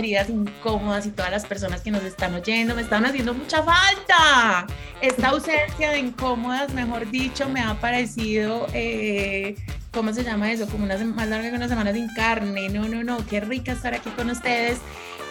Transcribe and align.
Queridas 0.00 0.30
incómodas 0.30 1.04
y 1.04 1.10
todas 1.10 1.30
las 1.30 1.44
personas 1.44 1.82
que 1.82 1.90
nos 1.90 2.02
están 2.04 2.32
oyendo, 2.34 2.74
me 2.74 2.80
están 2.80 3.04
haciendo 3.04 3.34
mucha 3.34 3.62
falta. 3.62 4.66
Esta 5.02 5.28
ausencia 5.28 5.90
de 5.90 5.98
incómodas, 5.98 6.72
mejor 6.72 7.10
dicho, 7.10 7.50
me 7.50 7.60
ha 7.60 7.74
parecido, 7.74 8.66
eh, 8.72 9.56
¿cómo 9.92 10.14
se 10.14 10.24
llama 10.24 10.50
eso? 10.52 10.66
Como 10.68 10.84
una 10.84 10.96
más 10.96 11.28
larga 11.28 11.50
que 11.50 11.56
una 11.56 11.68
semana 11.68 11.92
sin 11.92 12.08
carne. 12.14 12.70
No, 12.70 12.88
no, 12.88 13.04
no, 13.04 13.18
qué 13.26 13.40
rica 13.40 13.72
estar 13.72 13.92
aquí 13.92 14.08
con 14.08 14.30
ustedes, 14.30 14.78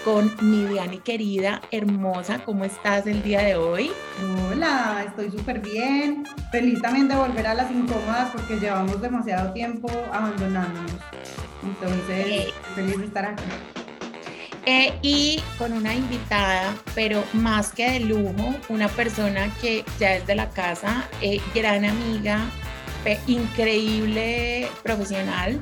con 0.06 0.32
mi 0.40 0.66
Diani 0.66 1.00
querida, 1.00 1.64
hermosa. 1.72 2.38
¿Cómo 2.46 2.64
estás 2.64 3.08
el 3.08 3.24
día 3.24 3.42
de 3.42 3.56
hoy? 3.56 3.90
Hola, 4.52 5.04
estoy 5.08 5.32
súper 5.32 5.62
bien. 5.62 6.28
Feliz 6.52 6.80
también 6.80 7.08
de 7.08 7.16
volver 7.16 7.48
a 7.48 7.56
las 7.56 7.72
incómodas 7.72 8.30
porque 8.34 8.60
llevamos 8.60 9.02
demasiado 9.02 9.52
tiempo 9.52 9.90
abandonándonos. 10.14 10.94
Entonces, 11.64 12.54
feliz 12.76 12.98
de 13.00 13.06
estar 13.06 13.26
aquí. 13.26 13.44
Eh, 14.72 14.94
y 15.02 15.42
con 15.58 15.74
una 15.74 15.96
invitada, 15.96 16.76
pero 16.94 17.24
más 17.34 17.74
que 17.74 17.90
de 17.90 18.02
lujo, 18.02 18.54
una 18.70 18.88
persona 18.88 19.52
que 19.60 19.84
ya 20.00 20.18
es 20.18 20.28
de 20.28 20.36
la 20.36 20.52
casa, 20.52 21.10
eh, 21.24 21.42
gran 21.56 21.86
amiga, 21.86 22.52
increíble 23.26 24.68
profesional. 24.84 25.60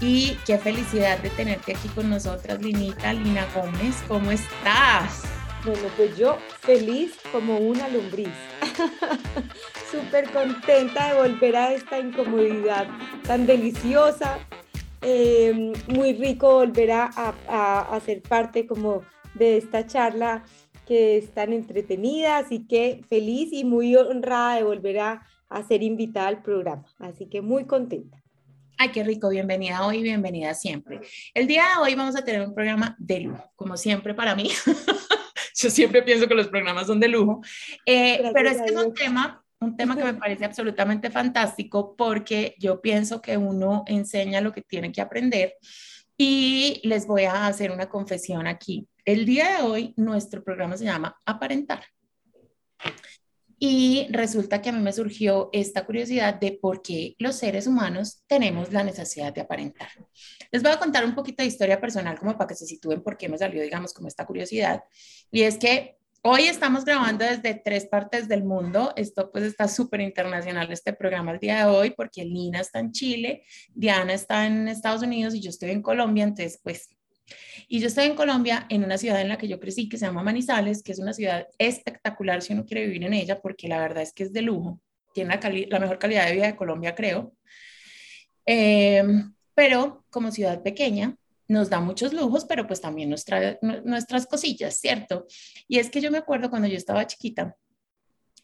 Y 0.00 0.38
qué 0.46 0.56
felicidad 0.56 1.18
de 1.18 1.28
tenerte 1.28 1.76
aquí 1.76 1.88
con 1.88 2.08
nosotras, 2.08 2.58
Linita, 2.62 3.12
Lina 3.12 3.46
Gómez. 3.54 4.02
¿Cómo 4.08 4.30
estás? 4.30 5.24
Bueno, 5.62 5.88
pues 5.98 6.16
yo 6.16 6.38
feliz 6.60 7.12
como 7.32 7.58
una 7.58 7.88
lombriz. 7.88 8.32
Súper 9.92 10.30
contenta 10.30 11.08
de 11.08 11.28
volver 11.28 11.56
a 11.56 11.72
esta 11.74 11.98
incomodidad 11.98 12.86
tan 13.26 13.44
deliciosa, 13.44 14.38
eh, 15.08 15.72
muy 15.86 16.14
rico 16.14 16.54
volver 16.54 16.90
a, 16.90 17.08
a, 17.48 18.00
ser 18.00 18.22
parte 18.22 18.66
como 18.66 19.02
de 19.34 19.56
esta 19.56 19.86
charla 19.86 20.44
que 20.84 21.16
es 21.16 21.30
tan 21.32 21.52
entretenida, 21.52 22.38
así 22.38 22.66
que 22.66 23.04
feliz 23.08 23.52
y 23.52 23.64
muy 23.64 23.94
honrada 23.94 24.56
de 24.56 24.64
volver 24.64 24.98
a, 24.98 25.22
a 25.48 25.62
ser 25.62 25.84
invitada 25.84 26.26
al 26.26 26.42
programa, 26.42 26.84
así 26.98 27.26
que 27.26 27.40
muy 27.40 27.66
contenta. 27.66 28.20
Ay, 28.78 28.90
qué 28.90 29.04
rico, 29.04 29.28
bienvenida 29.28 29.86
hoy, 29.86 30.02
bienvenida 30.02 30.54
siempre. 30.54 31.00
El 31.34 31.46
día 31.46 31.62
de 31.62 31.82
hoy 31.84 31.94
vamos 31.94 32.16
a 32.16 32.24
tener 32.24 32.40
un 32.40 32.52
programa 32.52 32.96
de 32.98 33.20
lujo, 33.20 33.52
como 33.54 33.76
siempre 33.76 34.12
para 34.12 34.34
mí. 34.34 34.50
Yo 35.54 35.70
siempre 35.70 36.02
pienso 36.02 36.26
que 36.26 36.34
los 36.34 36.48
programas 36.48 36.88
son 36.88 36.98
de 36.98 37.06
lujo, 37.06 37.42
eh, 37.86 38.28
pero 38.34 38.50
es 38.50 38.60
que 38.60 38.74
es 38.74 38.76
un 38.76 38.92
tema 38.92 39.45
un 39.60 39.76
tema 39.76 39.96
que 39.96 40.04
me 40.04 40.14
parece 40.14 40.44
absolutamente 40.44 41.10
fantástico 41.10 41.94
porque 41.96 42.54
yo 42.58 42.80
pienso 42.80 43.20
que 43.20 43.36
uno 43.36 43.84
enseña 43.86 44.40
lo 44.40 44.52
que 44.52 44.62
tiene 44.62 44.92
que 44.92 45.00
aprender 45.00 45.54
y 46.16 46.80
les 46.84 47.06
voy 47.06 47.24
a 47.24 47.46
hacer 47.46 47.70
una 47.70 47.88
confesión 47.88 48.46
aquí. 48.46 48.88
El 49.04 49.24
día 49.24 49.58
de 49.58 49.62
hoy 49.62 49.94
nuestro 49.96 50.42
programa 50.42 50.76
se 50.76 50.84
llama 50.84 51.16
Aparentar. 51.24 51.84
Y 53.58 54.06
resulta 54.10 54.60
que 54.60 54.68
a 54.68 54.72
mí 54.72 54.82
me 54.82 54.92
surgió 54.92 55.48
esta 55.52 55.86
curiosidad 55.86 56.34
de 56.34 56.58
por 56.60 56.82
qué 56.82 57.14
los 57.18 57.36
seres 57.36 57.66
humanos 57.66 58.22
tenemos 58.26 58.70
la 58.70 58.84
necesidad 58.84 59.32
de 59.32 59.40
aparentar. 59.40 59.88
Les 60.52 60.62
voy 60.62 60.72
a 60.72 60.78
contar 60.78 61.06
un 61.06 61.14
poquito 61.14 61.42
de 61.42 61.48
historia 61.48 61.80
personal 61.80 62.18
como 62.18 62.36
para 62.36 62.48
que 62.48 62.54
se 62.54 62.66
sitúen 62.66 63.02
por 63.02 63.16
qué 63.16 63.30
me 63.30 63.38
salió, 63.38 63.62
digamos, 63.62 63.94
como 63.94 64.08
esta 64.08 64.26
curiosidad. 64.26 64.84
Y 65.30 65.42
es 65.42 65.56
que 65.56 65.96
Hoy 66.28 66.48
estamos 66.48 66.84
grabando 66.84 67.24
desde 67.24 67.54
tres 67.54 67.86
partes 67.86 68.26
del 68.26 68.42
mundo. 68.42 68.92
Esto 68.96 69.30
pues 69.30 69.44
está 69.44 69.68
súper 69.68 70.00
internacional 70.00 70.72
este 70.72 70.92
programa 70.92 71.30
el 71.30 71.38
día 71.38 71.58
de 71.58 71.64
hoy 71.66 71.90
porque 71.90 72.24
Lina 72.24 72.58
está 72.58 72.80
en 72.80 72.90
Chile, 72.90 73.44
Diana 73.72 74.12
está 74.12 74.44
en 74.44 74.66
Estados 74.66 75.02
Unidos 75.02 75.36
y 75.36 75.40
yo 75.40 75.50
estoy 75.50 75.70
en 75.70 75.82
Colombia. 75.82 76.24
Entonces 76.24 76.58
pues, 76.60 76.88
y 77.68 77.78
yo 77.78 77.86
estoy 77.86 78.06
en 78.06 78.16
Colombia 78.16 78.66
en 78.70 78.82
una 78.82 78.98
ciudad 78.98 79.20
en 79.20 79.28
la 79.28 79.38
que 79.38 79.46
yo 79.46 79.60
crecí 79.60 79.88
que 79.88 79.98
se 79.98 80.06
llama 80.06 80.24
Manizales, 80.24 80.82
que 80.82 80.90
es 80.90 80.98
una 80.98 81.12
ciudad 81.12 81.46
espectacular 81.58 82.42
si 82.42 82.54
uno 82.54 82.64
quiere 82.64 82.86
vivir 82.86 83.04
en 83.04 83.14
ella 83.14 83.40
porque 83.40 83.68
la 83.68 83.78
verdad 83.78 84.02
es 84.02 84.12
que 84.12 84.24
es 84.24 84.32
de 84.32 84.42
lujo. 84.42 84.80
Tiene 85.14 85.38
la, 85.68 85.78
mejor 85.78 86.00
calidad 86.00 86.26
de 86.26 86.32
vida 86.32 86.46
de 86.46 86.56
Colombia, 86.56 86.96
creo. 86.96 87.34
Eh, 88.46 89.04
pero 89.54 90.04
como 90.10 90.32
ciudad 90.32 90.60
pequeña, 90.60 91.16
nos 91.48 91.70
da 91.70 91.80
muchos 91.80 92.12
lujos, 92.12 92.44
pero 92.44 92.66
pues 92.66 92.80
también 92.80 93.10
nos 93.10 93.24
trae 93.24 93.58
nuestras 93.62 94.26
cosillas, 94.26 94.78
¿cierto? 94.78 95.26
Y 95.68 95.78
es 95.78 95.90
que 95.90 96.00
yo 96.00 96.10
me 96.10 96.18
acuerdo 96.18 96.50
cuando 96.50 96.68
yo 96.68 96.76
estaba 96.76 97.06
chiquita, 97.06 97.56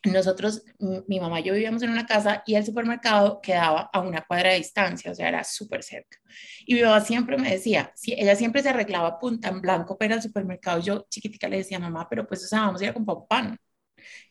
nosotros, 0.04 0.64
mi 1.06 1.20
mamá 1.20 1.40
y 1.40 1.44
yo 1.44 1.54
vivíamos 1.54 1.82
en 1.82 1.90
una 1.90 2.06
casa 2.06 2.42
y 2.44 2.56
el 2.56 2.66
supermercado 2.66 3.40
quedaba 3.40 3.88
a 3.92 4.00
una 4.00 4.22
cuadra 4.22 4.50
de 4.50 4.56
distancia, 4.56 5.12
o 5.12 5.14
sea, 5.14 5.28
era 5.28 5.44
súper 5.44 5.84
cerca. 5.84 6.18
Y 6.66 6.74
mi 6.74 6.82
mamá 6.82 7.00
siempre 7.00 7.38
me 7.38 7.50
decía, 7.50 7.92
si 7.94 8.12
ella 8.12 8.34
siempre 8.34 8.62
se 8.62 8.70
arreglaba 8.70 9.18
punta 9.20 9.48
en 9.48 9.60
blanco 9.60 9.96
para 9.96 10.16
el 10.16 10.22
supermercado, 10.22 10.80
yo 10.80 11.06
chiquitica 11.08 11.48
le 11.48 11.58
decía, 11.58 11.78
mamá, 11.78 12.08
pero 12.08 12.26
pues, 12.26 12.44
o 12.44 12.48
sea, 12.48 12.62
vamos 12.62 12.80
a 12.80 12.84
ir 12.84 12.90
a 12.90 12.94
comprar 12.94 13.18
pan, 13.28 13.56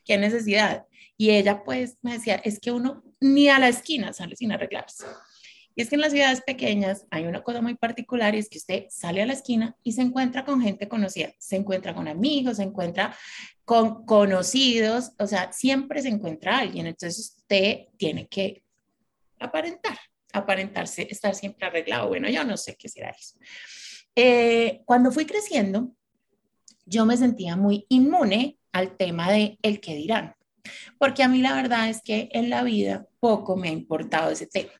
¿qué 0.04 0.18
necesidad? 0.18 0.86
Y 1.16 1.30
ella 1.30 1.64
pues 1.64 1.98
me 2.02 2.14
decía, 2.14 2.36
es 2.44 2.60
que 2.60 2.72
uno 2.72 3.04
ni 3.22 3.48
a 3.48 3.60
la 3.60 3.70
esquina 3.70 4.12
sale 4.12 4.36
sin 4.36 4.52
arreglarse. 4.52 5.06
Y 5.76 5.82
es 5.82 5.90
que 5.90 5.96
en 5.96 6.02
las 6.02 6.12
ciudades 6.12 6.42
pequeñas 6.42 7.06
hay 7.10 7.26
una 7.26 7.44
cosa 7.44 7.62
muy 7.62 7.76
particular 7.76 8.36
y 8.36 8.40
es 8.40 8.50
que 8.50 8.58
usted 8.58 8.86
sale 8.90 9.22
a 9.22 9.26
la 9.26 9.34
esquina 9.34 9.76
y 9.84 9.94
se 9.94 10.02
encuentra 10.02 10.44
con 10.44 10.62
gente 10.62 10.88
conocida, 10.88 11.32
se 11.40 11.56
encuentra 11.56 11.94
con 11.94 12.08
amigos, 12.08 12.58
se 12.58 12.64
encuentra 12.64 13.16
con 13.64 14.06
conocidos, 14.06 15.12
o 15.18 15.28
sea, 15.28 15.52
siempre 15.54 16.02
se 16.02 16.10
encuentra 16.10 16.58
alguien. 16.58 16.88
Entonces 16.88 17.36
usted 17.38 17.88
tiene 17.98 18.28
que 18.28 18.64
aparentar, 19.40 19.98
aparentarse, 20.34 21.08
estar 21.10 21.36
siempre 21.36 21.68
arreglado. 21.68 22.10
Bueno, 22.10 22.30
yo 22.30 22.44
no 22.44 22.58
sé 22.58 22.76
qué 22.76 22.90
será 22.90 23.12
eso. 23.12 23.38
Eh, 24.16 24.82
cuando 24.86 25.12
fui 25.12 25.26
creciendo, 25.26 25.96
yo 26.86 27.06
me 27.06 27.16
sentía 27.16 27.56
muy 27.56 27.86
inmune 27.88 28.58
al 28.74 28.98
tema 28.98 29.32
de 29.32 29.58
el 29.62 29.80
que 29.80 29.96
dirán, 29.96 30.36
porque 30.98 31.24
a 31.24 31.30
mí 31.30 31.42
la 31.42 31.54
verdad 31.54 31.90
es 31.90 32.02
que 32.02 32.30
en 32.34 32.50
la 32.50 32.64
vida 32.64 33.08
poco 33.20 33.56
me 33.56 33.70
ha 33.70 33.72
importado 33.72 34.32
ese 34.32 34.48
tema. 34.48 34.72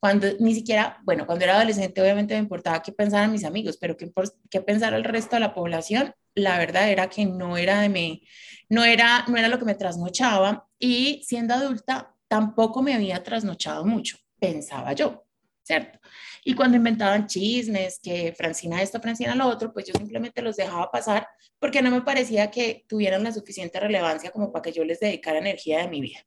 Cuando 0.00 0.28
ni 0.40 0.54
siquiera, 0.54 0.98
bueno, 1.04 1.26
cuando 1.26 1.44
era 1.44 1.56
adolescente 1.56 2.00
obviamente 2.00 2.34
me 2.34 2.40
importaba 2.40 2.82
qué 2.82 2.92
pensaran 2.92 3.32
mis 3.32 3.44
amigos, 3.44 3.76
pero 3.80 3.96
qué, 3.96 4.12
qué 4.50 4.60
pensara 4.60 4.96
el 4.96 5.04
resto 5.04 5.36
de 5.36 5.40
la 5.40 5.54
población, 5.54 6.14
la 6.34 6.58
verdad 6.58 6.90
era 6.90 7.08
que 7.08 7.26
no 7.26 7.56
era 7.56 7.80
de 7.80 7.88
mí, 7.88 8.26
no 8.68 8.84
era, 8.84 9.24
no 9.28 9.36
era 9.36 9.48
lo 9.48 9.58
que 9.58 9.64
me 9.64 9.74
trasnochaba 9.74 10.68
y 10.78 11.22
siendo 11.24 11.54
adulta 11.54 12.14
tampoco 12.28 12.82
me 12.82 12.94
había 12.94 13.22
trasnochado 13.22 13.84
mucho, 13.84 14.18
pensaba 14.38 14.92
yo, 14.92 15.24
¿cierto? 15.62 15.98
Y 16.44 16.54
cuando 16.54 16.76
inventaban 16.76 17.26
chismes, 17.26 17.98
que 18.02 18.34
Francina 18.36 18.82
esto, 18.82 19.00
Francina 19.00 19.34
lo 19.34 19.46
otro, 19.46 19.72
pues 19.72 19.86
yo 19.86 19.94
simplemente 19.96 20.42
los 20.42 20.56
dejaba 20.56 20.90
pasar 20.90 21.26
porque 21.58 21.80
no 21.80 21.90
me 21.90 22.02
parecía 22.02 22.50
que 22.50 22.84
tuvieran 22.86 23.24
la 23.24 23.32
suficiente 23.32 23.80
relevancia 23.80 24.30
como 24.30 24.52
para 24.52 24.62
que 24.62 24.72
yo 24.72 24.84
les 24.84 25.00
dedicara 25.00 25.38
energía 25.38 25.78
de 25.78 25.88
mi 25.88 26.02
vida. 26.02 26.18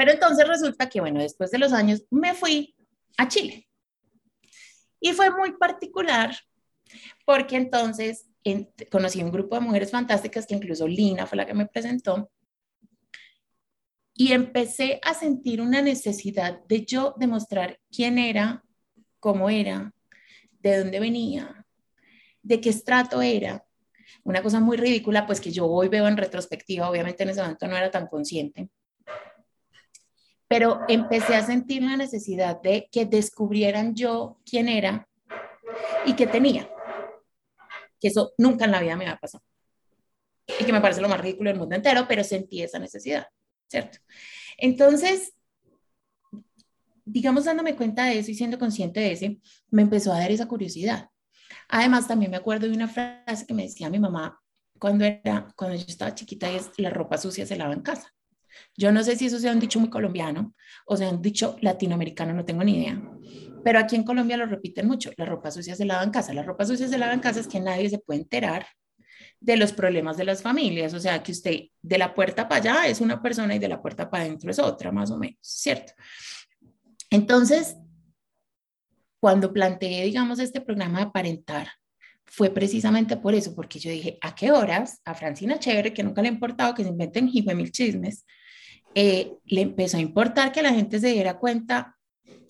Pero 0.00 0.12
entonces 0.12 0.48
resulta 0.48 0.88
que, 0.88 0.98
bueno, 0.98 1.20
después 1.20 1.50
de 1.50 1.58
los 1.58 1.74
años 1.74 2.06
me 2.08 2.32
fui 2.32 2.74
a 3.18 3.28
Chile. 3.28 3.68
Y 4.98 5.12
fue 5.12 5.30
muy 5.30 5.52
particular 5.58 6.34
porque 7.26 7.56
entonces 7.56 8.30
conocí 8.90 9.22
un 9.22 9.30
grupo 9.30 9.56
de 9.56 9.60
mujeres 9.60 9.90
fantásticas 9.90 10.46
que 10.46 10.54
incluso 10.54 10.88
Lina 10.88 11.26
fue 11.26 11.36
la 11.36 11.44
que 11.44 11.52
me 11.52 11.66
presentó. 11.66 12.30
Y 14.14 14.32
empecé 14.32 15.00
a 15.04 15.12
sentir 15.12 15.60
una 15.60 15.82
necesidad 15.82 16.64
de 16.64 16.86
yo 16.86 17.14
demostrar 17.18 17.78
quién 17.94 18.16
era, 18.16 18.64
cómo 19.18 19.50
era, 19.50 19.92
de 20.60 20.78
dónde 20.78 20.98
venía, 20.98 21.66
de 22.40 22.58
qué 22.58 22.70
estrato 22.70 23.20
era. 23.20 23.66
Una 24.24 24.42
cosa 24.42 24.60
muy 24.60 24.78
ridícula, 24.78 25.26
pues 25.26 25.42
que 25.42 25.50
yo 25.50 25.66
hoy 25.66 25.88
veo 25.88 26.08
en 26.08 26.16
retrospectiva, 26.16 26.88
obviamente 26.88 27.22
en 27.22 27.28
ese 27.28 27.42
momento 27.42 27.68
no 27.68 27.76
era 27.76 27.90
tan 27.90 28.06
consciente 28.06 28.70
pero 30.50 30.80
empecé 30.88 31.36
a 31.36 31.46
sentir 31.46 31.80
la 31.80 31.96
necesidad 31.96 32.60
de 32.60 32.88
que 32.90 33.06
descubrieran 33.06 33.94
yo 33.94 34.40
quién 34.44 34.68
era 34.68 35.08
y 36.04 36.14
qué 36.16 36.26
tenía. 36.26 36.68
Que 38.00 38.08
eso 38.08 38.32
nunca 38.36 38.64
en 38.64 38.72
la 38.72 38.80
vida 38.80 38.96
me 38.96 39.04
había 39.04 39.16
pasado. 39.16 39.44
Y 40.58 40.64
que 40.64 40.72
me 40.72 40.80
parece 40.80 41.00
lo 41.00 41.08
más 41.08 41.20
ridículo 41.20 41.50
del 41.50 41.58
mundo 41.60 41.76
entero, 41.76 42.04
pero 42.08 42.24
sentí 42.24 42.62
esa 42.62 42.80
necesidad, 42.80 43.28
¿cierto? 43.68 43.98
Entonces, 44.56 45.34
digamos, 47.04 47.44
dándome 47.44 47.76
cuenta 47.76 48.06
de 48.06 48.18
eso 48.18 48.32
y 48.32 48.34
siendo 48.34 48.58
consciente 48.58 48.98
de 48.98 49.12
eso, 49.12 49.26
me 49.70 49.82
empezó 49.82 50.12
a 50.12 50.18
dar 50.18 50.32
esa 50.32 50.48
curiosidad. 50.48 51.10
Además, 51.68 52.08
también 52.08 52.32
me 52.32 52.38
acuerdo 52.38 52.66
de 52.66 52.74
una 52.74 52.88
frase 52.88 53.46
que 53.46 53.54
me 53.54 53.62
decía 53.62 53.88
mi 53.88 54.00
mamá 54.00 54.42
cuando, 54.80 55.04
era, 55.04 55.46
cuando 55.54 55.76
yo 55.76 55.84
estaba 55.86 56.12
chiquita 56.12 56.50
y 56.50 56.56
es, 56.56 56.72
la 56.76 56.90
ropa 56.90 57.18
sucia 57.18 57.46
se 57.46 57.54
lava 57.54 57.72
en 57.72 57.82
casa. 57.82 58.12
Yo 58.76 58.92
no 58.92 59.02
sé 59.02 59.16
si 59.16 59.26
eso 59.26 59.38
sea 59.38 59.52
un 59.52 59.60
dicho 59.60 59.80
muy 59.80 59.90
colombiano 59.90 60.54
o 60.86 60.96
sea 60.96 61.08
un 61.10 61.22
dicho 61.22 61.56
latinoamericano, 61.60 62.32
no 62.32 62.44
tengo 62.44 62.64
ni 62.64 62.78
idea. 62.78 63.00
Pero 63.62 63.78
aquí 63.78 63.96
en 63.96 64.04
Colombia 64.04 64.36
lo 64.36 64.46
repiten 64.46 64.86
mucho, 64.86 65.12
la 65.16 65.24
ropa 65.24 65.50
sucia 65.50 65.76
se 65.76 65.84
lava 65.84 66.02
en 66.02 66.10
casa. 66.10 66.34
La 66.34 66.42
ropa 66.42 66.64
sucia 66.64 66.88
se 66.88 66.98
lava 66.98 67.12
en 67.12 67.20
casa 67.20 67.40
es 67.40 67.46
que 67.46 67.60
nadie 67.60 67.88
se 67.90 67.98
puede 67.98 68.20
enterar 68.20 68.66
de 69.38 69.56
los 69.56 69.72
problemas 69.72 70.16
de 70.16 70.24
las 70.24 70.42
familias. 70.42 70.94
O 70.94 71.00
sea, 71.00 71.22
que 71.22 71.32
usted 71.32 71.60
de 71.80 71.98
la 71.98 72.14
puerta 72.14 72.48
para 72.48 72.60
allá 72.60 72.88
es 72.88 73.00
una 73.00 73.22
persona 73.22 73.54
y 73.54 73.58
de 73.58 73.68
la 73.68 73.80
puerta 73.80 74.10
para 74.10 74.24
adentro 74.24 74.50
es 74.50 74.58
otra, 74.58 74.90
más 74.90 75.10
o 75.10 75.18
menos, 75.18 75.38
¿cierto? 75.42 75.92
Entonces, 77.10 77.76
cuando 79.20 79.52
planteé, 79.52 80.04
digamos, 80.04 80.38
este 80.38 80.60
programa 80.60 80.98
de 80.98 81.04
aparentar, 81.04 81.68
fue 82.24 82.50
precisamente 82.50 83.16
por 83.16 83.34
eso, 83.34 83.54
porque 83.54 83.80
yo 83.80 83.90
dije, 83.90 84.16
¿a 84.22 84.34
qué 84.34 84.52
horas 84.52 85.00
a 85.04 85.14
Francina 85.14 85.58
Chévere, 85.58 85.92
que 85.92 86.04
nunca 86.04 86.22
le 86.22 86.28
ha 86.28 86.32
importado 86.32 86.74
que 86.74 86.84
se 86.84 86.88
inventen 86.88 87.26
mil 87.26 87.72
chismes, 87.72 88.24
eh, 88.94 89.36
le 89.44 89.60
empezó 89.60 89.96
a 89.96 90.00
importar 90.00 90.52
que 90.52 90.62
la 90.62 90.72
gente 90.72 90.98
se 90.98 91.08
diera 91.08 91.38
cuenta 91.38 91.96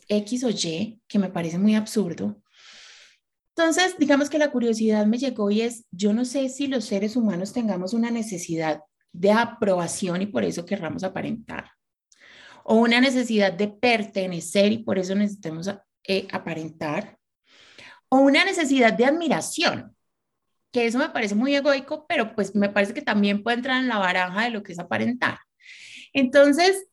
X 0.09 0.45
o 0.45 0.51
Y, 0.51 1.01
que 1.07 1.19
me 1.19 1.31
parece 1.31 1.59
muy 1.59 1.75
absurdo. 1.75 2.41
Entonces, 3.57 3.97
digamos 3.99 4.31
que 4.31 4.39
la 4.39 4.51
curiosidad 4.51 5.07
me 5.07 5.19
llegó 5.19 5.51
y 5.51 5.63
es, 5.63 5.85
yo 5.91 6.13
no 6.13 6.25
sé 6.25 6.49
si 6.49 6.67
los 6.67 6.85
seres 6.85 7.17
humanos 7.17 7.53
tengamos 7.53 7.93
una 7.93 8.11
necesidad 8.11 8.83
de 9.13 9.33
aprobación 9.33 10.23
y 10.23 10.27
por 10.27 10.45
eso 10.45 10.65
querramos 10.65 11.05
aparentar, 11.05 11.73
o 12.65 12.77
una 12.77 13.01
necesidad 13.01 13.53
de 13.53 13.69
pertenecer 13.69 14.73
y 14.73 14.79
por 14.79 14.99
eso 14.99 15.15
necesitamos 15.15 15.69
eh, 16.05 16.27
aparentar, 16.33 17.19
o 18.09 18.19
una 18.19 18.45
necesidad 18.45 18.93
de 18.93 19.05
admiración, 19.05 19.95
que 20.73 20.87
eso 20.87 20.99
me 20.99 21.11
parece 21.11 21.35
muy 21.35 21.55
egoico, 21.55 22.07
pero 22.09 22.35
pues 22.35 22.55
me 22.55 22.69
parece 22.69 22.95
que 22.95 23.03
también 23.03 23.43
puede 23.43 23.59
entrar 23.59 23.81
en 23.81 23.89
la 23.89 23.99
baraja 23.99 24.45
de 24.45 24.51
lo 24.51 24.63
que 24.63 24.73
es 24.73 24.79
aparentar. 24.79 25.39
Entonces, 26.13 26.87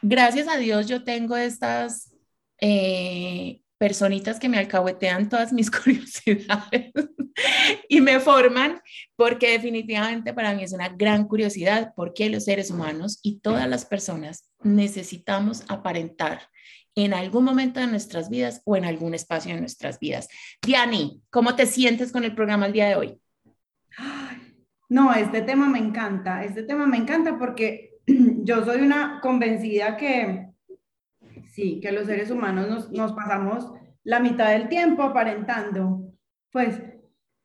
gracias 0.00 0.48
a 0.48 0.56
Dios 0.56 0.86
yo 0.88 1.04
tengo 1.04 1.36
estas 1.36 2.14
eh, 2.60 3.60
personitas 3.78 4.38
que 4.38 4.48
me 4.48 4.58
alcahuetean 4.58 5.28
todas 5.28 5.52
mis 5.52 5.70
curiosidades 5.82 6.92
y 7.88 8.00
me 8.00 8.20
forman, 8.20 8.80
porque 9.16 9.50
definitivamente 9.50 10.32
para 10.32 10.54
mí 10.54 10.62
es 10.62 10.72
una 10.72 10.88
gran 10.88 11.26
curiosidad 11.26 11.92
porque 11.96 12.30
los 12.30 12.44
seres 12.44 12.70
humanos 12.70 13.18
y 13.22 13.40
todas 13.40 13.68
las 13.68 13.84
personas 13.84 14.48
necesitamos 14.62 15.64
aparentar 15.68 16.48
en 16.94 17.14
algún 17.14 17.44
momento 17.44 17.80
de 17.80 17.86
nuestras 17.86 18.28
vidas 18.28 18.62
o 18.64 18.76
en 18.76 18.84
algún 18.84 19.14
espacio 19.14 19.54
de 19.54 19.60
nuestras 19.60 19.98
vidas. 19.98 20.28
Diani, 20.64 21.22
¿cómo 21.30 21.56
te 21.56 21.66
sientes 21.66 22.12
con 22.12 22.24
el 22.24 22.34
programa 22.34 22.66
el 22.66 22.72
día 22.72 22.88
de 22.88 22.96
hoy? 22.96 23.20
No, 24.88 25.12
este 25.14 25.40
tema 25.40 25.68
me 25.68 25.78
encanta, 25.78 26.44
este 26.44 26.62
tema 26.62 26.86
me 26.86 26.98
encanta 26.98 27.38
porque 27.38 27.91
yo 28.44 28.64
soy 28.64 28.82
una 28.82 29.20
convencida 29.20 29.96
que 29.96 30.48
sí, 31.52 31.80
que 31.80 31.92
los 31.92 32.06
seres 32.06 32.30
humanos 32.30 32.90
nos, 32.90 33.12
pasamos 33.12 33.72
la 34.04 34.20
mitad 34.20 34.50
del 34.50 34.68
tiempo 34.68 35.02
aparentando. 35.02 36.12
Pues, 36.50 36.80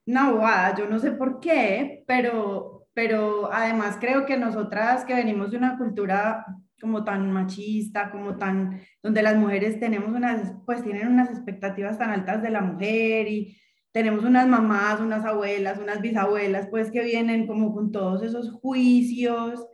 una 0.06 0.32
bobada, 0.32 0.76
yo 0.76 0.88
no 0.88 1.00
sé 1.00 1.12
por 1.12 1.40
qué, 1.40 2.04
pero, 2.08 2.88
pero 2.94 3.52
además 3.52 3.98
creo 4.00 4.26
que 4.26 4.38
nosotras 4.38 5.04
que 5.06 5.16
venimos 5.16 5.52
de 5.52 5.58
una 5.58 5.78
cultura 5.78 6.46
como 6.80 7.04
tan 7.04 7.32
machista, 7.32 8.12
como 8.12 8.38
tan, 8.38 8.80
donde 9.02 9.22
las 9.22 9.36
mujeres 9.36 9.80
tenemos 9.80 10.10
unas, 10.10 10.54
pues 10.66 10.84
tienen 10.84 11.08
unas 11.08 11.30
expectativas 11.30 11.98
tan 11.98 12.12
altas 12.12 12.42
de 12.42 12.52
la 12.52 12.62
mujer 12.62 13.28
y 13.28 13.58
tenemos 13.92 14.24
unas 14.24 14.48
mamás, 14.48 15.02
unas 15.02 15.26
abuelas, 15.26 15.80
unas 15.80 16.02
bisabuelas, 16.02 16.68
pues 16.70 16.92
que 16.92 17.04
vienen 17.04 17.48
como 17.48 17.74
con 17.74 17.92
todos 17.92 18.24
esos 18.24 18.52
juicios 18.52 19.66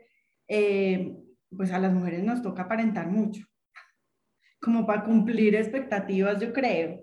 eh, 0.56 1.18
pues 1.58 1.72
a 1.72 1.80
las 1.80 1.92
mujeres 1.92 2.24
nos 2.24 2.44
toca 2.44 2.64
aparentar 2.64 3.08
mucho, 3.08 3.44
como 4.62 4.86
para 4.86 5.04
cumplir 5.04 5.56
expectativas, 5.56 6.40
yo 6.40 6.54
creo. 6.54 7.02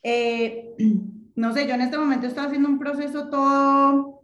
Eh, 0.00 0.70
no 1.34 1.52
sé, 1.52 1.66
yo 1.66 1.74
en 1.74 1.80
este 1.80 1.98
momento 1.98 2.28
estoy 2.28 2.46
haciendo 2.46 2.68
un 2.68 2.78
proceso 2.78 3.30
todo, 3.30 4.22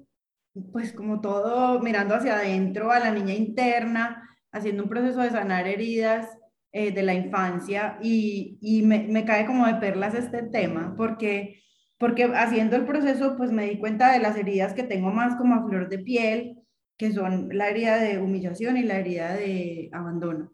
pues 0.72 0.92
como 0.92 1.20
todo 1.20 1.80
mirando 1.80 2.14
hacia 2.14 2.36
adentro, 2.36 2.92
a 2.92 3.00
la 3.00 3.10
niña 3.10 3.34
interna, 3.34 4.22
haciendo 4.52 4.84
un 4.84 4.88
proceso 4.88 5.20
de 5.20 5.30
sanar 5.30 5.66
heridas 5.66 6.28
eh, 6.70 6.92
de 6.92 7.02
la 7.02 7.14
infancia 7.14 7.98
y, 8.00 8.56
y 8.60 8.82
me, 8.82 9.00
me, 9.08 9.24
cae 9.24 9.46
como 9.46 9.66
de 9.66 9.74
perlas 9.74 10.14
este 10.14 10.44
tema, 10.44 10.94
porque, 10.96 11.60
porque 11.98 12.22
haciendo 12.24 12.76
el 12.76 12.86
proceso 12.86 13.36
pues 13.36 13.50
me 13.50 13.66
di 13.66 13.80
cuenta 13.80 14.12
de 14.12 14.20
las 14.20 14.36
heridas 14.36 14.74
que 14.74 14.84
tengo 14.84 15.10
más 15.10 15.34
como 15.34 15.56
a 15.56 15.66
flor 15.66 15.88
de 15.88 15.98
piel 15.98 16.59
que 17.00 17.14
son 17.14 17.48
la 17.56 17.70
herida 17.70 17.96
de 17.96 18.18
humillación 18.18 18.76
y 18.76 18.82
la 18.82 18.98
herida 18.98 19.32
de 19.34 19.88
abandono. 19.90 20.52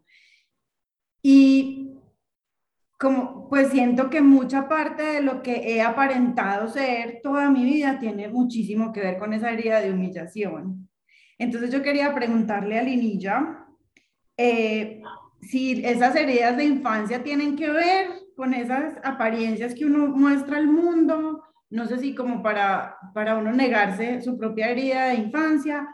Y 1.20 1.98
como 2.96 3.48
pues 3.48 3.70
siento 3.70 4.08
que 4.10 4.20
mucha 4.20 4.69
parte 4.69 5.02
de 5.02 5.22
lo 5.22 5.43
que 5.43 5.75
he 5.75 5.82
aparentado 5.82 6.69
ser 6.69 7.19
toda 7.20 7.50
mi 7.50 7.64
vida 7.64 7.98
tiene 7.98 8.28
muchísimo 8.28 8.93
que 8.93 9.00
ver 9.00 9.19
con 9.19 9.32
esa 9.32 9.50
herida 9.50 9.81
de 9.81 9.90
humillación. 9.90 10.88
Entonces 11.37 11.72
yo 11.72 11.82
quería 11.82 12.14
preguntarle 12.14 12.78
a 12.78 12.84
Linilla 12.84 13.66
eh, 14.37 15.02
si 15.40 15.84
esas 15.84 16.14
heridas 16.14 16.56
de 16.56 16.64
infancia 16.64 17.25
tienen 17.25 17.56
que 17.56 17.72
ver 17.72 18.06
con 18.37 18.54
esas 18.54 18.99
apariencias 19.02 19.75
que 19.75 19.84
uno 19.84 20.06
muestra 20.06 20.58
al 20.58 20.69
mundo, 20.69 21.42
no 21.70 21.87
sé 21.87 21.99
si 21.99 22.14
como 22.14 22.40
para, 22.40 22.99
para 23.14 23.37
uno 23.37 23.50
negarse 23.50 24.22
su 24.22 24.38
propia 24.38 24.70
herida 24.70 25.06
de 25.06 25.16
infancia 25.16 25.88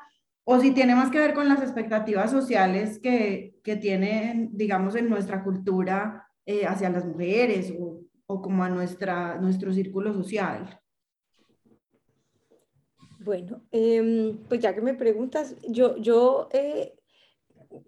o 0.45 0.59
si 0.61 0.73
tiene 0.73 0.95
más 0.95 1.11
que 1.11 1.19
ver 1.19 1.35
con 1.35 1.49
las 1.49 1.63
expectativas 1.63 2.31
sociales 2.31 2.99
que, 2.99 3.59
que 3.63 3.77
tienen, 3.77 4.51
digamos, 4.53 4.97
en 4.97 5.09
nuestra 5.09 5.45
cultura 5.45 6.29
eh, 6.47 6.67
hacia 6.67 6.91
las 6.91 7.05
mujeres 7.05 7.73
o, 7.79 8.01
o, 8.27 8.43
como 8.43 8.65
a 8.65 8.69
nuestra, 8.69 9.39
nuestro 9.41 9.73
círculo 9.73 10.13
social. 10.13 10.81
Bueno, 13.21 13.63
em, 13.71 14.37
pues 14.49 14.61
ya 14.61 14.75
que 14.75 14.81
me 14.81 14.95
preguntas, 14.95 15.55
yo, 15.69 15.97
yo 15.97 16.49
eh, 16.53 16.95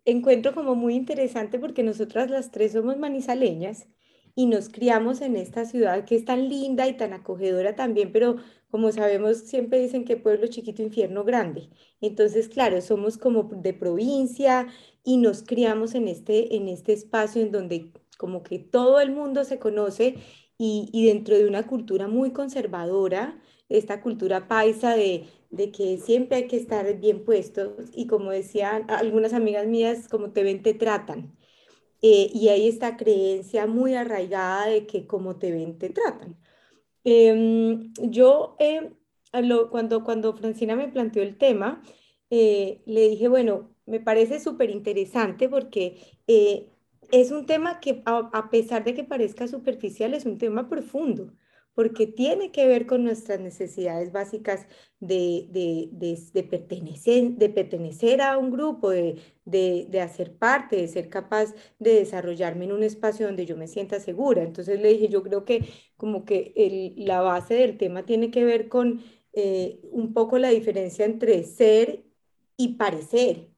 encuentro 0.04 0.54
como 0.54 0.76
muy 0.76 0.94
interesante 0.94 1.58
porque 1.58 1.82
nosotras 1.82 2.30
las 2.30 2.52
tres 2.52 2.72
somos 2.72 2.98
manizaleñas 2.98 3.88
y 4.36 4.46
nos 4.46 4.68
criamos 4.68 5.20
en 5.20 5.36
esta 5.36 5.64
ciudad 5.64 6.04
que 6.04 6.16
es 6.16 6.24
tan 6.24 6.48
linda 6.48 6.86
y 6.86 6.96
tan 6.96 7.12
acogedora 7.12 7.74
también, 7.74 8.12
pero 8.12 8.36
como 8.74 8.90
sabemos, 8.90 9.36
siempre 9.36 9.78
dicen 9.78 10.04
que 10.04 10.16
pueblo 10.16 10.48
chiquito, 10.48 10.82
infierno 10.82 11.22
grande. 11.22 11.70
Entonces, 12.00 12.48
claro, 12.48 12.80
somos 12.80 13.16
como 13.16 13.44
de 13.44 13.72
provincia 13.72 14.66
y 15.04 15.18
nos 15.18 15.44
criamos 15.44 15.94
en 15.94 16.08
este, 16.08 16.56
en 16.56 16.66
este 16.66 16.92
espacio 16.92 17.40
en 17.40 17.52
donde 17.52 17.92
como 18.18 18.42
que 18.42 18.58
todo 18.58 18.98
el 18.98 19.12
mundo 19.12 19.44
se 19.44 19.60
conoce 19.60 20.16
y, 20.58 21.06
dentro 21.06 21.36
de 21.36 21.46
una 21.46 21.68
cultura 21.68 22.08
muy 22.08 22.32
conservadora, 22.32 23.40
esta 23.68 24.00
cultura 24.00 24.48
paisa 24.48 24.96
de, 24.96 25.28
de 25.50 25.70
que 25.70 25.98
siempre 25.98 26.38
hay 26.38 26.48
que 26.48 26.56
estar 26.56 26.98
bien 26.98 27.24
puestos 27.24 27.90
y 27.94 28.08
como 28.08 28.32
decían 28.32 28.90
algunas 28.90 29.34
amigas 29.34 29.68
mías, 29.68 30.08
como 30.08 30.32
te 30.32 30.42
ven, 30.42 30.64
te 30.64 30.74
tratan. 30.74 31.36
Eh, 32.02 32.28
y 32.34 32.48
hay 32.48 32.68
esta 32.68 32.96
creencia 32.96 33.66
muy 33.68 33.94
arraigada 33.94 34.66
de 34.66 34.84
que 34.86 35.06
como 35.06 35.36
te 35.36 35.52
ven, 35.52 35.78
te 35.78 35.90
tratan. 35.90 36.36
Em, 37.04 37.92
yo, 37.98 38.56
eh, 38.58 38.92
cuando, 39.70 40.04
cuando 40.04 40.34
Francina 40.36 40.76
me 40.76 40.88
planteó 40.88 41.22
el 41.22 41.36
tema, 41.36 41.82
eh, 42.30 42.82
le 42.86 43.08
dije, 43.10 43.28
bueno, 43.28 43.70
me 43.86 44.00
parece 44.00 44.40
súper 44.40 44.70
interesante 44.70 45.48
porque 45.48 45.98
es 47.10 47.30
un 47.30 47.46
tema 47.46 47.80
que 47.80 48.02
a, 48.06 48.50
pesar 48.50 48.84
de 48.84 48.94
que 48.94 49.04
parezca 49.04 49.46
superficial, 49.48 50.14
es 50.14 50.24
un 50.26 50.38
tema 50.38 50.68
profundo 50.68 51.32
porque 51.74 52.06
tiene 52.06 52.52
que 52.52 52.66
ver 52.66 52.86
con 52.86 53.04
nuestras 53.04 53.40
necesidades 53.40 54.12
básicas 54.12 54.66
de, 55.00 55.48
de, 55.50 55.88
de, 56.32 56.42
pertenecer, 56.44 57.32
de 57.32 57.48
pertenecer 57.48 58.22
a 58.22 58.38
un 58.38 58.50
grupo, 58.50 58.90
de, 58.90 60.00
hacer 60.02 60.36
parte, 60.36 60.76
de 60.76 60.88
ser 60.88 61.08
capaz 61.08 61.54
de 61.78 61.94
desarrollarme 61.94 62.66
en 62.66 62.72
un 62.72 62.82
espacio 62.82 63.26
donde 63.26 63.46
yo 63.46 63.56
me 63.56 63.68
sienta 63.68 64.00
segura. 64.00 64.42
Entonces 64.42 64.80
le 64.80 64.90
dije, 64.90 65.08
yo 65.08 65.22
creo 65.22 65.44
que 65.44 65.64
como 65.96 66.24
que 66.24 66.52
el, 66.56 66.94
la 67.04 67.20
base 67.20 67.54
del 67.54 67.76
tema 67.76 68.04
tiene 68.04 68.30
que 68.30 68.44
ver 68.44 68.68
con 68.68 69.02
eh, 69.32 69.80
un 69.90 70.14
poco 70.14 70.38
la 70.38 70.50
diferencia 70.50 71.04
entre 71.04 71.42
ser 71.44 72.04
y 72.56 72.74
parecer 72.74 73.50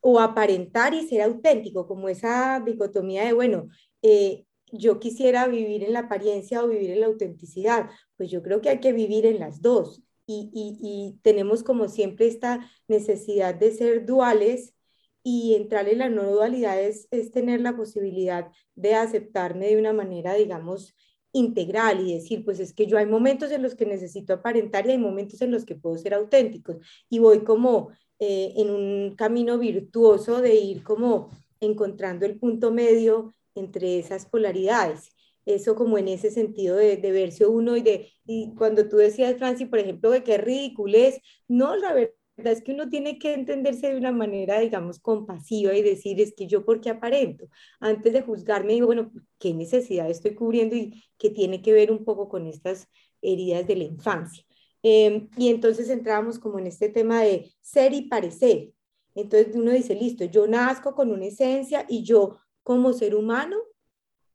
o 0.00 0.20
aparentar 0.20 0.94
y 0.94 1.06
ser 1.08 1.22
auténtico, 1.22 1.86
como 1.88 2.08
esa 2.08 2.60
dicotomía 2.64 3.24
de, 3.24 3.32
bueno, 3.32 3.68
eh, 4.02 4.46
yo 4.78 5.00
quisiera 5.00 5.46
vivir 5.46 5.84
en 5.84 5.92
la 5.92 6.00
apariencia 6.00 6.62
o 6.62 6.68
vivir 6.68 6.90
en 6.90 7.00
la 7.00 7.06
autenticidad. 7.06 7.90
Pues 8.16 8.30
yo 8.30 8.42
creo 8.42 8.60
que 8.60 8.68
hay 8.70 8.80
que 8.80 8.92
vivir 8.92 9.26
en 9.26 9.40
las 9.40 9.62
dos. 9.62 10.02
Y, 10.28 11.18
tenemos 11.22 11.62
como 11.62 11.88
siempre 11.88 12.26
esta 12.26 12.68
necesidad 12.88 13.54
de 13.54 13.70
ser 13.70 14.06
duales 14.06 14.74
y 15.22 15.54
entrar 15.54 15.88
en 15.88 15.98
la 15.98 16.08
no 16.08 16.24
dualidad 16.24 16.80
es, 16.80 17.08
tener 17.32 17.60
la 17.60 17.76
posibilidad 17.76 18.50
de 18.74 18.94
aceptarme 18.94 19.68
de 19.68 19.78
una 19.78 19.92
manera, 19.92 20.34
digamos, 20.34 20.94
integral 21.32 22.00
y 22.00 22.14
decir, 22.14 22.44
pues 22.44 22.60
es 22.60 22.72
que 22.72 22.86
yo 22.86 22.98
hay 22.98 23.06
momentos 23.06 23.52
en 23.52 23.62
los 23.62 23.74
que 23.74 23.86
necesito 23.86 24.32
aparentar 24.32 24.86
y 24.86 24.92
hay 24.92 24.98
momentos 24.98 25.42
en 25.42 25.50
los 25.50 25.64
que 25.64 25.74
puedo 25.76 25.96
ser 25.98 26.14
auténticos 26.14 26.78
y 27.10 27.18
voy 27.18 27.44
como 27.44 27.90
eh, 28.18 28.54
en 28.56 28.70
un 28.70 29.14
camino 29.16 29.58
virtuoso 29.58 30.40
de 30.40 30.54
ir 30.54 30.82
como 30.82 31.30
encontrando 31.60 32.26
el 32.26 32.38
punto 32.38 32.72
medio 32.72 33.32
entre 33.60 33.98
esas 33.98 34.26
polaridades. 34.26 35.10
Eso 35.44 35.76
como 35.76 35.96
en 35.98 36.08
ese 36.08 36.30
sentido 36.30 36.76
de, 36.76 36.96
verse 36.96 37.46
uno 37.46 37.76
y 37.76 37.82
de, 37.82 38.12
y 38.26 38.54
cuando 38.56 38.88
tú 38.88 38.96
decías, 38.96 39.36
Franci, 39.38 39.66
por 39.66 39.78
ejemplo, 39.78 40.10
de 40.10 40.24
qué 40.24 40.38
ridículo 40.38 40.98
es, 40.98 41.20
no, 41.46 41.76
la 41.76 41.92
verdad 41.92 42.12
es 42.36 42.62
que 42.62 42.72
uno 42.72 42.88
tiene 42.88 43.18
que 43.18 43.32
entenderse 43.32 43.88
de 43.88 43.96
una 43.96 44.12
manera, 44.12 44.58
digamos, 44.60 44.98
compasiva 44.98 45.74
y 45.74 45.82
decir, 45.82 46.20
es 46.20 46.34
que 46.34 46.46
yo 46.46 46.64
por 46.64 46.80
qué 46.80 46.90
aparento. 46.90 47.48
Antes 47.80 48.12
de 48.12 48.22
juzgarme, 48.22 48.74
digo, 48.74 48.86
bueno, 48.86 49.12
¿qué 49.38 49.54
necesidad 49.54 50.10
estoy 50.10 50.34
cubriendo 50.34 50.74
y 50.74 51.04
qué 51.16 51.30
tiene 51.30 51.62
que 51.62 51.72
ver 51.72 51.92
un 51.92 52.04
poco 52.04 52.28
con 52.28 52.46
estas 52.46 52.88
heridas 53.22 53.66
de 53.66 53.76
la 53.76 53.84
infancia? 53.84 54.44
Em, 54.82 55.28
y 55.36 55.48
entonces 55.48 55.88
entrábamos 55.90 56.38
como 56.38 56.58
en 56.58 56.66
este 56.66 56.88
tema 56.88 57.22
de 57.22 57.52
ser 57.60 57.92
y 57.92 58.02
parecer. 58.02 58.72
Entonces 59.14 59.56
uno 59.56 59.72
dice, 59.72 59.94
listo, 59.94 60.24
yo 60.24 60.46
nazco 60.46 60.94
con 60.94 61.10
una 61.10 61.26
esencia 61.26 61.86
y 61.88 62.02
yo 62.02 62.38
como 62.66 62.92
ser 62.92 63.14
humano, 63.14 63.58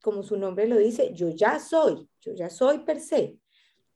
como 0.01 0.23
su 0.23 0.37
nombre 0.37 0.65
lo 0.65 0.77
dice, 0.77 1.11
yo 1.13 1.31
ya 1.31 1.59
soy, 1.59 2.07
yo 2.21 2.31
ya 2.33 2.49
soy 2.49 2.79
per 2.79 3.01
se. 3.01 3.37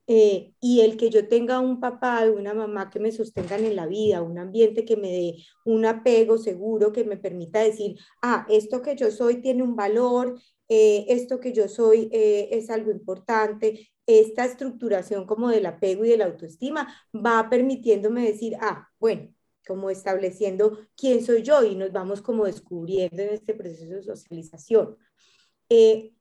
Eh, 0.08 0.54
y 0.60 0.82
el 0.82 0.98
que 0.98 1.10
yo 1.10 1.30
tenga 1.30 1.62
un 1.62 1.80
papá 1.80 2.26
y 2.26 2.30
una 2.32 2.54
mamá 2.54 2.90
que 2.90 3.00
me 3.00 3.14
sostengan 3.14 3.64
en 3.64 3.78
la 3.78 3.88
vida, 3.88 4.22
un 4.22 4.38
ambiente 4.38 4.84
que 4.84 4.98
me 4.98 5.10
dé 5.10 5.36
un 5.64 5.86
apego 5.86 6.38
seguro, 6.38 6.92
que 6.92 7.06
me 7.06 7.16
permita 7.16 7.62
decir, 7.62 7.98
ah, 8.22 8.46
esto 8.50 8.82
que 8.82 8.98
yo 8.98 9.10
soy 9.10 9.42
tiene 9.42 9.64
un 9.64 9.78
valor, 9.78 10.38
eh, 10.68 11.06
esto 11.08 11.40
que 11.40 11.54
yo 11.54 11.70
soy 11.70 12.10
eh, 12.12 12.50
es 12.52 12.70
algo 12.70 12.92
importante, 12.92 13.90
esta 14.06 14.44
estructuración 14.44 15.26
como 15.26 15.48
del 15.48 15.66
apego 15.66 16.04
y 16.04 16.10
de 16.10 16.18
la 16.18 16.26
autoestima 16.26 16.94
va 17.16 17.50
permitiéndome 17.50 18.26
decir, 18.26 18.58
ah, 18.60 18.90
bueno, 19.00 19.34
como 19.66 19.90
estableciendo 19.90 20.80
quién 20.96 21.24
soy 21.24 21.42
yo 21.42 21.64
y 21.64 21.76
nos 21.76 21.92
vamos 21.92 22.22
como 22.22 22.46
descubriendo 22.46 23.22
en 23.22 23.30
este 23.30 23.54
proceso 23.54 23.96
de 23.96 24.04
socialización. 24.04 24.98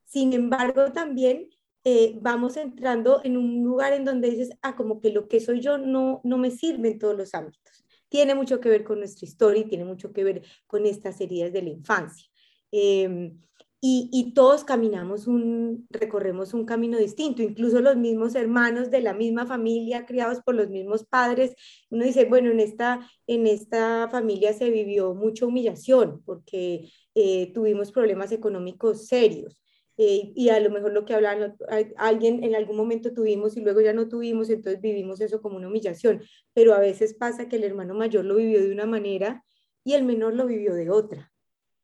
sin 0.04 0.32
embargo, 0.32 0.92
también 0.92 1.48
eh, 1.86 2.18
vamos 2.22 2.56
entrando 2.56 3.20
en 3.24 3.36
un 3.36 3.62
lugar 3.62 3.92
en 3.92 4.06
donde 4.06 4.30
dices, 4.30 4.50
ah, 4.62 4.74
como 4.74 5.00
que 5.00 5.10
lo 5.10 5.28
que 5.28 5.38
soy 5.40 5.60
yo 5.60 5.76
no, 5.76 6.22
no 6.24 6.38
me 6.38 6.50
sirve 6.50 6.92
en 6.92 6.98
todos 6.98 7.16
los 7.16 7.34
ámbitos. 7.34 7.84
Tiene 8.08 8.34
mucho 8.34 8.58
que 8.58 8.70
ver 8.70 8.84
con 8.84 9.00
nuestra 9.00 9.26
historia 9.26 9.60
y 9.60 9.68
tiene 9.68 9.84
mucho 9.84 10.12
que 10.12 10.24
ver 10.24 10.42
con 10.66 10.86
estas 10.86 11.20
heridas 11.20 11.52
de 11.52 11.62
la 11.62 11.68
infancia. 11.68 12.26
Em, 12.70 13.38
y, 13.86 14.32
todos 14.32 14.64
caminamos 14.64 15.26
un, 15.26 15.86
recorremos 15.90 16.54
un 16.54 16.64
camino 16.64 16.96
distinto, 16.96 17.42
incluso 17.42 17.82
los 17.82 17.96
mismos 17.98 18.34
hermanos 18.34 18.90
de 18.90 19.02
la 19.02 19.12
misma 19.12 19.44
familia, 19.44 20.06
criados 20.06 20.40
por 20.40 20.54
los 20.54 20.70
mismos 20.70 21.04
padres. 21.04 21.54
Uno 21.90 22.04
dice, 22.04 22.24
bueno, 22.24 22.50
en 22.50 22.60
esta, 22.60 23.06
en 23.26 23.46
esta 23.46 24.08
familia 24.10 24.54
se 24.54 24.70
vivió 24.70 25.14
mucha 25.14 25.44
humillación 25.44 26.22
porque 26.24 26.90
eh, 27.14 27.52
tuvimos 27.52 27.92
problemas 27.92 28.32
económicos 28.32 29.06
serios. 29.06 29.60
Eh, 29.98 30.32
y 30.34 30.48
a 30.48 30.60
lo 30.60 30.70
mejor 30.70 30.94
lo 30.94 31.04
que 31.04 31.12
hablan, 31.12 31.54
alguien 31.98 32.42
en 32.42 32.54
algún 32.54 32.78
momento 32.78 33.12
tuvimos 33.12 33.54
y 33.58 33.60
luego 33.60 33.82
ya 33.82 33.92
no 33.92 34.08
tuvimos, 34.08 34.48
entonces 34.48 34.80
vivimos 34.80 35.20
eso 35.20 35.42
como 35.42 35.58
una 35.58 35.68
humillación, 35.68 36.22
pero 36.54 36.72
a 36.74 36.80
veces 36.80 37.12
pasa 37.12 37.50
que 37.50 37.56
el 37.56 37.64
hermano 37.64 37.94
mayor 37.94 38.24
lo 38.24 38.36
vivió 38.36 38.62
de 38.62 38.72
una 38.72 38.86
manera 38.86 39.44
y 39.84 39.92
el 39.92 40.04
menor 40.04 40.32
lo 40.34 40.46
vivió 40.46 40.72
de 40.74 40.88
otra. 40.88 41.33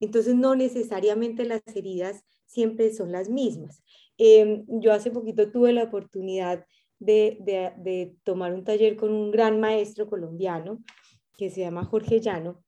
Entonces 0.01 0.35
no 0.35 0.55
necesariamente 0.57 1.45
las 1.45 1.63
heridas 1.75 2.25
siempre 2.47 2.93
son 2.93 3.13
las 3.13 3.29
mismas. 3.29 3.83
Em, 4.19 4.65
yo 4.69 4.93
hace 4.93 5.11
poquito 5.11 5.51
tuve 5.51 5.73
la 5.73 5.85
oportunidad 5.85 6.67
de, 6.99 8.17
tomar 8.25 8.53
un 8.53 8.65
taller 8.65 8.97
con 8.97 9.13
un 9.13 9.31
gran 9.31 9.61
maestro 9.61 10.07
colombiano 10.09 10.83
que 11.37 11.51
se 11.51 11.61
llama 11.63 11.85
Jorge 11.85 12.21
Llano, 12.21 12.63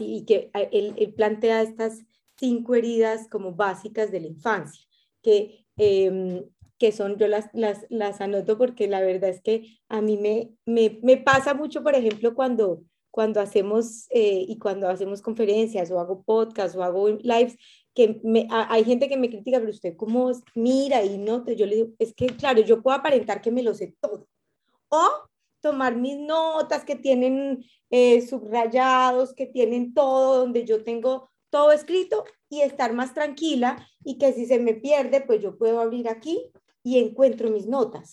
y 0.00 0.24
que 0.24 0.50
él, 0.72 0.94
él 0.96 1.14
plantea 1.14 1.62
estas 1.62 2.04
cinco 2.36 2.74
heridas 2.74 3.28
como 3.28 3.54
básicas 3.54 4.10
de 4.10 4.20
la 4.20 4.26
infancia, 4.26 4.84
que, 5.22 5.66
em, 5.76 6.44
que 6.78 6.92
son, 6.92 7.16
yo 7.16 7.26
las, 7.28 7.48
las, 7.52 7.86
las, 7.90 8.20
anoto 8.20 8.56
porque 8.56 8.86
la 8.86 9.00
verdad 9.00 9.30
es 9.30 9.40
que 9.40 9.78
a 9.88 10.00
mí 10.00 10.16
me, 10.16 10.54
me, 10.64 11.00
me 11.02 11.16
pasa 11.16 11.54
mucho, 11.54 11.82
por 11.82 11.94
ejemplo, 11.94 12.34
cuando, 12.34 12.82
cuando 13.18 13.40
hacemos 13.40 14.06
eh, 14.10 14.44
y 14.46 14.60
cuando 14.60 14.88
hacemos 14.88 15.22
conferencias 15.22 15.90
o 15.90 15.98
hago 15.98 16.22
podcast 16.22 16.76
o 16.76 16.84
hago 16.84 17.08
lives, 17.08 17.56
que 17.92 18.20
me, 18.22 18.46
hay 18.48 18.84
gente 18.84 19.08
que 19.08 19.16
me 19.16 19.28
critica, 19.28 19.58
pero 19.58 19.72
usted 19.72 19.96
cómo 19.96 20.30
mira 20.54 21.02
y 21.02 21.18
no, 21.18 21.44
yo 21.50 21.66
le 21.66 21.74
digo, 21.74 21.88
es 21.98 22.14
que 22.14 22.28
claro, 22.28 22.60
yo 22.60 22.80
puedo 22.80 22.96
aparentar 22.96 23.42
que 23.42 23.50
me 23.50 23.64
lo 23.64 23.74
sé 23.74 23.96
todo. 24.00 24.28
O 24.88 25.00
tomar 25.60 25.96
mis 25.96 26.16
notas 26.16 26.84
que 26.84 26.94
tienen 26.94 27.64
eh, 27.90 28.24
subrayados, 28.24 29.34
que 29.34 29.46
tienen 29.46 29.94
todo, 29.94 30.38
donde 30.38 30.64
yo 30.64 30.84
tengo 30.84 31.28
todo 31.50 31.72
escrito 31.72 32.24
y 32.48 32.60
estar 32.60 32.92
más 32.92 33.14
tranquila 33.14 33.84
y 34.04 34.18
que 34.18 34.32
si 34.32 34.46
se 34.46 34.60
me 34.60 34.74
pierde, 34.74 35.22
pues 35.22 35.42
yo 35.42 35.58
puedo 35.58 35.80
abrir 35.80 36.08
aquí 36.08 36.52
y 36.84 37.00
encuentro 37.00 37.50
mis 37.50 37.66
notas. 37.66 38.12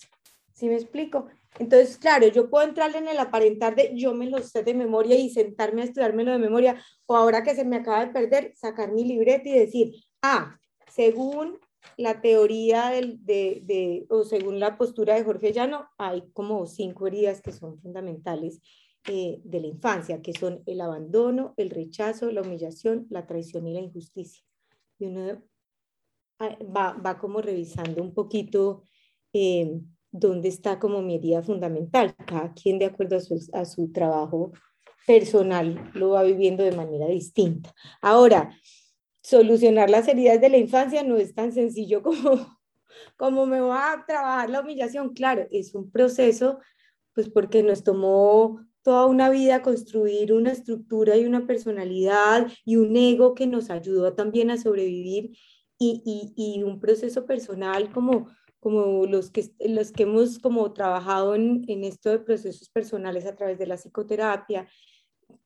¿Sí 0.52 0.66
me 0.66 0.74
explico? 0.74 1.28
Entonces, 1.58 1.96
claro, 1.96 2.26
yo 2.28 2.50
puedo 2.50 2.66
entrar 2.66 2.94
en 2.96 3.08
el 3.08 3.18
aparentar 3.18 3.74
de 3.74 3.92
yo 3.94 4.14
me 4.14 4.28
lo 4.28 4.38
sé 4.38 4.62
de 4.62 4.74
memoria 4.74 5.16
y 5.16 5.30
sentarme 5.30 5.82
a 5.82 5.84
estudiármelo 5.84 6.32
de 6.32 6.38
memoria, 6.38 6.82
o 7.06 7.16
ahora 7.16 7.42
que 7.42 7.54
se 7.54 7.64
me 7.64 7.76
acaba 7.76 8.04
de 8.04 8.12
perder, 8.12 8.52
sacar 8.56 8.92
mi 8.92 9.04
libreta 9.04 9.48
y 9.48 9.58
decir, 9.58 9.94
ah, 10.22 10.58
según 10.90 11.58
la 11.96 12.20
teoría 12.20 12.90
del, 12.90 13.24
de, 13.24 13.62
de, 13.64 14.06
o 14.10 14.24
según 14.24 14.60
la 14.60 14.76
postura 14.76 15.14
de 15.14 15.24
Jorge 15.24 15.52
Llano, 15.52 15.88
hay 15.98 16.24
como 16.32 16.66
cinco 16.66 17.06
heridas 17.06 17.40
que 17.40 17.52
son 17.52 17.78
fundamentales 17.78 18.60
eh, 19.08 19.40
de 19.44 19.60
la 19.60 19.68
infancia, 19.68 20.20
que 20.20 20.32
son 20.32 20.62
el 20.66 20.80
abandono, 20.80 21.54
el 21.56 21.70
rechazo, 21.70 22.30
la 22.32 22.42
humillación, 22.42 23.06
la 23.08 23.26
traición 23.26 23.66
y 23.66 23.72
la 23.72 23.80
injusticia. 23.80 24.42
Y 24.98 25.06
uno 25.06 25.42
ah, 26.40 26.58
va, 26.64 26.92
va 26.94 27.18
como 27.18 27.40
revisando 27.40 28.02
un 28.02 28.12
poquito 28.12 28.82
eh, 29.32 29.80
dónde 30.18 30.48
está 30.48 30.78
como 30.78 31.02
mi 31.02 31.16
herida 31.16 31.42
fundamental. 31.42 32.14
Cada 32.26 32.52
quien 32.52 32.78
de 32.78 32.86
acuerdo 32.86 33.16
a 33.16 33.20
su, 33.20 33.40
a 33.52 33.64
su 33.64 33.92
trabajo 33.92 34.52
personal 35.06 35.90
lo 35.94 36.10
va 36.10 36.22
viviendo 36.22 36.64
de 36.64 36.72
manera 36.72 37.06
distinta. 37.06 37.74
Ahora, 38.00 38.50
solucionar 39.22 39.90
las 39.90 40.08
heridas 40.08 40.40
de 40.40 40.48
la 40.48 40.56
infancia 40.56 41.02
no 41.02 41.16
es 41.16 41.34
tan 41.34 41.52
sencillo 41.52 42.02
como, 42.02 42.58
como 43.16 43.46
me 43.46 43.60
va 43.60 43.92
a 43.92 44.06
trabajar 44.06 44.50
la 44.50 44.60
humillación. 44.60 45.14
Claro, 45.14 45.46
es 45.50 45.74
un 45.74 45.90
proceso, 45.90 46.58
pues 47.12 47.28
porque 47.28 47.62
nos 47.62 47.82
tomó 47.82 48.60
toda 48.82 49.06
una 49.06 49.30
vida 49.30 49.62
construir 49.62 50.32
una 50.32 50.52
estructura 50.52 51.16
y 51.16 51.24
una 51.24 51.44
personalidad 51.44 52.46
y 52.64 52.76
un 52.76 52.96
ego 52.96 53.34
que 53.34 53.48
nos 53.48 53.68
ayudó 53.68 54.14
también 54.14 54.48
a 54.52 54.58
sobrevivir 54.58 55.36
y, 55.76 56.32
y, 56.36 56.62
un 56.62 56.78
proceso 56.78 57.26
personal 57.26 57.90
como, 57.92 58.28
como 58.66 59.06
los, 59.06 59.30
que, 59.30 59.48
los 59.60 59.92
que 59.92 60.02
hemos 60.02 60.40
como 60.40 60.72
trabajado 60.72 61.36
en, 61.36 61.64
en 61.68 61.84
esto 61.84 62.10
de 62.10 62.18
procesos 62.18 62.68
personales 62.68 63.24
a 63.24 63.36
través 63.36 63.60
de 63.60 63.66
la 63.68 63.76
psicoterapia, 63.76 64.66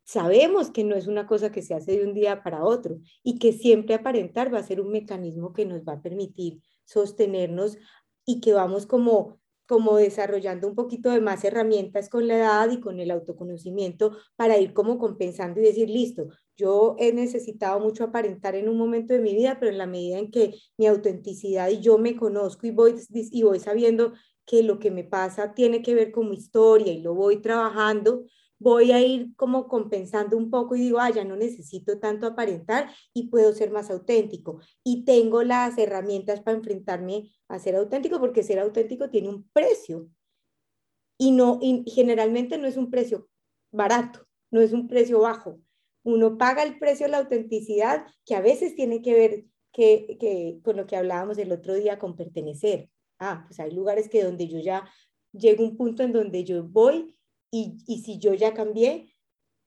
sabemos 0.04 0.70
que 0.70 0.84
no 0.84 0.96
es 0.96 1.06
una 1.06 1.26
cosa 1.26 1.52
que 1.52 1.60
se 1.60 1.74
hace 1.74 1.98
de 1.98 2.06
un 2.06 2.14
día 2.14 2.42
para 2.42 2.64
otro 2.64 2.96
y 3.22 3.38
que 3.38 3.52
siempre 3.52 3.94
aparentar 3.94 4.50
va 4.50 4.60
a 4.60 4.62
ser 4.62 4.80
un 4.80 4.90
mecanismo 4.90 5.52
que 5.52 5.66
nos 5.66 5.82
va 5.82 5.92
a 5.92 6.00
permitir 6.00 6.62
sostenernos 6.86 7.76
y 8.24 8.40
que 8.40 8.54
vamos 8.54 8.86
como 8.86 9.38
como 9.66 9.96
desarrollando 9.96 10.66
un 10.66 10.74
poquito 10.74 11.10
de 11.10 11.20
más 11.20 11.44
herramientas 11.44 12.08
con 12.08 12.26
la 12.26 12.38
edad 12.38 12.70
y 12.72 12.80
con 12.80 12.98
el 12.98 13.10
autoconocimiento 13.12 14.16
para 14.34 14.58
ir 14.58 14.72
como 14.72 14.98
compensando 14.98 15.60
y 15.60 15.62
decir, 15.62 15.88
listo, 15.88 16.26
yo 16.60 16.96
he 16.98 17.12
necesitado 17.12 17.80
mucho 17.80 18.04
aparentar 18.04 18.54
en 18.54 18.68
un 18.68 18.76
momento 18.76 19.14
de 19.14 19.20
mi 19.20 19.34
vida, 19.34 19.58
pero 19.58 19.72
en 19.72 19.78
la 19.78 19.86
medida 19.86 20.18
en 20.18 20.30
que 20.30 20.54
mi 20.76 20.86
autenticidad 20.86 21.68
y 21.70 21.80
yo 21.80 21.98
me 21.98 22.16
conozco 22.16 22.66
y 22.66 22.70
voy, 22.70 22.94
y 23.10 23.42
voy 23.42 23.58
sabiendo 23.58 24.12
que 24.44 24.62
lo 24.62 24.78
que 24.78 24.90
me 24.90 25.04
pasa 25.04 25.54
tiene 25.54 25.82
que 25.82 25.94
ver 25.94 26.12
con 26.12 26.28
mi 26.28 26.36
historia 26.36 26.92
y 26.92 27.00
lo 27.00 27.14
voy 27.14 27.40
trabajando, 27.40 28.24
voy 28.58 28.92
a 28.92 29.00
ir 29.00 29.34
como 29.36 29.68
compensando 29.68 30.36
un 30.36 30.50
poco 30.50 30.76
y 30.76 30.80
digo, 30.80 30.98
ah, 31.00 31.10
ya 31.10 31.24
no 31.24 31.34
necesito 31.34 31.98
tanto 31.98 32.26
aparentar 32.26 32.90
y 33.14 33.28
puedo 33.28 33.52
ser 33.54 33.70
más 33.70 33.90
auténtico. 33.90 34.60
Y 34.84 35.04
tengo 35.04 35.42
las 35.42 35.78
herramientas 35.78 36.40
para 36.40 36.58
enfrentarme 36.58 37.32
a 37.48 37.58
ser 37.58 37.76
auténtico 37.76 38.20
porque 38.20 38.42
ser 38.42 38.58
auténtico 38.58 39.08
tiene 39.08 39.30
un 39.30 39.48
precio. 39.50 40.08
Y, 41.18 41.32
no, 41.32 41.58
y 41.62 41.84
generalmente 41.90 42.58
no 42.58 42.66
es 42.66 42.76
un 42.76 42.90
precio 42.90 43.28
barato, 43.72 44.26
no 44.50 44.60
es 44.60 44.72
un 44.72 44.88
precio 44.88 45.20
bajo. 45.20 45.58
Uno 46.02 46.38
paga 46.38 46.62
el 46.62 46.78
precio 46.78 47.06
de 47.06 47.12
la 47.12 47.18
autenticidad 47.18 48.06
que 48.24 48.34
a 48.34 48.40
veces 48.40 48.74
tiene 48.74 49.02
que 49.02 49.14
ver 49.14 49.44
que, 49.72 50.60
con 50.62 50.76
lo 50.76 50.86
que 50.86 50.96
hablábamos 50.96 51.38
el 51.38 51.52
otro 51.52 51.74
día 51.74 51.98
con 51.98 52.16
pertenecer. 52.16 52.90
Ah, 53.18 53.44
pues 53.46 53.60
hay 53.60 53.70
lugares 53.70 54.08
que 54.08 54.24
donde 54.24 54.48
yo 54.48 54.58
ya 54.58 54.88
llego 55.32 55.64
a 55.64 55.68
un 55.68 55.76
punto 55.76 56.02
en 56.02 56.12
donde 56.12 56.44
yo 56.44 56.64
voy 56.64 57.16
y, 57.50 57.76
y 57.86 58.02
si 58.02 58.18
yo 58.18 58.34
ya 58.34 58.54
cambié, 58.54 59.14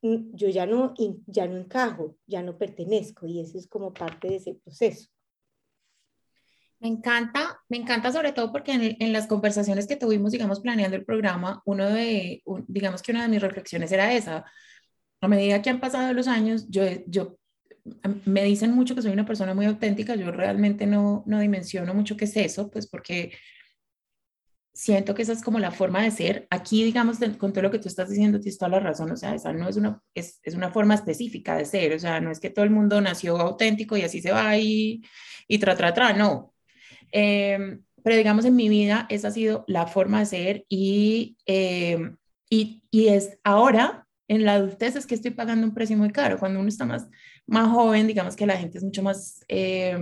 yo 0.02 0.50
ya 0.50 0.66
no, 0.66 0.94
ya 1.28 1.48
no 1.48 1.58
encajo, 1.58 2.18
ya 2.28 2.44
no 2.44 2.58
pertenezco 2.58 3.25
y 3.25 3.40
eso 3.40 3.58
es 3.58 3.68
como 3.68 3.94
parte 3.94 4.28
de 4.28 4.36
ese 4.36 4.56
proceso. 4.56 5.10
Me 6.80 6.90
encanta, 6.90 7.62
me 7.70 7.78
encanta 7.78 8.12
sobre 8.12 8.34
todo 8.34 8.52
porque 8.52 8.74
en, 8.74 8.98
en, 9.00 9.13
las 9.13 9.28
conversaciones 9.28 9.88
que 9.88 9.96
tuvimos, 9.96 10.34
digamos, 10.34 10.60
planeando 10.60 10.98
el 10.98 11.06
programa, 11.06 11.62
uno 11.63 11.90
de, 11.90 12.44
digamos 12.68 13.02
que 13.02 13.13
una 13.13 13.22
de 13.22 13.30
mis 13.30 13.42
reflexiones 13.42 13.90
era 13.94 14.13
esa. 14.13 14.44
A 15.24 15.27
medida 15.30 15.62
que 15.62 15.70
han 15.70 15.80
pasado 15.80 16.12
los 16.13 16.27
años, 16.27 16.65
yo, 16.70 16.84
yo 17.08 17.38
me 18.25 18.44
dicen 18.44 18.72
mucho 18.72 18.94
que 18.94 19.01
soy 19.01 19.13
una 19.13 19.25
persona 19.25 19.53
muy 19.53 19.65
auténtica, 19.65 20.15
yo 20.15 20.32
realmente 20.32 20.86
no, 20.86 21.24
no 21.25 21.39
dimensiono 21.39 21.94
mucho 21.94 22.18
qué 22.18 22.25
es 22.25 22.36
eso, 22.36 22.70
pues 22.70 22.88
porque 22.88 23.32
siento 24.74 25.15
que 25.15 25.22
esa 25.22 25.32
es 25.32 25.42
como 25.42 25.60
la 25.60 25.72
forma 25.72 26.03
de 26.03 26.12
ser. 26.12 26.46
Aquí, 26.50 26.84
digamos, 26.84 27.20
con 27.38 27.53
todo 27.53 27.62
lo 27.62 27.72
que 27.72 27.80
tú 27.80 27.88
estás 27.88 28.10
diciendo, 28.10 28.42
tienes 28.42 28.58
toda 28.58 28.72
la 28.72 28.80
razón, 28.82 29.12
o 29.12 29.15
sea, 29.15 29.34
esa 29.34 29.53
no 29.53 29.70
es 29.70 29.77
una, 29.77 30.01
es, 30.13 30.42
es, 30.44 30.56
una 30.56 30.72
forma 30.72 30.94
específica 30.94 31.56
de 31.56 31.63
ser, 31.63 31.94
o 31.94 32.00
sea, 32.00 32.20
no 32.20 32.30
es 32.30 32.42
que 32.42 32.50
todo 32.50 32.65
el 32.65 32.72
mundo 32.72 33.00
nació 33.00 33.38
auténtico 33.38 33.96
y 33.96 34.01
así 34.01 34.22
se 34.22 34.34
va 34.34 34.58
y, 34.58 35.03
y 35.48 35.58
tra, 35.58 35.77
tra, 35.77 35.94
tra, 35.94 36.12
no. 36.12 36.53
Eh, 37.13 37.80
pero 38.03 38.18
digamos, 38.18 38.44
en 38.44 38.58
mi 38.58 38.68
vida 38.68 39.08
esa 39.10 39.30
ha 39.30 39.32
sido 39.32 39.63
la 39.68 39.88
forma 39.88 40.20
de 40.20 40.25
ser 40.25 40.65
y, 40.68 41.38
eh, 41.46 42.12
y, 42.50 42.84
y, 42.92 43.08
es 43.08 43.39
ahora, 43.46 44.06
en 44.34 44.46
la 44.46 44.56
adultez, 44.56 44.96
es 44.96 45.06
que 45.08 45.16
estoy 45.16 45.32
pagando 45.32 45.66
un 45.68 45.74
precio 45.74 45.98
muy 45.98 46.12
caro. 46.12 46.38
Cuando 46.38 46.60
uno 46.60 46.70
está 46.70 46.86
más, 46.86 47.08
más 47.48 47.70
joven, 47.70 48.08
digamos 48.08 48.36
que 48.36 48.46
la 48.46 48.58
gente 48.58 48.78
es 48.78 48.84
mucho 48.84 49.04
más 49.04 49.44
eh, 49.48 49.98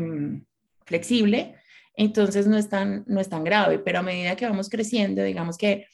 flexible 0.85 1.55
entonces 1.95 2.47
no 2.47 2.57
es, 2.57 2.69
tan, 2.69 3.03
no 3.07 3.19
es 3.19 3.29
tan 3.29 3.43
grave, 3.43 3.79
pero 3.79 3.99
a 3.99 4.03
medida 4.03 4.35
que 4.35 4.45
vamos 4.45 4.69
creciendo, 4.69 5.23
digamos 5.23 5.57
que 5.57 5.87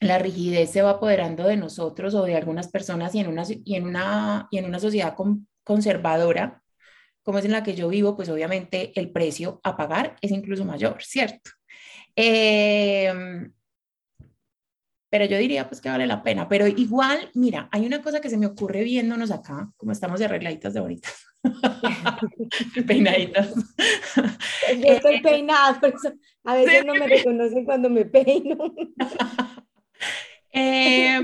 la 0.00 0.18
rigidez 0.18 0.70
se 0.70 0.82
va 0.82 0.90
apoderando 0.90 1.44
de 1.44 1.56
nosotros 1.56 2.14
o 2.14 2.24
de 2.24 2.36
algunas 2.36 2.68
personas 2.68 3.14
y 3.14 3.20
en 3.20 3.28
una, 3.28 3.44
y 3.46 3.76
en 3.76 3.86
una, 3.86 4.48
y 4.50 4.58
en 4.58 4.64
una 4.64 4.78
sociedad 4.78 5.14
conservadora, 5.64 6.62
como 7.22 7.38
es 7.38 7.44
en 7.44 7.52
la 7.52 7.62
que 7.62 7.74
yo 7.74 7.88
vivo, 7.88 8.16
pues 8.16 8.28
obviamente 8.28 8.92
el 8.98 9.12
precio 9.12 9.60
a 9.62 9.76
pagar 9.76 10.16
es 10.20 10.30
incluso 10.32 10.64
mayor, 10.64 11.02
¿cierto? 11.02 11.50
Em, 12.16 13.52
pero 15.12 15.26
yo 15.26 15.36
diría 15.36 15.68
pues 15.68 15.82
que 15.82 15.90
vale 15.90 16.06
la 16.06 16.22
pena. 16.22 16.48
Pero 16.48 16.66
igual, 16.66 17.30
mira, 17.34 17.68
hay 17.70 17.84
una 17.84 18.00
cosa 18.00 18.22
que 18.22 18.30
se 18.30 18.38
me 18.38 18.46
ocurre 18.46 18.82
viéndonos 18.82 19.30
acá, 19.30 19.70
como 19.76 19.92
estamos 19.92 20.18
de 20.18 20.24
arregladitas 20.24 20.72
de 20.72 20.80
bonitas, 20.80 21.26
peinaditas. 22.86 23.54
Yo 23.54 24.94
estoy 24.94 25.20
peinada, 25.20 25.78
por 25.78 25.90
eso 25.90 26.14
a 26.44 26.54
veces 26.54 26.86
no 26.86 26.94
me 26.94 27.06
reconocen 27.06 27.66
cuando 27.66 27.90
me 27.90 28.06
peino. 28.06 28.56
Em, 30.50 31.22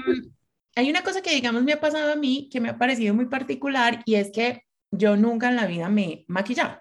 hay 0.76 0.90
una 0.90 1.02
cosa 1.02 1.22
que, 1.22 1.34
digamos, 1.34 1.62
me 1.62 1.72
ha 1.72 1.80
pasado 1.80 2.12
a 2.12 2.16
mí 2.16 2.50
que 2.52 2.60
me 2.60 2.68
ha 2.68 2.76
parecido 2.76 3.14
muy 3.14 3.24
particular 3.24 4.02
y 4.04 4.16
es 4.16 4.30
que 4.30 4.64
yo 4.90 5.16
nunca 5.16 5.48
en 5.48 5.56
la 5.56 5.66
vida 5.66 5.88
me 5.88 6.04
he 6.04 6.24
maquillado. 6.28 6.78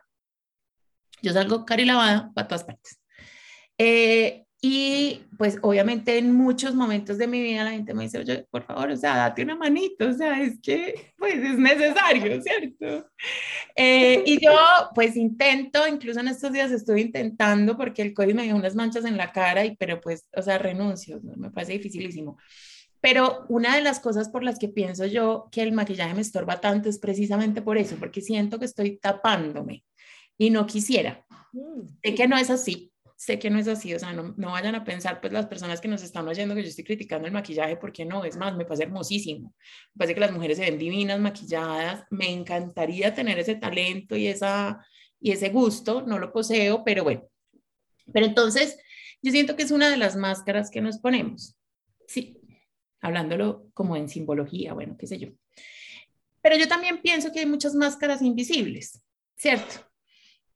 Yo 1.22 1.32
salgo 1.32 1.66
cari 1.66 1.86
lavada 1.86 2.34
para 2.34 2.50
todas 2.50 2.66
partes. 2.66 3.00
Eh, 3.78 4.47
y 4.70 5.24
pues 5.38 5.60
obviamente 5.62 6.18
en 6.18 6.34
muchos 6.34 6.76
momentos 6.76 7.18
de 7.18 7.26
mi 7.26 7.42
vida 7.42 7.64
la 7.64 7.72
gente 7.72 7.94
me 7.94 8.04
dice, 8.04 8.18
oye, 8.18 8.46
por 8.52 8.66
favor, 8.66 8.92
o 8.92 8.98
sea, 8.98 9.16
date 9.16 9.44
una 9.44 9.56
manito, 9.56 10.10
o 10.10 10.14
sea, 10.14 10.42
es 10.42 10.60
que 10.62 11.14
pues 11.18 11.36
es 11.36 11.58
necesario, 11.58 12.42
¿cierto? 12.42 13.10
Eh, 13.78 14.24
y 14.26 14.44
yo 14.44 14.52
pues 14.94 15.16
intento, 15.16 15.88
incluso 15.88 16.20
en 16.20 16.28
estos 16.28 16.52
días 16.52 16.72
estoy 16.72 17.02
intentando 17.02 17.78
porque 17.78 18.02
el 18.02 18.14
COVID 18.14 18.34
me 18.34 18.44
dio 18.44 18.58
unas 18.58 18.76
manchas 18.76 19.06
en 19.06 19.16
la 19.16 19.32
cara, 19.32 19.64
y, 19.64 19.78
pero 19.78 20.02
pues, 20.02 20.28
o 20.36 20.42
sea, 20.42 20.58
renuncio, 20.58 21.22
me 21.38 21.50
parece 21.50 21.74
dificilísimo. 21.74 22.38
Pero 23.00 23.46
una 23.48 23.74
de 23.74 23.82
las 23.82 24.02
cosas 24.02 24.28
por 24.28 24.44
las 24.44 24.60
que 24.60 24.68
pienso 24.68 25.06
yo 25.06 25.48
que 25.50 25.62
el 25.62 25.72
maquillaje 25.72 26.14
me 26.14 26.22
estorba 26.22 26.60
tanto 26.60 26.90
es 26.90 27.00
precisamente 27.00 27.62
por 27.62 27.78
eso, 27.78 27.96
porque 27.98 28.20
siento 28.20 28.60
que 28.60 28.66
estoy 28.66 28.98
tapándome 28.98 29.86
y 30.38 30.50
no 30.50 30.66
quisiera. 30.66 31.26
Mm. 31.54 31.88
Sé 32.04 32.16
que 32.16 32.28
no 32.28 32.38
es 32.38 32.50
así, 32.50 32.92
sé 33.18 33.40
que 33.40 33.50
no 33.50 33.58
es 33.58 33.68
así, 33.68 33.94
o 33.96 34.00
sea, 34.00 34.14
no, 34.14 34.36
no, 34.38 34.52
vayan 34.52 34.76
a 34.76 34.84
pensar, 34.84 35.20
pues 35.20 35.34
las 35.34 35.48
personas 35.48 35.82
que 35.82 35.88
nos 35.88 36.04
están 36.04 36.28
oyendo 36.28 36.54
que 36.54 36.62
yo 36.62 36.70
estoy 36.70 36.84
criticando 36.84 37.28
el 37.28 37.34
maquillaje, 37.34 37.76
porque 37.76 38.06
no, 38.06 38.24
es 38.24 38.38
más, 38.38 38.56
me 38.56 38.64
parece 38.64 38.84
hermosísimo, 38.84 39.56
me 39.96 39.98
parece 39.98 40.14
que 40.14 40.20
las 40.20 40.32
mujeres 40.32 40.58
se 40.58 40.66
ven 40.66 40.78
divinas, 40.78 41.20
maquilladas, 41.20 42.06
me 42.12 42.32
encantaría 42.32 43.16
tener 43.16 43.40
ese 43.40 43.56
talento 43.56 44.16
y, 44.16 44.28
esa, 44.28 44.86
y 45.20 45.32
ese 45.32 45.50
gusto, 45.50 46.04
no 46.04 46.20
lo 46.20 46.32
poseo, 46.32 46.84
pero 46.86 47.04
bueno, 47.04 47.24
pero 48.14 48.28
entonces 48.28 48.78
yo 49.24 49.32
siento 49.32 49.56
que 49.56 49.64
es 49.64 49.72
una 49.72 49.90
de 49.90 49.98
las 49.98 50.16
máscaras 50.16 50.70
que 50.70 50.82
nos 50.82 51.00
ponemos, 51.00 51.58
sí, 52.08 52.40
hablándolo 53.02 53.68
como 53.74 53.96
en 53.96 54.10
simbología, 54.10 54.74
bueno, 54.74 54.96
qué 54.96 55.08
sé 55.08 55.18
yo. 55.18 55.30
Pero 56.44 56.56
yo 56.56 56.68
también 56.68 57.02
pienso 57.02 57.32
que 57.32 57.40
hay 57.40 57.48
muchas 57.48 57.74
máscaras 57.74 58.22
invisibles, 58.22 59.04
¿cierto? 59.36 59.87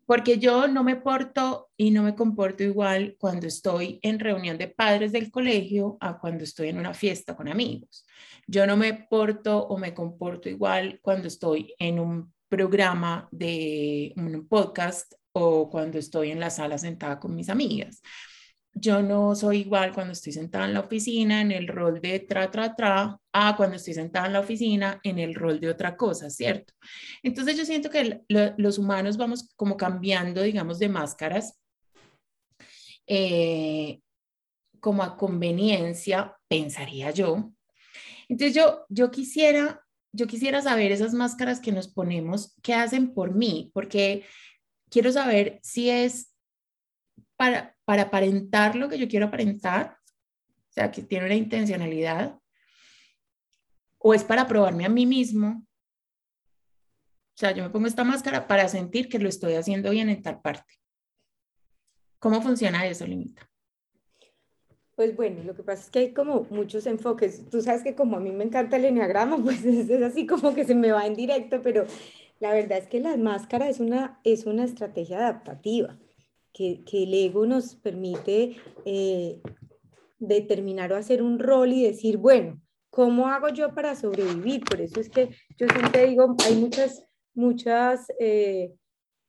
Porque 0.05 0.37
yo 0.37 0.67
no 0.67 0.83
me 0.83 0.95
porto 0.95 1.69
y 1.77 1.91
no 1.91 2.03
me 2.03 2.15
comporto 2.15 2.63
igual 2.63 3.15
cuando 3.19 3.47
estoy 3.47 3.99
en 4.01 4.19
reunión 4.19 4.57
de 4.57 4.67
padres 4.67 5.11
del 5.11 5.31
colegio 5.31 5.97
a 5.99 6.19
cuando 6.19 6.43
estoy 6.43 6.69
en 6.69 6.79
una 6.79 6.93
fiesta 6.93 7.35
con 7.35 7.47
amigos. 7.47 8.05
Yo 8.47 8.67
no 8.67 8.77
me 8.77 8.93
porto 8.93 9.67
o 9.67 9.77
me 9.77 9.93
comporto 9.93 10.49
igual 10.49 10.99
cuando 11.01 11.27
estoy 11.27 11.73
en 11.79 11.99
un 11.99 12.33
programa 12.49 13.29
de 13.31 14.13
un 14.17 14.47
podcast 14.47 15.13
o 15.31 15.69
cuando 15.69 15.97
estoy 15.97 16.31
en 16.31 16.39
la 16.39 16.49
sala 16.49 16.77
sentada 16.77 17.19
con 17.19 17.33
mis 17.33 17.49
amigas 17.49 18.01
yo 18.73 19.01
no 19.01 19.35
soy 19.35 19.59
igual 19.59 19.93
cuando 19.93 20.13
estoy 20.13 20.31
sentada 20.31 20.65
en 20.65 20.73
la 20.73 20.79
oficina 20.79 21.41
en 21.41 21.51
el 21.51 21.67
rol 21.67 21.99
de 22.01 22.19
tra, 22.19 22.49
tra, 22.49 22.75
tra, 22.75 23.19
a 23.33 23.55
cuando 23.55 23.75
estoy 23.75 23.93
sentada 23.93 24.27
en 24.27 24.33
la 24.33 24.39
oficina 24.39 24.99
en 25.03 25.19
el 25.19 25.35
rol 25.35 25.59
de 25.59 25.69
otra 25.69 25.97
cosa, 25.97 26.29
¿cierto? 26.29 26.73
Entonces 27.21 27.57
yo 27.57 27.65
siento 27.65 27.89
que 27.89 28.21
los 28.29 28.77
humanos 28.77 29.17
vamos 29.17 29.49
como 29.55 29.75
cambiando, 29.77 30.41
digamos, 30.41 30.79
de 30.79 30.89
máscaras, 30.89 31.59
eh, 33.07 33.99
como 34.79 35.03
a 35.03 35.17
conveniencia, 35.17 36.35
pensaría 36.47 37.11
yo. 37.11 37.51
Entonces 38.29 38.55
yo, 38.55 38.85
yo 38.89 39.11
quisiera, 39.11 39.85
yo 40.13 40.27
quisiera 40.27 40.61
saber 40.61 40.91
esas 40.91 41.13
máscaras 41.13 41.59
que 41.59 41.71
nos 41.71 41.89
ponemos, 41.89 42.55
qué 42.61 42.73
hacen 42.73 43.13
por 43.13 43.35
mí, 43.35 43.69
porque 43.73 44.25
quiero 44.89 45.11
saber 45.11 45.59
si 45.61 45.89
es 45.89 46.33
para, 47.35 47.75
para 47.91 48.03
aparentar 48.03 48.77
lo 48.77 48.87
que 48.87 48.97
yo 48.97 49.09
quiero 49.09 49.25
aparentar, 49.25 49.97
o 50.69 50.71
sea, 50.71 50.89
que 50.89 51.01
tiene 51.01 51.25
una 51.25 51.35
intencionalidad, 51.35 52.39
o 53.97 54.13
es 54.13 54.23
para 54.23 54.47
probarme 54.47 54.85
a 54.85 54.89
mí 54.89 55.05
mismo. 55.05 55.67
O 57.35 57.37
sea, 57.37 57.51
yo 57.51 57.63
me 57.63 57.69
pongo 57.69 57.87
esta 57.87 58.05
máscara 58.05 58.47
para 58.47 58.69
sentir 58.69 59.09
que 59.09 59.19
lo 59.19 59.27
estoy 59.27 59.55
haciendo 59.55 59.91
bien 59.91 60.07
en 60.07 60.21
tal 60.21 60.39
parte. 60.39 60.73
¿Cómo 62.19 62.41
funciona 62.41 62.87
eso, 62.87 63.05
Limita? 63.05 63.45
Pues 64.95 65.13
bueno, 65.13 65.43
lo 65.43 65.53
que 65.53 65.63
pasa 65.63 65.83
es 65.83 65.89
que 65.89 65.99
hay 65.99 66.13
como 66.13 66.47
muchos 66.49 66.85
enfoques. 66.85 67.49
Tú 67.49 67.61
sabes 67.61 67.83
que 67.83 67.93
como 67.93 68.15
a 68.15 68.21
mí 68.21 68.31
me 68.31 68.45
encanta 68.45 68.77
el 68.77 68.85
enneagrama, 68.85 69.35
pues 69.43 69.65
es, 69.65 70.01
así 70.01 70.25
como 70.25 70.55
que 70.55 70.63
se 70.63 70.75
me 70.75 70.93
va 70.93 71.05
en 71.05 71.15
directo, 71.15 71.61
pero 71.61 71.85
la 72.39 72.53
verdad 72.53 72.77
es 72.77 72.87
que 72.87 73.01
la 73.01 73.17
máscara 73.17 73.67
es 73.67 73.81
una, 73.81 74.21
es 74.23 74.45
una 74.45 74.63
estrategia 74.63 75.17
adaptativa 75.17 75.99
que, 76.53 76.83
el 76.91 77.13
ego 77.13 77.45
nos 77.45 77.75
permite 77.75 78.57
eh, 78.85 79.41
determinar 80.19 80.93
o 80.93 80.97
hacer 80.97 81.21
un 81.21 81.39
rol 81.39 81.73
y 81.73 81.83
decir, 81.83 82.17
bueno, 82.17 82.61
¿cómo 82.89 83.27
hago 83.27 83.49
yo 83.49 83.73
para 83.73 83.95
sobrevivir? 83.95 84.63
Por 84.63 84.81
eso 84.81 84.99
es 84.99 85.09
que 85.09 85.29
yo 85.57 85.67
siempre 85.67 86.07
digo, 86.07 86.35
hay 86.45 86.55
muchas, 86.55 87.05
muchas 87.33 88.11
eh, 88.19 88.75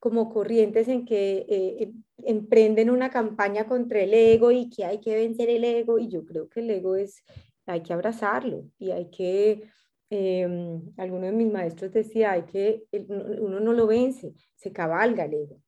como 0.03 0.33
corrientes 0.33 0.89
en 0.89 1.05
que 1.05 1.47
eh, 1.49 1.77
em, 1.85 2.03
emprenden 2.25 2.91
una 2.91 3.09
campaña 3.09 3.67
contra 3.67 4.01
el 4.01 4.13
ego 4.13 4.51
y 4.51 4.69
que 4.69 4.85
hay 4.85 5.01
que 5.01 5.15
vencer 5.15 5.49
el 5.49 5.65
ego 5.65 5.99
y 5.99 6.09
yo 6.09 6.25
creo 6.25 6.49
que 6.49 6.61
el 6.61 6.71
ego 6.71 6.97
es, 6.97 7.23
hay 7.67 7.83
que 7.83 7.93
abrazarlo 7.93 8.65
y 8.79 8.91
hay 8.91 9.11
que, 9.11 9.63
em, 10.11 10.83
alguno 10.97 11.27
de 11.27 11.33
mis 11.33 11.53
maestros 11.53 11.93
decía, 11.93 12.33
hay 12.33 12.43
que, 12.43 12.85
uno 13.39 13.61
no 13.61 13.73
lo 13.73 13.87
vence, 13.87 14.35
se 14.57 14.73
cabalga 14.73 15.25
el 15.25 15.35
ego. 15.35 15.62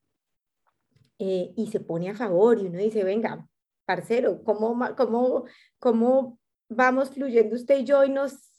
Eh, 1.18 1.52
y 1.56 1.68
se 1.68 1.80
pone 1.80 2.10
a 2.10 2.14
favor 2.14 2.58
y 2.58 2.66
uno 2.66 2.78
dice, 2.78 3.04
venga, 3.04 3.46
parcero, 3.84 4.42
¿cómo, 4.44 4.78
cómo, 4.96 5.44
cómo 5.78 6.38
vamos 6.68 7.10
fluyendo 7.10 7.54
usted 7.54 7.80
y 7.80 7.84
yo 7.84 8.04
y 8.04 8.10
nos, 8.10 8.52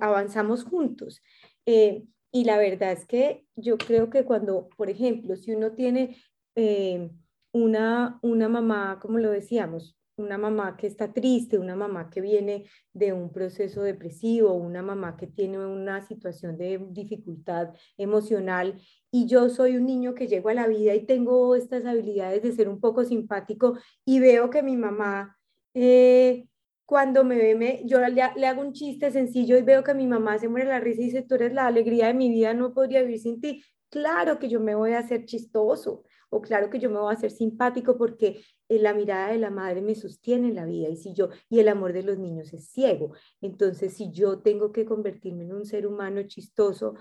avanzamos 0.00 0.64
juntos? 0.64 1.22
Eh, 1.66 2.04
y 2.32 2.44
la 2.44 2.58
verdad 2.58 2.92
es 2.92 3.06
que 3.06 3.46
yo 3.56 3.78
creo 3.78 4.10
que 4.10 4.24
cuando, 4.24 4.68
por 4.76 4.90
ejemplo, 4.90 5.36
si 5.36 5.54
uno 5.54 5.72
tiene 5.72 6.16
eh, 6.56 7.10
una, 7.52 8.18
una 8.22 8.48
mamá, 8.48 8.98
como 9.00 9.18
lo 9.18 9.30
decíamos, 9.30 9.97
una 10.18 10.38
mamá 10.38 10.76
que 10.76 10.86
está 10.86 11.12
triste, 11.12 11.58
una 11.58 11.76
mamá 11.76 12.10
que 12.10 12.20
viene 12.20 12.66
de 12.92 13.12
un 13.12 13.32
proceso 13.32 13.82
depresivo, 13.82 14.52
una 14.52 14.82
mamá 14.82 15.16
que 15.16 15.26
tiene 15.26 15.58
una 15.58 16.02
situación 16.02 16.56
de 16.56 16.78
dificultad 16.90 17.74
emocional 17.96 18.80
y 19.10 19.26
yo 19.26 19.48
soy 19.48 19.76
un 19.76 19.86
niño 19.86 20.14
que 20.14 20.26
llego 20.26 20.48
a 20.48 20.54
la 20.54 20.66
vida 20.66 20.94
y 20.94 21.06
tengo 21.06 21.54
estas 21.54 21.84
habilidades 21.84 22.42
de 22.42 22.52
ser 22.52 22.68
un 22.68 22.80
poco 22.80 23.04
simpático 23.04 23.78
y 24.04 24.20
veo 24.20 24.50
que 24.50 24.62
mi 24.62 24.76
mamá 24.76 25.36
eh, 25.74 26.46
cuando 26.84 27.22
me 27.22 27.36
ve, 27.36 27.54
me, 27.54 27.82
yo 27.84 28.00
le, 28.00 28.10
le, 28.10 28.46
hago 28.46 28.62
un 28.62 28.72
chiste 28.72 29.10
sencillo 29.10 29.58
y 29.58 29.62
veo 29.62 29.84
que 29.84 29.92
mi 29.92 30.06
mamá 30.06 30.38
se 30.38 30.48
muere 30.48 30.66
la 30.66 30.80
risa 30.80 31.02
y 31.02 31.04
dice, 31.04 31.22
tú 31.22 31.34
eres 31.34 31.52
la 31.52 31.66
alegría 31.66 32.06
de 32.06 32.14
mi 32.14 32.30
vida, 32.30 32.54
no 32.54 32.72
podría 32.72 33.02
vivir 33.02 33.20
sin 33.20 33.40
ti. 33.42 33.62
Claro 33.90 34.38
que 34.38 34.48
yo 34.48 34.58
me 34.60 34.74
voy 34.74 34.92
a 34.92 35.00
hacer 35.00 35.26
chistoso 35.26 36.04
o 36.30 36.40
claro 36.40 36.70
que 36.70 36.78
yo 36.78 36.90
me 36.90 36.98
voy 36.98 37.12
a 37.12 37.16
hacer 37.16 37.30
simpático 37.30 37.96
porque 37.96 38.42
la 38.68 38.94
mirada 38.94 39.32
de 39.32 39.38
la 39.38 39.50
madre 39.50 39.80
me 39.80 39.94
sostiene 39.94 40.48
en 40.48 40.54
la 40.54 40.66
vida 40.66 40.88
y 40.88 40.96
si 40.96 41.14
yo 41.14 41.30
y 41.48 41.58
el 41.60 41.68
amor 41.68 41.92
de 41.92 42.02
los 42.02 42.18
niños 42.18 42.52
es 42.52 42.68
ciego. 42.68 43.12
Entonces, 43.40 43.94
si 43.94 44.10
yo 44.10 44.40
tengo 44.40 44.72
que 44.72 44.84
convertirme 44.84 45.44
en 45.44 45.54
un 45.54 45.64
ser 45.64 45.86
humano 45.86 46.22
chistoso, 46.24 46.94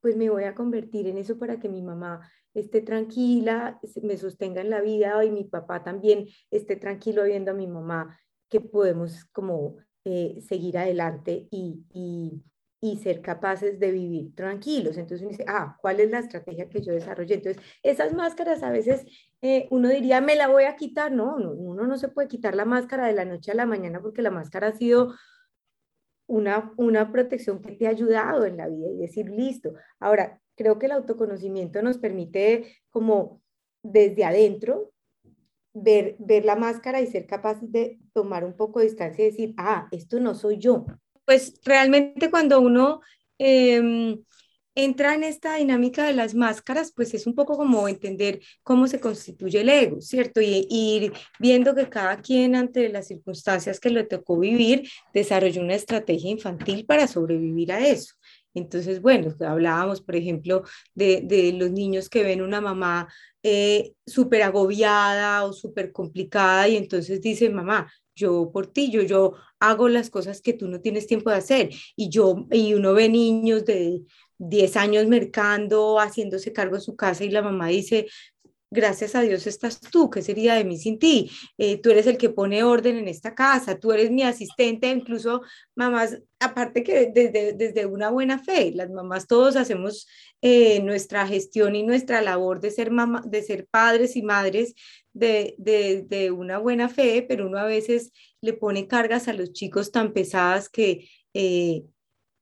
pues 0.00 0.16
me 0.16 0.30
voy 0.30 0.44
a 0.44 0.54
convertir 0.54 1.06
en 1.06 1.18
eso 1.18 1.38
para 1.38 1.58
que 1.58 1.68
mi 1.68 1.82
mamá 1.82 2.20
esté 2.54 2.80
tranquila, 2.80 3.80
me 4.02 4.16
sostenga 4.16 4.60
en 4.60 4.70
la 4.70 4.80
vida 4.80 5.24
y 5.24 5.30
mi 5.30 5.44
papá 5.44 5.82
también 5.82 6.26
esté 6.50 6.76
tranquilo 6.76 7.24
viendo 7.24 7.50
a 7.50 7.54
mi 7.54 7.66
mamá, 7.66 8.18
que 8.48 8.60
podemos 8.60 9.24
como 9.26 9.76
eh, 10.04 10.38
seguir 10.40 10.78
adelante 10.78 11.48
y, 11.50 11.84
y, 11.92 12.42
y, 12.80 12.96
ser 12.98 13.20
capaces 13.20 13.78
de 13.78 13.90
vivir 13.90 14.34
tranquilos. 14.34 14.96
Entonces 14.96 15.22
uno 15.22 15.30
dice, 15.30 15.44
ah, 15.48 15.76
¿cuál 15.80 16.00
es 16.00 16.10
la 16.10 16.20
estrategia 16.20 16.68
que 16.68 16.82
yo 16.82 16.92
desarrollé? 16.92 17.34
Entonces, 17.34 17.62
esas 17.82 18.12
máscaras 18.14 18.62
a 18.62 18.70
veces 18.70 19.04
eh, 19.42 19.66
uno 19.70 19.88
diría, 19.88 20.20
me 20.20 20.36
la 20.36 20.48
voy 20.48 20.64
a 20.64 20.76
quitar. 20.76 21.12
No, 21.12 21.38
no, 21.38 21.52
uno 21.52 21.86
no 21.86 21.98
se 21.98 22.08
puede 22.08 22.28
quitar 22.28 22.54
la 22.54 22.64
máscara 22.64 23.06
de 23.06 23.14
la 23.14 23.24
noche 23.24 23.52
a 23.52 23.54
la 23.54 23.66
mañana 23.66 24.00
porque 24.00 24.22
la 24.22 24.30
máscara 24.30 24.68
ha 24.68 24.76
sido 24.76 25.14
una, 26.26 26.72
una 26.76 27.12
protección 27.12 27.60
que 27.60 27.72
te 27.72 27.86
ha 27.86 27.90
ayudado 27.90 28.44
en 28.44 28.56
la 28.56 28.68
vida 28.68 28.88
y 28.90 28.98
decir, 28.98 29.30
listo. 29.30 29.74
Ahora, 30.00 30.40
creo 30.56 30.78
que 30.78 30.86
el 30.86 30.92
autoconocimiento 30.92 31.82
nos 31.82 31.98
permite 31.98 32.76
como 32.90 33.42
desde 33.82 34.24
adentro 34.24 34.92
ver, 35.74 36.16
ver 36.18 36.44
la 36.44 36.56
máscara 36.56 37.00
y 37.00 37.06
ser 37.06 37.26
capaces 37.26 37.70
de 37.70 38.00
tomar 38.12 38.44
un 38.44 38.56
poco 38.56 38.80
de 38.80 38.86
distancia 38.86 39.24
y 39.24 39.30
decir, 39.30 39.54
ah, 39.58 39.88
esto 39.92 40.18
no 40.20 40.34
soy 40.34 40.58
yo. 40.58 40.86
Pues 41.26 41.60
realmente 41.64 42.30
cuando 42.30 42.60
uno 42.60 43.02
em, 43.38 44.16
entra 44.76 45.14
en 45.14 45.24
esta 45.24 45.56
dinámica 45.56 46.04
de 46.04 46.12
las 46.12 46.34
máscaras, 46.34 46.92
pues 46.94 47.14
es 47.14 47.26
un 47.26 47.34
poco 47.34 47.56
como 47.56 47.88
entender 47.88 48.40
cómo 48.62 48.86
se 48.86 49.00
constituye 49.00 49.62
el 49.62 49.70
ego, 49.70 50.00
¿cierto? 50.00 50.40
Y, 50.40 50.66
ir 50.70 51.12
viendo 51.40 51.74
que 51.74 51.88
cada 51.88 52.20
quien 52.20 52.54
ante 52.54 52.88
las 52.90 53.08
circunstancias 53.08 53.80
que 53.80 53.90
le 53.90 54.04
tocó 54.04 54.38
vivir, 54.38 54.88
desarrolló 55.12 55.62
una 55.62 55.74
estrategia 55.74 56.30
infantil 56.30 56.84
para 56.86 57.08
sobrevivir 57.08 57.72
a 57.72 57.86
eso. 57.86 58.14
Entonces, 58.54 59.00
bueno, 59.02 59.34
hablábamos, 59.40 60.00
por 60.02 60.16
ejemplo, 60.16 60.62
de, 60.94 61.54
los 61.58 61.70
niños 61.70 62.08
que 62.08 62.22
ven 62.22 62.42
una 62.42 62.60
mamá 62.60 63.08
eh, 63.42 63.92
súper 64.06 64.42
agobiada 64.42 65.44
o 65.44 65.52
súper 65.52 65.92
complicada 65.92 66.68
y 66.68 66.76
entonces 66.76 67.20
dice, 67.20 67.50
mamá, 67.50 67.90
yo 68.16 68.50
por 68.52 68.66
ti, 68.66 68.90
yo, 68.90 69.02
yo 69.02 69.34
hago 69.60 69.88
las 69.88 70.10
cosas 70.10 70.40
que 70.40 70.54
tú 70.54 70.66
no 70.66 70.80
tienes 70.80 71.06
tiempo 71.06 71.30
de 71.30 71.36
hacer. 71.36 71.70
Y 71.94 72.08
yo, 72.08 72.46
y 72.50 72.74
uno 72.74 72.94
ve 72.94 73.08
niños 73.08 73.64
de 73.64 74.02
10 74.38 74.76
años 74.76 75.06
mercando, 75.06 76.00
haciéndose 76.00 76.52
cargo 76.52 76.76
de 76.76 76.82
su 76.82 76.96
casa 76.96 77.24
y 77.24 77.30
la 77.30 77.42
mamá 77.42 77.68
dice, 77.68 78.06
gracias 78.70 79.14
a 79.14 79.22
Dios 79.22 79.46
estás 79.46 79.80
tú, 79.80 80.10
¿qué 80.10 80.22
sería 80.22 80.54
de 80.54 80.64
mí 80.64 80.76
sin 80.76 80.98
ti? 80.98 81.30
Eh, 81.56 81.80
tú 81.80 81.90
eres 81.90 82.06
el 82.06 82.18
que 82.18 82.30
pone 82.30 82.64
orden 82.64 82.96
en 82.96 83.08
esta 83.08 83.34
casa, 83.34 83.78
tú 83.78 83.92
eres 83.92 84.10
mi 84.10 84.22
asistente, 84.22 84.88
incluso 84.90 85.42
mamás, 85.74 86.18
aparte 86.40 86.82
que 86.82 87.10
desde, 87.12 87.52
desde 87.52 87.86
una 87.86 88.10
buena 88.10 88.38
fe, 88.38 88.72
las 88.74 88.90
mamás 88.90 89.26
todos 89.26 89.56
hacemos 89.56 90.06
eh, 90.42 90.82
nuestra 90.82 91.26
gestión 91.26 91.76
y 91.76 91.82
nuestra 91.84 92.20
labor 92.22 92.60
de 92.60 92.70
ser, 92.70 92.90
mamá, 92.90 93.22
de 93.24 93.42
ser 93.42 93.66
padres 93.66 94.16
y 94.16 94.22
madres 94.22 94.74
de, 95.18 95.54
de, 96.08 96.30
una 96.30 96.58
buena 96.58 96.88
fe, 96.88 97.24
pero 97.28 97.46
uno 97.46 97.58
a 97.58 97.64
veces 97.64 98.12
le 98.40 98.52
pone 98.52 98.86
cargas 98.86 99.28
a 99.28 99.32
los 99.32 99.52
chicos 99.52 99.92
tan 99.92 100.12
pesadas 100.12 100.68
que... 100.68 101.08
Eh, 101.34 101.84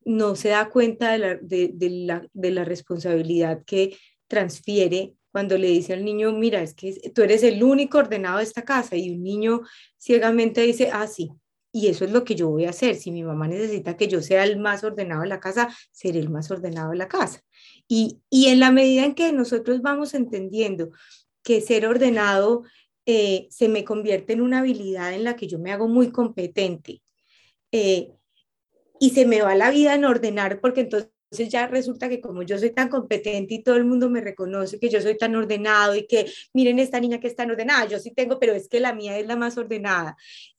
no 0.06 0.36
se 0.36 0.50
da 0.50 0.68
cuenta 0.68 1.12
de 1.12 1.18
la, 1.18 1.34
de, 1.36 1.72
la, 1.90 2.28
de 2.34 2.50
la 2.50 2.62
responsabilidad 2.64 3.64
que 3.64 3.96
transfiere 4.28 5.14
cuando 5.32 5.58
le 5.58 5.66
dice 5.66 5.94
al 5.94 6.04
niño, 6.04 6.30
mira, 6.30 6.62
es 6.62 6.74
que 6.74 7.10
tú 7.12 7.22
eres 7.22 7.42
el 7.42 7.62
único 7.64 7.98
ordenado 7.98 8.38
de 8.38 8.44
esta 8.44 8.62
casa 8.62 8.96
y 8.96 9.10
un 9.10 9.22
niño 9.22 9.62
ciegamente 9.98 10.60
dice, 10.60 10.90
ah, 10.92 11.08
sí, 11.08 11.32
y 11.72 11.88
eso 11.88 12.04
es 12.04 12.12
lo 12.12 12.22
que 12.22 12.36
yo 12.36 12.50
voy 12.50 12.66
a 12.66 12.70
hacer. 12.70 12.94
Si 12.94 13.10
mi 13.10 13.24
mamá 13.24 13.48
necesita 13.48 13.96
que 13.96 14.06
yo 14.06 14.22
sea 14.22 14.44
el 14.44 14.60
más 14.60 14.84
ordenado 14.84 15.22
de 15.22 15.26
la 15.26 15.40
casa, 15.40 15.76
seré 15.90 16.20
el 16.20 16.30
más 16.30 16.52
ordenado 16.52 16.92
de 16.92 16.98
la 16.98 17.08
casa. 17.08 17.40
Y, 17.88 18.20
y 18.30 18.46
en 18.46 18.60
la 18.60 18.70
medida 18.70 19.04
en 19.04 19.16
que 19.16 19.32
nosotros 19.32 19.82
vamos 19.82 20.14
entendiendo 20.14 20.90
que 21.44 21.60
ser 21.60 21.86
ordenado 21.86 22.64
eh, 23.06 23.48
se 23.50 23.68
me 23.68 23.84
convierte 23.84 24.32
en 24.32 24.40
una 24.40 24.60
habilidad 24.60 25.12
en 25.12 25.24
la 25.24 25.36
que 25.36 25.46
yo 25.46 25.58
me 25.58 25.70
hago 25.70 25.86
muy 25.88 26.10
competente, 26.10 27.02
eh, 27.70 28.10
y 28.98 29.10
se 29.10 29.26
me 29.26 29.42
va 29.42 29.54
la 29.54 29.70
vida 29.70 29.94
en 29.94 30.06
ordenar, 30.06 30.60
porque 30.60 30.80
entonces 30.82 31.10
ya 31.50 31.66
resulta 31.66 32.08
que 32.08 32.20
como 32.20 32.42
yo 32.44 32.58
soy 32.58 32.70
tan 32.70 32.88
competente 32.88 33.54
y 33.54 33.62
todo 33.62 33.76
el 33.76 33.84
mundo 33.84 34.08
me 34.08 34.22
reconoce 34.22 34.78
que 34.78 34.88
yo 34.88 35.02
soy 35.02 35.18
tan 35.18 35.34
ordenado 35.36 35.94
y 35.94 36.06
que 36.06 36.32
miren 36.54 36.78
esta 36.78 36.98
niña 37.00 37.20
que 37.20 37.26
es 37.26 37.36
tan 37.36 37.50
ordenada, 37.50 37.86
yo 37.86 37.98
sí 37.98 38.12
tengo, 38.12 38.38
pero 38.38 38.54
es 38.54 38.68
que 38.68 38.80
la 38.80 38.94
mía 38.94 39.18
es 39.18 39.26
la 39.26 39.36
más 39.36 39.58
ordenada. 39.58 40.16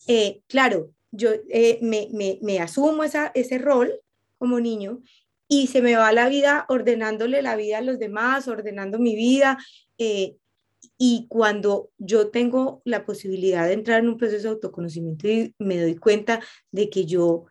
Eh, 0.08 0.42
claro, 0.48 0.92
yo 1.12 1.32
me, 1.82 2.10
me, 2.42 2.60
asumo 2.60 3.06
esa, 3.06 3.32
ese 3.34 3.58
rol 3.58 4.02
como 4.38 4.60
niño 4.60 5.02
y 5.48 5.68
se 5.68 5.82
me 5.82 5.96
va 5.96 6.12
la 6.12 6.28
vida 6.28 6.66
ordenándole 6.68 7.42
la 7.42 7.56
vida 7.56 7.78
a 7.80 7.82
los 7.82 7.98
demás, 7.98 8.48
ordenando 8.48 9.00
mi 9.00 9.16
vida. 9.16 9.58
Y 10.98 11.28
cuando 11.30 11.92
yo 11.98 12.30
tengo 12.30 12.82
la 12.86 13.06
posibilidad 13.06 13.68
de 13.68 13.74
entrar 13.74 14.00
en 14.02 14.10
un 14.10 14.18
proceso 14.18 14.44
de 14.44 14.54
autoconocimiento 14.56 15.28
y 15.28 15.54
me 15.60 15.80
doy 15.82 15.96
cuenta 15.96 16.42
de 16.72 16.90
que 16.90 17.06
yo 17.06 17.46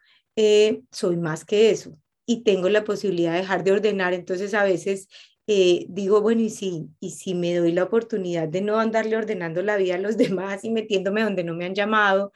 soy 0.91 1.17
más 1.17 1.45
que 1.45 1.71
eso, 1.71 1.97
y 2.27 2.43
tengo 2.43 2.69
la 2.69 2.85
posibilidad 2.85 3.33
de 3.33 3.41
dejar 3.41 3.65
de 3.65 3.73
ordenar, 3.73 4.15
entonces 4.15 4.55
a 4.55 4.65
veces 4.65 5.09
eh, 5.47 5.87
digo, 5.89 6.23
bueno, 6.23 6.41
y 6.41 6.51
si, 6.51 6.89
y 7.01 7.11
si 7.11 7.35
me 7.35 7.55
doy 7.55 7.73
la 7.73 7.85
oportunidad 7.85 8.49
de 8.49 8.63
no 8.63 8.79
andarle 8.79 9.17
ordenando 9.17 9.63
la 9.63 9.77
vida 9.77 9.97
a 9.97 9.99
los 9.99 10.17
demás 10.17 10.65
y 10.65 10.71
metiéndome 10.71 11.23
donde 11.23 11.45
no 11.45 11.55
me 11.55 11.67
han 11.67 11.75
llamado, 11.75 12.33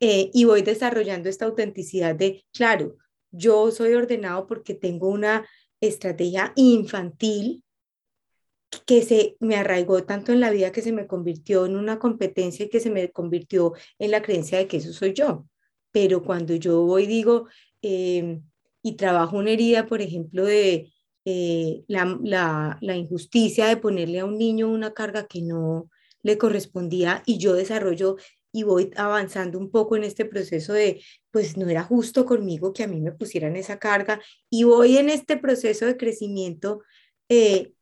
eh, 0.00 0.30
y 0.32 0.44
voy 0.44 0.62
desarrollando 0.62 1.28
esta 1.28 1.44
autenticidad 1.44 2.14
de, 2.14 2.44
claro, 2.52 2.96
yo 3.30 3.70
soy 3.70 3.92
ordenado 3.92 4.46
porque 4.46 4.74
tengo 4.74 5.08
una 5.08 5.46
estrategia 5.80 6.52
infantil 6.56 7.62
que 8.86 9.02
se 9.02 9.36
me 9.40 9.56
arraigó 9.56 10.04
tanto 10.04 10.32
en 10.32 10.40
la 10.40 10.50
vida 10.50 10.72
que 10.72 10.82
se 10.82 10.92
me 10.92 11.06
convirtió 11.06 11.66
en 11.66 11.76
una 11.76 11.98
competencia 11.98 12.66
y 12.66 12.68
que 12.68 12.80
se 12.80 12.90
me 12.90 13.10
convirtió 13.10 13.72
en 13.98 14.10
la 14.12 14.22
creencia 14.22 14.58
de 14.58 14.66
que 14.66 14.78
eso 14.78 14.92
soy 14.92 15.12
yo. 15.12 15.46
Pero 15.92 16.22
cuando 16.22 16.54
yo 16.54 16.82
voy 16.82 17.06
digo, 17.06 17.48
eh, 17.82 18.40
y 18.82 18.96
trabajo 18.96 19.36
una 19.36 19.50
herida, 19.50 19.86
por 19.86 20.00
ejemplo, 20.00 20.44
de 20.44 20.92
eh, 21.24 21.84
la, 21.88 22.78
la, 22.80 22.96
injusticia 22.96 23.66
de 23.66 23.76
ponerle 23.76 24.20
a 24.20 24.24
un 24.24 24.38
niño 24.38 24.70
una 24.70 24.94
carga 24.94 25.26
que 25.26 25.42
no 25.42 25.90
le 26.22 26.38
correspondía 26.38 27.22
y 27.26 27.38
yo 27.38 27.52
desarrollo 27.52 28.16
y 28.52 28.62
voy 28.62 28.90
avanzando 28.96 29.58
un 29.58 29.70
poco 29.70 29.96
en 29.96 30.04
este 30.04 30.24
proceso 30.24 30.72
de, 30.72 31.02
pues 31.30 31.56
no 31.56 31.68
era 31.68 31.84
justo 31.84 32.24
conmigo 32.24 32.72
que 32.72 32.84
a 32.84 32.88
mí 32.88 33.00
me 33.00 33.12
pusieran 33.12 33.56
esa 33.56 33.78
carga 33.78 34.20
y 34.48 34.64
voy 34.64 34.96
en 34.96 35.10
este 35.10 35.36
proceso 35.36 35.86
de 35.86 35.96
crecimiento 35.96 36.82
eh, 37.28 37.74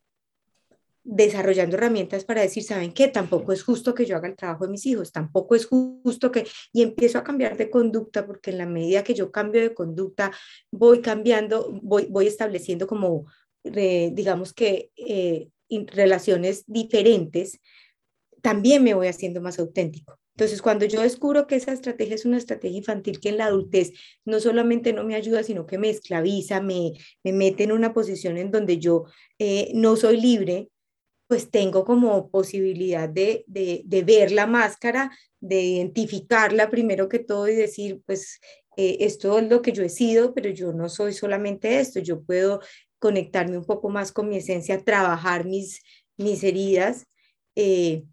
desarrollando 1.10 1.76
herramientas 1.76 2.24
para 2.24 2.42
decir, 2.42 2.62
¿saben 2.62 2.92
qué? 2.92 3.08
Tampoco 3.08 3.52
es 3.52 3.62
justo 3.62 3.94
que 3.94 4.04
yo 4.04 4.14
haga 4.14 4.28
el 4.28 4.36
trabajo 4.36 4.66
de 4.66 4.72
mis 4.72 4.84
hijos, 4.84 5.10
tampoco 5.10 5.54
es 5.54 5.64
justo 5.66 6.30
que, 6.30 6.46
y 6.70 6.82
empiezo 6.82 7.18
a 7.18 7.24
cambiar 7.24 7.56
de 7.56 7.70
conducta, 7.70 8.26
porque 8.26 8.50
en 8.50 8.58
la 8.58 8.66
medida 8.66 9.02
que 9.02 9.14
yo 9.14 9.32
cambio 9.32 9.62
de 9.62 9.72
conducta, 9.72 10.32
voy 10.70 11.00
cambiando, 11.00 11.80
voy, 11.82 12.08
voy 12.10 12.26
estableciendo 12.26 12.86
como, 12.86 13.24
eh, 13.64 14.10
digamos 14.12 14.52
que, 14.52 14.90
eh, 14.96 15.48
relaciones 15.70 16.64
diferentes, 16.66 17.58
también 18.42 18.84
me 18.84 18.92
voy 18.92 19.06
haciendo 19.06 19.40
más 19.40 19.58
auténtico. 19.58 20.18
Entonces, 20.36 20.60
cuando 20.60 20.84
yo 20.84 21.00
descubro 21.00 21.46
que 21.46 21.56
esa 21.56 21.72
estrategia 21.72 22.14
es 22.14 22.26
una 22.26 22.36
estrategia 22.36 22.78
infantil 22.78 23.18
que 23.18 23.30
en 23.30 23.38
la 23.38 23.46
adultez 23.46 23.92
no 24.26 24.40
solamente 24.40 24.92
no 24.92 25.04
me 25.04 25.14
ayuda, 25.14 25.42
sino 25.42 25.66
que 25.66 25.78
me 25.78 25.88
esclaviza, 25.88 26.60
me, 26.60 26.92
me 27.24 27.32
mete 27.32 27.64
en 27.64 27.72
una 27.72 27.94
posición 27.94 28.36
en 28.36 28.50
donde 28.50 28.78
yo 28.78 29.04
eh, 29.38 29.72
no 29.74 29.96
soy 29.96 30.20
libre, 30.20 30.68
pues 31.28 31.50
tengo 31.50 31.84
como 31.84 32.30
posibilidad 32.30 33.08
de, 33.08 33.44
ver 33.86 34.32
la 34.32 34.46
máscara, 34.46 35.12
de 35.40 35.60
identificarla 35.62 36.70
primero 36.70 37.08
que 37.08 37.18
todo 37.18 37.46
y 37.48 37.54
decir, 37.54 38.02
pues 38.06 38.40
eh, 38.76 38.96
esto 39.00 39.38
es 39.38 39.48
lo 39.48 39.60
que 39.60 39.72
yo 39.72 39.84
he 39.84 39.90
sido, 39.90 40.34
pero 40.34 40.48
yo 40.48 40.72
no 40.72 40.88
soy 40.88 41.12
solamente 41.12 41.80
esto, 41.80 42.00
yo 42.00 42.22
puedo 42.22 42.60
conectarme 42.98 43.58
un 43.58 43.66
poco 43.66 43.90
más 43.90 44.10
con 44.10 44.30
mi 44.30 44.38
esencia, 44.38 44.82
trabajar 44.82 45.44
mis, 45.44 45.82
mis 46.16 46.42
heridas 46.42 47.06
eh, 47.54 48.04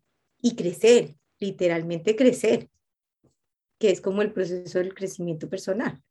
y 0.41 0.56
crecer, 0.56 1.15
literalmente 1.39 2.17
crecer, 2.17 2.69
que 3.80 3.91
es 3.91 4.01
como 4.01 4.23
el 4.23 4.34
proceso 4.34 4.80
del 4.80 4.93
crecimiento 4.93 5.49
personal. 5.49 6.04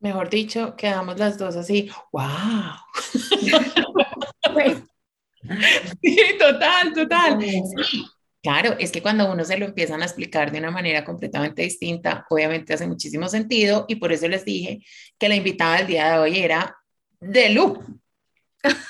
Mejor 0.00 0.30
dicho, 0.30 0.74
quedamos 0.76 1.18
las 1.18 1.38
dos 1.38 1.56
así, 1.56 1.90
wow. 2.12 2.74
Sí, 6.02 6.18
total, 6.38 6.92
total. 6.92 7.38
Claro, 8.42 8.76
es 8.78 8.90
que 8.90 9.02
cuando 9.02 9.30
uno 9.30 9.44
se 9.44 9.58
lo 9.58 9.66
empiezan 9.66 10.00
a 10.02 10.06
explicar 10.06 10.50
de 10.50 10.58
una 10.58 10.70
manera 10.70 11.04
completamente 11.04 11.62
distinta, 11.62 12.26
obviamente 12.30 12.72
hace 12.72 12.86
muchísimo 12.86 13.28
sentido 13.28 13.84
y 13.86 13.96
por 13.96 14.12
eso 14.12 14.28
les 14.28 14.44
dije 14.44 14.80
que 15.18 15.28
la 15.28 15.36
invitada 15.36 15.78
del 15.78 15.86
día 15.86 16.12
de 16.12 16.18
hoy 16.18 16.38
era 16.38 16.76
de 17.20 17.50
lujo. 17.50 17.84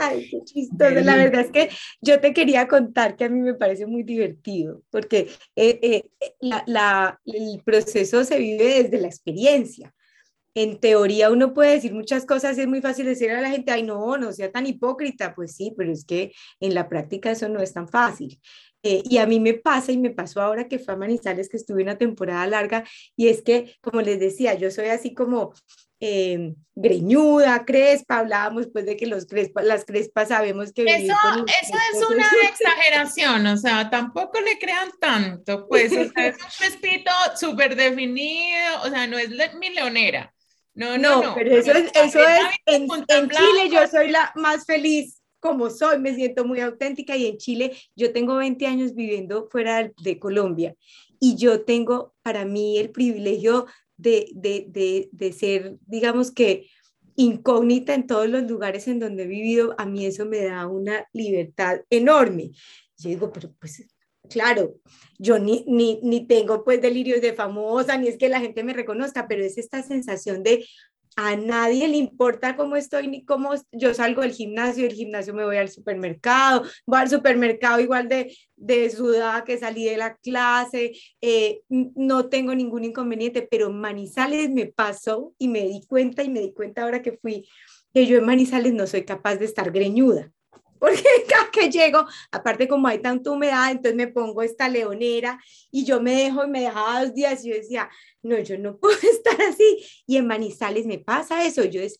Ay, 0.00 0.28
qué 0.30 0.38
chistoso. 0.44 1.00
La 1.00 1.16
verdad 1.16 1.40
es 1.40 1.50
que 1.50 1.70
yo 2.00 2.20
te 2.20 2.32
quería 2.32 2.68
contar 2.68 3.16
que 3.16 3.24
a 3.24 3.28
mí 3.28 3.40
me 3.40 3.54
parece 3.54 3.84
muy 3.84 4.04
divertido, 4.04 4.82
porque 4.90 5.28
eh, 5.56 5.80
eh, 5.82 6.10
la, 6.40 6.62
la, 6.66 7.20
el 7.26 7.60
proceso 7.64 8.22
se 8.24 8.38
vive 8.38 8.82
desde 8.84 9.00
la 9.00 9.08
experiencia. 9.08 9.92
en 10.54 10.78
teoría 10.80 11.30
uno 11.30 11.54
puede 11.54 11.74
decir 11.74 11.92
muchas 11.94 12.26
cosas, 12.26 12.58
es 12.58 12.66
muy 12.66 12.80
fácil 12.80 13.06
decirle 13.06 13.36
a 13.36 13.40
la 13.40 13.50
gente, 13.50 13.70
ay, 13.72 13.82
no, 13.84 14.16
no 14.18 14.32
sea 14.32 14.50
tan 14.50 14.66
hipócrita, 14.66 15.34
pues 15.34 15.54
sí, 15.54 15.74
pero 15.76 15.92
es 15.92 16.04
que 16.04 16.32
en 16.60 16.74
la 16.74 16.88
práctica 16.88 17.30
eso 17.30 17.48
no 17.48 17.60
es 17.60 17.72
tan 17.72 17.88
fácil. 17.88 18.40
Eh, 18.82 19.02
y 19.04 19.18
a 19.18 19.26
mí 19.26 19.40
me 19.40 19.54
pasa 19.54 19.92
y 19.92 19.98
me 19.98 20.10
pasó 20.10 20.40
ahora 20.40 20.68
que 20.68 20.78
fue 20.78 20.94
a 20.94 20.96
Manizales, 20.96 21.48
que 21.48 21.56
estuve 21.56 21.82
una 21.82 21.98
temporada 21.98 22.46
larga, 22.46 22.84
y 23.16 23.28
es 23.28 23.42
que, 23.42 23.76
como 23.80 24.00
les 24.02 24.20
decía, 24.20 24.54
yo 24.54 24.70
soy 24.70 24.86
así 24.86 25.14
como 25.14 25.52
eh, 26.00 26.54
greñuda, 26.74 27.64
crespa, 27.64 28.18
hablábamos 28.18 28.68
pues 28.72 28.86
de 28.86 28.96
que 28.96 29.06
los 29.06 29.26
crespa, 29.26 29.62
las 29.62 29.84
crespas 29.84 30.28
sabemos 30.28 30.72
que... 30.72 30.84
Eso, 30.84 31.14
eso 31.62 31.76
es 31.92 32.08
una 32.08 32.30
exageración, 32.48 33.46
o 33.46 33.56
sea, 33.56 33.90
tampoco 33.90 34.40
le 34.40 34.58
crean 34.58 34.90
tanto, 35.00 35.66
pues, 35.68 35.90
o 35.92 36.10
sea, 36.10 36.26
es 36.28 36.36
un 36.36 36.50
crespito 36.58 37.10
súper 37.36 37.74
definido, 37.74 38.82
o 38.84 38.90
sea, 38.90 39.06
no 39.06 39.18
es 39.18 39.30
mi 39.58 39.70
leonera. 39.70 40.32
No, 40.74 40.96
no, 40.96 41.20
no. 41.20 41.34
pero 41.34 41.56
eso 41.56 41.72
es, 41.72 41.90
eso 41.92 42.20
es 42.20 42.40
en, 42.66 42.82
en 42.84 43.28
Chile 43.28 43.68
yo 43.68 43.84
soy 43.88 44.12
la 44.12 44.30
más 44.36 44.64
feliz 44.64 45.20
como 45.40 45.70
soy, 45.70 45.98
me 45.98 46.14
siento 46.14 46.44
muy 46.44 46.60
auténtica 46.60 47.16
y 47.16 47.26
en 47.26 47.38
Chile 47.38 47.76
yo 47.96 48.12
tengo 48.12 48.36
20 48.36 48.64
años 48.66 48.94
viviendo 48.94 49.48
fuera 49.50 49.90
de 50.00 50.18
Colombia 50.18 50.74
y 51.20 51.36
yo 51.36 51.64
tengo 51.64 52.14
para 52.22 52.44
mí 52.44 52.78
el 52.78 52.90
privilegio 52.90 53.66
de, 53.98 54.30
de, 54.34 54.66
de, 54.68 55.08
de, 55.12 55.32
ser, 55.32 55.76
digamos 55.86 56.30
que, 56.30 56.66
incógnita 57.16 57.94
en 57.94 58.06
todos 58.06 58.28
los 58.28 58.48
lugares 58.48 58.86
en 58.86 59.00
donde 59.00 59.24
he 59.24 59.26
vivido, 59.26 59.74
a 59.76 59.86
mí 59.86 60.06
eso 60.06 60.24
me 60.24 60.44
da 60.44 60.68
una 60.68 61.04
libertad 61.12 61.80
enorme. 61.90 62.52
Yo 62.96 63.10
digo, 63.10 63.32
pero 63.32 63.52
pues 63.58 63.84
claro, 64.30 64.76
yo 65.18 65.38
ni, 65.40 65.64
ni, 65.66 65.98
ni 66.04 66.26
tengo 66.28 66.62
pues 66.62 66.80
delirios 66.80 67.20
de 67.20 67.32
famosa, 67.32 67.98
ni 67.98 68.06
es 68.06 68.18
que 68.18 68.28
la 68.28 68.40
gente 68.40 68.62
me 68.62 68.72
reconozca, 68.72 69.26
pero 69.26 69.44
es 69.44 69.58
esta 69.58 69.82
sensación 69.82 70.44
de 70.44 70.64
a 71.16 71.36
nadie 71.36 71.88
le 71.88 71.96
importa 71.96 72.56
cómo 72.56 72.76
estoy 72.76 73.08
ni 73.08 73.24
cómo 73.24 73.52
yo 73.72 73.94
salgo 73.94 74.22
del 74.22 74.32
gimnasio, 74.32 74.84
del 74.84 74.94
gimnasio 74.94 75.34
me 75.34 75.44
voy 75.44 75.56
al 75.56 75.68
supermercado, 75.68 76.62
voy 76.86 77.00
al 77.00 77.10
supermercado 77.10 77.80
igual 77.80 78.08
de, 78.08 78.36
de 78.56 78.90
sudada 78.90 79.44
que 79.44 79.58
salí 79.58 79.84
de 79.84 79.96
la 79.96 80.16
clase, 80.16 80.92
eh, 81.20 81.60
no 81.68 82.28
tengo 82.28 82.54
ningún 82.54 82.84
inconveniente, 82.84 83.46
pero 83.50 83.70
Manizales 83.70 84.50
me 84.50 84.66
pasó 84.66 85.34
y 85.38 85.48
me 85.48 85.66
di 85.66 85.86
cuenta 85.86 86.22
y 86.22 86.30
me 86.30 86.40
di 86.40 86.52
cuenta 86.52 86.82
ahora 86.82 87.02
que 87.02 87.18
fui 87.18 87.48
que 87.92 88.06
yo 88.06 88.18
en 88.18 88.26
Manizales 88.26 88.72
no 88.74 88.86
soy 88.86 89.04
capaz 89.04 89.36
de 89.36 89.46
estar 89.46 89.72
greñuda 89.72 90.32
porque 90.80 91.02
cada 91.28 91.50
que 91.50 91.70
llego, 91.70 92.06
aparte 92.30 92.68
como 92.68 92.88
hay 92.88 93.00
tanta 93.00 93.30
humedad, 93.30 93.70
entonces 93.70 93.94
me 93.94 94.08
pongo 94.08 94.42
esta 94.42 94.68
leonera 94.68 95.40
y 95.70 95.84
yo 95.84 96.00
me 96.00 96.14
dejo 96.14 96.44
y 96.44 96.48
me 96.48 96.62
dejaba 96.62 97.04
dos 97.04 97.14
días 97.14 97.44
y 97.44 97.50
yo 97.50 97.54
decía, 97.56 97.90
no, 98.22 98.38
yo 98.38 98.58
no 98.58 98.76
puedo 98.80 98.98
estar 99.00 99.40
así. 99.42 99.84
Y 100.06 100.16
en 100.16 100.26
Manizales 100.26 100.86
me 100.86 100.98
pasa 100.98 101.44
eso, 101.44 101.64
yo 101.64 101.80
es, 101.80 101.98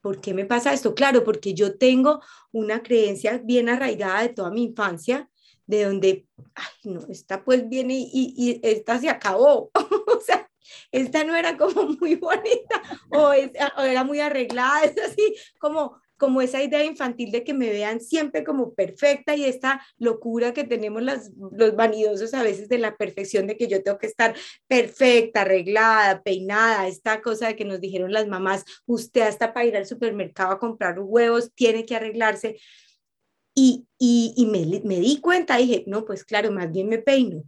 ¿por 0.00 0.20
qué 0.20 0.34
me 0.34 0.44
pasa 0.44 0.72
esto? 0.72 0.94
Claro, 0.94 1.24
porque 1.24 1.54
yo 1.54 1.76
tengo 1.76 2.20
una 2.52 2.82
creencia 2.82 3.38
bien 3.38 3.68
arraigada 3.68 4.22
de 4.22 4.28
toda 4.30 4.50
mi 4.50 4.64
infancia, 4.64 5.28
de 5.66 5.84
donde, 5.84 6.26
ay, 6.54 6.92
no, 6.92 7.06
esta 7.08 7.44
pues 7.44 7.68
viene 7.68 7.94
y, 7.94 8.34
y 8.36 8.60
esta 8.62 8.98
se 8.98 9.08
acabó. 9.08 9.70
o 9.74 10.20
sea, 10.20 10.50
esta 10.90 11.24
no 11.24 11.34
era 11.34 11.56
como 11.56 11.84
muy 12.00 12.16
bonita 12.16 12.82
o, 13.10 13.28
o, 13.28 13.82
era 13.82 14.04
muy 14.04 14.20
arreglada, 14.20 14.84
es 14.84 14.98
así 14.98 15.34
como 15.58 16.00
como 16.22 16.40
esa 16.40 16.62
idea 16.62 16.84
infantil 16.84 17.32
de 17.32 17.42
que 17.42 17.52
me 17.52 17.68
vean 17.68 18.00
siempre 18.00 18.44
como 18.44 18.74
perfecta 18.74 19.34
y 19.34 19.44
esta 19.44 19.84
locura 19.98 20.54
que 20.54 20.62
tenemos 20.62 21.02
las, 21.02 21.32
los 21.50 21.74
vanidosos 21.74 22.32
a 22.32 22.44
veces 22.44 22.68
de 22.68 22.78
la 22.78 22.96
perfección 22.96 23.48
de 23.48 23.56
que 23.56 23.66
yo 23.66 23.82
tengo 23.82 23.98
que 23.98 24.06
estar 24.06 24.32
perfecta, 24.68 25.40
arreglada, 25.40 26.22
peinada, 26.22 26.86
esta 26.86 27.20
cosa 27.22 27.48
de 27.48 27.56
que 27.56 27.64
nos 27.64 27.80
dijeron 27.80 28.12
las 28.12 28.28
mamás, 28.28 28.64
usted 28.86 29.22
hasta 29.22 29.52
para 29.52 29.66
ir 29.66 29.76
al 29.76 29.84
supermercado 29.84 30.52
a 30.52 30.60
comprar 30.60 31.00
huevos 31.00 31.50
tiene 31.56 31.84
que 31.84 31.96
arreglarse. 31.96 32.56
Y, 33.52 33.88
y, 33.98 34.32
y 34.36 34.46
me, 34.46 34.80
me 34.84 35.00
di 35.00 35.18
cuenta, 35.20 35.56
dije, 35.56 35.82
no, 35.88 36.04
pues 36.04 36.22
claro, 36.22 36.52
más 36.52 36.70
bien 36.70 36.88
me 36.88 36.98
peino. 36.98 37.42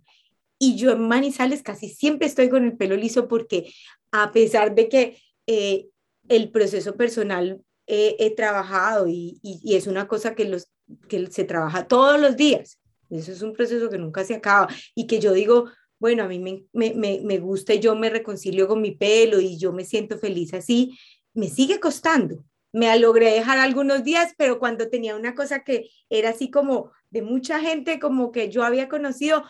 Y 0.58 0.74
yo 0.74 0.90
en 0.90 1.06
Manizales 1.06 1.62
casi 1.62 1.90
siempre 1.90 2.26
estoy 2.26 2.48
con 2.48 2.64
el 2.64 2.76
pelo 2.76 2.96
liso 2.96 3.28
porque 3.28 3.72
a 4.10 4.32
pesar 4.32 4.74
de 4.74 4.88
que 4.88 5.16
eh, 5.46 5.86
el 6.28 6.50
proceso 6.50 6.96
personal 6.96 7.60
he, 7.86 8.34
trabajado 8.34 9.06
y, 9.08 9.40
es 9.64 9.86
una 9.86 10.08
cosa 10.08 10.34
que, 10.34 10.46
los, 10.46 10.68
que 11.08 11.26
se 11.28 11.44
trabaja 11.44 11.86
todos 11.86 12.20
los 12.20 12.36
días. 12.36 12.78
Eso 13.10 13.32
es 13.32 13.42
un 13.42 13.52
proceso 13.52 13.90
que 13.90 13.98
nunca 13.98 14.24
se 14.24 14.34
acaba 14.34 14.68
y 14.94 15.06
que 15.06 15.20
yo 15.20 15.32
digo, 15.32 15.66
bueno, 15.98 16.24
a 16.24 16.28
mí 16.28 16.38
me, 16.72 17.38
gusta 17.38 17.74
y 17.74 17.80
yo 17.80 17.94
me 17.94 18.10
reconcilio 18.10 18.66
con 18.66 18.80
mi 18.80 18.92
pelo 18.92 19.40
y 19.40 19.56
yo 19.56 19.72
me 19.72 19.84
siento 19.84 20.18
feliz 20.18 20.54
así, 20.54 20.98
me 21.32 21.48
sigue 21.48 21.80
costando. 21.80 22.44
Me 22.72 22.98
logré 22.98 23.30
dejar 23.30 23.58
algunos 23.58 24.02
días, 24.02 24.34
pero 24.36 24.58
cuando 24.58 24.88
tenía 24.88 25.14
una 25.14 25.34
cosa 25.34 25.62
que 25.62 25.88
era 26.10 26.30
así 26.30 26.50
como 26.50 26.90
de 27.10 27.22
mucha 27.22 27.60
gente, 27.60 28.00
como 28.00 28.32
que 28.32 28.50
yo 28.50 28.64
había 28.64 28.88
conocido, 28.88 29.44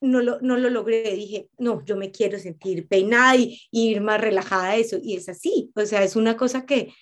no 0.00 0.22
lo, 0.22 0.40
no 0.40 0.56
lo 0.56 0.70
logré. 0.70 1.14
Dije, 1.16 1.48
no, 1.58 1.84
yo 1.84 1.96
me 1.96 2.12
quiero 2.12 2.38
sentir 2.38 2.86
peinada 2.86 3.36
y, 3.36 3.60
y 3.72 3.88
ir 3.88 4.00
más 4.00 4.20
relajada 4.20 4.70
a 4.70 4.76
eso. 4.76 4.98
Y 5.02 5.16
es 5.16 5.28
así, 5.28 5.72
o 5.74 5.84
sea, 5.84 6.04
es 6.04 6.14
una 6.14 6.36
cosa 6.36 6.64
que, 6.64 6.94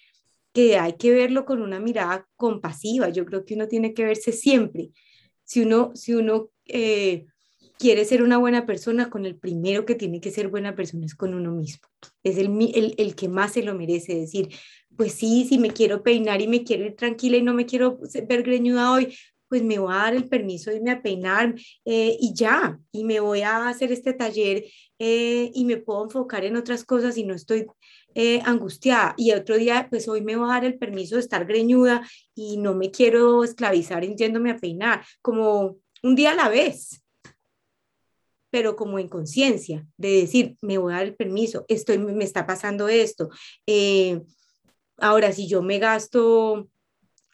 que 0.53 0.77
hay 0.79 0.95
que 0.95 1.13
verlo 1.13 1.45
con 1.45 1.63
una 1.63 1.81
mirada 1.81 2.29
compasiva. 2.37 3.09
Yo 3.09 3.25
creo 3.25 3.45
que 3.45 3.55
uno 3.55 3.69
tiene 3.69 3.95
que 3.95 4.05
verse 4.05 4.33
siempre. 4.33 4.91
Si 5.45 5.61
uno, 5.61 5.93
si 5.95 6.15
uno 6.15 6.51
eh, 6.67 7.27
quiere 7.79 8.05
ser 8.05 8.23
una 8.23 8.39
buena 8.39 8.67
persona, 8.67 9.11
con 9.11 9.27
el 9.27 9.37
primero 9.37 9.85
que 9.87 9.95
tiene 9.95 10.21
que 10.21 10.31
ser 10.31 10.49
buena 10.49 10.75
persona 10.75 11.07
es 11.07 11.15
con 11.15 11.35
uno 11.35 11.53
mismo. 11.53 11.89
Es 12.23 12.39
el, 12.39 12.51
el, 12.75 12.95
el 12.99 13.15
que 13.15 13.29
más 13.29 13.53
se 13.53 13.63
lo 13.63 13.75
merece 13.75 14.15
decir, 14.15 14.49
pues 14.97 15.15
sí, 15.15 15.47
si 15.49 15.59
me 15.59 15.71
quiero 15.71 16.03
peinar 16.03 16.43
y 16.43 16.49
me 16.49 16.63
quiero 16.63 16.85
ir 16.85 16.95
tranquila 16.95 17.39
y 17.39 17.43
no 17.43 17.55
me 17.55 17.67
quiero 17.67 17.99
ver 18.29 18.43
greñuda 18.43 18.93
hoy, 18.93 19.17
pues 19.49 19.65
me 19.65 19.79
voy 19.79 19.93
a 19.93 19.97
dar 19.97 20.15
el 20.15 20.29
permiso 20.29 20.71
de 20.71 20.77
irme 20.77 20.93
a 20.93 21.03
peinar 21.03 21.55
eh, 21.85 22.17
y 22.21 22.33
ya, 22.35 22.79
y 22.93 23.03
me 23.05 23.19
voy 23.19 23.43
a 23.43 23.69
hacer 23.69 23.91
este 23.91 24.13
taller 24.13 24.65
eh, 24.99 25.51
y 25.53 25.65
me 25.65 25.77
puedo 25.77 26.05
enfocar 26.05 26.45
en 26.45 26.57
otras 26.57 26.85
cosas 26.85 27.17
y 27.17 27.25
no 27.25 27.35
estoy 27.35 27.67
eh, 28.15 28.41
angustiada 28.45 29.15
y 29.17 29.33
otro 29.33 29.57
día, 29.57 29.87
pues 29.91 30.09
hoy 30.09 30.23
me 30.23 30.37
voy 30.37 30.49
a 30.51 30.55
dar 30.55 30.65
el 30.65 30.79
permiso 30.79 31.17
de 31.17 31.21
estar 31.21 31.47
greñuda 31.47 32.07
y 32.35 32.57
no 32.57 32.75
me 32.75 32.91
quiero 32.91 33.45
esclavizar 33.45 34.05
yéndome 34.05 34.51
a 34.51 34.59
peinar, 34.59 35.05
como 35.23 35.77
un 36.03 36.15
día 36.17 36.33
a 36.33 36.35
la 36.35 36.49
vez, 36.49 37.03
pero 38.51 38.75
como 38.75 38.99
en 38.99 39.09
conciencia, 39.09 39.87
de 39.97 40.23
decir, 40.23 40.57
me 40.61 40.79
voy 40.79 40.93
a 40.93 40.97
dar 40.97 41.07
el 41.07 41.15
permiso, 41.15 41.65
estoy, 41.69 41.99
me 41.99 42.25
está 42.25 42.47
pasando 42.47 42.89
esto. 42.89 43.31
Eh, 43.67 44.23
ahora, 44.99 45.33
si 45.33 45.47
yo 45.47 45.63
me 45.63 45.79
gasto 45.79 46.69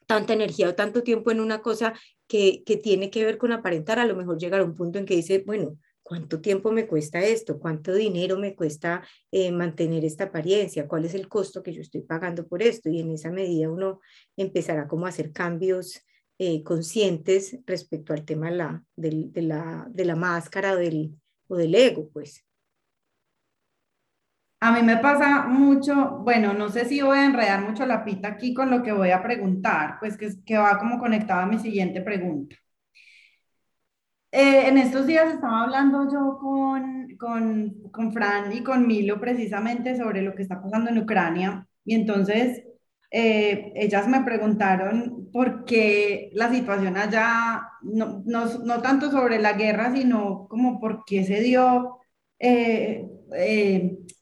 tanta 0.07 0.35
energía 0.35 0.69
o 0.69 0.75
tanto 0.75 1.03
tiempo 1.03 1.31
en 1.31 1.41
una 1.41 1.62
cosa 1.62 1.95
que, 2.29 2.62
que 2.65 2.77
tiene 2.77 3.11
que 3.11 3.25
ver 3.25 3.39
con 3.39 3.53
aparentar, 3.53 3.99
a 3.99 4.07
lo 4.07 4.15
mejor 4.15 4.39
llegar 4.39 4.61
a 4.61 4.65
un 4.65 4.75
punto 4.75 4.99
en 4.99 5.07
que 5.07 5.17
dice, 5.17 5.43
bueno, 5.47 5.79
¿Cuánto 6.07 6.40
tiempo 6.40 6.71
me 6.71 6.87
cuesta 6.87 7.19
esto? 7.19 7.59
¿Cuánto 7.59 7.92
dinero 7.92 8.38
me 8.38 8.55
cuesta 8.55 9.03
eh, 9.33 9.51
mantener 9.51 10.05
esta 10.05 10.25
apariencia? 10.25 10.87
¿Cuál 10.87 11.05
es 11.05 11.14
el 11.14 11.27
costo 11.27 11.64
que 11.64 11.73
yo 11.73 11.81
estoy 11.81 12.03
pagando 12.03 12.47
por 12.47 12.62
esto? 12.62 12.88
Y 12.88 13.01
en 13.01 13.11
esa 13.11 13.33
medida 13.33 13.69
uno 13.69 13.99
empezará 14.37 14.87
como 14.87 15.07
a 15.07 15.09
hacer 15.09 15.33
cambios 15.33 16.07
eh, 16.38 16.62
conscientes 16.62 17.59
respecto 17.66 18.12
al 18.12 18.25
tema 18.25 18.53
la, 18.53 18.85
de, 18.95 19.33
la, 19.42 19.85
de 19.90 20.05
la 20.05 20.14
máscara 20.14 20.77
del, 20.77 21.12
o 21.49 21.57
del 21.57 21.75
ego, 21.75 22.09
pues. 22.12 22.47
A 24.61 24.71
mí 24.71 24.83
me 24.87 24.99
pasa 24.99 25.49
mucho, 25.49 26.21
bueno, 26.23 26.55
no 26.55 26.69
sé 26.69 26.85
si 26.85 27.03
voy 27.03 27.19
a 27.19 27.27
enredar 27.27 27.69
mucho 27.69 27.85
la 27.85 28.05
pita 28.05 28.29
aquí 28.29 28.55
con 28.55 28.71
lo 28.71 28.81
que 28.85 28.92
voy 28.92 29.11
a 29.11 29.25
preguntar, 29.25 29.97
pues 29.99 30.16
que, 30.16 30.31
que 30.45 30.57
va 30.57 30.79
como 30.79 31.01
conectada 31.01 31.42
a 31.42 31.47
mi 31.47 31.59
siguiente 31.59 32.01
pregunta. 32.01 32.55
Eh, 34.38 34.68
en 34.68 34.77
estos 34.77 35.07
días 35.07 35.33
estaba 35.33 35.62
hablando 35.62 36.11
yo 36.12 36.37
con, 36.38 37.16
con, 37.18 37.70
con, 37.90 38.12
Fran 38.12 38.53
y 38.53 38.62
con 38.62 38.87
Milo 38.87 39.18
precisamente 39.18 39.96
sobre 39.96 40.20
lo 40.20 40.35
que 40.35 40.42
está 40.42 40.61
pasando 40.61 40.90
en 40.90 40.99
Ucrania 40.99 41.66
y 41.87 41.94
entonces 41.94 42.62
eh, 43.11 43.72
ellas 43.75 44.07
me 44.09 44.22
preguntaron 44.25 45.31
por 45.33 45.64
qué 45.64 46.29
la 46.35 46.51
situación 46.51 46.99
allá, 46.99 47.66
no, 47.81 48.22
no, 48.27 48.44
no, 48.62 48.83
tanto 48.83 49.11
sobre 49.11 49.38
la 49.38 49.55
guerra, 49.55 49.94
sino 49.94 50.46
como 50.51 50.79
por 50.81 51.05
qué 51.07 51.25
se 51.25 51.40
dio, 51.40 52.01
eh, 52.38 53.09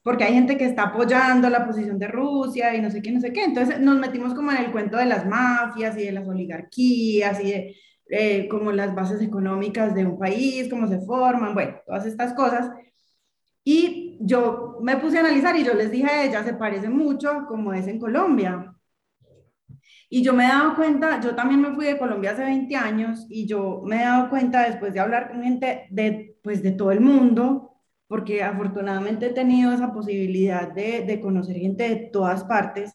porque 0.05 0.23
hay 0.23 0.35
gente 0.35 0.57
que 0.57 0.67
está 0.67 0.85
apoyando 0.85 1.51
la 1.51 1.67
posición 1.67 1.99
de 1.99 2.07
Rusia 2.07 2.73
y 2.77 2.81
no 2.81 2.89
sé 2.93 3.03
qué, 3.03 3.11
no 3.11 3.21
sé 3.21 3.33
qué. 3.33 3.43
Entonces 3.43 3.81
nos 3.81 3.99
metimos 3.99 4.33
como 4.33 4.53
en 4.53 4.59
el 4.59 4.71
cuento 4.71 4.97
de 4.97 5.07
las 5.07 5.27
mafias 5.27 5.99
y 5.99 6.05
de 6.05 6.13
las 6.13 6.29
oligarquías 6.29 7.43
y 7.43 7.51
de 7.51 7.77
eh, 8.11 8.49
como 8.49 8.73
las 8.73 8.95
bases 8.95 9.21
económicas 9.23 9.95
de 9.95 10.05
un 10.07 10.19
país, 10.19 10.69
cómo 10.71 10.89
se 10.89 11.01
forman, 11.01 11.55
bueno, 11.55 11.77
todas 11.87 12.07
estas 12.07 12.35
cosas. 12.35 12.71
Y 13.65 14.19
yo 14.21 14.79
me 14.83 14.97
puse 14.99 15.17
a 15.19 15.21
analizar 15.21 15.57
y 15.57 15.65
yo 15.65 15.75
les 15.75 15.91
dije 15.91 16.07
a 16.07 16.25
ella, 16.25 16.45
se 16.45 16.55
parece 16.55 16.89
mucho 16.89 17.47
como 17.49 17.73
es 17.73 17.87
en 17.87 17.99
Colombia. 17.99 18.75
Y 20.11 20.23
yo 20.23 20.33
me 20.33 20.45
he 20.45 20.49
dado 20.49 20.77
cuenta, 20.77 21.21
yo 21.21 21.35
también 21.35 21.61
me 21.61 21.75
fui 21.75 21.87
de 21.87 21.99
Colombia 21.99 22.33
hace 22.33 22.45
20 22.45 22.77
años 22.77 23.27
y 23.29 23.47
yo 23.47 23.83
me 23.85 23.97
he 23.97 24.05
dado 24.05 24.31
cuenta 24.31 24.63
después 24.69 24.93
de 24.95 25.01
hablar 25.01 25.29
con 25.29 25.43
gente 25.43 25.87
de, 25.91 26.37
pues, 26.43 26.63
de 26.63 26.73
todo 26.73 26.93
el 26.93 27.01
mundo, 27.01 27.73
porque 28.07 28.43
afortunadamente 28.43 29.27
he 29.27 29.31
tenido 29.33 29.73
esa 29.73 29.93
posibilidad 29.93 30.73
de, 30.73 31.05
de 31.07 31.21
conocer 31.21 31.57
gente 31.57 31.89
de 31.89 31.97
todas 32.13 32.45
partes, 32.45 32.95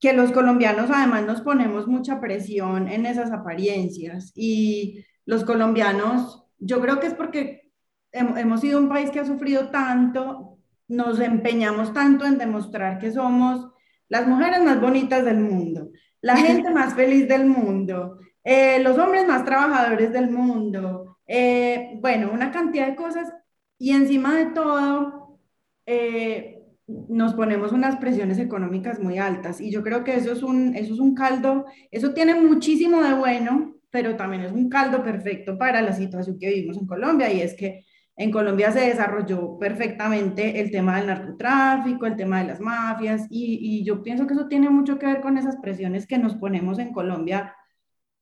que 0.00 0.12
los 0.12 0.32
colombianos 0.32 0.90
además 0.90 1.24
nos 1.24 1.40
ponemos 1.40 1.86
mucha 1.86 2.20
presión 2.20 2.88
en 2.88 3.06
esas 3.06 3.32
apariencias 3.32 4.32
y 4.34 5.04
los 5.26 5.44
colombianos, 5.44 6.44
yo 6.58 6.80
creo 6.80 7.00
que 7.00 7.06
es 7.06 7.14
porque 7.14 7.72
hemos 8.12 8.60
sido 8.60 8.78
un 8.78 8.88
país 8.88 9.10
que 9.10 9.20
ha 9.20 9.24
sufrido 9.24 9.70
tanto, 9.70 10.58
nos 10.88 11.20
empeñamos 11.20 11.92
tanto 11.92 12.24
en 12.26 12.38
demostrar 12.38 12.98
que 12.98 13.10
somos 13.10 13.70
las 14.08 14.26
mujeres 14.26 14.62
más 14.62 14.80
bonitas 14.80 15.24
del 15.24 15.40
mundo, 15.40 15.90
la 16.20 16.36
gente 16.36 16.70
más 16.70 16.94
feliz 16.94 17.26
del 17.28 17.46
mundo, 17.46 18.18
eh, 18.44 18.80
los 18.80 18.98
hombres 18.98 19.26
más 19.26 19.44
trabajadores 19.44 20.12
del 20.12 20.30
mundo, 20.30 21.18
eh, 21.26 21.98
bueno, 22.00 22.30
una 22.32 22.50
cantidad 22.50 22.86
de 22.86 22.96
cosas 22.96 23.32
y 23.78 23.92
encima 23.92 24.34
de 24.36 24.46
todo 24.46 25.40
eh, 25.86 26.53
nos 26.86 27.34
ponemos 27.34 27.72
unas 27.72 27.96
presiones 27.96 28.38
económicas 28.38 29.00
muy 29.00 29.18
altas. 29.18 29.60
Y 29.60 29.70
yo 29.70 29.82
creo 29.82 30.04
que 30.04 30.16
eso 30.16 30.32
es 30.32 30.42
un, 30.42 30.74
eso 30.74 30.94
es 30.94 31.00
un 31.00 31.14
caldo, 31.14 31.66
eso 31.90 32.12
tiene 32.12 32.34
muchísimo 32.34 33.02
de 33.02 33.14
bueno, 33.14 33.76
pero 33.90 34.16
también 34.16 34.42
es 34.42 34.52
un 34.52 34.68
caldo 34.68 35.02
perfecto 35.02 35.56
para 35.56 35.80
la 35.80 35.92
situación 35.92 36.38
que 36.38 36.50
vivimos 36.50 36.76
en 36.76 36.86
Colombia. 36.86 37.32
Y 37.32 37.40
es 37.40 37.54
que 37.54 37.84
en 38.16 38.30
Colombia 38.30 38.70
se 38.70 38.80
desarrolló 38.80 39.58
perfectamente 39.58 40.60
el 40.60 40.70
tema 40.70 40.96
del 40.96 41.08
narcotráfico, 41.08 42.06
el 42.06 42.16
tema 42.16 42.40
de 42.40 42.48
las 42.48 42.60
mafias, 42.60 43.26
y, 43.28 43.82
yo 43.84 44.02
pienso 44.02 44.26
que 44.26 44.34
eso 44.34 44.46
tiene 44.46 44.70
mucho 44.70 44.98
que 44.98 45.06
ver 45.06 45.20
con 45.20 45.36
esas 45.36 45.56
presiones 45.56 46.06
que 46.06 46.18
nos 46.18 46.36
ponemos 46.36 46.78
en 46.78 46.92
Colombia 46.92 47.54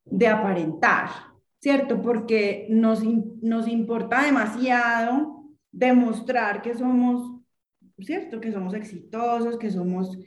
de 0.04 0.28
aparentar, 0.28 1.10
¿cierto? 1.58 2.00
Porque 2.00 2.66
nos, 2.70 3.02
nos 3.42 3.68
importa 3.68 4.22
demasiado 4.22 5.44
demostrar 5.70 6.62
que 6.62 6.74
somos, 6.74 7.31
¿cierto? 7.98 8.40
Que 8.40 8.52
somos 8.52 8.74
exitosos, 8.74 9.58
que 9.58 9.70
somos 9.70 10.18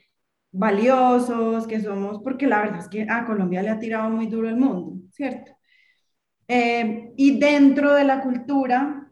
valiosos, 0.51 1.67
que 1.67 1.81
somos, 1.81 2.21
porque 2.23 2.47
la 2.47 2.61
verdad 2.61 2.79
es 2.79 2.87
que 2.87 3.05
a 3.09 3.25
Colombia 3.25 3.61
le 3.61 3.69
ha 3.69 3.79
tirado 3.79 4.09
muy 4.09 4.27
duro 4.27 4.49
el 4.49 4.55
mundo, 4.57 5.01
¿cierto? 5.11 5.51
Eh, 6.47 7.13
y 7.17 7.39
dentro 7.39 7.93
de 7.93 8.03
la 8.03 8.21
cultura 8.21 9.09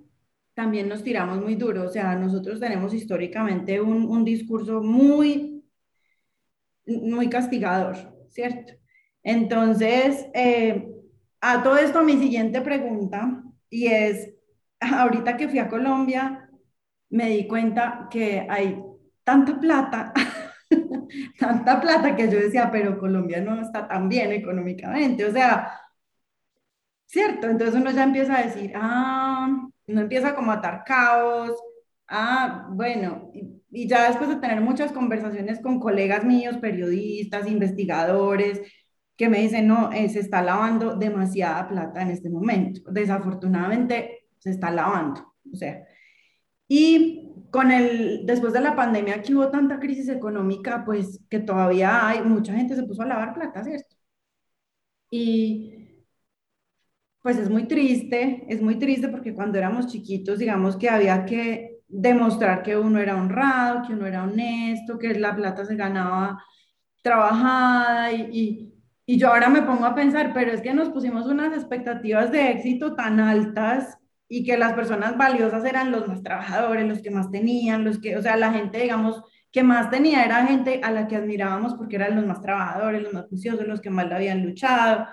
también 0.53 0.87
nos 0.87 1.03
tiramos 1.03 1.41
muy 1.41 1.55
duro. 1.55 1.83
O 1.85 1.89
sea, 1.89 2.15
nosotros 2.15 2.59
tenemos 2.59 2.93
históricamente 2.93 3.81
un, 3.81 4.05
un 4.05 4.23
discurso 4.23 4.81
muy, 4.81 5.63
muy 6.85 7.29
castigador, 7.29 7.95
¿cierto? 8.29 8.73
Entonces, 9.23 10.25
eh, 10.33 10.89
a 11.41 11.63
todo 11.63 11.77
esto 11.77 12.03
mi 12.03 12.17
siguiente 12.17 12.61
pregunta, 12.61 13.43
y 13.69 13.87
es, 13.87 14.33
ahorita 14.79 15.37
que 15.37 15.47
fui 15.49 15.59
a 15.59 15.69
Colombia, 15.69 16.42
me 17.13 17.29
di 17.29 17.47
cuenta 17.47 18.07
que 18.09 18.45
hay 18.49 18.83
tanta 19.23 19.59
plata, 19.59 20.13
tanta 21.39 21.79
plata 21.79 22.15
que 22.15 22.29
yo 22.29 22.39
decía, 22.39 22.69
pero 22.71 22.97
Colombia 22.97 23.39
no 23.39 23.61
está 23.61 23.87
tan 23.87 24.09
bien 24.09 24.31
económicamente. 24.31 25.25
O 25.25 25.31
sea, 25.31 25.79
¿cierto? 27.05 27.47
Entonces 27.47 27.79
uno 27.79 27.91
ya 27.91 28.03
empieza 28.03 28.37
a 28.37 28.43
decir, 28.43 28.73
ah, 28.75 29.47
no 29.87 30.01
empieza 30.01 30.35
como 30.35 30.51
a 30.51 30.55
atar 30.55 30.83
caos, 30.85 31.51
ah, 32.07 32.67
bueno, 32.71 33.31
y, 33.33 33.87
ya 33.87 34.07
después 34.07 34.29
de 34.29 34.37
tener 34.37 34.61
muchas 34.61 34.91
conversaciones 34.91 35.59
con 35.61 35.79
colegas 35.79 36.23
míos, 36.23 36.57
periodistas, 36.57 37.47
investigadores, 37.47 38.61
que 39.15 39.29
me 39.29 39.39
dicen, 39.39 39.67
no, 39.67 39.91
eh, 39.91 40.09
se 40.09 40.19
está 40.19 40.41
lavando 40.41 40.95
demasiada 40.95 41.67
plata 41.67 42.01
en 42.01 42.09
este 42.11 42.29
momento. 42.29 42.81
Desafortunadamente 42.91 44.27
se 44.39 44.51
está 44.51 44.71
lavando, 44.71 45.33
o 45.51 45.55
sea. 45.55 45.83
Y 46.75 47.45
con 47.51 47.69
el, 47.71 48.25
después 48.25 48.51
de 48.51 48.59
la 48.61 48.75
pandemia 48.75 49.21
que 49.21 49.35
hubo 49.35 49.49
tanta 49.49 49.79
crisis 49.79 50.09
económica, 50.09 50.83
pues 50.83 51.19
que 51.29 51.39
todavía 51.39 52.07
hay, 52.07 52.23
mucha 52.23 52.53
gente 52.55 52.75
se 52.75 52.81
puso 52.83 53.03
a 53.03 53.05
lavar 53.05 53.35
plata, 53.35 53.63
¿cierto? 53.63 53.95
Y 55.11 56.03
pues 57.21 57.37
es 57.37 57.49
muy 57.49 57.67
triste, 57.67 58.45
es 58.49 58.61
muy 58.61 58.79
triste 58.79 59.07
porque 59.07 59.33
cuando 59.35 59.57
éramos 59.59 59.87
chiquitos, 59.87 60.39
digamos 60.39 60.75
que 60.75 60.89
había 60.89 61.25
que 61.25 61.81
demostrar 61.87 62.63
que 62.63 62.75
uno 62.77 62.99
era 62.99 63.15
honrado, 63.17 63.87
que 63.87 63.93
uno 63.93 64.07
era 64.07 64.23
honesto, 64.23 64.97
que 64.97 65.13
la 65.19 65.35
plata 65.35 65.65
se 65.65 65.75
ganaba 65.75 66.43
trabajada 67.03 68.11
y, 68.13 68.73
y, 69.05 69.17
yo 69.17 69.29
ahora 69.29 69.49
me 69.49 69.61
pongo 69.61 69.85
a 69.85 69.95
pensar, 69.95 70.33
pero 70.33 70.51
es 70.51 70.61
que 70.61 70.73
nos 70.73 70.89
pusimos 70.89 71.27
unas 71.27 71.53
expectativas 71.53 72.31
de 72.31 72.51
éxito 72.51 72.95
tan 72.95 73.19
altas 73.19 73.97
y 74.33 74.43
que 74.43 74.57
las 74.57 74.73
personas 74.73 75.15
valiosas 75.15 75.63
eran 75.63 75.91
los 75.91 76.07
más 76.07 76.23
trabajadores, 76.23 76.87
los 76.87 77.03
que 77.03 77.11
más 77.11 77.29
tenían, 77.29 77.83
los 77.83 77.99
que, 77.99 78.17
o 78.17 78.21
sea, 78.23 78.35
la 78.35 78.51
gente, 78.51 78.79
digamos, 78.79 79.21
que 79.51 79.61
más 79.61 79.91
tenía 79.91 80.25
era 80.25 80.47
gente 80.47 80.81
a 80.83 80.89
la 80.89 81.07
que 81.07 81.17
admirábamos 81.17 81.75
porque 81.75 81.97
eran 81.97 82.15
los 82.15 82.25
más 82.25 82.41
trabajadores, 82.41 83.03
los 83.03 83.13
más 83.13 83.27
juiciosos, 83.27 83.67
los 83.67 83.79
que 83.79 83.91
más 83.91 84.09
la 84.09 84.15
habían 84.15 84.43
luchado. 84.43 85.05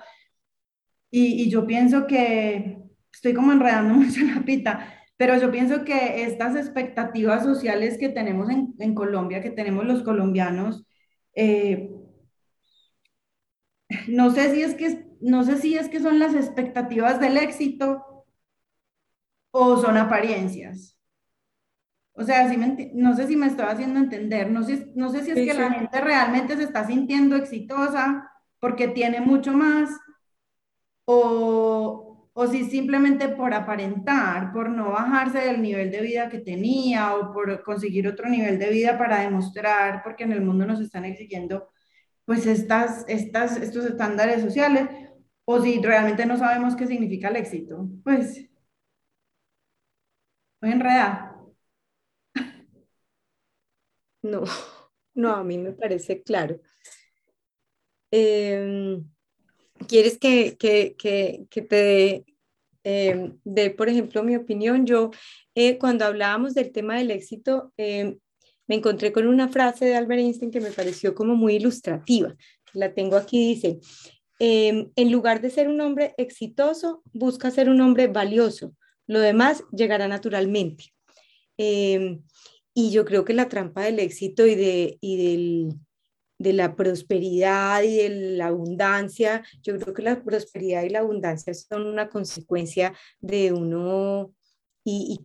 Y, 1.10 1.50
yo 1.50 1.66
pienso 1.66 2.06
que, 2.06 2.78
estoy 3.12 3.34
como 3.34 3.52
enredando 3.52 3.92
mucho 4.02 4.20
la 4.24 4.42
pita, 4.42 4.88
pero 5.18 5.38
yo 5.38 5.50
pienso 5.50 5.84
que 5.84 6.22
estas 6.24 6.56
expectativas 6.56 7.44
sociales 7.44 7.98
que 7.98 8.08
tenemos 8.08 8.48
en, 8.48 8.74
en 8.78 8.94
Colombia, 8.94 9.42
que 9.42 9.50
tenemos 9.50 9.84
los 9.84 10.02
colombianos, 10.02 10.86
eh, 11.34 11.90
no 14.08 14.30
sé 14.30 14.54
si 14.54 14.62
es 14.62 14.74
que 14.74 15.10
no 15.20 15.44
sé 15.44 15.58
si 15.58 15.76
es 15.76 15.90
que 15.90 16.00
son 16.00 16.18
las 16.18 16.34
expectativas 16.34 17.20
del 17.20 17.36
éxito 17.36 18.09
o 19.50 19.76
son 19.76 19.96
apariencias. 19.96 20.96
O 22.12 22.22
sea, 22.22 22.48
si 22.50 22.56
no 22.94 23.16
sé 23.16 23.26
si 23.26 23.36
me 23.36 23.46
estoy 23.46 23.66
haciendo 23.66 23.98
entender, 23.98 24.50
no 24.50 24.62
sé, 24.62 24.92
no 24.94 25.10
sé 25.10 25.24
si 25.24 25.30
es 25.30 25.36
que 25.36 25.54
la 25.54 25.70
gente 25.70 26.00
realmente 26.00 26.56
se 26.56 26.64
está 26.64 26.86
sintiendo 26.86 27.36
exitosa 27.36 28.30
porque 28.58 28.88
tiene 28.88 29.20
mucho 29.20 29.52
más 29.52 29.90
o, 31.06 32.28
o 32.32 32.46
si 32.46 32.64
simplemente 32.64 33.28
por 33.28 33.54
aparentar, 33.54 34.52
por 34.52 34.68
no 34.68 34.90
bajarse 34.90 35.38
del 35.38 35.62
nivel 35.62 35.90
de 35.90 36.02
vida 36.02 36.28
que 36.28 36.40
tenía 36.40 37.14
o 37.14 37.32
por 37.32 37.62
conseguir 37.62 38.06
otro 38.06 38.28
nivel 38.28 38.58
de 38.58 38.70
vida 38.70 38.98
para 38.98 39.20
demostrar, 39.20 40.02
porque 40.02 40.24
en 40.24 40.32
el 40.32 40.42
mundo 40.42 40.66
nos 40.66 40.80
están 40.80 41.04
exigiendo 41.04 41.70
pues 42.24 42.46
estas, 42.46 43.04
estas, 43.08 43.56
estos 43.56 43.84
estándares 43.86 44.42
sociales, 44.42 44.88
o 45.44 45.60
si 45.60 45.80
realmente 45.80 46.26
no 46.26 46.36
sabemos 46.36 46.76
qué 46.76 46.86
significa 46.86 47.28
el 47.28 47.36
éxito, 47.36 47.88
pues 48.04 48.49
voy 50.60 50.72
enredada. 50.72 51.26
No, 54.22 54.44
no, 55.14 55.34
a 55.34 55.44
mí 55.44 55.58
me 55.58 55.72
parece 55.72 56.22
claro. 56.22 56.60
Eh, 58.10 59.00
¿Quieres 59.88 60.18
que, 60.18 60.56
que, 60.58 60.94
que, 60.98 61.46
que 61.50 61.62
te 61.62 62.24
dé, 62.82 63.70
por 63.70 63.88
ejemplo, 63.88 64.22
mi 64.22 64.36
opinión? 64.36 64.86
Yo, 64.86 65.10
eh, 65.54 65.78
cuando 65.78 66.04
hablábamos 66.04 66.54
del 66.54 66.72
tema 66.72 66.98
del 66.98 67.10
éxito, 67.10 67.72
eh, 67.76 68.18
me 68.66 68.76
encontré 68.76 69.12
con 69.12 69.26
una 69.26 69.48
frase 69.48 69.84
de 69.84 69.96
Albert 69.96 70.20
Einstein 70.20 70.50
que 70.50 70.60
me 70.60 70.70
pareció 70.70 71.14
como 71.14 71.34
muy 71.34 71.56
ilustrativa. 71.56 72.34
La 72.72 72.94
tengo 72.94 73.16
aquí, 73.16 73.54
dice, 73.54 73.80
em, 74.38 74.90
en 74.94 75.12
lugar 75.12 75.40
de 75.40 75.50
ser 75.50 75.68
un 75.68 75.80
hombre 75.80 76.14
exitoso, 76.18 77.02
busca 77.12 77.50
ser 77.50 77.68
un 77.68 77.80
hombre 77.80 78.06
valioso. 78.06 78.74
Lo 79.10 79.20
demás 79.20 79.64
llegará 79.72 80.08
naturalmente. 80.08 80.94
Em, 81.56 82.22
y 82.72 82.92
yo 82.92 83.04
creo 83.04 83.24
que 83.24 83.34
la 83.34 83.48
trampa 83.48 83.82
del 83.82 83.98
éxito 83.98 84.46
y, 84.46 84.54
de, 84.54 84.98
y 85.00 85.16
del 85.16 85.74
de 86.40 86.54
la 86.54 86.74
prosperidad 86.74 87.82
y 87.82 87.98
de 87.98 88.08
la 88.38 88.46
abundancia. 88.46 89.44
Yo 89.62 89.78
creo 89.78 89.92
que 89.92 90.00
la 90.00 90.24
prosperidad 90.24 90.84
y 90.84 90.88
la 90.88 91.00
abundancia 91.00 91.52
son 91.52 91.86
una 91.86 92.08
consecuencia 92.08 92.94
de 93.20 93.52
uno, 93.52 94.32
y, 94.82 95.20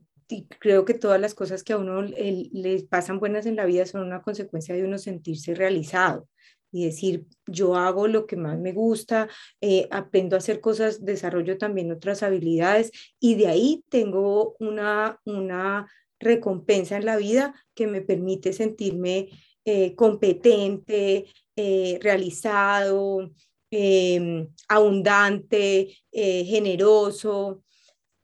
creo 0.60 0.84
que 0.84 0.96
todas 0.96 1.22
las 1.22 1.34
cosas 1.34 1.64
que 1.64 1.72
a 1.74 1.78
uno 1.78 2.02
le, 2.02 2.86
pasan 2.90 3.20
buenas 3.20 3.46
en 3.46 3.56
la 3.56 3.66
vida 3.66 3.86
son 3.86 4.02
una 4.02 4.22
consecuencia 4.22 4.76
de 4.76 4.84
uno 4.84 4.98
sentirse 4.98 5.54
realizado 5.54 6.28
y 6.76 6.84
decir, 6.84 7.26
yo 7.48 7.78
hago 7.78 8.10
lo 8.10 8.28
que 8.28 8.36
más 8.36 8.60
me 8.60 8.74
gusta, 8.74 9.30
eh, 9.62 9.88
aprendo 9.92 10.36
a 10.36 10.40
hacer 10.40 10.60
cosas, 10.60 11.06
desarrollo 11.06 11.58
también 11.58 11.90
otras 11.90 12.22
habilidades 12.22 12.92
y 13.18 13.36
de 13.36 13.48
ahí 13.48 13.86
tengo 13.88 14.58
una, 14.60 15.22
una 15.24 15.90
recompensa 16.20 16.98
en 16.98 17.06
la 17.06 17.16
vida 17.16 17.56
que 17.74 17.88
me 17.88 18.02
permite 18.02 18.52
sentirme 18.52 19.30
eh, 19.64 19.96
competente, 19.96 21.28
eh, 21.56 21.98
realizado, 22.02 23.32
em, 23.72 24.50
abundante, 24.68 25.96
generoso. 26.12 27.64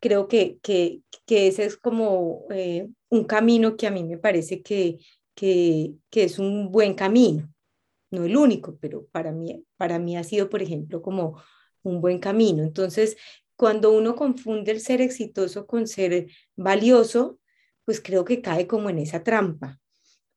Creo 0.02 0.28
que, 0.28 0.58
que, 0.62 1.04
que, 1.26 1.48
ese 1.48 1.66
es 1.66 1.78
como 1.78 2.48
un 3.10 3.24
camino 3.24 3.78
que 3.78 3.88
a 3.88 3.92
mí 3.92 4.04
me 4.04 4.18
parece 4.18 4.62
que, 4.62 4.98
que, 5.36 5.94
que, 6.10 6.24
es 6.26 6.38
un 6.38 6.70
buen 6.72 6.96
camino. 6.96 7.52
No 8.12 8.26
el 8.26 8.38
único, 8.38 8.78
pero 8.80 9.06
para 9.12 9.32
mí, 9.32 9.66
para 9.78 10.00
mí 10.00 10.18
ha 10.18 10.24
sido, 10.24 10.50
por 10.50 10.62
ejemplo, 10.62 11.02
como 11.02 11.42
un 11.84 12.02
buen 12.02 12.20
camino. 12.20 12.64
Entonces, 12.64 13.18
cuando 13.56 13.92
uno 13.92 14.16
confunde 14.16 14.72
el 14.72 14.82
ser 14.82 15.02
exitoso 15.02 15.66
con 15.68 15.88
ser 15.88 16.28
valioso, 16.56 17.40
pues 17.86 18.02
creo 18.02 18.26
que 18.26 18.42
cae 18.42 18.68
como 18.68 18.90
en 18.90 19.00
esa 19.00 19.24
trampa, 19.24 19.80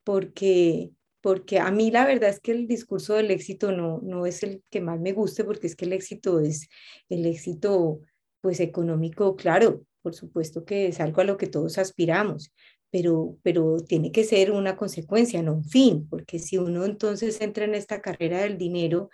porque, 0.04 0.90
porque 1.20 1.58
a 1.58 1.70
mí 1.70 1.90
la 1.90 2.06
verdad 2.06 2.30
es 2.30 2.40
que 2.40 2.52
el 2.52 2.66
discurso 2.68 3.14
del 3.14 3.30
éxito 3.30 3.72
no, 3.72 4.00
no 4.02 4.26
es 4.26 4.42
el 4.42 4.62
que 4.70 4.80
más 4.80 5.00
me 5.00 5.12
guste, 5.12 5.44
porque 5.44 5.66
es 5.66 5.76
que 5.76 5.86
el 5.86 5.92
éxito 5.92 6.40
es 6.40 6.68
el 7.08 7.26
éxito 7.26 8.00
pues 8.40 8.60
económico, 8.60 9.36
claro, 9.36 9.86
por 10.02 10.14
supuesto 10.14 10.64
que 10.64 10.88
es 10.88 11.00
algo 11.00 11.22
a 11.22 11.24
lo 11.24 11.38
que 11.38 11.46
todos 11.46 11.78
aspiramos, 11.78 12.52
pero, 12.94 13.36
pero 13.42 13.80
tiene 13.80 14.12
que 14.12 14.22
ser 14.22 14.52
una 14.52 14.76
consecuencia, 14.76 15.42
no 15.42 15.54
un 15.54 15.64
fin, 15.64 16.06
porque 16.08 16.38
si 16.38 16.58
uno 16.58 16.84
entonces 16.84 17.40
entra 17.40 17.64
en 17.64 17.74
esta 17.74 18.00
carrera 18.00 18.42
del 18.42 18.56
dinero, 18.56 19.10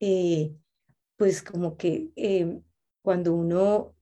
eh, 0.00 0.54
pues 1.18 1.42
como 1.42 1.76
que 1.76 2.08
eh, 2.16 2.58
cuando 3.02 3.34
uno 3.34 3.94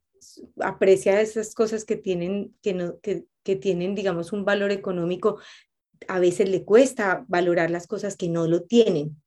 aprecia 0.61 1.20
esas 1.20 1.55
cosas 1.55 1.85
que 1.85 1.97
tienen, 1.97 2.55
que, 2.62 2.72
no, 2.72 3.01
que, 3.01 3.24
que 3.43 3.57
tienen, 3.57 3.97
digamos, 3.97 4.33
un 4.33 4.45
valor 4.45 4.70
económico, 4.70 5.41
a 6.07 6.20
veces 6.20 6.49
le 6.49 6.64
cuesta 6.64 7.24
valorar 7.27 7.72
las 7.72 7.89
cosas 7.89 8.16
que 8.16 8.29
no 8.29 8.47
lo 8.47 8.62
tienen. 8.62 9.20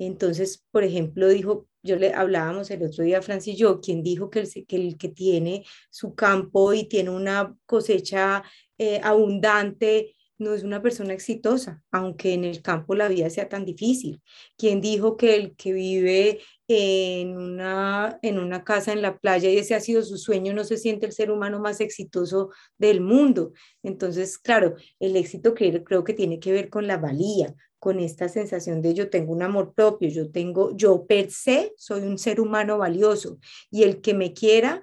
Entonces, 0.00 0.64
por 0.70 0.82
ejemplo, 0.82 1.28
dijo, 1.28 1.68
yo 1.82 1.96
le 1.96 2.14
hablábamos 2.14 2.70
el 2.70 2.82
otro 2.82 3.04
día 3.04 3.18
a 3.18 3.22
Francis 3.22 3.56
yo, 3.58 3.80
quien 3.82 4.02
dijo 4.02 4.30
que 4.30 4.48
el, 4.68 4.96
que 4.96 5.08
tiene 5.10 5.64
su 5.90 6.14
campo 6.14 6.72
y 6.72 6.88
tiene 6.88 7.10
una 7.10 7.54
cosecha 7.66 8.42
eh, 8.78 8.98
abundante 9.02 10.16
no 10.38 10.54
es 10.54 10.64
una 10.64 10.80
persona 10.80 11.12
exitosa, 11.12 11.84
aunque 11.90 12.32
en 12.32 12.44
el 12.44 12.62
campo 12.62 12.94
la 12.94 13.08
vida 13.08 13.28
sea 13.28 13.50
tan 13.50 13.66
difícil. 13.66 14.22
Quien 14.56 14.80
dijo 14.80 15.18
que 15.18 15.36
el 15.36 15.54
que 15.54 15.74
vive 15.74 16.40
en 16.66 17.36
una, 17.36 18.18
en 18.22 18.38
una 18.38 18.64
casa 18.64 18.92
en 18.92 19.02
la 19.02 19.18
playa 19.18 19.50
y 19.50 19.58
ese 19.58 19.74
ha 19.74 19.80
sido 19.80 20.02
su 20.02 20.16
sueño, 20.16 20.54
no 20.54 20.64
se 20.64 20.78
siente 20.78 21.04
el 21.04 21.12
ser 21.12 21.30
humano 21.30 21.60
más 21.60 21.82
exitoso 21.82 22.48
del 22.78 23.02
mundo. 23.02 23.52
Entonces, 23.82 24.38
claro, 24.38 24.76
el 24.98 25.14
éxito 25.16 25.52
creo 25.52 26.04
que 26.04 26.14
tiene 26.14 26.40
que 26.40 26.52
ver 26.52 26.70
con 26.70 26.86
la 26.86 26.96
valía, 26.96 27.54
con 27.80 27.98
esta 27.98 28.28
sensación 28.28 28.82
de 28.82 28.94
yo 28.94 29.10
tengo 29.10 29.32
un 29.32 29.42
amor 29.42 29.72
propio, 29.74 30.08
yo 30.10 30.30
tengo, 30.30 30.76
yo 30.76 31.06
per 31.06 31.30
se 31.30 31.72
soy 31.76 32.02
un 32.02 32.18
ser 32.18 32.40
humano 32.40 32.78
valioso 32.78 33.38
y 33.70 33.82
el 33.82 34.02
que 34.02 34.14
me 34.14 34.34
quiera, 34.34 34.82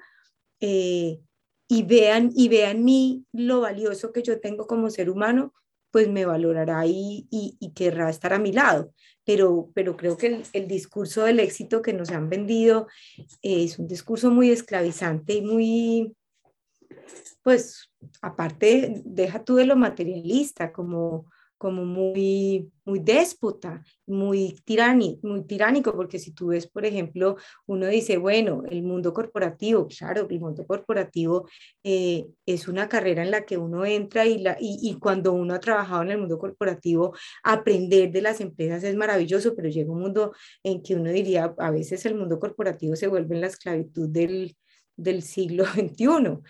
eh, 0.60 1.20
y 1.70 1.84
vean, 1.84 2.32
y 2.36 2.50
vean 2.50 2.84
mí 2.84 3.24
lo 3.32 3.62
valioso 3.62 4.12
que 4.12 4.24
yo 4.24 4.40
tengo 4.40 4.66
como 4.66 4.90
ser 4.90 5.10
humano, 5.10 5.54
pues 5.92 6.10
me 6.10 6.26
valorará 6.26 6.86
y, 6.86 7.28
y, 7.30 7.72
querrá 7.74 8.10
estar 8.10 8.34
a 8.34 8.40
mi 8.40 8.52
lado. 8.52 8.94
Pero, 9.24 9.72
pero 9.74 9.96
creo 9.98 10.18
que 10.18 10.44
el, 10.54 10.68
discurso 10.68 11.24
del 11.24 11.40
éxito 11.40 11.82
que 11.82 11.94
nos 11.94 12.12
han 12.12 12.30
vendido 12.30 12.88
es 13.42 13.78
un 13.78 13.88
discurso 13.88 14.32
muy 14.32 14.50
esclavizante 14.50 15.34
y 15.34 15.42
muy, 15.42 16.16
pues, 17.44 17.92
aparte, 18.22 19.02
deja 19.06 19.44
tú 19.44 19.56
de 19.56 19.66
lo 19.66 19.76
materialista, 19.76 20.72
como 20.72 21.26
como 21.58 21.86
muy, 21.86 22.72
muy 22.86 23.00
déspota, 23.00 23.84
muy, 24.06 24.56
muy 25.24 25.44
tiránico, 25.46 25.94
porque 25.96 26.20
si 26.20 26.32
tú 26.32 26.48
ves, 26.48 26.68
por 26.68 26.86
ejemplo, 26.86 27.36
uno 27.66 27.88
dice, 27.88 28.18
bueno, 28.18 28.64
el 28.70 28.84
mundo 28.84 29.14
corporativo, 29.14 29.88
claro, 29.88 30.28
el 30.30 30.40
mundo 30.40 30.66
corporativo 30.66 31.48
eh, 31.84 32.28
es 32.46 32.68
una 32.68 32.88
carrera 32.88 33.24
en 33.24 33.32
la 33.32 33.46
que 33.46 33.58
uno 33.58 33.86
entra 33.86 34.26
y, 34.26 34.40
la, 34.40 34.58
y, 34.60 34.98
cuando 35.00 35.34
uno 35.34 35.56
ha 35.56 35.60
trabajado 35.60 36.04
en 36.04 36.12
el 36.12 36.20
mundo 36.20 36.38
corporativo, 36.38 37.16
aprender 37.44 38.12
de 38.12 38.22
las 38.22 38.40
empresas 38.42 38.84
es 38.84 38.96
maravilloso, 38.96 39.56
pero 39.56 39.70
llega 39.70 39.92
un 39.92 40.02
mundo 40.02 40.34
en 40.64 40.82
que 40.82 40.96
uno 40.96 41.12
diría, 41.12 41.56
a 41.58 41.72
veces 41.72 42.06
el 42.06 42.16
mundo 42.16 42.40
corporativo 42.40 42.96
se 42.96 43.08
vuelve 43.08 43.36
en 43.36 43.42
la 43.42 43.48
esclavitud 43.48 44.10
del, 44.10 44.56
del 44.98 45.22
siglo 45.22 45.66
XXI 45.74 46.42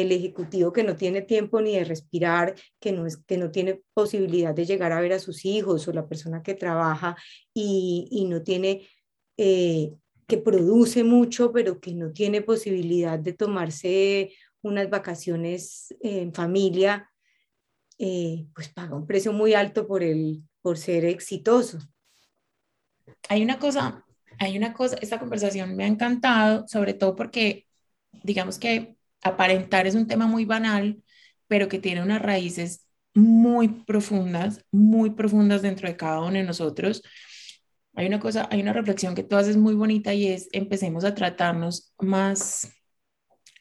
el 0.00 0.12
ejecutivo 0.12 0.72
que 0.72 0.84
no 0.84 0.96
tiene 0.96 1.22
tiempo 1.22 1.60
ni 1.60 1.74
de 1.76 1.84
respirar, 1.84 2.54
que 2.80 2.92
no, 2.92 3.06
es, 3.06 3.18
que 3.18 3.38
no 3.38 3.50
tiene 3.50 3.82
posibilidad 3.94 4.54
de 4.54 4.66
llegar 4.66 4.92
a 4.92 5.00
ver 5.00 5.12
a 5.12 5.18
sus 5.18 5.44
hijos 5.44 5.86
o 5.86 5.92
la 5.92 6.06
persona 6.06 6.42
que 6.42 6.54
trabaja 6.54 7.16
y, 7.54 8.26
no 8.28 8.42
tiene, 8.42 8.88
eh, 9.36 9.92
que 10.26 10.38
produce 10.38 11.04
mucho, 11.04 11.52
pero 11.52 11.80
que 11.80 11.94
no 11.94 12.12
tiene 12.12 12.42
posibilidad 12.42 13.18
de 13.18 13.32
tomarse 13.32 14.32
unas 14.62 14.90
vacaciones 14.90 15.94
en 16.00 16.34
familia, 16.34 17.10
eh, 17.98 18.46
pues 18.54 18.68
paga 18.68 18.96
un 18.96 19.06
precio 19.06 19.32
muy 19.32 19.54
alto 19.54 19.86
por, 19.86 20.02
el, 20.02 20.42
por 20.60 20.76
ser 20.76 21.04
exitoso. 21.04 21.78
Hay 23.28 23.42
una 23.42 23.58
cosa, 23.58 24.04
hay 24.38 24.58
una 24.58 24.72
cosa, 24.74 24.96
esta 25.00 25.18
conversación 25.18 25.76
me 25.76 25.84
ha 25.84 25.86
encantado, 25.86 26.66
sobre 26.66 26.94
todo 26.94 27.14
porque 27.14 27.65
digamos 28.22 28.58
que 28.58 28.96
aparentar 29.22 29.86
es 29.86 29.94
un 29.94 30.06
tema 30.06 30.26
muy 30.26 30.44
banal, 30.44 31.02
pero 31.48 31.68
que 31.68 31.78
tiene 31.78 32.02
unas 32.02 32.22
raíces 32.22 32.86
muy 33.14 33.68
profundas, 33.68 34.64
muy 34.70 35.10
profundas 35.10 35.62
dentro 35.62 35.88
de 35.88 35.96
cada 35.96 36.20
uno 36.20 36.32
de 36.32 36.44
nosotros. 36.44 37.02
Hay 37.94 38.06
una 38.06 38.20
cosa, 38.20 38.48
hay 38.50 38.60
una 38.60 38.72
reflexión 38.74 39.14
que 39.14 39.22
tú 39.22 39.36
haces 39.36 39.56
muy 39.56 39.74
bonita 39.74 40.12
y 40.12 40.26
es 40.28 40.48
empecemos 40.52 41.04
a 41.04 41.14
tratarnos 41.14 41.94
más 41.98 42.70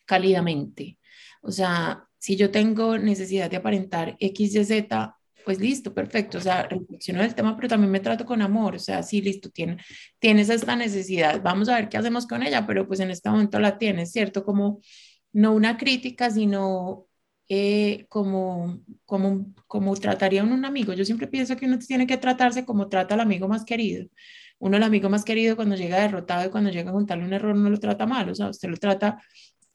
cálidamente. 0.06 0.99
O 1.41 1.51
sea, 1.51 2.08
si 2.18 2.36
yo 2.36 2.51
tengo 2.51 2.97
necesidad 2.97 3.49
de 3.49 3.58
aparentar 3.58 4.18
X, 4.20 4.56
Y, 4.56 4.66
Z, 4.66 5.16
pues 5.45 5.59
listo, 5.59 5.93
perfecto. 5.93 6.39
O 6.39 6.41
sea, 6.41 6.63
reflexiono 6.63 7.21
del 7.21 7.35
tema, 7.35 7.55
pero 7.55 7.67
también 7.69 7.91
me 7.91 7.99
trato 7.99 8.25
con 8.25 8.41
amor. 8.41 8.75
O 8.75 8.79
sea, 8.79 9.03
sí, 9.03 9.21
listo, 9.21 9.49
tiene, 9.51 9.77
tienes 10.19 10.49
esta 10.49 10.75
necesidad. 10.75 11.41
Vamos 11.41 11.69
a 11.69 11.75
ver 11.75 11.89
qué 11.89 11.97
hacemos 11.97 12.27
con 12.27 12.43
ella, 12.43 12.65
pero 12.67 12.87
pues 12.87 12.99
en 12.99 13.11
este 13.11 13.29
momento 13.29 13.59
la 13.59 13.77
tienes, 13.77 14.11
¿cierto? 14.11 14.43
Como 14.43 14.81
no 15.33 15.53
una 15.53 15.77
crítica, 15.77 16.31
sino 16.31 17.07
eh, 17.49 18.05
como, 18.09 18.79
como, 19.05 19.53
como 19.67 19.95
trataría 19.95 20.43
un 20.43 20.65
amigo. 20.65 20.93
Yo 20.93 21.05
siempre 21.05 21.27
pienso 21.27 21.55
que 21.55 21.67
uno 21.67 21.77
tiene 21.79 22.07
que 22.07 22.17
tratarse 22.17 22.65
como 22.65 22.89
trata 22.89 23.13
al 23.13 23.21
amigo 23.21 23.47
más 23.47 23.65
querido. 23.65 24.07
Uno, 24.59 24.77
el 24.77 24.83
amigo 24.83 25.09
más 25.09 25.25
querido, 25.25 25.55
cuando 25.55 25.75
llega 25.75 25.99
derrotado 25.99 26.47
y 26.47 26.49
cuando 26.49 26.71
llega 26.71 26.89
a 26.89 26.93
contarle 26.93 27.25
un 27.25 27.33
error, 27.33 27.55
no 27.55 27.69
lo 27.69 27.79
trata 27.79 28.05
mal. 28.05 28.29
O 28.29 28.35
sea, 28.35 28.49
usted 28.49 28.69
lo 28.69 28.77
trata, 28.77 29.21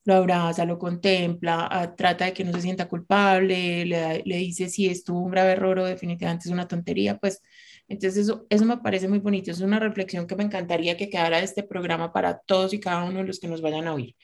lo 0.04 0.14
abraza, 0.14 0.64
lo 0.64 0.78
contempla, 0.78 1.68
ah, 1.70 1.94
trata 1.94 2.26
de 2.26 2.32
que 2.32 2.44
no 2.44 2.52
se 2.52 2.62
sienta 2.62 2.88
culpable, 2.88 3.84
le, 3.86 4.22
dice 4.24 4.68
si 4.68 4.86
estuvo 4.88 5.20
un 5.20 5.30
grave 5.30 5.52
error 5.52 5.78
o 5.78 5.84
definitivamente 5.84 6.48
es 6.48 6.52
una 6.52 6.68
tontería. 6.68 7.18
Pues 7.18 7.42
entonces 7.88 8.24
eso, 8.24 8.46
eso 8.50 8.64
me 8.64 8.78
parece 8.78 9.08
muy 9.08 9.18
bonito. 9.18 9.50
Es 9.50 9.60
una 9.60 9.78
reflexión 9.78 10.26
que 10.26 10.36
me 10.36 10.44
encantaría 10.44 10.96
que 10.96 11.10
quedara 11.10 11.38
de 11.38 11.44
este 11.44 11.62
programa 11.62 12.12
para 12.12 12.38
todos 12.38 12.72
y 12.72 12.80
cada 12.80 13.04
uno 13.04 13.20
de 13.20 13.26
los 13.26 13.40
que 13.40 13.48
nos 13.48 13.62
vayan 13.62 13.88
a 13.88 13.94
oír 13.94 14.14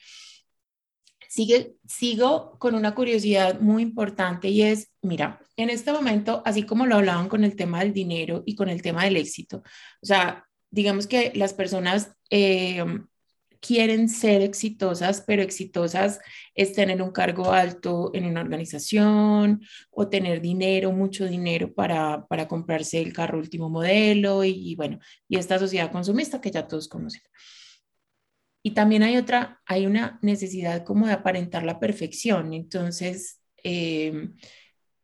sigo 1.87 2.57
con 2.59 2.75
una 2.75 2.95
curiosidad 2.95 3.59
muy 3.59 3.83
importante 3.83 4.49
y 4.49 4.63
es, 4.63 4.91
mira, 5.01 5.39
en 5.55 5.69
este 5.69 5.91
momento, 5.91 6.41
así 6.45 6.63
como 6.63 6.85
lo 6.85 6.95
hablaban 6.95 7.29
con 7.29 7.43
el 7.43 7.55
tema 7.55 7.79
del 7.79 7.93
dinero 7.93 8.43
y 8.45 8.55
con 8.55 8.69
el 8.69 8.81
tema 8.81 9.03
del 9.03 9.17
éxito, 9.17 9.57
o 10.01 10.05
sea, 10.05 10.45
digamos 10.69 11.07
que 11.07 11.31
las 11.35 11.53
personas 11.53 12.11
eh, 12.29 12.83
quieren 13.59 14.09
ser 14.09 14.41
exitosas, 14.41 15.23
pero 15.25 15.41
exitosas 15.41 16.19
es 16.55 16.73
tener 16.73 17.01
un 17.01 17.11
cargo 17.11 17.51
alto 17.51 18.11
en 18.13 18.25
una 18.25 18.41
organización 18.41 19.61
o 19.91 20.07
tener 20.09 20.41
dinero, 20.41 20.91
mucho 20.91 21.25
dinero 21.25 21.73
para, 21.73 22.25
para 22.27 22.47
comprarse 22.47 23.01
el 23.01 23.13
carro 23.13 23.39
último 23.39 23.69
modelo 23.69 24.43
y, 24.43 24.51
y 24.71 24.75
bueno, 24.75 24.99
y 25.27 25.37
esta 25.37 25.59
sociedad 25.59 25.91
consumista 25.91 26.41
que 26.41 26.51
ya 26.51 26.67
todos 26.67 26.87
conocen. 26.87 27.21
Y 28.63 28.71
también 28.71 29.03
hay 29.03 29.17
otra, 29.17 29.61
hay 29.65 29.85
una 29.85 30.19
necesidad 30.21 30.83
como 30.83 31.07
de 31.07 31.13
aparentar 31.13 31.63
la 31.63 31.79
perfección. 31.79 32.53
Entonces, 32.53 33.41
eh, 33.63 34.29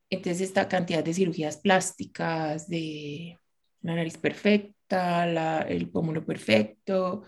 entonces 0.09 0.41
esta 0.41 0.67
cantidad 0.67 1.03
de 1.03 1.13
cirugías 1.13 1.57
plásticas, 1.57 2.67
de 2.67 3.39
la 3.81 3.95
nariz 3.95 4.17
perfecta, 4.17 5.61
el 5.61 5.89
pómulo 5.89 6.25
perfecto, 6.25 7.23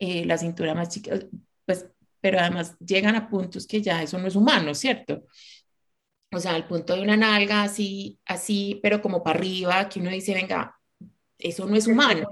eh, 0.00 0.24
la 0.24 0.36
cintura 0.36 0.74
más 0.74 0.88
chica, 0.88 1.16
pues, 1.64 1.86
pero 2.20 2.40
además 2.40 2.76
llegan 2.80 3.14
a 3.14 3.28
puntos 3.28 3.66
que 3.66 3.80
ya 3.80 4.02
eso 4.02 4.18
no 4.18 4.26
es 4.26 4.34
humano, 4.34 4.74
¿cierto? 4.74 5.24
O 6.32 6.40
sea, 6.40 6.54
al 6.54 6.66
punto 6.66 6.96
de 6.96 7.02
una 7.02 7.16
nalga 7.16 7.62
así, 7.62 8.18
así, 8.24 8.80
pero 8.82 9.00
como 9.00 9.22
para 9.22 9.38
arriba, 9.38 9.88
que 9.88 10.00
uno 10.00 10.10
dice, 10.10 10.34
venga, 10.34 10.76
eso 11.38 11.66
no 11.66 11.76
es 11.76 11.86
humano. 11.86 12.28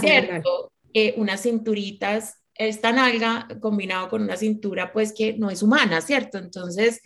¿Cierto? 0.00 0.72
Eh, 0.92 1.14
unas 1.16 1.42
cinturitas 1.42 2.40
esta 2.60 2.92
nalga 2.92 3.48
combinado 3.60 4.08
con 4.10 4.22
una 4.22 4.36
cintura, 4.36 4.92
pues 4.92 5.14
que 5.14 5.32
no 5.32 5.50
es 5.50 5.62
humana, 5.62 6.02
¿cierto? 6.02 6.36
Entonces, 6.36 7.00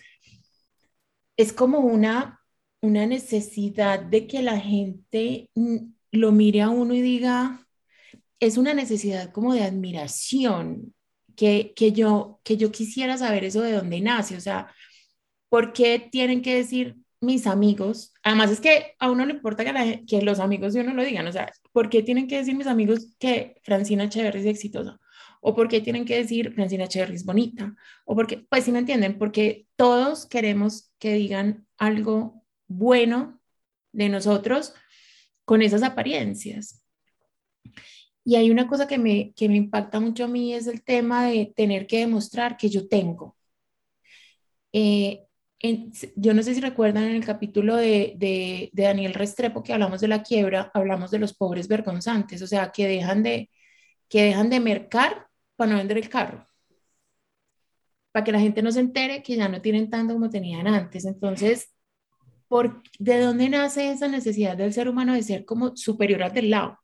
es 1.36 1.52
como 1.52 1.78
una, 1.78 2.40
una 2.80 3.06
necesidad 3.06 4.00
de 4.00 4.26
que 4.26 4.42
la 4.42 4.58
gente 4.58 5.48
lo 6.10 6.32
mire 6.32 6.62
a 6.62 6.70
uno 6.70 6.92
y 6.92 7.00
diga, 7.00 7.63
es 8.46 8.56
una 8.56 8.74
necesidad 8.74 9.32
como 9.32 9.54
de 9.54 9.62
admiración, 9.62 10.94
que, 11.36 11.72
que, 11.74 11.92
yo, 11.92 12.40
que 12.44 12.56
yo 12.56 12.70
quisiera 12.70 13.18
saber 13.18 13.44
eso 13.44 13.60
de 13.60 13.72
dónde 13.72 14.00
nace, 14.00 14.36
o 14.36 14.40
sea, 14.40 14.72
¿por 15.48 15.72
qué 15.72 15.98
tienen 15.98 16.42
que 16.42 16.54
decir 16.56 16.96
mis 17.20 17.46
amigos? 17.46 18.12
Además 18.22 18.50
es 18.52 18.60
que 18.60 18.94
a 18.98 19.10
uno 19.10 19.26
le 19.26 19.34
importa 19.34 19.64
que, 19.64 20.04
que 20.06 20.22
los 20.22 20.38
amigos 20.40 20.74
de 20.74 20.82
uno 20.82 20.94
lo 20.94 21.04
digan, 21.04 21.26
o 21.26 21.32
sea, 21.32 21.52
¿por 21.72 21.88
qué 21.90 22.02
tienen 22.02 22.28
que 22.28 22.36
decir 22.38 22.54
mis 22.54 22.66
amigos 22.66 23.14
que 23.18 23.60
Francina 23.64 24.04
Echeverri 24.04 24.40
es 24.40 24.46
exitosa? 24.46 25.00
o 25.46 25.54
por 25.54 25.68
qué 25.68 25.82
tienen 25.82 26.06
que 26.06 26.16
decir 26.16 26.54
Francina 26.54 26.88
Cherry 26.88 27.14
es 27.14 27.26
bonita, 27.26 27.74
o 28.06 28.14
porque, 28.16 28.46
pues 28.48 28.64
si 28.64 28.72
me 28.72 28.78
entienden, 28.78 29.18
porque 29.18 29.66
todos 29.76 30.24
queremos 30.24 30.90
que 30.98 31.12
digan 31.12 31.66
algo 31.76 32.42
bueno 32.66 33.42
de 33.92 34.08
nosotros 34.08 34.72
con 35.44 35.60
esas 35.60 35.82
apariencias. 35.82 36.83
Y 38.24 38.36
hay 38.36 38.50
una 38.50 38.66
cosa 38.66 38.86
que 38.88 38.98
me, 38.98 39.32
que 39.34 39.48
me 39.48 39.56
impacta 39.56 40.00
mucho 40.00 40.24
a 40.24 40.28
mí, 40.28 40.54
es 40.54 40.66
el 40.66 40.82
tema 40.82 41.26
de 41.26 41.52
tener 41.56 41.86
que 41.86 41.98
demostrar 42.00 42.56
que 42.56 42.70
yo 42.70 42.88
tengo. 42.88 43.36
Eh, 44.72 45.24
yo 46.16 46.34
no 46.34 46.42
sé 46.42 46.54
si 46.54 46.60
recuerdan 46.60 47.04
en 47.04 47.16
el 47.16 47.24
capítulo 47.24 47.76
de, 47.76 48.14
de, 48.16 48.70
Daniel 48.72 49.14
Restrepo 49.14 49.62
que 49.62 49.72
hablamos 49.72 50.00
de 50.00 50.08
la 50.08 50.22
quiebra, 50.22 50.70
hablamos 50.74 51.10
de 51.10 51.18
los 51.18 51.34
pobres 51.34 51.68
vergonzantes, 51.68 52.42
o 52.42 52.46
sea, 52.46 52.70
que 52.72 52.86
dejan 52.86 53.22
de, 53.22 53.50
que 54.08 54.24
dejan 54.24 54.50
de 54.50 54.60
mercar 54.60 55.28
para 55.56 55.72
no 55.72 55.78
vender 55.78 55.98
el 55.98 56.08
carro, 56.08 56.46
para 58.12 58.24
que 58.24 58.32
la 58.32 58.40
gente 58.40 58.62
no 58.62 58.70
se 58.72 58.80
entere 58.80 59.22
que 59.22 59.36
ya 59.36 59.48
no 59.48 59.60
tienen 59.60 59.90
tanto 59.90 60.14
como 60.14 60.30
tenían 60.30 60.66
antes. 60.66 61.04
Entonces, 61.04 61.72
¿por, 62.48 62.82
¿de 62.98 63.20
dónde 63.20 63.48
nace 63.48 63.90
esa 63.90 64.08
necesidad 64.08 64.56
del 64.56 64.72
ser 64.72 64.88
humano 64.88 65.14
de 65.14 65.22
ser 65.22 65.44
como 65.44 65.76
superior 65.76 66.22
al 66.22 66.32
del 66.34 66.50
lado? 66.50 66.78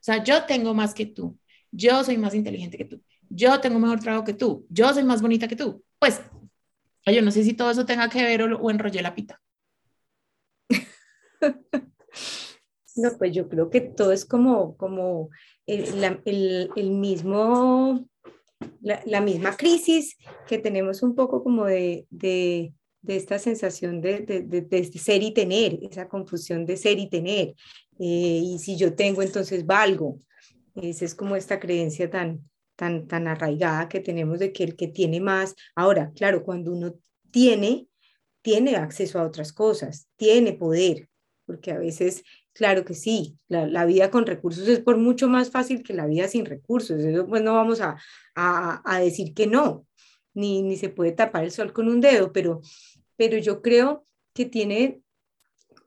O 0.00 0.02
sea, 0.02 0.22
yo 0.22 0.44
tengo 0.44 0.74
más 0.74 0.94
que 0.94 1.06
tú, 1.06 1.38
yo 1.70 2.02
soy 2.04 2.16
más 2.18 2.34
inteligente 2.34 2.78
que 2.78 2.84
tú, 2.84 3.02
yo 3.28 3.60
tengo 3.60 3.78
mejor 3.78 4.00
trabajo 4.00 4.24
que 4.24 4.34
tú, 4.34 4.66
yo 4.68 4.92
soy 4.94 5.04
más 5.04 5.22
bonita 5.22 5.48
que 5.48 5.56
tú. 5.56 5.84
Pues, 5.98 6.20
yo 7.06 7.22
no 7.22 7.30
sé 7.30 7.44
si 7.44 7.54
todo 7.54 7.70
eso 7.70 7.86
tenga 7.86 8.08
que 8.08 8.22
ver 8.22 8.42
o, 8.42 8.58
o 8.58 8.70
enrollé 8.70 9.02
la 9.02 9.14
pita. 9.14 9.40
No, 12.98 13.10
pues 13.16 13.32
yo 13.32 13.48
creo 13.48 13.70
que 13.70 13.80
todo 13.80 14.12
es 14.12 14.24
como, 14.24 14.76
como 14.76 15.30
el, 15.66 16.20
el, 16.24 16.90
mismo, 16.90 18.08
la, 18.80 19.20
misma 19.20 19.56
crisis 19.56 20.16
que 20.48 20.58
tenemos 20.58 21.02
un 21.04 21.14
poco 21.14 21.44
como 21.44 21.66
de, 21.66 22.06
de, 22.10 22.74
de 23.00 23.16
esta 23.16 23.38
sensación 23.38 24.00
de, 24.00 24.20
de, 24.20 24.84
ser 24.98 25.22
y 25.22 25.32
tener, 25.32 25.78
esa 25.82 26.08
confusión 26.08 26.66
de 26.66 26.76
ser 26.76 26.98
y 26.98 27.08
tener. 27.08 27.54
Eh, 27.98 28.40
y 28.44 28.58
si 28.58 28.76
yo 28.76 28.94
tengo, 28.94 29.22
entonces 29.22 29.64
valgo. 29.64 30.20
Esa 30.74 31.04
es 31.04 31.14
como 31.14 31.36
esta 31.36 31.58
creencia 31.58 32.10
tan, 32.10 32.48
tan, 32.76 33.06
tan 33.06 33.28
arraigada 33.28 33.88
que 33.88 34.00
tenemos 34.00 34.38
de 34.38 34.52
que 34.52 34.64
el 34.64 34.76
que 34.76 34.88
tiene 34.88 35.20
más, 35.20 35.54
ahora, 35.74 36.12
claro, 36.14 36.44
cuando 36.44 36.72
uno 36.72 36.94
tiene, 37.30 37.88
tiene 38.42 38.76
acceso 38.76 39.18
a 39.18 39.26
otras 39.26 39.52
cosas, 39.52 40.08
tiene 40.16 40.52
poder, 40.52 41.08
porque 41.46 41.72
a 41.72 41.78
veces 41.78 42.24
Claro 42.58 42.84
que 42.84 42.94
sí, 42.94 43.38
la, 43.46 43.84
vida 43.84 44.10
con 44.10 44.26
recursos 44.26 44.66
es 44.66 44.80
por 44.80 44.96
mucho 44.96 45.28
más 45.28 45.48
fácil 45.48 45.84
que 45.84 45.94
la 45.94 46.06
vida 46.06 46.26
sin 46.26 46.44
recursos. 46.44 46.98
Eso 46.98 47.24
pues 47.24 47.40
no 47.40 47.54
vamos 47.54 47.80
a, 47.80 47.96
a, 48.34 48.98
decir 48.98 49.32
que 49.32 49.46
no, 49.46 49.86
ni, 50.38 50.62
ni, 50.62 50.76
se 50.76 50.88
puede 50.88 51.12
tapar 51.12 51.44
el 51.44 51.50
sol 51.50 51.72
con 51.72 51.88
un 51.88 52.00
dedo, 52.00 52.32
pero, 52.32 52.60
pero 53.16 53.38
yo 53.38 53.60
creo 53.60 54.06
que 54.32 54.46
tiene 54.46 55.02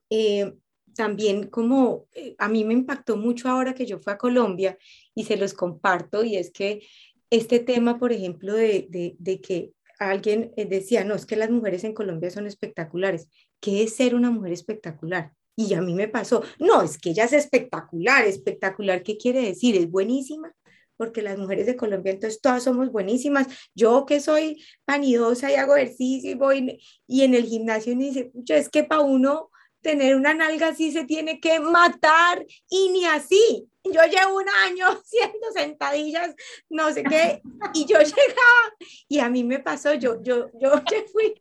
eh, 0.10 0.54
también 0.94 1.48
como, 1.48 2.08
eh, 2.14 2.36
a 2.38 2.50
mí 2.50 2.64
me 2.66 2.74
impactó 2.74 3.16
mucho 3.18 3.50
ahora 3.50 3.74
que 3.74 3.86
yo 3.86 4.00
fui 4.00 4.14
a 4.14 4.18
Colombia 4.18 4.78
y 5.16 5.24
se 5.24 5.38
los 5.38 5.54
comparto, 5.54 6.24
y 6.24 6.36
es 6.36 6.52
que 6.52 6.82
este 7.30 7.60
tema, 7.60 7.98
por 7.98 8.12
ejemplo, 8.12 8.54
de, 8.54 8.88
de, 9.18 9.42
que 9.42 9.72
alguien 10.00 10.52
eh, 10.58 10.66
decía, 10.66 11.06
no, 11.06 11.16
es 11.16 11.26
que 11.26 11.38
las 11.38 11.50
mujeres 11.50 11.86
en 11.86 11.94
Colombia 11.94 12.30
son 12.30 12.46
espectaculares. 12.46 13.30
¿Qué 13.62 13.84
es 13.84 13.96
ser 13.96 14.16
una 14.16 14.32
mujer 14.32 14.52
espectacular? 14.52 15.32
Y 15.56 15.74
a 15.74 15.82
mí 15.82 15.94
me 15.94 16.10
pasó, 16.10 16.44
no, 16.60 16.82
es 16.82 16.98
que 16.98 17.12
ella 17.12 17.24
es 17.26 17.34
espectacular, 17.34 18.26
espectacular, 18.26 19.02
¿qué 19.04 19.18
quiere 19.18 19.42
decir? 19.42 19.78
Es 19.78 19.90
buenísima, 19.90 20.54
porque 21.02 21.24
las 21.24 21.36
mujeres 21.36 21.66
de 21.66 21.76
Colombia 21.76 22.12
entonces 22.12 22.40
todas 22.40 22.62
somos 22.62 22.92
buenísimas. 22.92 23.48
Yo 23.74 24.06
que 24.06 24.20
soy 24.20 24.64
vanidosa 24.86 25.50
y 25.50 25.56
hago 25.56 25.76
ejercicio 25.76 26.30
y 26.30 26.36
voy 26.36 26.80
y 27.08 27.24
en 27.24 27.34
el 27.34 27.46
gimnasio 27.46 27.96
me 27.96 28.04
dice, 28.04 28.32
es 28.50 28.70
que 28.70 28.84
para 28.84 29.02
uno 29.02 29.50
tener 29.82 30.16
una 30.16 30.36
nalga 30.36 30.68
así 30.68 30.92
se 30.92 31.06
tiene 31.06 31.40
que 31.40 31.60
matar 31.60 32.46
y 32.70 32.90
ni 32.90 33.06
así. 33.06 33.68
Yo 33.84 34.00
llevo 34.04 34.38
un 34.38 34.50
año 34.68 34.86
haciendo 34.90 35.52
sentadillas, 35.56 36.36
no 36.70 36.94
sé 36.94 37.02
qué, 37.02 37.42
y 37.74 37.86
yo 37.86 37.98
llegaba 38.00 38.76
y 39.08 39.18
a 39.22 39.30
mí 39.32 39.44
me 39.44 39.58
pasó, 39.58 39.96
yo, 39.96 40.22
yo, 40.22 40.52
yo 40.62 40.70
fui 41.12 41.34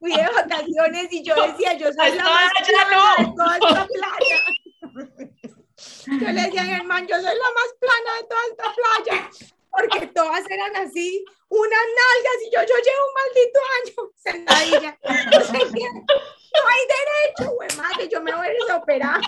fui 0.00 0.10
de 0.10 0.26
vacaciones 0.26 1.12
y 1.12 1.22
yo 1.22 1.34
decía, 1.34 1.74
yo 1.76 1.92
soy 1.92 2.16
la 2.16 2.24
más 2.24 2.50
plana 2.66 3.14
de 3.18 3.34
toda 3.36 3.56
esta 3.56 3.86
playa. 3.88 5.52
Yo 6.06 6.32
le 6.32 6.42
decía 6.42 6.62
a 6.62 6.64
Germán, 6.64 7.06
yo 7.06 7.16
soy 7.16 7.24
la 7.24 7.30
más 7.30 7.74
plana 7.78 8.16
de 8.16 8.24
toda 8.28 8.40
esta 8.50 8.74
playa, 8.74 9.30
porque 9.70 10.06
todas 10.08 10.50
eran 10.50 10.76
así, 10.76 11.24
unas 11.48 11.86
nalgas, 11.98 12.38
y 12.44 12.50
yo, 12.54 12.60
yo 12.62 12.76
llevo 12.82 13.06
un 13.06 13.14
maldito 13.20 13.60
año 13.82 13.94
sentadilla. 14.16 14.98
No, 16.56 16.68
hay 16.68 16.84
derecho, 16.88 17.54
güey, 17.54 17.68
madre, 17.76 18.08
yo 18.10 18.22
me 18.22 18.34
voy 18.34 18.46
a 18.70 18.76
operar. 18.76 19.20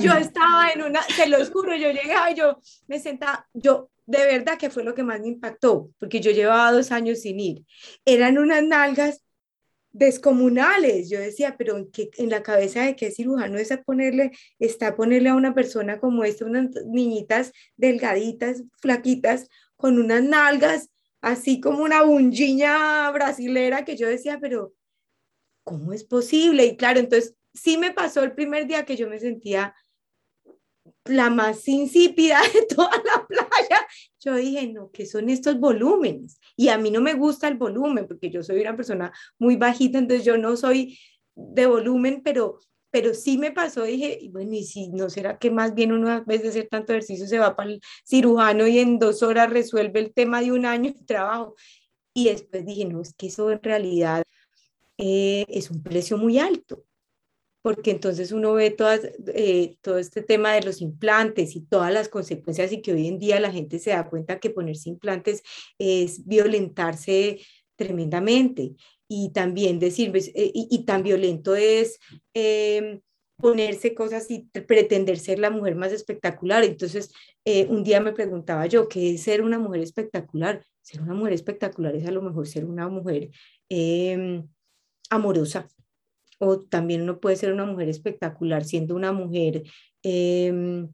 yo 0.00 0.12
estaba 0.14 0.70
en 0.70 0.82
una, 0.82 1.02
se 1.02 1.26
los 1.26 1.50
juro, 1.50 1.76
yo 1.76 1.90
llegaba 1.90 2.30
y 2.30 2.34
yo 2.34 2.58
me 2.86 2.98
sentaba, 2.98 3.46
yo 3.52 3.90
de 4.06 4.24
verdad 4.24 4.58
que 4.58 4.70
fue 4.70 4.84
lo 4.84 4.94
que 4.94 5.02
más 5.02 5.20
me 5.20 5.28
impactó, 5.28 5.90
porque 5.98 6.20
yo 6.20 6.30
llevaba 6.30 6.72
dos 6.72 6.90
años 6.90 7.20
sin 7.20 7.38
ir. 7.38 7.66
Eran 8.04 8.38
unas 8.38 8.62
nalgas 8.62 9.22
descomunales. 9.92 11.08
Yo 11.10 11.20
decía, 11.20 11.56
pero 11.56 11.76
¿en, 11.76 11.90
qué, 11.90 12.10
en 12.16 12.30
la 12.30 12.42
cabeza 12.42 12.82
de 12.82 12.96
qué 12.96 13.10
cirujano 13.10 13.58
es 13.58 13.72
ponerle, 13.84 14.32
está 14.58 14.96
ponerle 14.96 15.28
a 15.28 15.34
una 15.34 15.54
persona 15.54 16.00
como 16.00 16.24
esta, 16.24 16.44
unas 16.44 16.70
niñitas 16.86 17.52
delgaditas, 17.76 18.62
flaquitas, 18.80 19.48
con 19.76 19.98
unas 19.98 20.22
nalgas, 20.22 20.90
así 21.20 21.60
como 21.60 21.82
una 21.82 22.02
bungiña 22.02 23.10
brasilera, 23.10 23.84
que 23.84 23.96
yo 23.96 24.08
decía, 24.08 24.38
pero 24.40 24.74
¿cómo 25.64 25.92
es 25.92 26.04
posible? 26.04 26.64
Y 26.66 26.76
claro, 26.76 27.00
entonces 27.00 27.34
sí 27.54 27.78
me 27.78 27.92
pasó 27.92 28.22
el 28.22 28.32
primer 28.32 28.66
día 28.66 28.84
que 28.84 28.96
yo 28.96 29.08
me 29.08 29.18
sentía 29.18 29.74
la 31.04 31.30
más 31.30 31.66
insípida 31.68 32.40
de 32.54 32.66
toda 32.66 32.90
la 33.04 33.26
playa. 33.26 33.86
Yo 34.24 34.36
dije, 34.36 34.68
no, 34.68 34.90
¿qué 34.92 35.04
son 35.04 35.28
estos 35.28 35.58
volúmenes? 35.58 36.40
Y 36.56 36.68
a 36.68 36.78
mí 36.78 36.90
no 36.90 37.00
me 37.00 37.14
gusta 37.14 37.48
el 37.48 37.56
volumen, 37.56 38.06
porque 38.06 38.30
yo 38.30 38.42
soy 38.42 38.60
una 38.60 38.76
persona 38.76 39.12
muy 39.38 39.56
bajita, 39.56 39.98
entonces 39.98 40.24
yo 40.24 40.38
no 40.38 40.56
soy 40.56 40.98
de 41.34 41.66
volumen, 41.66 42.22
pero, 42.22 42.60
pero 42.90 43.14
sí 43.14 43.36
me 43.36 43.50
pasó, 43.50 43.82
dije, 43.82 44.20
bueno, 44.30 44.52
y 44.54 44.64
si 44.64 44.90
no 44.90 45.10
será 45.10 45.38
que 45.38 45.50
más 45.50 45.74
bien 45.74 45.92
uno 45.92 46.08
a 46.10 46.20
vez 46.20 46.42
de 46.42 46.50
hacer 46.50 46.68
tanto 46.70 46.92
ejercicio 46.92 47.26
se 47.26 47.38
va 47.38 47.56
para 47.56 47.70
el 47.70 47.80
cirujano 48.06 48.66
y 48.68 48.78
en 48.78 48.98
dos 49.00 49.22
horas 49.24 49.50
resuelve 49.50 49.98
el 50.00 50.12
tema 50.14 50.40
de 50.40 50.52
un 50.52 50.66
año 50.66 50.92
de 50.92 51.04
trabajo. 51.04 51.56
Y 52.14 52.28
después 52.28 52.64
dije, 52.64 52.84
no, 52.84 53.00
es 53.00 53.14
que 53.14 53.26
eso 53.28 53.50
en 53.50 53.62
realidad 53.62 54.22
eh, 54.98 55.46
es 55.48 55.70
un 55.70 55.82
precio 55.82 56.16
muy 56.18 56.38
alto 56.38 56.84
porque 57.62 57.92
entonces 57.92 58.32
uno 58.32 58.54
ve 58.54 58.76
eh, 59.34 59.76
todo 59.80 59.98
este 59.98 60.22
tema 60.22 60.52
de 60.52 60.62
los 60.62 60.80
implantes 60.82 61.54
y 61.56 61.60
todas 61.60 61.92
las 61.92 62.08
consecuencias 62.08 62.72
y 62.72 62.82
que 62.82 62.92
hoy 62.92 63.06
en 63.06 63.18
día 63.18 63.40
la 63.40 63.52
gente 63.52 63.78
se 63.78 63.90
da 63.90 64.08
cuenta 64.08 64.40
que 64.40 64.50
ponerse 64.50 64.88
implantes 64.88 65.42
es 65.78 66.26
violentarse 66.26 67.40
tremendamente 67.76 68.72
y 69.08 69.30
también 69.30 69.78
decir, 69.78 70.10
pues, 70.10 70.28
eh, 70.34 70.50
y, 70.54 70.84
tan 70.84 71.02
violento 71.02 71.54
es 71.54 71.98
em, 72.34 73.00
ponerse 73.36 73.94
cosas 73.94 74.30
y 74.30 74.40
pretender 74.66 75.18
ser 75.18 75.38
la 75.38 75.50
mujer 75.50 75.74
más 75.76 75.92
espectacular. 75.92 76.64
Entonces, 76.64 77.12
eh, 77.44 77.66
un 77.68 77.84
día 77.84 78.00
me 78.00 78.12
preguntaba 78.12 78.66
yo, 78.66 78.88
¿qué 78.88 79.14
es 79.14 79.22
ser 79.22 79.42
una 79.42 79.58
mujer 79.58 79.82
espectacular? 79.82 80.64
Ser 80.80 81.02
una 81.02 81.14
mujer 81.14 81.34
espectacular 81.34 81.94
es 81.94 82.06
a 82.06 82.10
lo 82.10 82.22
mejor 82.22 82.46
ser 82.46 82.64
una 82.64 82.88
mujer 82.88 83.30
em, 83.68 84.48
amorosa, 85.10 85.68
o 86.44 86.58
también 86.58 87.02
uno 87.02 87.20
puede 87.20 87.36
ser 87.36 87.52
una 87.52 87.64
mujer 87.64 87.88
espectacular 87.88 88.64
siendo 88.64 88.96
una 88.96 89.12
mujer 89.12 89.62
em, 90.02 90.88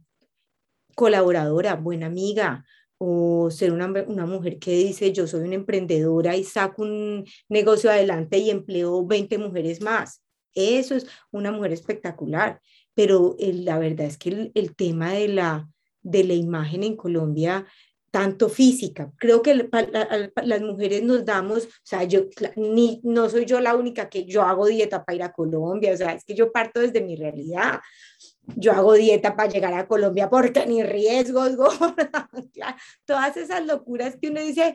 colaboradora, 0.94 1.74
buena 1.74 2.04
amiga, 2.04 2.66
o 2.98 3.50
ser 3.50 3.72
una, 3.72 3.86
una, 4.06 4.26
mujer 4.26 4.58
que 4.58 4.72
dice 4.72 5.10
yo 5.12 5.26
soy 5.26 5.44
una 5.44 5.54
emprendedora 5.54 6.36
y 6.36 6.44
saco 6.44 6.82
un 6.82 7.24
negocio 7.48 7.90
adelante 7.90 8.36
y 8.36 8.50
empleo 8.50 9.06
20 9.06 9.38
mujeres 9.38 9.80
más. 9.80 10.22
Eso 10.54 10.94
es 10.94 11.06
una 11.30 11.50
mujer 11.50 11.72
espectacular, 11.72 12.60
pero 12.92 13.34
la 13.38 13.78
verdad 13.78 14.06
es 14.06 14.18
que 14.18 14.28
el, 14.28 14.52
el 14.54 14.76
tema 14.76 15.12
de 15.12 15.28
la, 15.28 15.70
de 16.02 16.24
la 16.24 16.34
imagen 16.34 16.82
en 16.82 16.94
Colombia 16.94 17.66
tanto 18.10 18.48
física. 18.48 19.12
Creo 19.18 19.42
que 19.42 19.68
las 20.42 20.60
mujeres 20.60 21.02
nos 21.02 21.24
damos, 21.24 21.64
o 21.64 21.68
sea, 21.82 22.04
yo 22.04 22.22
ni, 22.56 23.00
no 23.04 23.28
soy 23.28 23.44
yo 23.44 23.60
la 23.60 23.74
única 23.74 24.08
que 24.08 24.24
yo 24.24 24.42
hago 24.42 24.66
dieta 24.66 25.04
para 25.04 25.16
ir 25.16 25.22
a 25.22 25.32
Colombia, 25.32 25.92
o 25.92 25.96
sea, 25.96 26.12
es 26.12 26.24
que 26.24 26.34
yo 26.34 26.50
parto 26.52 26.80
desde 26.80 27.00
mi 27.00 27.16
realidad. 27.16 27.80
Yo 28.56 28.72
hago 28.72 28.94
dieta 28.94 29.36
para 29.36 29.50
llegar 29.50 29.74
a 29.74 29.86
Colombia 29.86 30.30
porque 30.30 30.64
ni 30.66 30.82
riesgos, 30.82 31.56
todas 33.04 33.36
esas 33.36 33.66
locuras 33.66 34.16
que 34.16 34.30
uno 34.30 34.40
dice, 34.40 34.74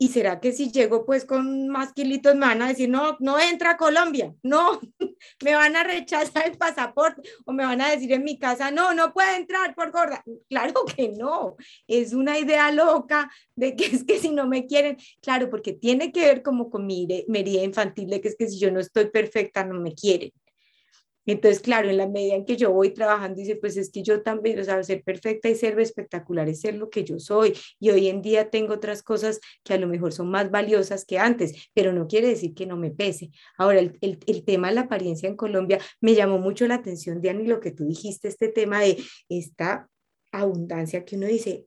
¿Y 0.00 0.08
será 0.08 0.38
que 0.38 0.52
si 0.52 0.70
llego 0.70 1.04
pues 1.04 1.24
con 1.24 1.68
más 1.68 1.92
kilitos 1.92 2.34
me 2.36 2.46
van 2.46 2.62
a 2.62 2.68
decir, 2.68 2.88
no, 2.88 3.16
no 3.18 3.38
entra 3.40 3.72
a 3.72 3.76
Colombia, 3.76 4.32
no, 4.44 4.80
me 5.44 5.54
van 5.54 5.74
a 5.74 5.82
rechazar 5.82 6.46
el 6.46 6.56
pasaporte 6.56 7.22
o 7.44 7.52
me 7.52 7.64
van 7.64 7.80
a 7.80 7.90
decir 7.90 8.12
en 8.12 8.22
mi 8.22 8.38
casa, 8.38 8.70
no, 8.70 8.94
no 8.94 9.12
puede 9.12 9.36
entrar 9.36 9.74
por 9.74 9.90
gorda? 9.90 10.22
Claro 10.48 10.84
que 10.96 11.08
no, 11.08 11.56
es 11.88 12.12
una 12.12 12.38
idea 12.38 12.70
loca 12.70 13.28
de 13.56 13.74
que 13.74 13.86
es 13.86 14.04
que 14.04 14.20
si 14.20 14.30
no 14.30 14.46
me 14.46 14.66
quieren, 14.66 14.98
claro, 15.20 15.50
porque 15.50 15.72
tiene 15.72 16.12
que 16.12 16.20
ver 16.20 16.42
como 16.42 16.70
con 16.70 16.86
mi 16.86 17.08
herida 17.10 17.64
infantil, 17.64 18.08
de 18.08 18.20
que 18.20 18.28
es 18.28 18.36
que 18.36 18.48
si 18.48 18.58
yo 18.60 18.70
no 18.70 18.78
estoy 18.78 19.10
perfecta, 19.10 19.64
no 19.64 19.80
me 19.80 19.94
quieren. 19.94 20.32
Entonces, 21.28 21.60
claro, 21.60 21.90
en 21.90 21.98
la 21.98 22.08
medida 22.08 22.36
en 22.36 22.46
que 22.46 22.56
yo 22.56 22.72
voy 22.72 22.88
trabajando, 22.94 23.38
dice, 23.38 23.56
pues 23.56 23.76
es 23.76 23.90
que 23.90 24.02
yo 24.02 24.22
también, 24.22 24.58
o 24.60 24.64
sea, 24.64 24.82
ser 24.82 25.02
perfecta 25.02 25.50
y 25.50 25.54
ser 25.54 25.78
espectacular 25.78 26.48
es 26.48 26.62
ser 26.62 26.76
lo 26.76 26.88
que 26.88 27.04
yo 27.04 27.18
soy. 27.18 27.52
Y 27.78 27.90
hoy 27.90 28.08
en 28.08 28.22
día 28.22 28.48
tengo 28.48 28.72
otras 28.72 29.02
cosas 29.02 29.38
que 29.62 29.74
a 29.74 29.78
lo 29.78 29.86
mejor 29.88 30.14
son 30.14 30.30
más 30.30 30.50
valiosas 30.50 31.04
que 31.04 31.18
antes, 31.18 31.68
pero 31.74 31.92
no 31.92 32.06
quiere 32.06 32.28
decir 32.28 32.54
que 32.54 32.64
no 32.64 32.78
me 32.78 32.90
pese. 32.90 33.30
Ahora, 33.58 33.80
el, 33.80 33.98
el, 34.00 34.44
tema 34.44 34.68
de 34.68 34.76
la 34.76 34.80
apariencia 34.82 35.28
en 35.28 35.36
Colombia 35.36 35.78
me 36.00 36.14
llamó 36.14 36.38
mucho 36.38 36.66
la 36.66 36.76
atención, 36.76 37.20
Diana, 37.20 37.42
lo 37.42 37.60
que 37.60 37.72
tú 37.72 37.84
dijiste, 37.84 38.28
este 38.28 38.48
tema 38.48 38.80
de 38.80 38.96
esta 39.28 39.86
abundancia 40.32 41.04
que 41.04 41.16
uno 41.16 41.26
dice, 41.26 41.66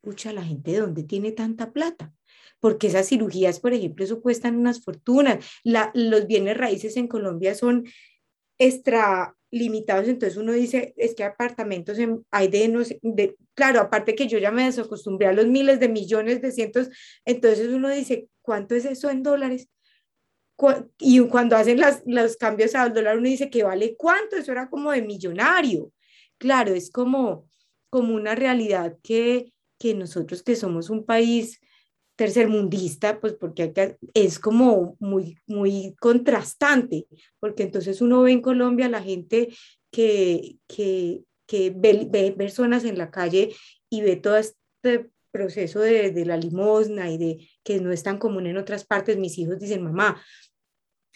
pucha, 0.00 0.32
la 0.32 0.42
gente 0.42 0.70
de 0.70 0.80
dónde 0.80 1.04
tiene 1.04 1.32
tanta 1.32 1.70
plata 1.70 2.14
porque 2.62 2.86
esas 2.86 3.08
cirugías, 3.08 3.58
por 3.58 3.72
ejemplo, 3.72 4.04
eso 4.04 4.22
cuestan 4.22 4.56
unas 4.56 4.84
fortunas. 4.84 5.44
La, 5.64 5.90
los 5.94 6.28
bienes 6.28 6.56
raíces 6.56 6.96
en 6.96 7.08
Colombia 7.08 7.56
son 7.56 7.84
extra 8.64 9.34
limitados, 9.50 10.08
entonces 10.08 10.38
uno 10.38 10.52
dice, 10.52 10.94
es 10.96 11.14
que 11.14 11.24
apartamentos 11.24 11.98
hay 12.30 12.48
de, 12.48 12.68
no 12.68 12.80
de, 13.02 13.36
claro, 13.54 13.80
aparte 13.80 14.14
que 14.14 14.26
yo 14.26 14.38
ya 14.38 14.50
me 14.50 14.64
desacostumbré 14.64 15.26
a 15.26 15.32
los 15.32 15.46
miles 15.46 15.78
de 15.78 15.90
millones 15.90 16.40
de 16.40 16.52
cientos, 16.52 16.88
entonces 17.26 17.68
uno 17.68 17.90
dice, 17.90 18.28
¿cuánto 18.40 18.74
es 18.74 18.86
eso 18.86 19.10
en 19.10 19.22
dólares? 19.22 19.68
Y 20.98 21.20
cuando 21.28 21.56
hacen 21.56 21.80
las, 21.80 22.02
los 22.06 22.36
cambios 22.36 22.74
al 22.74 22.94
dólar, 22.94 23.18
uno 23.18 23.28
dice 23.28 23.50
que 23.50 23.64
vale 23.64 23.96
cuánto, 23.96 24.36
eso 24.36 24.52
era 24.52 24.70
como 24.70 24.92
de 24.92 25.02
millonario. 25.02 25.92
Claro, 26.38 26.72
es 26.72 26.90
como, 26.90 27.48
como 27.90 28.14
una 28.14 28.34
realidad 28.34 28.96
que, 29.02 29.52
que 29.78 29.94
nosotros 29.94 30.42
que 30.42 30.56
somos 30.56 30.88
un 30.88 31.04
país 31.04 31.60
tercermundista, 32.22 33.18
pues 33.18 33.32
porque 33.32 33.96
es 34.14 34.38
como 34.38 34.96
muy, 35.00 35.36
muy 35.48 35.96
contrastante, 35.98 37.08
porque 37.40 37.64
entonces 37.64 38.00
uno 38.00 38.22
ve 38.22 38.30
en 38.30 38.40
Colombia 38.40 38.88
la 38.88 39.02
gente 39.02 39.48
que, 39.90 40.58
que, 40.68 41.24
ve, 41.50 42.32
personas 42.38 42.84
en 42.84 42.96
la 42.96 43.10
calle 43.10 43.52
y 43.90 44.02
ve 44.02 44.14
todo 44.14 44.36
este 44.36 45.10
proceso 45.32 45.80
de, 45.80 46.12
de, 46.12 46.24
la 46.24 46.36
limosna 46.36 47.10
y 47.10 47.18
de 47.18 47.48
que 47.64 47.80
no 47.80 47.90
es 47.90 48.04
tan 48.04 48.18
común 48.18 48.46
en 48.46 48.56
otras 48.56 48.84
partes. 48.84 49.18
Mis 49.18 49.36
hijos 49.38 49.58
dicen, 49.58 49.82
mamá, 49.82 50.22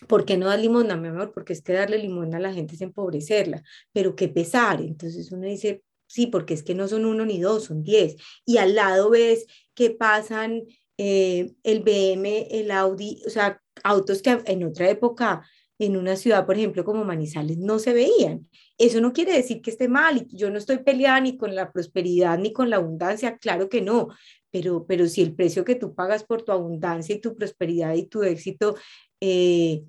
¿por 0.08 0.24
qué 0.24 0.36
no 0.36 0.46
das 0.46 0.60
limosna, 0.60 0.96
mi 0.96 1.06
amor? 1.06 1.30
Porque 1.32 1.52
es 1.52 1.62
que 1.62 1.72
darle 1.72 1.98
limosna 1.98 2.38
a 2.38 2.40
la 2.40 2.52
gente 2.52 2.74
es 2.74 2.80
empobrecerla, 2.80 3.62
pero 3.92 4.16
qué 4.16 4.26
pesar. 4.26 4.80
Entonces 4.80 5.30
uno 5.30 5.46
dice, 5.46 5.84
sí, 6.08 6.26
porque 6.26 6.54
es 6.54 6.64
que 6.64 6.74
no 6.74 6.88
son 6.88 7.04
uno 7.04 7.24
ni 7.24 7.40
dos, 7.40 7.66
son 7.66 7.84
diez. 7.84 8.16
Y 8.44 8.56
al 8.58 8.74
lado 8.74 9.10
ves 9.10 9.46
que 9.72 9.90
pasan 9.90 10.64
eh, 10.98 11.52
el 11.62 11.80
BM, 11.80 12.48
el 12.50 12.70
Audi, 12.70 13.22
o 13.26 13.30
sea, 13.30 13.60
autos 13.82 14.22
que 14.22 14.38
en 14.46 14.64
otra 14.64 14.88
época 14.88 15.42
en 15.78 15.96
una 15.96 16.16
ciudad, 16.16 16.46
por 16.46 16.56
ejemplo, 16.56 16.84
como 16.84 17.04
Manizales, 17.04 17.58
no 17.58 17.78
se 17.78 17.92
veían. 17.92 18.48
Eso 18.78 19.00
no 19.00 19.12
quiere 19.12 19.32
decir 19.32 19.60
que 19.60 19.70
esté 19.70 19.88
mal 19.88 20.26
y 20.28 20.36
yo 20.36 20.50
no 20.50 20.58
estoy 20.58 20.78
peleada 20.78 21.20
ni 21.20 21.36
con 21.36 21.54
la 21.54 21.70
prosperidad 21.70 22.38
ni 22.38 22.52
con 22.52 22.70
la 22.70 22.76
abundancia, 22.76 23.36
claro 23.38 23.68
que 23.68 23.82
no, 23.82 24.08
pero, 24.50 24.86
pero 24.86 25.06
si 25.06 25.22
el 25.22 25.34
precio 25.34 25.64
que 25.64 25.74
tú 25.74 25.94
pagas 25.94 26.24
por 26.24 26.42
tu 26.42 26.52
abundancia 26.52 27.14
y 27.14 27.20
tu 27.20 27.36
prosperidad 27.36 27.94
y 27.94 28.06
tu 28.06 28.22
éxito, 28.22 28.76
eh, 29.20 29.84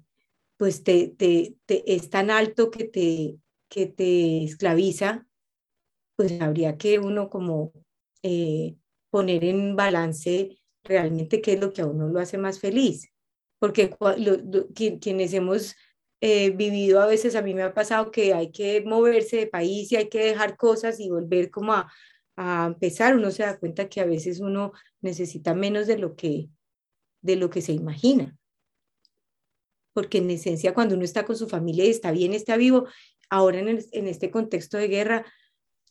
pues 0.58 0.84
te, 0.84 1.08
te, 1.08 1.56
es 1.68 2.10
tan 2.10 2.32
alto 2.32 2.70
que 2.70 2.86
te, 2.86 3.38
que 3.70 3.86
te 3.86 4.44
esclaviza, 4.44 5.26
pues 6.16 6.42
habría 6.42 6.78
que 6.78 7.00
uno 7.00 7.30
como 7.30 7.72
eh, 8.24 8.76
poner 9.10 9.46
en 9.46 9.76
balance 9.76 10.58
realmente 10.88 11.42
qué 11.42 11.54
es 11.54 11.60
lo 11.60 11.74
que 11.74 11.82
a 11.82 11.86
uno 11.86 12.08
lo 12.08 12.20
hace 12.20 12.38
más 12.38 12.60
feliz. 12.60 13.10
Porque 13.60 13.96
quienes 15.02 15.34
hemos 15.34 15.76
eh, 16.22 16.52
vivido 16.52 17.02
a 17.02 17.08
veces, 17.08 17.36
a 17.36 17.42
mí 17.42 17.54
me 17.54 17.64
ha 17.64 17.74
pasado 17.74 18.12
que 18.12 18.34
hay 18.34 18.52
que 18.52 18.82
moverse 18.82 19.38
de 19.38 19.48
país 19.48 19.92
y 19.92 19.96
hay 19.96 20.10
que 20.10 20.20
dejar 20.20 20.58
cosas 20.58 21.00
y 21.00 21.10
volver 21.10 21.50
como 21.52 21.74
a, 21.74 21.92
a 22.36 22.66
empezar. 22.68 23.16
Uno 23.16 23.32
se 23.32 23.44
da 23.44 23.60
cuenta 23.60 23.90
que 23.90 24.02
a 24.02 24.06
veces 24.06 24.40
uno 24.40 24.74
necesita 25.02 25.54
menos 25.54 25.88
de 25.88 25.98
lo 25.98 26.16
que, 26.16 26.50
de 27.22 27.36
lo 27.36 27.50
que 27.50 27.62
se 27.62 27.74
imagina. 27.74 28.38
Porque 29.94 30.20
en 30.20 30.30
esencia, 30.30 30.74
cuando 30.74 30.96
uno 30.96 31.04
está 31.04 31.26
con 31.26 31.36
su 31.36 31.48
familia 31.48 31.86
y 31.86 31.90
está 31.90 32.12
bien, 32.12 32.34
está 32.34 32.58
vivo, 32.58 32.88
ahora 33.30 33.60
en, 33.60 33.84
en 33.92 34.08
este 34.08 34.30
contexto 34.30 34.78
de 34.78 34.88
guerra, 34.88 35.26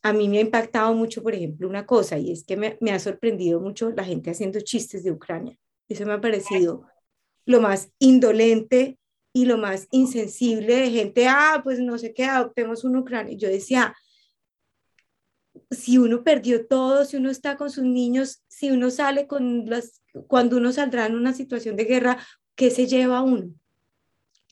a 0.03 0.13
mí 0.13 0.29
me 0.29 0.37
ha 0.37 0.41
impactado 0.41 0.93
mucho, 0.93 1.23
por 1.23 1.33
ejemplo, 1.33 1.67
una 1.67 1.85
cosa, 1.85 2.17
y 2.17 2.31
es 2.31 2.43
que 2.43 2.55
me, 2.57 2.91
ha 2.91 2.99
sorprendido 2.99 3.59
mucho 3.59 3.89
la 3.91 4.03
gente 4.03 4.31
haciendo 4.31 4.59
chistes 4.61 5.03
de 5.03 5.11
Ucrania. 5.11 5.57
Eso 5.87 6.05
me 6.05 6.13
ha 6.13 6.21
parecido 6.21 6.85
lo 7.45 7.61
más 7.61 7.91
indolente 7.99 8.97
y 9.33 9.45
lo 9.45 9.57
más 9.57 9.87
insensible 9.91 10.75
de 10.75 10.91
gente, 10.91 11.27
ah, 11.27 11.61
pues 11.63 11.79
no 11.79 11.97
sé 11.97 12.13
qué, 12.13 12.25
adoptemos 12.25 12.83
un 12.83 12.97
Ucrania. 12.97 13.37
Yo 13.37 13.49
decía, 13.49 13.95
si 15.71 15.97
uno 15.97 16.23
perdió 16.23 16.65
todo, 16.67 17.05
si 17.05 17.17
uno 17.17 17.29
está 17.29 17.57
con 17.57 17.69
sus 17.69 17.83
niños, 17.83 18.43
si 18.47 18.71
uno 18.71 18.89
sale 18.89 19.27
con 19.27 19.65
las, 19.69 20.01
cuando 20.27 20.57
uno 20.57 20.71
saldrá 20.71 21.05
en 21.05 21.15
una 21.15 21.33
situación 21.33 21.75
de 21.75 21.85
guerra, 21.85 22.17
¿qué 22.55 22.71
se 22.71 22.87
lleva 22.87 23.21
uno? 23.21 23.49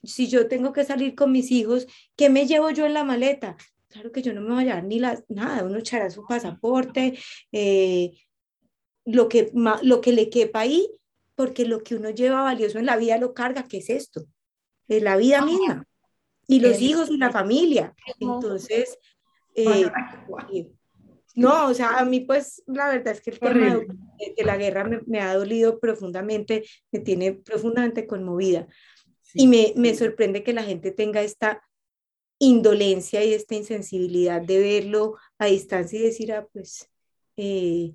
Si 0.03 0.27
yo 0.27 0.47
tengo 0.47 0.71
que 0.71 0.83
salir 0.83 1.15
con 1.15 1.31
mis 1.31 1.51
hijos, 1.51 1.87
¿qué 2.15 2.29
me 2.29 2.45
llevo 2.45 2.69
yo 2.69 2.85
en 2.85 2.93
la 2.93 3.03
maleta? 3.03 3.57
Claro 3.95 4.11
que 4.11 4.21
yo 4.21 4.33
no 4.33 4.41
me 4.41 4.53
voy 4.53 4.63
a 4.63 4.65
llevar 4.65 4.83
ni 4.83 4.99
las, 4.99 5.23
nada, 5.29 5.63
uno 5.63 5.77
echará 5.77 6.09
su 6.09 6.25
pasaporte, 6.27 7.17
eh, 7.53 8.11
lo, 9.05 9.29
que, 9.29 9.51
lo 9.83 10.01
que 10.01 10.11
le 10.11 10.29
quepa 10.29 10.59
ahí, 10.59 10.85
porque 11.33 11.65
lo 11.65 11.81
que 11.81 11.95
uno 11.95 12.09
lleva 12.09 12.41
valioso 12.41 12.77
en 12.77 12.87
la 12.87 12.97
vida 12.97 13.17
lo 13.17 13.33
carga, 13.33 13.63
¿qué 13.63 13.77
es 13.77 13.89
esto? 13.89 14.25
Es 14.89 15.01
la 15.01 15.15
vida 15.15 15.45
misma. 15.45 15.85
Y 16.45 16.59
los 16.59 16.81
hijos 16.81 17.09
y 17.09 17.17
la 17.17 17.31
familia. 17.31 17.95
Entonces, 18.19 18.99
eh, 19.55 19.89
no, 21.33 21.67
o 21.67 21.73
sea, 21.73 21.97
a 21.97 22.03
mí 22.03 22.19
pues 22.19 22.63
la 22.67 22.89
verdad 22.89 23.13
es 23.13 23.21
que 23.21 23.31
el 23.31 23.39
tema 23.39 23.77
de, 23.77 24.43
la 24.43 24.57
guerra 24.57 24.89
me, 25.05 25.21
ha 25.21 25.35
dolido 25.35 25.79
profundamente, 25.79 26.65
me 26.91 26.99
tiene 26.99 27.31
profundamente 27.31 28.05
conmovida. 28.05 28.67
y 29.33 29.47
me, 29.47 29.71
me, 29.77 29.95
sorprende 29.95 30.43
que 30.43 30.53
la 30.53 30.63
gente 30.63 30.91
tenga 30.91 31.21
esta 31.21 31.61
indolencia 32.39 33.23
y 33.23 33.33
esta 33.33 33.55
insensibilidad 33.55 34.41
de 34.41 34.59
verlo 34.59 35.15
a 35.37 35.45
distancia 35.47 35.99
y 35.99 36.03
decir, 36.03 36.33
ah, 36.33 36.47
pues 36.51 36.89
eh, 37.37 37.93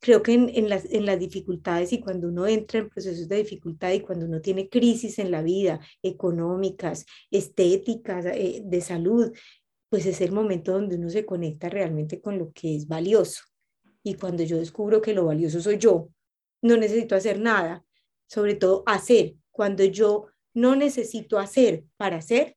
creo 0.00 0.22
que 0.22 0.34
en, 0.34 0.68
las, 0.68 0.84
en 0.86 1.06
las 1.06 1.18
dificultades 1.18 1.92
y 1.92 2.00
cuando 2.00 2.28
uno 2.28 2.46
entra 2.46 2.80
en 2.80 2.88
procesos 2.88 3.28
de 3.28 3.36
dificultad 3.36 3.92
y 3.92 4.00
cuando 4.00 4.26
uno 4.26 4.40
tiene 4.40 4.68
crisis 4.68 5.18
en 5.20 5.30
la 5.30 5.42
vida, 5.42 5.80
económicas, 6.02 7.06
estéticas, 7.30 8.26
eh, 8.26 8.62
de 8.64 8.80
salud, 8.80 9.32
pues 9.88 10.06
es 10.06 10.20
el 10.20 10.32
momento 10.32 10.72
donde 10.72 10.96
uno 10.96 11.08
se 11.08 11.24
conecta 11.24 11.68
realmente 11.68 12.20
con 12.20 12.38
lo 12.38 12.50
que 12.52 12.74
es 12.74 12.88
valioso. 12.88 13.42
Y 14.02 14.14
cuando 14.14 14.42
yo 14.42 14.58
descubro 14.58 15.00
que 15.00 15.14
lo 15.14 15.26
valioso 15.26 15.60
soy 15.60 15.78
yo, 15.78 16.08
no 16.62 16.76
necesito 16.76 17.14
hacer 17.14 17.38
nada, 17.38 17.84
sobre 18.26 18.54
todo 18.54 18.82
hacer. 18.86 19.34
Cuando 19.50 19.84
yo 19.84 20.26
no 20.54 20.74
necesito 20.74 21.38
hacer 21.38 21.84
para 21.96 22.16
hacer, 22.16 22.56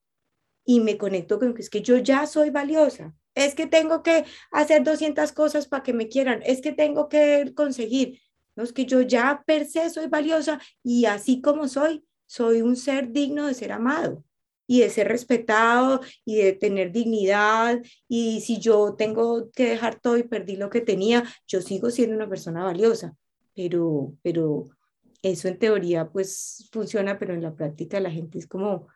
y 0.66 0.80
me 0.80 0.98
conecto 0.98 1.40
con 1.40 1.54
que 1.54 1.62
es 1.62 1.70
que 1.70 1.82
yo 1.82 1.98
ya 1.98 2.26
soy 2.26 2.50
valiosa. 2.50 3.14
Es 3.36 3.54
que 3.54 3.68
tengo 3.68 4.02
que 4.02 4.26
hacer 4.52 4.84
200 4.84 5.32
cosas 5.32 5.68
para 5.68 5.84
que 5.84 5.94
me 5.94 6.08
quieran. 6.08 6.42
Es 6.46 6.62
que 6.62 6.72
tengo 6.72 7.08
que 7.08 7.54
conseguir. 7.56 8.20
No 8.56 8.64
es 8.64 8.74
que 8.74 8.86
yo 8.86 9.02
ya 9.02 9.44
per 9.46 9.66
se 9.66 9.90
soy 9.90 10.08
valiosa 10.08 10.60
y 10.82 11.06
así 11.06 11.42
como 11.42 11.68
soy, 11.68 12.06
soy 12.26 12.62
un 12.62 12.76
ser 12.76 13.12
digno 13.12 13.48
de 13.48 13.54
ser 13.54 13.72
amado 13.72 14.24
y 14.68 14.80
de 14.80 14.90
ser 14.90 15.08
respetado 15.08 16.02
y 16.24 16.38
de 16.38 16.54
tener 16.54 16.92
dignidad. 16.92 17.82
Y 18.08 18.42
si 18.42 18.60
yo 18.60 18.96
tengo 18.96 19.52
que 19.52 19.70
dejar 19.70 20.00
todo 20.00 20.18
y 20.18 20.24
perdí 20.24 20.56
lo 20.56 20.70
que 20.70 20.82
tenía, 20.82 21.24
yo 21.48 21.62
sigo 21.62 21.92
siendo 21.92 22.16
una 22.16 22.30
persona 22.30 22.64
valiosa. 22.64 23.16
Pero, 23.54 24.14
pero 24.24 24.66
eso 25.22 25.48
en 25.48 25.60
teoría 25.60 26.10
pues 26.10 26.70
funciona, 26.72 27.20
pero 27.20 27.34
en 27.34 27.44
la 27.44 27.54
práctica 27.54 28.00
la 28.00 28.12
gente 28.12 28.40
es 28.40 28.48
como, 28.48 28.88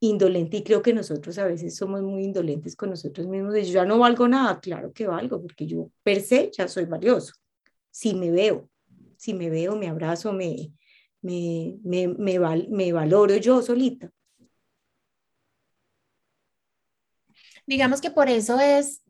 indolente 0.00 0.58
y 0.58 0.62
creo 0.62 0.82
que 0.82 0.92
nosotros 0.92 1.38
a 1.38 1.44
veces 1.46 1.76
somos 1.76 2.02
muy 2.02 2.24
indolentes 2.24 2.76
con 2.76 2.90
nosotros 2.90 3.26
mismos 3.26 3.54
de 3.54 3.64
yo 3.64 3.72
ya 3.72 3.84
no 3.84 3.98
valgo 3.98 4.28
nada, 4.28 4.60
claro 4.60 4.92
que 4.92 5.06
valgo, 5.06 5.40
porque 5.40 5.66
yo 5.66 5.90
per 6.02 6.20
se 6.20 6.50
ya 6.56 6.68
soy 6.68 6.84
valioso. 6.84 7.34
Si 7.90 8.14
me 8.14 8.30
veo, 8.30 8.68
si 9.16 9.34
me 9.34 9.48
veo, 9.50 9.76
me 9.76 9.88
abrazo, 9.88 10.32
me, 10.32 10.72
me, 11.22 11.76
me, 11.82 12.08
me, 12.08 12.38
me 12.68 12.92
valoro 12.92 13.36
yo 13.36 13.62
solita. 13.62 14.10
Digamos 17.66 18.00
que 18.00 18.10
por 18.10 18.28
eso 18.28 18.60
es, 18.60 19.02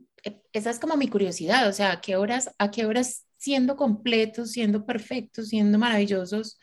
esa 0.53 0.71
es 0.71 0.79
como 0.79 0.97
mi 0.97 1.09
curiosidad, 1.09 1.69
o 1.69 1.73
sea, 1.73 1.93
¿a 1.93 2.01
qué 2.01 2.17
horas, 2.17 2.51
a 2.59 2.71
qué 2.71 2.87
horas 2.87 3.27
siendo 3.37 3.77
completos, 3.77 4.53
siendo 4.53 4.87
perfectos, 4.87 5.49
siendo 5.49 5.79
maravillosos, 5.79 6.59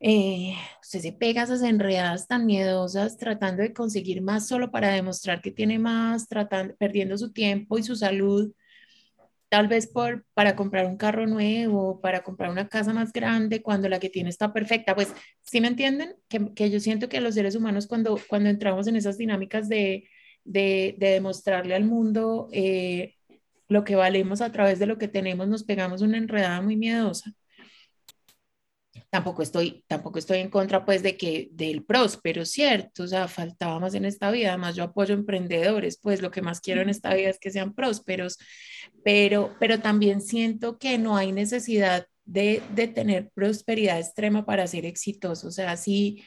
eh, 0.00 0.54
usted 0.82 1.00
se 1.00 1.12
pega 1.12 1.42
esas 1.42 1.62
enredadas 1.62 2.28
tan 2.28 2.46
miedosas 2.46 3.16
tratando 3.16 3.62
de 3.62 3.72
conseguir 3.72 4.22
más 4.22 4.46
solo 4.46 4.70
para 4.70 4.90
demostrar 4.90 5.40
que 5.40 5.50
tiene 5.50 5.78
más, 5.78 6.28
tratando, 6.28 6.76
perdiendo 6.76 7.18
su 7.18 7.32
tiempo 7.32 7.78
y 7.78 7.82
su 7.82 7.96
salud, 7.96 8.52
tal 9.48 9.68
vez 9.68 9.86
por, 9.86 10.24
para 10.34 10.54
comprar 10.56 10.86
un 10.86 10.96
carro 10.96 11.26
nuevo, 11.26 12.00
para 12.00 12.22
comprar 12.22 12.50
una 12.50 12.68
casa 12.68 12.92
más 12.92 13.12
grande 13.12 13.62
cuando 13.62 13.88
la 13.88 13.98
que 13.98 14.10
tiene 14.10 14.30
está 14.30 14.52
perfecta. 14.52 14.94
Pues, 14.94 15.12
¿sí 15.42 15.60
me 15.60 15.68
entienden? 15.68 16.14
Que, 16.28 16.52
que 16.54 16.70
yo 16.70 16.80
siento 16.80 17.08
que 17.08 17.20
los 17.20 17.34
seres 17.34 17.54
humanos 17.56 17.86
cuando, 17.86 18.20
cuando 18.28 18.50
entramos 18.50 18.86
en 18.86 18.96
esas 18.96 19.18
dinámicas 19.18 19.68
de, 19.68 20.08
de, 20.44 20.94
de 20.98 21.08
demostrarle 21.10 21.74
al 21.74 21.84
mundo 21.84 22.48
eh, 22.52 23.16
lo 23.68 23.84
que 23.84 23.96
valemos 23.96 24.40
a 24.42 24.52
través 24.52 24.78
de 24.78 24.86
lo 24.86 24.98
que 24.98 25.08
tenemos, 25.08 25.48
nos 25.48 25.64
pegamos 25.64 26.02
una 26.02 26.18
enredada 26.18 26.60
muy 26.62 26.76
miedosa 26.76 27.34
tampoco 29.10 29.42
estoy, 29.42 29.84
tampoco 29.86 30.18
estoy 30.18 30.38
en 30.38 30.50
contra 30.50 30.84
pues 30.84 31.02
de 31.02 31.16
que 31.16 31.48
del 31.52 31.84
próspero, 31.84 32.44
¿cierto? 32.44 33.04
O 33.04 33.06
sea, 33.06 33.28
faltaba 33.28 33.80
más 33.80 33.94
en 33.94 34.04
esta 34.04 34.30
vida, 34.30 34.50
además 34.50 34.76
yo 34.76 34.84
apoyo 34.84 35.14
emprendedores, 35.14 35.98
pues 36.00 36.20
lo 36.20 36.30
que 36.30 36.42
más 36.42 36.60
quiero 36.60 36.82
en 36.82 36.90
esta 36.90 37.14
vida 37.14 37.30
es 37.30 37.38
que 37.38 37.50
sean 37.50 37.74
prósperos, 37.74 38.38
pero, 39.04 39.54
pero 39.58 39.80
también 39.80 40.20
siento 40.20 40.78
que 40.78 40.98
no 40.98 41.16
hay 41.16 41.32
necesidad 41.32 42.06
de, 42.24 42.62
de 42.74 42.88
tener 42.88 43.30
prosperidad 43.34 43.98
extrema 43.98 44.44
para 44.44 44.66
ser 44.66 44.84
exitoso, 44.86 45.48
o 45.48 45.52
sea, 45.52 45.76
si... 45.76 46.22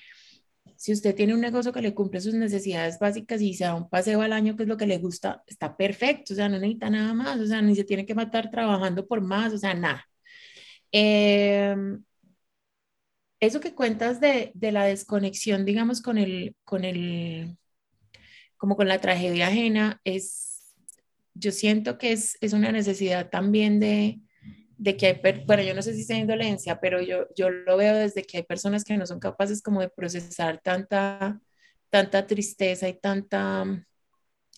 Si 0.75 0.91
usted 0.91 1.13
tiene 1.13 1.35
un 1.35 1.41
negocio 1.41 1.71
que 1.71 1.81
le 1.81 1.93
cumple 1.93 2.21
sus 2.21 2.33
necesidades 2.33 2.97
básicas 2.97 3.39
y 3.39 3.53
se 3.53 3.65
da 3.65 3.75
un 3.75 3.87
paseo 3.87 4.21
al 4.21 4.33
año, 4.33 4.55
que 4.55 4.63
es 4.63 4.69
lo 4.69 4.77
que 4.77 4.87
le 4.87 4.97
gusta, 4.97 5.43
está 5.45 5.77
perfecto, 5.77 6.33
o 6.33 6.35
sea, 6.35 6.49
no 6.49 6.57
necesita 6.57 6.89
nada 6.89 7.13
más, 7.13 7.39
o 7.39 7.45
sea, 7.45 7.61
ni 7.61 7.75
se 7.75 7.83
tiene 7.83 8.03
que 8.03 8.15
matar 8.15 8.49
trabajando 8.49 9.05
por 9.05 9.21
más, 9.21 9.53
o 9.53 9.59
sea, 9.59 9.75
nada. 9.75 10.03
Eh, 10.91 11.75
eso 13.41 13.59
que 13.59 13.73
cuentas 13.73 14.21
de, 14.21 14.51
de, 14.53 14.71
la 14.71 14.85
desconexión, 14.85 15.65
digamos, 15.65 16.01
con 16.01 16.17
el, 16.19 16.55
con 16.63 16.85
el, 16.85 17.57
como 18.55 18.77
con 18.77 18.87
la 18.87 19.01
tragedia 19.01 19.47
ajena, 19.47 19.99
es, 20.03 20.75
yo 21.33 21.51
siento 21.51 21.97
que 21.97 22.11
es, 22.11 22.37
es 22.39 22.53
una 22.53 22.71
necesidad 22.71 23.29
también 23.31 23.79
de, 23.79 24.21
de 24.77 24.95
que 24.95 25.07
hay, 25.07 25.43
bueno, 25.47 25.63
yo 25.63 25.73
no 25.73 25.81
sé 25.81 25.95
si 25.95 26.03
sea 26.03 26.19
indolencia, 26.19 26.79
pero 26.79 27.01
yo, 27.01 27.27
yo 27.35 27.49
lo 27.49 27.77
veo 27.77 27.95
desde 27.95 28.23
que 28.23 28.37
hay 28.37 28.43
personas 28.43 28.83
que 28.83 28.95
no 28.95 29.07
son 29.07 29.19
capaces 29.19 29.63
como 29.63 29.81
de 29.81 29.89
procesar 29.89 30.61
tanta, 30.61 31.41
tanta 31.89 32.27
tristeza 32.27 32.87
y 32.87 32.93
tanta, 32.93 33.65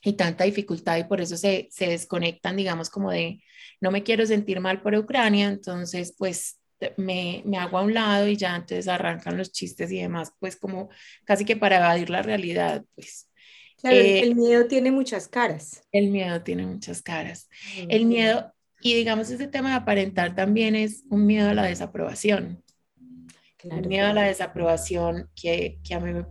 y 0.03 0.13
tanta 0.13 0.43
dificultad 0.43 0.97
y 0.97 1.05
por 1.05 1.21
eso 1.21 1.37
se, 1.37 1.69
se 1.71 1.87
desconectan, 1.87 2.57
digamos, 2.57 2.89
como 2.89 3.11
de, 3.11 3.41
no 3.79 3.91
me 3.91 4.03
quiero 4.03 4.25
sentir 4.25 4.59
mal 4.59 4.81
por 4.81 4.93
Ucrania, 4.95 5.47
entonces 5.47 6.13
pues 6.17 6.59
me, 6.97 7.41
me, 7.45 7.57
hago 7.57 7.77
a 7.77 7.81
un 7.81 7.93
lado 7.93 8.27
y 8.27 8.35
ya 8.35 8.55
entonces 8.55 8.87
arrancan 8.87 9.37
los 9.37 9.51
chistes 9.51 9.91
y 9.91 9.99
demás, 9.99 10.33
pues 10.39 10.55
como 10.55 10.89
casi 11.25 11.45
que 11.45 11.55
para 11.55 11.77
evadir 11.77 12.09
la 12.09 12.21
realidad, 12.21 12.83
pues. 12.95 13.29
Claro, 13.77 13.97
eh, 13.97 14.21
el 14.21 14.35
miedo 14.35 14.65
tiene 14.67 14.91
muchas 14.91 15.27
caras. 15.27 15.83
El 15.91 16.09
miedo 16.09 16.41
tiene 16.41 16.65
muchas 16.65 17.01
caras. 17.01 17.49
El 17.89 18.05
miedo, 18.05 18.53
y 18.81 18.93
digamos 18.95 19.29
ese 19.29 19.47
tema 19.47 19.69
de 19.69 19.75
aparentar 19.75 20.35
también 20.35 20.75
es 20.75 21.03
un 21.09 21.25
miedo 21.25 21.49
a 21.49 21.53
la 21.53 21.63
desaprobación. 21.63 22.63
Claro, 23.57 23.81
un 23.81 23.87
miedo 23.87 24.07
a 24.07 24.13
la 24.13 24.23
desaprobación 24.23 25.29
que, 25.35 25.79
que 25.83 25.93
a 25.93 25.99
mí 25.99 26.13
me 26.13 26.25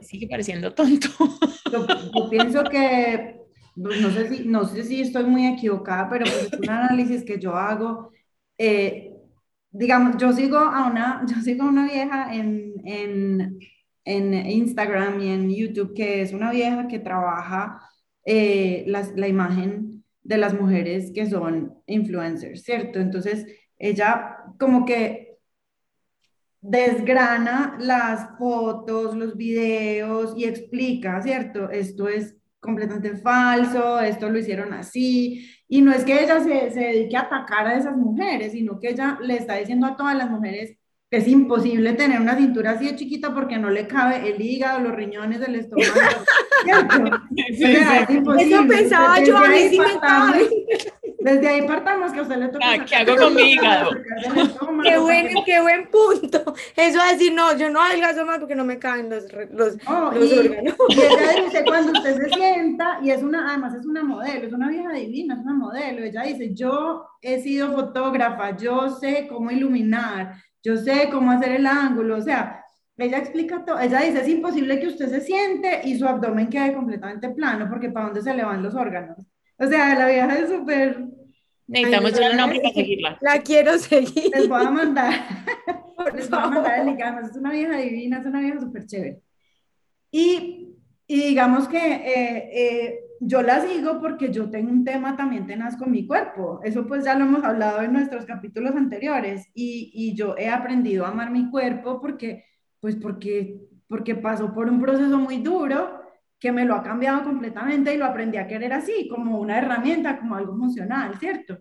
sigue 0.00 0.28
pareciendo 0.28 0.72
tonto. 0.72 1.08
Yo, 1.72 1.84
yo 2.14 2.30
pienso 2.30 2.62
que, 2.64 3.40
no 3.74 3.90
sé, 4.12 4.28
si, 4.28 4.44
no 4.44 4.64
sé 4.64 4.84
si 4.84 5.00
estoy 5.00 5.24
muy 5.24 5.46
equivocada, 5.46 6.08
pero 6.08 6.24
pues 6.24 6.52
es 6.52 6.60
un 6.60 6.70
análisis 6.70 7.24
que 7.24 7.40
yo 7.40 7.56
hago 7.56 8.12
eh, 8.58 9.14
digamos, 9.70 10.16
yo 10.16 10.32
sigo 10.32 10.58
a 10.58 10.86
una, 10.86 11.24
yo 11.28 11.40
sigo 11.42 11.64
a 11.64 11.68
una 11.68 11.86
vieja 11.86 12.34
en, 12.34 12.74
en, 12.84 13.58
en, 14.04 14.34
Instagram 14.34 15.20
y 15.20 15.28
en 15.28 15.50
YouTube 15.50 15.94
que 15.94 16.22
es 16.22 16.32
una 16.32 16.50
vieja 16.50 16.88
que 16.88 16.98
trabaja 16.98 17.80
eh, 18.24 18.84
la, 18.86 19.02
la 19.16 19.28
imagen 19.28 20.04
de 20.22 20.38
las 20.38 20.54
mujeres 20.54 21.12
que 21.14 21.26
son 21.26 21.74
influencers, 21.86 22.62
¿cierto? 22.64 22.98
Entonces, 22.98 23.46
ella 23.78 24.38
como 24.58 24.84
que 24.84 25.38
desgrana 26.60 27.76
las 27.78 28.36
fotos, 28.38 29.14
los 29.16 29.36
videos 29.36 30.34
y 30.36 30.44
explica, 30.44 31.22
¿cierto? 31.22 31.70
Esto 31.70 32.08
es 32.08 32.36
completamente 32.60 33.16
falso, 33.16 34.00
esto 34.00 34.28
lo 34.28 34.38
hicieron 34.38 34.72
así, 34.72 35.48
y 35.68 35.80
no 35.82 35.92
es 35.92 36.04
que 36.04 36.22
ella 36.22 36.40
se, 36.40 36.70
se, 36.70 36.80
dedique 36.80 37.16
a 37.16 37.22
atacar 37.22 37.66
a 37.66 37.76
esas 37.76 37.96
mujeres, 37.96 38.52
sino 38.52 38.78
que 38.78 38.90
ella 38.90 39.18
le 39.20 39.36
está 39.36 39.56
diciendo 39.56 39.86
a 39.86 39.96
todas 39.96 40.16
las 40.16 40.30
mujeres 40.30 40.76
que 41.10 41.18
es 41.18 41.28
imposible 41.28 41.92
tener 41.92 42.20
una 42.20 42.36
cintura 42.36 42.72
así 42.72 42.86
de 42.86 42.96
chiquita 42.96 43.32
porque 43.32 43.58
no 43.58 43.70
le 43.70 43.86
cabe 43.86 44.28
el 44.28 44.40
hígado, 44.40 44.80
los 44.80 44.94
riñones, 44.94 45.40
el 45.40 45.54
estómago. 45.54 45.92
¿cierto? 46.64 47.22
Sí, 47.36 47.54
sí, 47.56 48.22
Eso 48.40 48.66
pensaba 48.66 49.22
yo, 49.22 49.36
a 49.36 49.48
mí 49.48 49.68
sí 49.70 49.78
me 49.78 50.00
cabe. 50.00 50.48
Desde 51.26 51.48
ahí 51.48 51.66
partamos 51.66 52.12
que 52.12 52.20
a 52.20 52.22
usted 52.22 52.36
le 52.36 52.48
toca. 52.50 52.64
Ah, 52.64 52.84
¿Qué 52.84 52.94
hago 52.94 53.16
con 53.16 53.34
mi 53.34 53.54
hígado? 53.54 53.90
Qué 54.84 54.96
buen, 54.96 55.26
qué 55.44 55.60
buen 55.60 55.90
punto. 55.90 56.54
Eso 56.76 57.02
es 57.02 57.18
decir, 57.18 57.34
no, 57.34 57.56
yo 57.56 57.68
no 57.68 57.82
adelgazo 57.82 58.24
más 58.24 58.38
porque 58.38 58.54
no 58.54 58.64
me 58.64 58.78
caen 58.78 59.10
los, 59.10 59.24
los, 59.50 59.76
oh, 59.88 60.12
los 60.14 60.32
y, 60.32 60.38
órganos. 60.38 60.76
Y 60.88 61.00
ella 61.00 61.42
dice, 61.44 61.64
cuando 61.64 61.98
usted 61.98 62.16
se 62.16 62.28
sienta, 62.28 63.00
y 63.02 63.10
es 63.10 63.24
una, 63.24 63.48
además 63.48 63.74
es 63.74 63.84
una 63.86 64.04
modelo, 64.04 64.46
es 64.46 64.52
una 64.52 64.68
vieja 64.68 64.92
divina, 64.92 65.34
es 65.34 65.40
una 65.40 65.54
modelo. 65.54 66.04
Ella 66.04 66.22
dice, 66.22 66.54
yo 66.54 67.04
he 67.20 67.40
sido 67.40 67.72
fotógrafa, 67.72 68.56
yo 68.56 68.90
sé 68.90 69.26
cómo 69.28 69.50
iluminar, 69.50 70.36
yo 70.62 70.76
sé 70.76 71.08
cómo 71.10 71.32
hacer 71.32 71.56
el 71.56 71.66
ángulo, 71.66 72.18
o 72.18 72.22
sea, 72.22 72.62
ella 72.96 73.18
explica 73.18 73.64
todo, 73.64 73.80
ella 73.80 73.98
dice, 73.98 74.20
es 74.20 74.28
imposible 74.28 74.78
que 74.78 74.86
usted 74.86 75.08
se 75.08 75.20
siente 75.20 75.80
y 75.82 75.98
su 75.98 76.06
abdomen 76.06 76.48
quede 76.48 76.72
completamente 76.72 77.30
plano, 77.30 77.66
porque 77.68 77.90
¿para 77.90 78.06
dónde 78.06 78.22
se 78.22 78.32
le 78.32 78.44
van 78.44 78.62
los 78.62 78.76
órganos? 78.76 79.26
O 79.58 79.66
sea, 79.66 79.98
la 79.98 80.08
vieja 80.08 80.38
es 80.38 80.50
súper... 80.50 81.06
Necesitamos 81.66 82.12
un 82.12 82.36
nombre 82.36 82.60
para 82.60 82.74
seguirla. 82.74 83.18
La 83.22 83.42
quiero 83.42 83.76
seguir. 83.78 84.30
Les 84.32 84.48
voy 84.48 84.64
a 84.64 84.70
mandar, 84.70 85.12
les 86.14 86.30
voy 86.30 86.38
a 86.38 86.46
mandar 86.46 86.78
el 86.78 86.86
link, 86.86 87.00
es 87.00 87.36
una 87.36 87.50
vieja 87.50 87.76
divina, 87.76 88.18
es 88.20 88.26
una 88.26 88.40
vieja 88.40 88.60
súper 88.60 88.86
chévere. 88.86 89.20
Y, 90.12 90.76
y, 91.08 91.22
digamos 91.22 91.66
que 91.66 91.76
eh, 91.78 92.50
eh, 92.52 93.00
yo 93.20 93.42
la 93.42 93.60
sigo 93.66 94.00
porque 94.00 94.32
yo 94.32 94.48
tengo 94.48 94.70
un 94.70 94.84
tema 94.84 95.16
también 95.16 95.46
tenaz 95.48 95.76
con 95.76 95.90
mi 95.90 96.06
cuerpo. 96.06 96.60
Eso 96.62 96.86
pues 96.86 97.04
ya 97.04 97.16
lo 97.16 97.24
hemos 97.24 97.42
hablado 97.42 97.82
en 97.82 97.92
nuestros 97.92 98.24
capítulos 98.26 98.76
anteriores 98.76 99.48
y, 99.52 99.90
y 99.92 100.14
yo 100.14 100.36
he 100.38 100.48
aprendido 100.48 101.04
a 101.04 101.08
amar 101.08 101.32
mi 101.32 101.50
cuerpo 101.50 102.00
porque, 102.00 102.44
pues 102.78 102.94
porque, 102.94 103.58
porque 103.88 104.14
pasó 104.14 104.54
por 104.54 104.70
un 104.70 104.80
proceso 104.80 105.18
muy 105.18 105.38
duro 105.38 106.05
que 106.38 106.52
me 106.52 106.64
lo 106.64 106.74
ha 106.74 106.82
cambiado 106.82 107.24
completamente 107.24 107.94
y 107.94 107.96
lo 107.96 108.04
aprendí 108.04 108.36
a 108.38 108.46
querer 108.46 108.72
así, 108.72 109.08
como 109.08 109.38
una 109.38 109.58
herramienta, 109.58 110.18
como 110.18 110.34
algo 110.34 110.56
funcional, 110.56 111.18
¿cierto? 111.18 111.58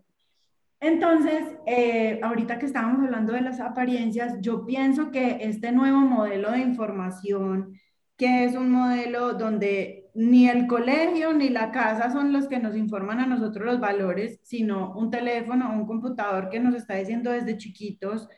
Entonces, 0.80 1.44
eh, 1.66 2.20
ahorita 2.22 2.60
que 2.60 2.66
estábamos 2.66 3.04
hablando 3.04 3.34
de 3.34 3.42
las 3.42 3.60
apariencias, 3.60 4.40
yo 4.42 4.66
pienso 4.66 5.10
que 5.12 5.38
este 5.42 5.72
nuevo 5.72 6.00
modelo 6.00 6.52
de 6.52 6.60
información, 6.60 7.74
que 8.18 8.46
es 8.46 8.56
un 8.56 8.72
modelo 8.72 9.34
donde 9.34 10.06
ni 10.14 10.48
el 10.48 10.68
colegio 10.68 11.34
ni 11.34 11.50
la 11.50 11.72
casa 11.72 12.12
son 12.12 12.32
los 12.32 12.48
que 12.48 12.60
nos 12.60 12.76
informan 12.76 13.20
a 13.20 13.26
nosotros 13.26 13.66
los 13.66 13.80
valores, 13.80 14.40
sino 14.44 14.94
un 14.96 15.10
teléfono 15.10 15.70
o 15.70 15.74
un 15.74 15.86
computador 15.88 16.50
que 16.50 16.60
nos 16.60 16.76
está 16.76 16.96
diciendo 16.96 17.32
desde 17.32 17.58
chiquitos. 17.58 18.30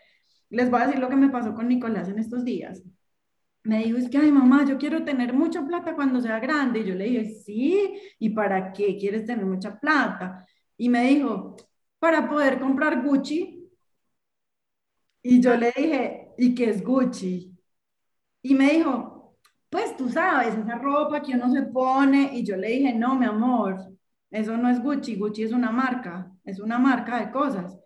Les 0.50 0.72
voy 0.72 0.82
a 0.82 0.88
decir 0.88 1.00
lo 1.00 1.10
que 1.10 1.16
me 1.16 1.30
pasó 1.30 1.54
con 1.54 1.68
Nicolás 1.68 2.10
en 2.10 2.20
estos 2.20 2.46
días. 2.46 2.84
Me 3.68 3.84
dijo, 3.84 3.98
es 3.98 4.10
que, 4.10 4.18
ay 4.18 4.32
mamá, 4.32 4.66
yo 4.66 4.78
quiero 4.78 5.04
tener 5.04 5.34
mucha 5.34 5.66
plata 5.66 5.94
cuando 5.96 6.22
sea 6.22 6.40
grande. 6.40 6.80
Y 6.80 6.86
yo 6.86 6.96
le 6.96 7.06
dije, 7.06 7.26
sí, 7.26 8.00
¿y 8.20 8.30
para 8.30 8.72
qué 8.72 8.98
quieres 8.98 9.26
tener 9.26 9.46
mucha 9.46 9.78
plata? 9.80 10.46
Y 10.78 10.88
me 10.90 11.04
dijo, 11.10 11.56
para 12.00 12.30
poder 12.30 12.60
comprar 12.60 13.04
Gucci. 13.04 13.70
Y 15.22 15.42
yo 15.42 15.56
le 15.58 15.74
dije, 15.76 16.30
¿y 16.38 16.56
qué 16.56 16.70
es 16.70 16.84
Gucci? 16.84 17.54
Y 18.42 18.56
me 18.56 18.72
dijo, 18.72 19.38
pues 19.70 19.98
tú 19.98 20.10
sabes, 20.10 20.56
esa 20.56 20.76
ropa 20.78 21.22
que 21.22 21.34
uno 21.34 21.52
se 21.52 21.64
pone, 21.64 22.32
y 22.34 22.46
yo 22.46 22.56
le 22.56 22.70
dije, 22.70 22.94
no, 22.94 23.16
mi 23.16 23.26
amor, 23.26 23.78
eso 24.32 24.56
no 24.58 24.70
es 24.70 24.82
Gucci, 24.82 25.16
Gucci 25.16 25.44
es 25.44 25.52
una 25.52 25.72
marca, 25.72 26.32
es 26.46 26.60
una 26.60 26.80
marca 26.80 27.20
de 27.20 27.32
cosas. 27.32 27.78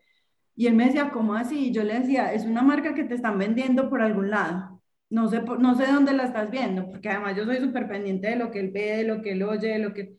Y 0.55 0.67
él 0.67 0.75
me 0.75 0.86
decía, 0.86 1.09
¿cómo 1.11 1.34
así? 1.34 1.69
Y 1.69 1.71
yo 1.73 1.84
le 1.84 1.99
decía, 1.99 2.34
es 2.34 2.45
una 2.45 2.61
marca 2.61 2.93
que 2.93 3.05
te 3.05 3.15
están 3.15 3.39
vendiendo 3.39 3.89
por 3.89 4.01
algún 4.01 4.29
lado. 4.29 4.70
No 5.12 5.28
sé, 5.28 5.41
no 5.41 5.76
sé 5.76 5.91
dónde 5.91 6.14
la 6.14 6.24
estás 6.24 6.49
viendo, 6.49 6.89
porque 6.89 7.09
además 7.09 7.36
yo 7.36 7.43
soy 7.43 7.57
súper 7.57 7.86
pendiente 7.88 8.30
de 8.30 8.38
lo 8.38 8.49
que 8.49 8.62
él 8.62 8.72
ve, 8.72 8.97
de 8.97 9.03
lo 9.03 9.22
que 9.22 9.34
él 9.34 9.43
oye, 9.43 9.68
de 9.68 9.80
lo 9.80 9.93
que... 9.93 10.18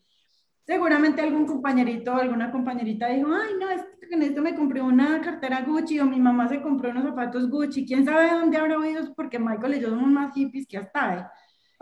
Seguramente 0.65 1.21
algún 1.21 1.45
compañerito 1.45 2.13
o 2.13 2.17
alguna 2.17 2.51
compañerita 2.51 3.07
dijo, 3.09 3.27
ay, 3.33 3.55
no, 3.59 3.69
es 3.71 3.81
que 4.07 4.15
en 4.15 4.21
esto 4.21 4.41
me 4.41 4.55
compré 4.55 4.81
una 4.81 5.19
cartera 5.19 5.63
Gucci 5.63 5.99
o 5.99 6.05
mi 6.05 6.19
mamá 6.19 6.47
se 6.47 6.61
compró 6.61 6.91
unos 6.91 7.03
zapatos 7.03 7.49
Gucci. 7.49 7.85
¿Quién 7.85 8.05
sabe 8.05 8.31
dónde 8.31 8.55
habrá 8.55 8.77
oído? 8.77 9.13
Porque 9.15 9.39
Michael 9.39 9.73
y 9.73 9.81
yo 9.81 9.89
somos 9.89 10.09
más 10.09 10.33
hippies 10.33 10.67
que 10.67 10.77
hasta 10.77 11.09
ahí. 11.09 11.23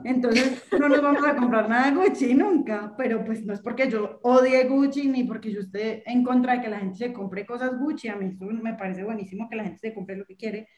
Entonces, 0.04 0.64
no 0.80 0.90
nos 0.90 1.02
vamos 1.02 1.28
a 1.28 1.36
comprar 1.36 1.70
nada 1.70 1.92
Gucci 1.92 2.34
nunca, 2.34 2.96
pero 2.98 3.24
pues 3.26 3.46
no 3.46 3.54
es 3.54 3.62
porque 3.62 3.90
yo 3.90 4.20
odie 4.24 4.64
Gucci 4.64 5.08
ni 5.10 5.26
porque 5.26 5.52
yo 5.52 5.60
esté 5.60 6.10
en 6.10 6.24
contra 6.24 6.56
de 6.56 6.62
que 6.62 6.70
la 6.70 6.80
gente 6.80 6.98
se 6.98 7.14
compre 7.14 7.46
cosas 7.46 7.78
Gucci. 7.78 8.08
A 8.08 8.16
mí 8.16 8.36
me 8.40 8.74
parece 8.76 9.04
buenísimo 9.04 9.50
que 9.50 9.58
la 9.58 9.66
gente 9.66 9.80
se 9.80 9.94
compre 9.94 10.16
lo 10.16 10.26
que 10.26 10.38
quiere, 10.38 10.70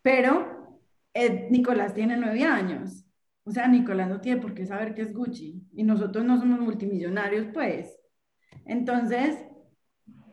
pero 0.00 0.75
eh, 1.16 1.48
Nicolás 1.50 1.94
tiene 1.94 2.16
nueve 2.16 2.44
años. 2.44 3.04
O 3.44 3.50
sea, 3.50 3.68
Nicolás 3.68 4.08
no 4.08 4.20
tiene 4.20 4.40
por 4.40 4.54
qué 4.54 4.66
saber 4.66 4.94
qué 4.94 5.02
es 5.02 5.14
Gucci 5.14 5.62
y 5.72 5.82
nosotros 5.84 6.24
no 6.24 6.38
somos 6.38 6.60
multimillonarios, 6.60 7.46
pues. 7.54 7.98
Entonces, 8.64 9.36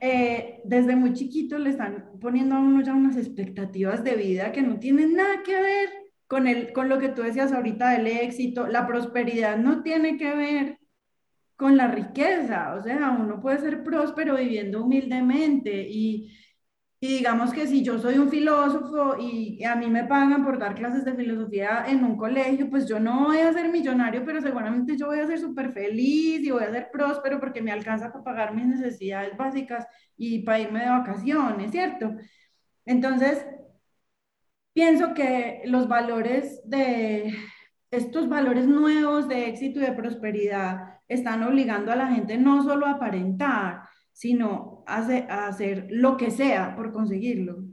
eh, 0.01 0.61
desde 0.65 0.95
muy 0.95 1.13
chiquito 1.13 1.57
le 1.57 1.69
están 1.69 2.09
poniendo 2.19 2.55
a 2.55 2.59
uno 2.59 2.81
ya 2.81 2.93
unas 2.93 3.15
expectativas 3.15 4.03
de 4.03 4.15
vida 4.15 4.51
que 4.51 4.61
no 4.61 4.79
tienen 4.79 5.13
nada 5.15 5.43
que 5.43 5.53
ver 5.53 5.89
con, 6.27 6.47
el, 6.47 6.73
con 6.73 6.89
lo 6.89 6.99
que 6.99 7.09
tú 7.09 7.21
decías 7.21 7.53
ahorita 7.53 7.91
del 7.91 8.07
éxito. 8.07 8.67
La 8.67 8.85
prosperidad 8.87 9.57
no 9.57 9.83
tiene 9.83 10.17
que 10.17 10.35
ver 10.35 10.79
con 11.55 11.77
la 11.77 11.87
riqueza, 11.87 12.75
o 12.75 12.81
sea, 12.81 13.11
uno 13.11 13.39
puede 13.39 13.59
ser 13.59 13.83
próspero 13.83 14.35
viviendo 14.35 14.83
humildemente 14.83 15.87
y 15.87 16.29
y 17.03 17.07
digamos 17.17 17.51
que 17.51 17.67
si 17.67 17.83
yo 17.83 17.99
soy 17.99 18.17
un 18.17 18.29
filósofo 18.29 19.17
y 19.19 19.61
a 19.65 19.75
mí 19.75 19.87
me 19.87 20.05
pagan 20.05 20.41
por 20.41 20.57
dar 20.57 20.73
clases 20.73 21.03
de 21.03 21.13
filosofía 21.13 21.83
en 21.85 22.01
un 22.05 22.15
colegio, 22.15 22.69
pues 22.69 22.87
yo 22.87 22.97
no 22.97 23.25
voy 23.25 23.39
a 23.39 23.51
ser 23.51 23.67
millonario, 23.67 24.23
pero 24.23 24.39
seguramente 24.41 24.95
yo 24.95 25.07
voy 25.07 25.19
a 25.19 25.27
ser 25.27 25.37
súper 25.37 25.73
feliz 25.73 26.39
y 26.41 26.49
voy 26.49 26.63
a 26.63 26.71
ser 26.71 26.89
próspero 26.93 27.41
porque 27.41 27.61
me 27.61 27.73
alcanza 27.73 28.09
para 28.09 28.23
pagar 28.23 28.55
mis 28.55 28.67
necesidades 28.67 29.35
básicas 29.35 29.85
y 30.15 30.43
para 30.43 30.61
irme 30.61 30.79
de 30.79 30.91
vacaciones, 30.91 31.71
¿cierto? 31.71 32.15
Entonces, 32.85 33.45
pienso 34.71 35.13
que 35.13 35.63
los 35.65 35.89
valores 35.89 36.61
de 36.63 37.35
estos 37.91 38.29
valores 38.29 38.65
nuevos 38.65 39.27
de 39.27 39.49
éxito 39.49 39.81
y 39.81 39.83
de 39.83 39.91
prosperidad 39.91 40.99
están 41.09 41.43
obligando 41.43 41.91
a 41.91 41.97
la 41.97 42.07
gente 42.07 42.37
no 42.37 42.63
solo 42.63 42.85
a 42.85 42.91
aparentar, 42.91 43.81
sino 44.13 44.72
hace, 44.85 45.27
a 45.29 45.47
hacer 45.47 45.87
lo 45.89 46.17
que 46.17 46.31
sea 46.31 46.75
por 46.75 46.91
conseguirlo. 46.91 47.63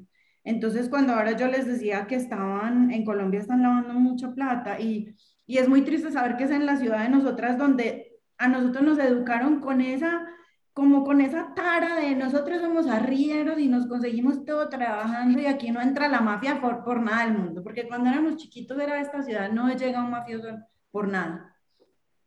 Entonces, 0.45 0.89
cuando 0.89 1.13
ahora 1.15 1.33
yo 1.33 1.49
les 1.49 1.67
decía 1.67 2.07
que 2.07 2.17
estaban, 2.17 2.91
en 2.91 3.05
Colombia 3.05 3.41
están 3.41 3.63
lavando 3.63 3.95
mucha 3.95 4.33
plata 4.35 4.81
y, 4.81 5.15
y 5.47 5.59
es 5.59 5.69
muy 5.69 5.83
triste 5.83 6.11
saber 6.11 6.37
que 6.37 6.45
es 6.45 6.51
en 6.51 6.67
la 6.67 6.77
ciudad 6.77 7.03
de 7.03 7.11
nosotras 7.11 7.59
donde 7.59 8.11
a 8.39 8.49
nosotros 8.49 8.83
nos 8.83 8.99
educaron 8.99 9.61
con 9.61 9.81
esa, 9.83 10.27
como 10.73 11.05
con 11.05 11.21
esa 11.21 11.55
tara 11.55 11.97
de 11.97 12.15
nosotros 12.17 12.63
somos 12.63 12.87
arrieros 12.87 13.59
y 13.59 13.69
nos 13.69 13.87
conseguimos 13.87 14.45
todo 14.47 14.69
trabajando 14.71 15.41
y 15.41 15.47
aquí 15.47 15.71
no 15.71 15.81
entra 15.83 16.09
la 16.09 16.21
mafia 16.21 16.61
por, 16.61 16.83
por 16.85 17.03
nada 17.03 17.27
del 17.27 17.37
mundo, 17.37 17.63
porque 17.63 17.87
cuando 17.87 18.09
éramos 18.09 18.37
chiquitos 18.37 18.79
era 18.81 19.01
esta 19.01 19.23
ciudad, 19.23 19.53
no 19.53 19.69
llega 19.75 20.03
un 20.03 20.11
mafioso 20.11 20.49
por 20.91 21.09
nada. 21.09 21.55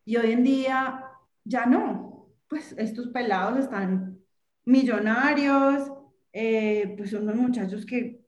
Y 0.04 0.16
hoy 0.16 0.32
en 0.32 0.44
día 0.44 1.04
ya 1.44 1.66
no, 1.66 2.28
pues 2.48 2.74
estos 2.78 3.08
pelados 3.08 3.58
están 3.58 4.13
millonarios, 4.64 5.90
eh, 6.32 6.94
pues 6.96 7.10
son 7.10 7.22
unos 7.24 7.36
muchachos 7.36 7.86
que 7.86 8.20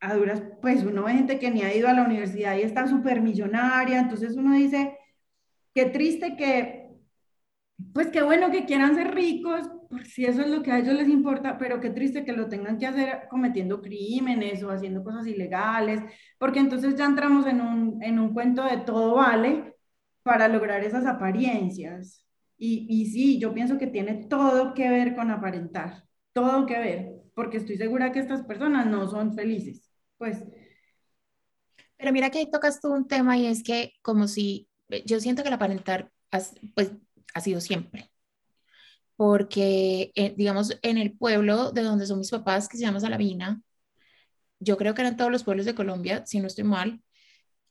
a 0.00 0.14
duras, 0.14 0.42
pues 0.62 0.82
uno 0.84 1.04
ve 1.04 1.12
gente 1.14 1.38
que 1.38 1.50
ni 1.50 1.62
ha 1.62 1.74
ido 1.74 1.88
a 1.88 1.92
la 1.92 2.04
universidad 2.04 2.56
y 2.56 2.62
está 2.62 2.86
súper 2.88 3.20
millonaria, 3.20 4.00
entonces 4.00 4.36
uno 4.36 4.54
dice, 4.54 4.96
qué 5.74 5.86
triste 5.86 6.36
que, 6.36 6.90
pues 7.92 8.08
qué 8.08 8.22
bueno 8.22 8.50
que 8.50 8.64
quieran 8.66 8.94
ser 8.94 9.14
ricos, 9.14 9.68
por 9.88 10.06
si 10.06 10.24
eso 10.24 10.42
es 10.42 10.48
lo 10.48 10.62
que 10.62 10.72
a 10.72 10.78
ellos 10.78 10.94
les 10.94 11.08
importa, 11.08 11.58
pero 11.58 11.80
qué 11.80 11.90
triste 11.90 12.24
que 12.24 12.32
lo 12.32 12.48
tengan 12.48 12.78
que 12.78 12.86
hacer 12.86 13.26
cometiendo 13.28 13.82
crímenes 13.82 14.62
o 14.62 14.70
haciendo 14.70 15.02
cosas 15.04 15.26
ilegales, 15.26 16.00
porque 16.38 16.60
entonces 16.60 16.96
ya 16.96 17.06
entramos 17.06 17.46
en 17.46 17.60
un, 17.60 18.02
en 18.02 18.18
un 18.18 18.32
cuento 18.34 18.64
de 18.64 18.78
todo 18.78 19.16
vale 19.16 19.74
para 20.22 20.48
lograr 20.48 20.84
esas 20.84 21.06
apariencias. 21.06 22.24
Y, 22.62 23.06
sí, 23.06 23.38
yo 23.38 23.54
pienso 23.54 23.78
que 23.78 23.86
tiene 23.86 24.26
todo 24.26 24.74
que 24.74 24.90
ver 24.90 25.16
con 25.16 25.30
aparentar, 25.30 26.04
todo 26.34 26.66
que 26.66 26.78
ver, 26.78 27.12
porque 27.34 27.56
estoy 27.56 27.78
segura 27.78 28.12
que 28.12 28.18
estas 28.18 28.42
personas 28.42 28.86
no 28.86 29.08
son 29.08 29.34
felices. 29.34 29.90
Pues. 30.18 30.44
Pero 31.96 32.12
mira 32.12 32.28
que 32.28 32.40
ahí 32.40 32.50
tocas 32.50 32.78
tú 32.82 32.92
un 32.92 33.08
tema 33.08 33.38
y 33.38 33.46
es 33.46 33.62
que 33.62 33.94
como 34.02 34.28
si, 34.28 34.68
yo 35.06 35.20
siento 35.20 35.42
que 35.42 35.48
el 35.48 35.54
aparentar 35.54 36.10
pues, 36.74 36.92
ha 37.32 37.40
sido 37.40 37.62
siempre. 37.62 38.10
Porque, 39.16 40.12
eh, 40.14 40.34
digamos, 40.36 40.78
en 40.82 40.98
el 40.98 41.16
pueblo 41.16 41.72
de 41.72 41.80
donde 41.80 42.04
son 42.04 42.18
mis 42.18 42.30
papás, 42.30 42.68
que 42.68 42.76
se 42.76 42.84
llama 42.84 43.00
Salavina, 43.00 43.62
yo 44.58 44.76
creo 44.76 44.92
que 44.92 45.00
eran 45.00 45.16
todos 45.16 45.32
los 45.32 45.44
pueblos 45.44 45.64
de 45.64 45.74
Colombia, 45.74 46.26
si 46.26 46.40
no 46.40 46.46
estoy 46.46 46.64
mal, 46.64 47.00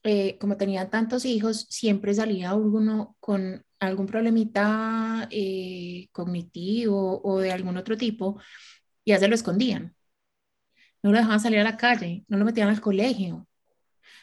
eh, 0.02 0.36
como 0.38 0.56
tenían 0.56 0.90
tantos 0.90 1.24
hijos, 1.24 1.68
siempre 1.70 2.12
salía 2.12 2.54
uno 2.54 3.16
con 3.20 3.64
algún 3.80 4.06
problemita 4.06 5.28
eh, 5.30 6.08
cognitivo 6.12 7.20
o 7.24 7.40
de 7.40 7.52
algún 7.52 7.76
otro 7.76 7.96
tipo, 7.96 8.40
ya 9.06 9.18
se 9.18 9.28
lo 9.28 9.34
escondían. 9.34 9.96
No 11.02 11.10
lo 11.12 11.18
dejaban 11.18 11.40
salir 11.40 11.60
a 11.60 11.64
la 11.64 11.76
calle, 11.76 12.24
no 12.28 12.38
lo 12.38 12.44
metían 12.44 12.68
al 12.68 12.80
colegio. 12.80 13.36
O 13.36 13.46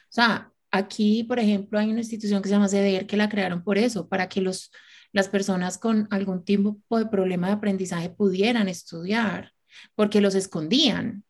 sea, 0.10 0.52
aquí, 0.72 1.24
por 1.24 1.40
ejemplo, 1.40 1.80
hay 1.80 1.90
una 1.92 2.00
institución 2.02 2.42
que 2.42 2.50
se 2.50 2.56
llama 2.56 2.70
CEDER 2.70 3.08
que 3.08 3.18
la 3.18 3.30
crearon 3.30 3.64
por 3.64 3.78
eso, 3.78 4.08
para 4.08 4.30
que 4.30 4.42
los, 4.42 4.72
las 5.12 5.30
personas 5.30 5.78
con 5.78 6.08
algún 6.12 6.44
tipo 6.46 6.80
de 6.92 7.08
problema 7.08 7.48
de 7.48 7.54
aprendizaje 7.54 8.10
pudieran 8.10 8.70
estudiar, 8.70 9.54
porque 9.96 10.22
los 10.22 10.36
escondían, 10.36 11.24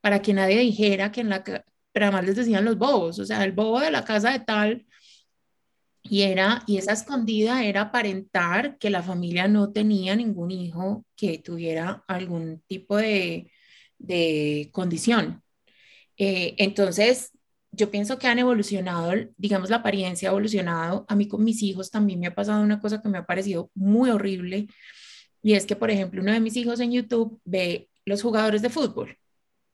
para 0.00 0.22
que 0.22 0.34
nadie 0.34 0.58
dijera 0.60 1.12
que 1.12 1.22
en 1.22 1.30
la... 1.30 1.44
Pero 1.92 2.06
además 2.06 2.26
les 2.26 2.36
decían 2.36 2.64
los 2.64 2.78
bobos, 2.78 3.18
o 3.18 3.26
sea, 3.26 3.44
el 3.44 3.52
bobo 3.52 3.80
de 3.80 3.90
la 3.90 4.04
casa 4.04 4.30
de 4.32 4.40
tal 4.40 4.86
y, 6.10 6.22
era, 6.22 6.64
y 6.66 6.78
esa 6.78 6.92
escondida 6.92 7.64
era 7.64 7.82
aparentar 7.82 8.78
que 8.78 8.90
la 8.90 9.00
familia 9.00 9.46
no 9.46 9.72
tenía 9.72 10.16
ningún 10.16 10.50
hijo 10.50 11.04
que 11.14 11.38
tuviera 11.38 12.04
algún 12.08 12.62
tipo 12.66 12.96
de, 12.96 13.52
de 13.96 14.70
condición. 14.72 15.40
Eh, 16.18 16.56
entonces, 16.58 17.30
yo 17.70 17.92
pienso 17.92 18.18
que 18.18 18.26
han 18.26 18.40
evolucionado, 18.40 19.12
digamos, 19.36 19.70
la 19.70 19.76
apariencia 19.76 20.28
ha 20.28 20.32
evolucionado. 20.32 21.06
A 21.08 21.14
mí 21.14 21.28
con 21.28 21.44
mis 21.44 21.62
hijos 21.62 21.92
también 21.92 22.18
me 22.18 22.26
ha 22.26 22.34
pasado 22.34 22.60
una 22.60 22.80
cosa 22.80 23.00
que 23.00 23.08
me 23.08 23.18
ha 23.18 23.26
parecido 23.26 23.70
muy 23.74 24.10
horrible. 24.10 24.66
Y 25.42 25.54
es 25.54 25.64
que, 25.64 25.76
por 25.76 25.92
ejemplo, 25.92 26.22
uno 26.22 26.32
de 26.32 26.40
mis 26.40 26.56
hijos 26.56 26.80
en 26.80 26.90
YouTube 26.90 27.40
ve 27.44 27.88
los 28.04 28.20
jugadores 28.20 28.62
de 28.62 28.70
fútbol, 28.70 29.16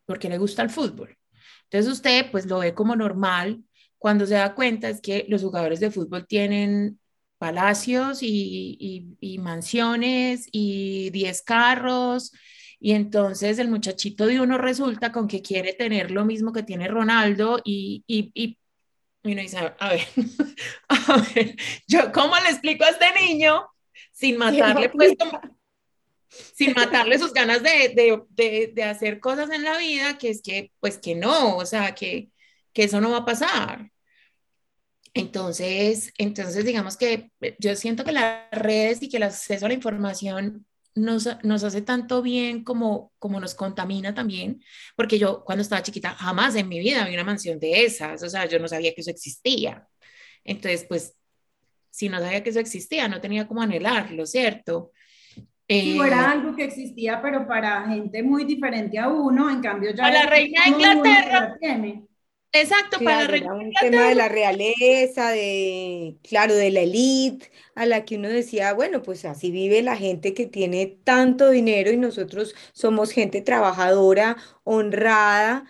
porque 0.04 0.28
le 0.28 0.36
gusta 0.36 0.62
el 0.62 0.68
fútbol. 0.68 1.16
Entonces 1.64 1.90
usted 1.90 2.30
pues 2.30 2.44
lo 2.44 2.58
ve 2.58 2.74
como 2.74 2.94
normal 2.94 3.64
cuando 4.06 4.24
se 4.24 4.34
da 4.34 4.54
cuenta 4.54 4.88
es 4.88 5.00
que 5.00 5.26
los 5.28 5.42
jugadores 5.42 5.80
de 5.80 5.90
fútbol 5.90 6.28
tienen 6.28 7.00
palacios 7.38 8.20
y, 8.22 9.16
mansiones 9.40 10.46
y 10.52 11.10
10 11.10 11.42
carros 11.42 12.30
y 12.78 12.92
entonces 12.92 13.58
el 13.58 13.68
muchachito 13.68 14.26
de 14.26 14.40
uno 14.40 14.58
resulta 14.58 15.10
con 15.10 15.26
que 15.26 15.42
quiere 15.42 15.72
tener 15.72 16.12
lo 16.12 16.24
mismo 16.24 16.52
que 16.52 16.62
tiene 16.62 16.86
Ronaldo 16.86 17.60
y, 17.64 18.04
y, 18.06 18.56
uno 19.24 19.42
dice, 19.42 19.58
a 19.76 19.88
ver, 19.88 20.06
a 20.88 21.26
ver, 21.34 21.56
yo 21.88 22.12
cómo 22.12 22.36
le 22.36 22.50
explico 22.50 22.84
a 22.84 22.90
este 22.90 23.06
niño 23.20 23.66
sin 24.12 24.38
matarle 24.38 24.88
pues 24.90 25.14
sin 26.54 26.74
matarle 26.74 27.18
sus 27.18 27.32
ganas 27.32 27.60
de, 27.60 27.88
de, 27.88 28.22
de, 28.30 28.72
de, 28.72 28.84
hacer 28.84 29.18
cosas 29.18 29.50
en 29.50 29.64
la 29.64 29.76
vida, 29.78 30.16
que 30.16 30.30
es 30.30 30.42
que, 30.42 30.70
pues 30.78 30.96
que 30.96 31.16
no, 31.16 31.56
o 31.56 31.66
sea, 31.66 31.92
que, 31.96 32.30
que 32.72 32.84
eso 32.84 33.00
no 33.00 33.10
va 33.10 33.16
a 33.18 33.24
pasar. 33.24 33.90
Entonces, 35.16 36.12
entonces, 36.18 36.62
digamos 36.66 36.98
que 36.98 37.30
eh, 37.40 37.56
yo 37.58 37.74
siento 37.74 38.04
que 38.04 38.12
las 38.12 38.50
redes 38.52 39.02
y 39.02 39.08
que 39.08 39.16
el 39.16 39.22
acceso 39.22 39.64
a 39.64 39.68
la 39.68 39.74
información 39.74 40.66
nos, 40.94 41.26
nos 41.42 41.64
hace 41.64 41.80
tanto 41.80 42.20
bien 42.20 42.62
como, 42.62 43.12
como 43.18 43.40
nos 43.40 43.54
contamina 43.54 44.12
también, 44.12 44.62
porque 44.94 45.18
yo 45.18 45.42
cuando 45.42 45.62
estaba 45.62 45.82
chiquita 45.82 46.10
jamás 46.10 46.54
en 46.56 46.68
mi 46.68 46.80
vida 46.80 47.02
había 47.02 47.14
una 47.14 47.24
mansión 47.24 47.58
de 47.58 47.84
esas, 47.84 48.22
o 48.22 48.28
sea, 48.28 48.44
yo 48.44 48.58
no 48.58 48.68
sabía 48.68 48.92
que 48.92 49.00
eso 49.00 49.10
existía. 49.10 49.88
Entonces, 50.44 50.84
pues, 50.86 51.16
si 51.88 52.10
no 52.10 52.18
sabía 52.20 52.42
que 52.42 52.50
eso 52.50 52.60
existía, 52.60 53.08
no 53.08 53.18
tenía 53.18 53.48
como 53.48 53.62
anhelarlo, 53.62 54.26
¿cierto? 54.26 54.92
Eh, 55.66 55.96
era 55.96 56.30
algo 56.30 56.54
que 56.54 56.64
existía, 56.64 57.22
pero 57.22 57.48
para 57.48 57.88
gente 57.88 58.22
muy 58.22 58.44
diferente 58.44 58.98
a 58.98 59.08
uno, 59.08 59.48
en 59.48 59.62
cambio 59.62 59.94
ya... 59.94 60.02
Para 60.02 60.24
la 60.24 60.30
reina 60.30 60.62
de 60.62 60.70
Inglaterra. 60.70 61.56
Exacto, 62.60 62.98
para 63.02 63.54
un 63.54 63.72
tema 63.72 64.08
de 64.08 64.14
la 64.14 64.28
realeza, 64.28 65.30
de, 65.30 66.18
claro, 66.22 66.54
de 66.54 66.70
la 66.70 66.80
élite, 66.80 67.50
a 67.74 67.86
la 67.86 68.04
que 68.04 68.16
uno 68.16 68.28
decía, 68.28 68.72
bueno, 68.72 69.02
pues 69.02 69.24
así 69.24 69.50
vive 69.50 69.82
la 69.82 69.96
gente 69.96 70.34
que 70.34 70.46
tiene 70.46 70.86
tanto 71.04 71.50
dinero 71.50 71.90
y 71.90 71.96
nosotros 71.96 72.54
somos 72.72 73.12
gente 73.12 73.42
trabajadora, 73.42 74.36
honrada, 74.64 75.66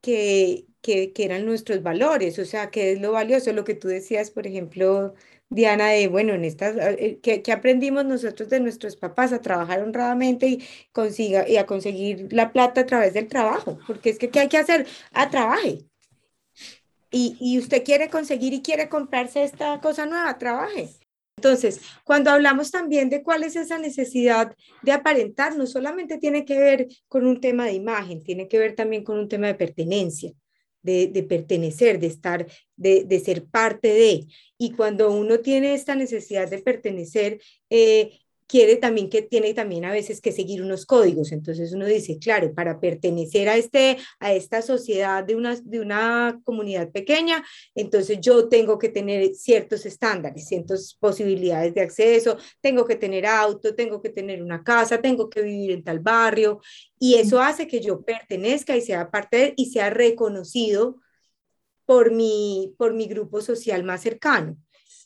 que, 0.00 0.66
que, 0.82 1.12
que 1.12 1.24
eran 1.24 1.46
nuestros 1.46 1.82
valores, 1.82 2.38
o 2.38 2.44
sea, 2.44 2.70
que 2.70 2.92
es 2.92 3.00
lo 3.00 3.12
valioso, 3.12 3.52
lo 3.52 3.64
que 3.64 3.74
tú 3.74 3.88
decías, 3.88 4.30
por 4.30 4.46
ejemplo, 4.46 5.14
Diana, 5.50 5.88
de, 5.88 6.06
bueno, 6.08 6.34
en 6.34 6.44
estas, 6.44 6.76
eh, 6.78 7.18
¿qué, 7.22 7.42
aprendimos 7.52 8.04
nosotros 8.04 8.48
de 8.50 8.60
nuestros 8.60 8.96
papás? 8.96 9.32
A 9.32 9.42
trabajar 9.42 9.82
honradamente 9.82 10.46
y, 10.46 10.64
consiga, 10.92 11.48
y 11.48 11.56
a 11.56 11.66
conseguir 11.66 12.32
la 12.32 12.52
plata 12.52 12.82
a 12.82 12.86
través 12.86 13.14
del 13.14 13.26
trabajo, 13.28 13.78
porque 13.86 14.10
es 14.10 14.18
que, 14.18 14.30
¿qué 14.30 14.40
hay 14.40 14.48
que 14.48 14.58
hacer? 14.58 14.86
A 15.12 15.28
trabaje. 15.30 15.89
Y, 17.10 17.36
y 17.40 17.58
usted 17.58 17.84
quiere 17.84 18.08
conseguir 18.08 18.52
y 18.52 18.62
quiere 18.62 18.88
comprarse 18.88 19.42
esta 19.42 19.80
cosa 19.80 20.06
nueva, 20.06 20.38
trabaje. 20.38 20.88
Entonces, 21.40 21.80
cuando 22.04 22.30
hablamos 22.30 22.70
también 22.70 23.08
de 23.08 23.22
cuál 23.22 23.44
es 23.44 23.56
esa 23.56 23.78
necesidad 23.78 24.54
de 24.82 24.92
aparentar, 24.92 25.56
no 25.56 25.66
solamente 25.66 26.18
tiene 26.18 26.44
que 26.44 26.58
ver 26.58 26.88
con 27.08 27.26
un 27.26 27.40
tema 27.40 27.64
de 27.64 27.72
imagen, 27.72 28.22
tiene 28.22 28.46
que 28.46 28.58
ver 28.58 28.74
también 28.74 29.02
con 29.04 29.18
un 29.18 29.26
tema 29.26 29.46
de 29.46 29.54
pertenencia, 29.54 30.32
de, 30.82 31.06
de 31.06 31.22
pertenecer, 31.22 31.98
de 31.98 32.08
estar, 32.08 32.46
de, 32.76 33.04
de, 33.04 33.20
ser 33.20 33.46
parte 33.46 33.88
de. 33.88 34.26
Y 34.58 34.72
cuando 34.72 35.10
uno 35.10 35.40
tiene 35.40 35.72
esta 35.72 35.94
necesidad 35.94 36.50
de 36.50 36.58
pertenecer, 36.58 37.40
eh, 37.70 38.19
quiere 38.50 38.76
también 38.76 39.08
que 39.08 39.22
tiene 39.22 39.54
también 39.54 39.84
a 39.84 39.92
veces 39.92 40.20
que 40.20 40.32
seguir 40.32 40.60
unos 40.60 40.84
códigos. 40.84 41.30
Entonces 41.30 41.72
uno 41.72 41.86
dice, 41.86 42.18
claro, 42.18 42.52
para 42.52 42.80
pertenecer 42.80 43.48
a, 43.48 43.56
este, 43.56 43.96
a 44.18 44.32
esta 44.32 44.60
sociedad 44.60 45.22
de 45.22 45.36
una, 45.36 45.54
de 45.54 45.78
una 45.78 46.40
comunidad 46.42 46.90
pequeña, 46.90 47.44
entonces 47.76 48.18
yo 48.20 48.48
tengo 48.48 48.76
que 48.76 48.88
tener 48.88 49.34
ciertos 49.36 49.86
estándares, 49.86 50.48
ciertas 50.48 50.96
posibilidades 50.98 51.74
de 51.74 51.82
acceso, 51.82 52.38
tengo 52.60 52.84
que 52.84 52.96
tener 52.96 53.24
auto, 53.24 53.76
tengo 53.76 54.02
que 54.02 54.10
tener 54.10 54.42
una 54.42 54.64
casa, 54.64 55.00
tengo 55.00 55.30
que 55.30 55.42
vivir 55.42 55.70
en 55.70 55.84
tal 55.84 56.00
barrio. 56.00 56.60
Y 56.98 57.14
eso 57.14 57.40
hace 57.40 57.68
que 57.68 57.80
yo 57.80 58.02
pertenezca 58.02 58.76
y 58.76 58.80
sea 58.80 59.12
parte 59.12 59.36
de, 59.36 59.54
y 59.56 59.66
sea 59.70 59.90
reconocido 59.90 60.96
por 61.86 62.10
mi, 62.10 62.74
por 62.78 62.94
mi 62.94 63.06
grupo 63.06 63.40
social 63.42 63.84
más 63.84 64.02
cercano. 64.02 64.56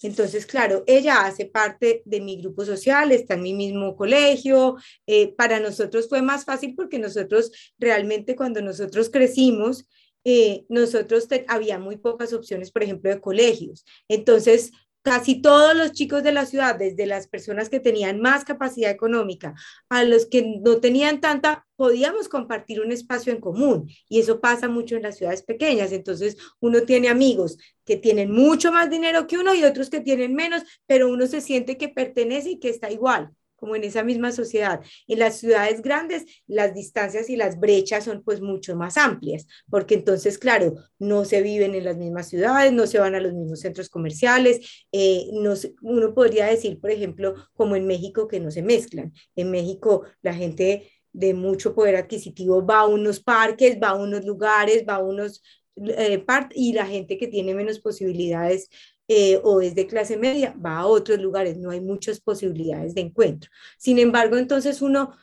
Entonces, 0.05 0.44
claro, 0.44 0.84
ella 0.86 1.24
hace 1.24 1.46
parte 1.46 2.02
de 2.05 2.20
mi 2.20 2.36
grupo 2.36 2.62
social, 2.66 3.11
está 3.11 3.34
en 3.34 3.42
mi 3.42 3.55
mismo 3.55 3.96
colegio. 3.96 4.76
Eh, 5.07 5.34
para 5.34 5.61
nosotros 5.61 6.11
fue 6.11 6.20
más 6.20 6.44
fácil 6.44 6.74
porque 6.74 6.98
nosotros 6.98 7.50
realmente 7.78 8.36
cuando 8.36 8.61
nosotros 8.61 9.09
crecimos, 9.09 9.86
eh, 10.22 10.66
nosotros 10.68 11.26
había 11.48 11.78
muy 11.78 11.96
pocas 11.96 12.34
opciones, 12.34 12.70
por 12.70 12.82
ejemplo, 12.82 13.09
de 13.09 13.20
colegios. 13.20 13.86
Entonces, 14.07 14.72
casi 15.05 15.42
todos 15.42 15.76
los 15.76 15.92
chicos 15.92 16.22
de 16.22 16.32
la 16.32 16.46
ciudad, 16.46 16.76
desde 16.76 17.05
las 17.05 17.28
personas 17.28 17.68
que 17.68 17.78
tenían 17.78 18.20
más 18.20 18.44
capacidad 18.44 18.90
económica 18.90 19.55
a 19.90 20.02
los 20.02 20.24
que 20.24 20.59
no 20.62 20.78
tenían 20.78 21.20
tanta, 21.20 21.66
podíamos 21.76 22.28
compartir 22.28 22.80
un 22.80 22.90
espacio 22.90 23.30
en 23.30 23.40
común. 23.40 23.90
Y 24.09 24.20
eso 24.20 24.40
pasa 24.40 24.66
mucho 24.66 24.96
en 24.96 25.02
las 25.02 25.18
ciudades 25.18 25.42
pequeñas. 25.42 25.92
Entonces, 25.92 26.38
uno 26.59 26.82
tiene 26.82 27.09
amigos 27.09 27.59
que 27.84 27.98
tienen 27.98 28.32
mucho 28.32 28.72
más 28.72 28.88
dinero 28.88 29.26
que 29.26 29.36
uno 29.36 29.55
y 29.55 29.64
otros 29.64 29.90
que 29.90 30.00
tienen 30.00 30.34
menos, 30.34 30.62
pero 30.86 31.12
uno 31.12 31.26
se 31.26 31.42
siente 31.42 31.76
que 31.76 31.90
pertenece 31.90 32.52
y 32.52 32.59
que 32.59 32.70
está 32.70 32.90
igual 32.90 33.30
como 33.64 33.76
en 33.76 33.84
esa 33.84 34.04
misma 34.04 34.30
sociedad. 34.30 34.82
En 35.08 35.20
las 35.20 35.38
ciudades 35.38 35.80
grandes, 35.80 36.26
las 36.46 36.74
distancias 36.74 37.30
y 37.30 37.36
las 37.36 37.58
brechas 37.58 38.04
son 38.04 38.22
pues 38.22 38.42
mucho 38.42 38.76
más 38.76 38.98
amplias, 38.98 39.46
porque 39.70 39.94
entonces, 39.94 40.36
claro, 40.36 40.74
no 40.98 41.24
se 41.24 41.40
viven 41.40 41.74
en 41.74 41.86
las 41.86 41.96
mismas 41.96 42.28
ciudades, 42.28 42.74
no 42.74 42.86
se 42.86 42.98
van 42.98 43.14
a 43.14 43.20
los 43.20 43.32
mismos 43.32 43.60
centros 43.60 43.88
comerciales, 43.88 44.84
eh, 44.92 45.28
no 45.32 45.54
uno 45.80 46.12
podría 46.12 46.44
decir, 46.44 46.78
por 46.78 46.90
ejemplo, 46.90 47.36
como 47.54 47.74
en 47.74 47.86
México, 47.86 48.28
que 48.28 48.38
no 48.38 48.50
se 48.50 48.60
mezclan. 48.60 49.14
En 49.34 49.50
México, 49.50 50.02
la 50.20 50.34
gente 50.34 50.92
de 51.14 51.32
mucho 51.32 51.74
poder 51.74 51.96
adquisitivo 51.96 52.66
va 52.66 52.80
a 52.80 52.86
unos 52.86 53.18
parques, 53.18 53.78
va 53.82 53.88
a 53.88 53.94
unos 53.94 54.26
lugares, 54.26 54.84
va 54.86 54.96
a 54.96 55.02
unos... 55.02 55.42
Eh, 55.76 56.22
y 56.54 56.74
la 56.74 56.86
gente 56.86 57.16
que 57.16 57.28
tiene 57.28 57.54
menos 57.54 57.80
posibilidades 57.80 58.68
eh, 59.09 59.40
o 59.42 59.61
es 59.61 59.74
de 59.74 59.86
clase 59.86 60.16
media, 60.16 60.55
va 60.64 60.78
a 60.78 60.86
otros 60.86 61.18
lugares, 61.20 61.59
no 61.59 61.70
hay 61.70 61.80
muchas 61.80 62.20
posibilidades 62.20 62.94
de 62.94 63.02
encuentro. 63.02 63.50
Sin 63.76 63.98
embargo, 63.98 64.36
entonces 64.38 64.80
uno 64.80 65.14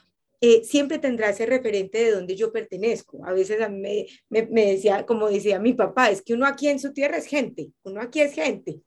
eh, 0.43 0.63
siempre 0.63 0.97
tendrá 0.97 1.29
ese 1.29 1.45
referente 1.45 2.03
de 2.03 2.11
donde 2.11 2.36
yo 2.36 2.51
pertenezco. 2.51 3.23
A 3.25 3.32
veces 3.34 3.61
a 3.61 3.69
mí 3.69 4.07
me, 4.29 4.47
me, 4.47 4.65
decía, 4.71 5.05
como 5.05 5.29
decía 5.29 5.59
mi 5.59 5.73
papá, 5.73 6.09
es 6.09 6.21
que 6.23 6.34
uno 6.34 6.47
aquí 6.47 6.67
en 6.67 6.79
su 6.79 6.93
tierra 6.93 7.17
es 7.17 7.25
gente, 7.27 7.71
uno 7.84 8.01
aquí 8.01 8.21
es 8.21 8.34
gente. 8.34 8.82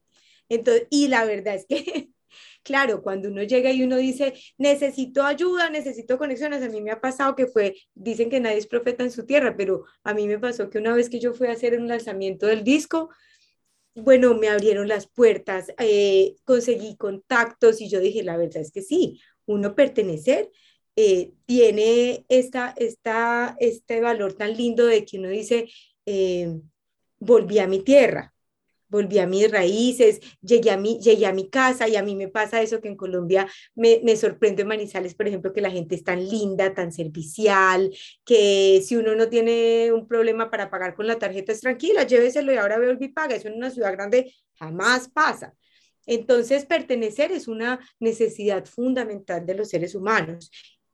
Entonces, 0.49 0.87
y 0.91 1.09
la 1.09 1.25
verdad 1.25 1.55
es 1.55 1.67
que, 1.67 2.11
claro, 2.65 3.03
cuando 3.03 3.29
uno 3.29 3.43
llega 3.45 3.73
y 3.73 3.83
uno 3.85 3.97
dice, 3.97 4.35
necesito 4.59 5.23
ayuda, 5.23 5.71
necesito 5.71 6.19
conexiones, 6.19 6.63
a 6.63 6.69
mí 6.69 6.81
me 6.81 6.91
ha 6.91 7.01
pasado 7.01 7.37
que 7.37 7.47
fue, 7.47 7.75
dicen 7.95 8.31
que 8.31 8.41
nadie 8.41 8.59
es 8.59 8.67
profeta 8.67 9.05
en 9.05 9.11
su 9.13 9.25
tierra, 9.27 9.57
pero 9.57 9.85
a 10.03 10.15
mí 10.15 10.27
me 10.27 10.39
pasó 10.39 10.71
que 10.71 10.79
una 10.79 10.95
vez 10.95 11.09
que 11.09 11.21
yo 11.21 11.35
fui 11.35 11.49
a 11.49 11.53
hacer 11.53 11.79
un 11.79 11.89
lanzamiento 11.89 12.47
del 12.47 12.65
disco, 12.65 13.11
bueno, 13.95 14.35
me 14.35 14.49
abrieron 14.49 14.89
las 14.89 15.07
puertas, 15.07 15.73
eh, 15.79 16.37
conseguí 16.45 16.97
contactos 16.97 17.81
y 17.81 17.89
yo 17.89 18.01
dije, 18.01 18.23
la 18.23 18.37
verdad 18.37 18.63
es 18.63 18.73
que 18.73 18.83
sí, 18.83 19.21
uno 19.47 19.75
pertenecer 19.75 20.51
eh, 20.97 21.33
tiene 21.47 22.25
esta, 22.29 22.75
esta, 22.77 23.57
este 23.61 24.01
valor 24.01 24.35
tan 24.35 24.57
lindo 24.57 24.87
de 24.87 25.05
que 25.05 25.19
uno 25.19 25.29
dice, 25.29 25.69
eh, 26.07 26.61
volví 27.19 27.59
a 27.59 27.69
mi 27.69 27.81
tierra, 27.81 28.34
volví 28.95 29.19
a 29.19 29.27
mis 29.27 29.51
raíces, 29.51 30.21
llegué 30.41 30.71
a 30.71 30.77
mi, 30.77 31.01
llegué 31.01 31.27
a 31.27 31.33
mi 31.33 31.49
casa 31.49 31.89
y 31.89 31.97
a 31.97 32.03
mí 32.03 32.15
me 32.15 32.29
pasa 32.29 32.63
eso 32.63 32.81
que 32.81 32.89
en 32.89 32.97
Colombia 32.97 33.49
me, 33.75 34.01
me 34.05 34.17
sorprende 34.17 34.63
en 34.63 34.69
Manizales, 34.69 35.15
por 35.15 35.27
ejemplo, 35.27 35.53
que 35.53 35.61
la 35.61 35.71
gente 35.71 35.97
es 35.97 36.05
tan 36.05 36.25
linda, 36.25 36.75
tan 36.75 36.93
servicial, 36.93 37.93
que 38.25 38.81
si 38.87 38.95
uno 38.97 39.17
no 39.17 39.29
tiene 39.29 39.91
un 39.93 40.07
problema 40.07 40.49
para 40.49 40.71
pagar 40.71 40.95
con 40.95 41.09
la 41.09 41.19
tarjeta 41.19 41.51
es 41.51 41.61
tranquila, 41.61 42.05
lléveselo 42.05 42.53
y 42.53 42.57
ahora 42.57 42.79
veo 42.79 42.91
el 42.93 43.13
paga, 43.13 43.35
eso 43.35 43.49
en 43.49 43.55
una 43.55 43.71
ciudad 43.71 43.93
grande 43.93 44.33
jamás 44.55 45.09
pasa. 45.09 45.55
Entonces, 46.07 46.67
pertenecer 46.67 47.33
es 47.33 47.49
una 47.49 47.81
necesidad 47.99 48.65
fundamental 48.65 49.45
de 49.45 49.55
los 49.55 49.69
seres 49.71 49.95
humanos. 49.95 50.51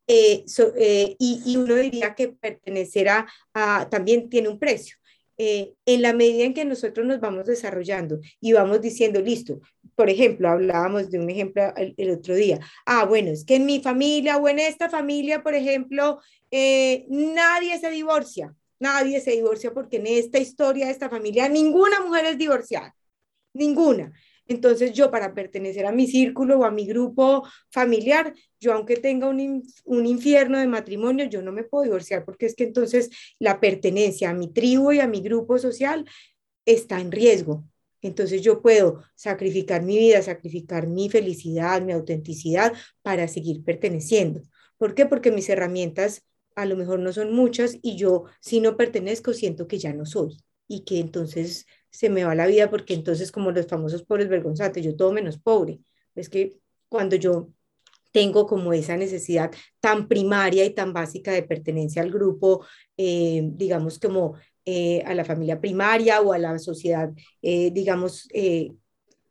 Eh, 0.06 0.44
eh, 0.76 1.16
y, 1.18 1.42
y, 1.44 1.56
uno 1.56 1.74
diría 1.76 2.14
que 2.14 2.28
pertenecer 2.28 3.08
a, 3.08 3.88
también 3.90 4.28
tiene 4.28 4.48
un 4.48 4.58
precio. 4.58 4.96
Eh, 5.42 5.72
en 5.86 6.02
la 6.02 6.12
medida 6.12 6.44
en 6.44 6.52
que 6.52 6.66
nosotros 6.66 7.06
nos 7.06 7.18
vamos 7.18 7.46
desarrollando 7.46 8.20
y 8.42 8.52
vamos 8.52 8.82
diciendo, 8.82 9.22
listo, 9.22 9.62
por 9.94 10.10
ejemplo, 10.10 10.50
hablábamos 10.50 11.10
de 11.10 11.18
un 11.18 11.30
ejemplo 11.30 11.72
el, 11.76 12.10
otro 12.10 12.34
día, 12.34 12.60
ah, 12.84 13.06
bueno, 13.06 13.30
es 13.30 13.46
que 13.46 13.54
en 13.54 13.64
mi 13.64 13.80
familia 13.80 14.36
o 14.36 14.50
en 14.50 14.58
esta 14.58 14.90
familia, 14.90 15.42
por 15.42 15.54
ejemplo, 15.54 16.20
eh, 16.50 17.06
nadie 17.08 17.78
se 17.78 17.90
divorcia, 17.90 18.54
nadie 18.78 19.18
se 19.22 19.30
divorcia 19.30 19.72
porque 19.72 19.96
en 19.96 20.08
esta 20.08 20.38
historia 20.38 20.84
de 20.84 20.92
esta 20.92 21.08
familia 21.08 21.48
ninguna 21.48 22.00
mujer 22.00 22.26
es 22.26 22.36
divorciada, 22.36 22.94
ninguna. 23.54 24.12
Entonces 24.50 24.92
yo 24.94 25.12
para 25.12 25.32
pertenecer 25.32 25.86
a 25.86 25.92
mi 25.92 26.08
círculo 26.08 26.58
o 26.58 26.64
a 26.64 26.72
mi 26.72 26.84
grupo 26.84 27.46
familiar, 27.70 28.34
yo 28.58 28.72
aunque 28.72 28.96
tenga 28.96 29.28
un, 29.28 29.62
un, 29.84 30.06
infierno 30.06 30.58
de 30.58 30.66
matrimonio, 30.66 31.26
yo 31.26 31.40
no 31.40 31.52
me 31.52 31.62
puedo 31.62 31.84
divorciar 31.84 32.24
porque 32.24 32.46
es 32.46 32.56
que 32.56 32.64
entonces 32.64 33.10
la 33.38 33.60
pertenencia 33.60 34.28
a 34.28 34.34
mi 34.34 34.52
tribu 34.52 34.90
y 34.90 34.98
a 34.98 35.06
mi 35.06 35.20
grupo 35.20 35.56
social 35.56 36.04
está 36.66 37.00
en 37.00 37.12
riesgo. 37.12 37.64
Entonces 38.02 38.42
yo 38.42 38.60
puedo 38.60 39.04
sacrificar 39.14 39.84
mi 39.84 39.96
vida, 39.96 40.20
sacrificar 40.20 40.88
mi 40.88 41.08
felicidad, 41.08 41.80
mi 41.80 41.92
autenticidad 41.92 42.72
para 43.02 43.28
seguir 43.28 43.62
perteneciendo. 43.62 44.42
¿Por 44.78 44.96
qué? 44.96 45.06
Porque 45.06 45.30
mis 45.30 45.48
herramientas 45.48 46.24
a 46.56 46.66
lo 46.66 46.76
mejor 46.76 46.98
no 46.98 47.12
son 47.12 47.32
muchas 47.32 47.78
y 47.82 47.94
yo 47.94 48.24
si 48.40 48.60
no 48.60 48.76
pertenezco 48.76 49.32
siento 49.32 49.68
que 49.68 49.78
ya 49.78 49.92
no 49.92 50.06
soy 50.06 50.38
y 50.66 50.80
que 50.84 50.98
entonces 50.98 51.66
se 51.90 52.08
me 52.08 52.24
va 52.24 52.34
la 52.34 52.46
vida 52.46 52.70
porque 52.70 52.94
entonces 52.94 53.32
como 53.32 53.50
los 53.50 53.66
famosos 53.66 54.02
pobres 54.04 54.28
vergonzantes, 54.28 54.84
yo 54.84 54.96
todo 54.96 55.12
menos 55.12 55.38
pobre. 55.38 55.80
Es 56.14 56.28
que 56.28 56.58
cuando 56.88 57.16
yo 57.16 57.48
tengo 58.12 58.46
como 58.46 58.72
esa 58.72 58.96
necesidad 58.96 59.52
tan 59.80 60.08
primaria 60.08 60.64
y 60.64 60.70
tan 60.70 60.92
básica 60.92 61.32
de 61.32 61.42
pertenencia 61.42 62.02
al 62.02 62.10
grupo, 62.10 62.64
eh, 62.96 63.42
digamos 63.44 63.98
como 63.98 64.34
eh, 64.64 65.02
a 65.06 65.14
la 65.14 65.24
familia 65.24 65.60
primaria 65.60 66.20
o 66.20 66.32
a 66.32 66.38
la 66.38 66.58
sociedad, 66.58 67.10
eh, 67.42 67.70
digamos, 67.72 68.28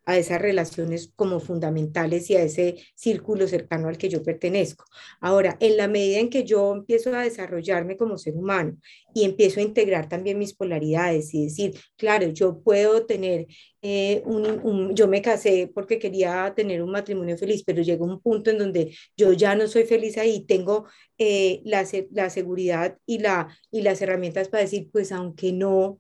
a 0.10 0.18
esas 0.18 0.42
relaciones 0.42 1.14
como 1.16 1.40
fundamentales 1.40 2.32
y 2.32 2.36
a 2.36 2.42
ese 2.42 2.78
círculo 2.96 3.48
cercano 3.48 3.88
al 3.88 3.98
que 4.00 4.10
yo 4.10 4.24
pertenezco. 4.24 4.86
Ahora, 5.22 5.56
en 5.60 5.78
la 5.78 5.88
medida 5.88 6.18
en 6.18 6.32
que 6.32 6.44
yo 6.46 6.74
empiezo 6.74 7.14
a 7.16 7.22
desarrollarme 7.22 7.96
como 7.96 8.18
ser 8.18 8.36
humano 8.36 8.76
y 9.14 9.24
empiezo 9.24 9.60
a 9.60 9.64
integrar 9.64 10.10
también 10.10 10.40
mis 10.40 10.56
polaridades 10.56 11.32
y 11.36 11.44
decir, 11.46 11.76
claro, 11.96 12.28
yo 12.30 12.60
puedo 12.60 13.06
tener 13.06 13.46
eh, 13.84 14.24
un, 14.26 14.96
yo 14.96 15.08
me 15.08 15.22
casé 15.22 15.72
porque 15.76 16.00
quería 16.00 16.54
tener 16.56 16.82
un 16.82 16.90
matrimonio 16.92 17.38
feliz, 17.38 17.64
pero 17.64 17.84
llegó 17.84 18.06
un 18.06 18.20
punto 18.20 18.50
en 18.50 18.58
donde 18.58 18.96
yo 19.16 19.34
ya 19.34 19.54
no 19.56 19.68
soy 19.68 19.84
feliz 19.84 20.18
ahí, 20.18 20.44
tengo 20.44 20.88
eh, 21.20 21.62
la, 21.66 21.86
la 22.12 22.32
seguridad 22.32 22.98
y, 23.06 23.20
la, 23.20 23.56
y 23.70 23.84
las 23.84 24.02
herramientas 24.02 24.50
para 24.50 24.64
decir, 24.64 24.90
pues 24.92 25.12
aunque 25.12 25.54
no 25.54 26.00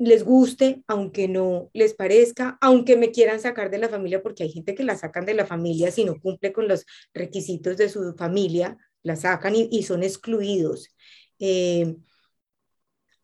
les 0.00 0.24
guste, 0.24 0.82
aunque 0.86 1.28
no 1.28 1.70
les 1.74 1.92
parezca, 1.92 2.56
aunque 2.62 2.96
me 2.96 3.10
quieran 3.10 3.38
sacar 3.38 3.70
de 3.70 3.76
la 3.76 3.88
familia, 3.90 4.22
porque 4.22 4.44
hay 4.44 4.50
gente 4.50 4.74
que 4.74 4.82
la 4.82 4.96
sacan 4.96 5.26
de 5.26 5.34
la 5.34 5.44
familia 5.44 5.90
si 5.90 6.04
no 6.04 6.18
cumple 6.18 6.52
con 6.52 6.68
los 6.68 6.86
requisitos 7.12 7.76
de 7.76 7.90
su 7.90 8.14
familia, 8.14 8.78
la 9.02 9.14
sacan 9.16 9.54
y, 9.54 9.82
son 9.82 10.02
excluidos. 10.02 10.88
Eh, 11.38 11.96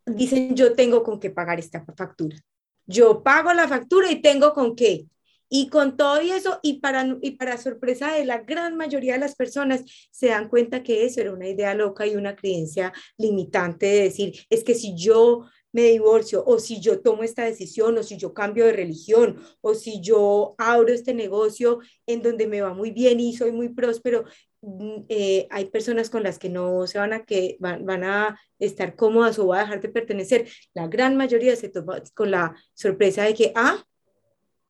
dicen, 0.05 0.55
yo 0.55 0.75
tengo 0.75 1.03
con 1.03 1.19
qué 1.19 1.31
pagar 1.31 1.59
esta 1.59 1.83
factura. 1.97 2.37
Yo 2.85 3.23
pago 3.23 3.55
la 3.55 3.67
factura 3.67 4.11
y 4.11 4.21
tengo 4.21 4.53
con 4.53 4.77
qué. 4.77 5.07
Y 5.49 5.69
con 5.69 5.97
todo 5.97 6.19
eso, 6.19 6.59
y 6.63 6.81
para, 6.81 7.17
y 7.23 7.33
para 7.33 7.57
sorpresa 7.57 8.13
de 8.13 8.25
la 8.27 8.39
gran 8.39 8.77
mayoría 8.77 9.15
de 9.15 9.21
las 9.21 9.35
personas, 9.35 9.83
se 10.11 10.27
dan 10.27 10.49
cuenta 10.51 10.83
que 10.83 11.07
eso 11.07 11.23
era 11.23 11.33
una 11.33 11.49
idea 11.49 11.75
loca 11.75 12.07
y 12.07 12.17
una 12.17 12.37
creencia 12.37 12.93
limitante 13.17 13.87
de 13.87 14.03
decir, 14.03 14.35
es 14.51 14.63
que 14.63 14.75
si 14.75 14.95
yo 14.95 15.47
me 15.77 15.83
divorcio, 15.83 16.43
o 16.47 16.59
si 16.59 16.81
yo 16.81 17.01
tomo 17.01 17.23
esta 17.23 17.45
decisión, 17.45 17.99
o 17.99 18.03
si 18.03 18.17
yo 18.17 18.33
cambio 18.33 18.65
de 18.65 18.73
religión, 18.73 19.39
o 19.61 19.75
si 19.75 20.01
yo 20.01 20.55
abro 20.57 20.89
este 20.89 21.13
negocio 21.13 21.81
en 22.07 22.23
donde 22.23 22.47
me 22.47 22.63
va 22.63 22.73
muy 22.73 22.93
bien 22.93 23.21
y 23.21 23.37
soy 23.37 23.53
muy 23.53 23.69
próspero, 23.69 24.25
mm, 24.63 25.05
eh, 25.11 25.47
hay 25.51 25.67
personas 25.67 26.09
con 26.09 26.23
las 26.23 26.39
que 26.39 26.49
no 26.49 26.87
se 26.87 26.99
van 26.99 27.13
a 27.13 27.27
que 27.27 27.59
van, 27.61 27.85
van, 27.85 28.05
a 28.05 28.41
estar 28.59 28.97
cómodas 28.97 29.39
o 29.39 29.49
va 29.49 29.59
a 29.59 29.65
dejar 29.65 29.83
de 29.83 29.91
pertenecer. 29.91 30.49
La 30.73 30.87
gran 30.89 31.15
mayoría 31.15 31.55
se 31.57 31.69
toma 31.69 32.03
con 32.15 32.31
la 32.31 32.57
sorpresa 32.73 33.25
de 33.25 33.35
que, 33.35 33.53
ah, 33.55 33.85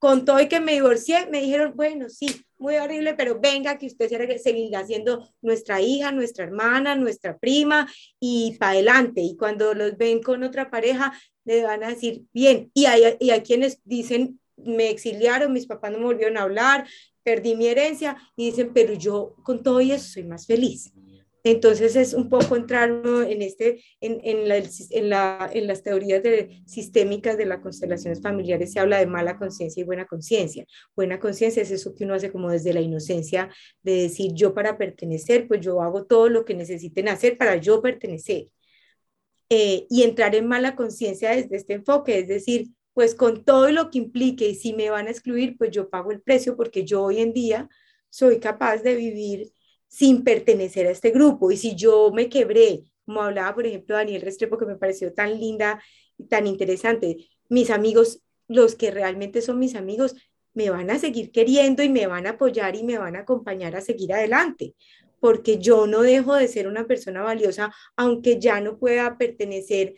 con 0.00 0.24
todo 0.24 0.40
y 0.40 0.48
que 0.48 0.58
me 0.58 0.72
divorcié, 0.72 1.28
me 1.30 1.40
dijeron, 1.40 1.72
bueno, 1.76 2.08
sí, 2.08 2.45
muy 2.58 2.76
horrible, 2.76 3.14
pero 3.14 3.38
venga, 3.40 3.78
que 3.78 3.86
usted 3.86 4.08
seguirá 4.38 4.86
siendo 4.86 5.28
nuestra 5.42 5.80
hija, 5.80 6.12
nuestra 6.12 6.44
hermana, 6.44 6.94
nuestra 6.94 7.36
prima 7.36 7.86
y 8.20 8.56
para 8.58 8.72
adelante. 8.72 9.20
Y 9.20 9.36
cuando 9.36 9.74
los 9.74 9.96
ven 9.96 10.22
con 10.22 10.42
otra 10.42 10.70
pareja, 10.70 11.12
le 11.44 11.62
van 11.62 11.84
a 11.84 11.88
decir, 11.88 12.24
bien, 12.32 12.70
y 12.74 12.86
hay, 12.86 13.16
y 13.20 13.30
hay 13.30 13.40
quienes 13.42 13.80
dicen, 13.84 14.40
me 14.56 14.90
exiliaron, 14.90 15.52
mis 15.52 15.66
papás 15.66 15.92
no 15.92 15.98
me 15.98 16.04
volvieron 16.04 16.38
a 16.38 16.42
hablar, 16.42 16.86
perdí 17.22 17.56
mi 17.56 17.66
herencia, 17.66 18.16
y 18.36 18.50
dicen, 18.50 18.72
pero 18.72 18.94
yo 18.94 19.34
con 19.42 19.62
todo 19.62 19.80
eso 19.80 19.98
soy 19.98 20.24
más 20.24 20.46
feliz. 20.46 20.92
Entonces 21.48 21.94
es 21.94 22.12
un 22.12 22.28
poco 22.28 22.56
entrar 22.56 22.90
en, 22.90 23.40
este, 23.40 23.80
en, 24.00 24.20
en, 24.24 24.48
la, 24.48 24.56
en, 24.56 25.08
la, 25.08 25.48
en 25.52 25.68
las 25.68 25.84
teorías 25.84 26.20
sistémicas 26.66 27.38
de 27.38 27.46
las 27.46 27.60
constelaciones 27.60 28.20
familiares, 28.20 28.72
se 28.72 28.80
habla 28.80 28.98
de 28.98 29.06
mala 29.06 29.38
conciencia 29.38 29.80
y 29.80 29.84
buena 29.84 30.06
conciencia. 30.06 30.66
Buena 30.96 31.20
conciencia 31.20 31.62
es 31.62 31.70
eso 31.70 31.94
que 31.94 32.02
uno 32.02 32.14
hace 32.14 32.32
como 32.32 32.50
desde 32.50 32.74
la 32.74 32.80
inocencia 32.80 33.48
de 33.84 33.92
decir 33.92 34.32
yo 34.34 34.54
para 34.54 34.76
pertenecer, 34.76 35.46
pues 35.46 35.60
yo 35.60 35.80
hago 35.82 36.04
todo 36.04 36.28
lo 36.28 36.44
que 36.44 36.54
necesiten 36.54 37.06
hacer 37.08 37.38
para 37.38 37.54
yo 37.58 37.80
pertenecer. 37.80 38.48
Eh, 39.48 39.86
y 39.88 40.02
entrar 40.02 40.34
en 40.34 40.48
mala 40.48 40.74
conciencia 40.74 41.30
desde 41.30 41.54
este 41.58 41.74
enfoque, 41.74 42.18
es 42.18 42.26
decir, 42.26 42.70
pues 42.92 43.14
con 43.14 43.44
todo 43.44 43.70
lo 43.70 43.90
que 43.92 43.98
implique 43.98 44.48
y 44.48 44.56
si 44.56 44.72
me 44.72 44.90
van 44.90 45.06
a 45.06 45.10
excluir, 45.12 45.56
pues 45.56 45.70
yo 45.70 45.90
pago 45.90 46.10
el 46.10 46.20
precio 46.22 46.56
porque 46.56 46.82
yo 46.82 47.04
hoy 47.04 47.20
en 47.20 47.32
día 47.32 47.68
soy 48.10 48.40
capaz 48.40 48.78
de 48.78 48.96
vivir 48.96 49.52
sin 49.88 50.24
pertenecer 50.24 50.86
a 50.86 50.90
este 50.90 51.10
grupo. 51.10 51.50
Y 51.50 51.56
si 51.56 51.74
yo 51.74 52.10
me 52.12 52.28
quebré, 52.28 52.84
como 53.04 53.22
hablaba, 53.22 53.54
por 53.54 53.66
ejemplo, 53.66 53.96
Daniel 53.96 54.22
Restrepo, 54.22 54.58
que 54.58 54.66
me 54.66 54.76
pareció 54.76 55.12
tan 55.12 55.38
linda 55.38 55.82
y 56.18 56.24
tan 56.24 56.46
interesante, 56.46 57.28
mis 57.48 57.70
amigos, 57.70 58.20
los 58.48 58.74
que 58.74 58.90
realmente 58.90 59.42
son 59.42 59.58
mis 59.58 59.74
amigos, 59.74 60.14
me 60.54 60.70
van 60.70 60.90
a 60.90 60.98
seguir 60.98 61.30
queriendo 61.30 61.82
y 61.82 61.88
me 61.88 62.06
van 62.06 62.26
a 62.26 62.30
apoyar 62.30 62.76
y 62.76 62.82
me 62.82 62.98
van 62.98 63.14
a 63.16 63.20
acompañar 63.20 63.76
a 63.76 63.80
seguir 63.80 64.12
adelante, 64.12 64.74
porque 65.20 65.58
yo 65.58 65.86
no 65.86 66.02
dejo 66.02 66.34
de 66.34 66.48
ser 66.48 66.66
una 66.66 66.86
persona 66.86 67.22
valiosa, 67.22 67.72
aunque 67.94 68.40
ya 68.40 68.60
no 68.60 68.78
pueda 68.78 69.18
pertenecer 69.18 69.94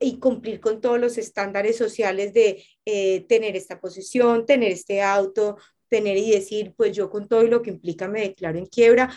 y 0.00 0.18
cumplir 0.18 0.60
con 0.60 0.80
todos 0.80 0.98
los 0.98 1.18
estándares 1.18 1.76
sociales 1.76 2.32
de 2.32 2.64
eh, 2.86 3.26
tener 3.28 3.54
esta 3.56 3.78
posición, 3.78 4.46
tener 4.46 4.72
este 4.72 5.02
auto, 5.02 5.58
tener 5.90 6.16
y 6.16 6.30
decir, 6.30 6.72
pues 6.76 6.96
yo 6.96 7.10
con 7.10 7.28
todo 7.28 7.42
lo 7.42 7.60
que 7.60 7.70
implica 7.70 8.08
me 8.08 8.22
declaro 8.22 8.58
en 8.58 8.66
quiebra, 8.66 9.10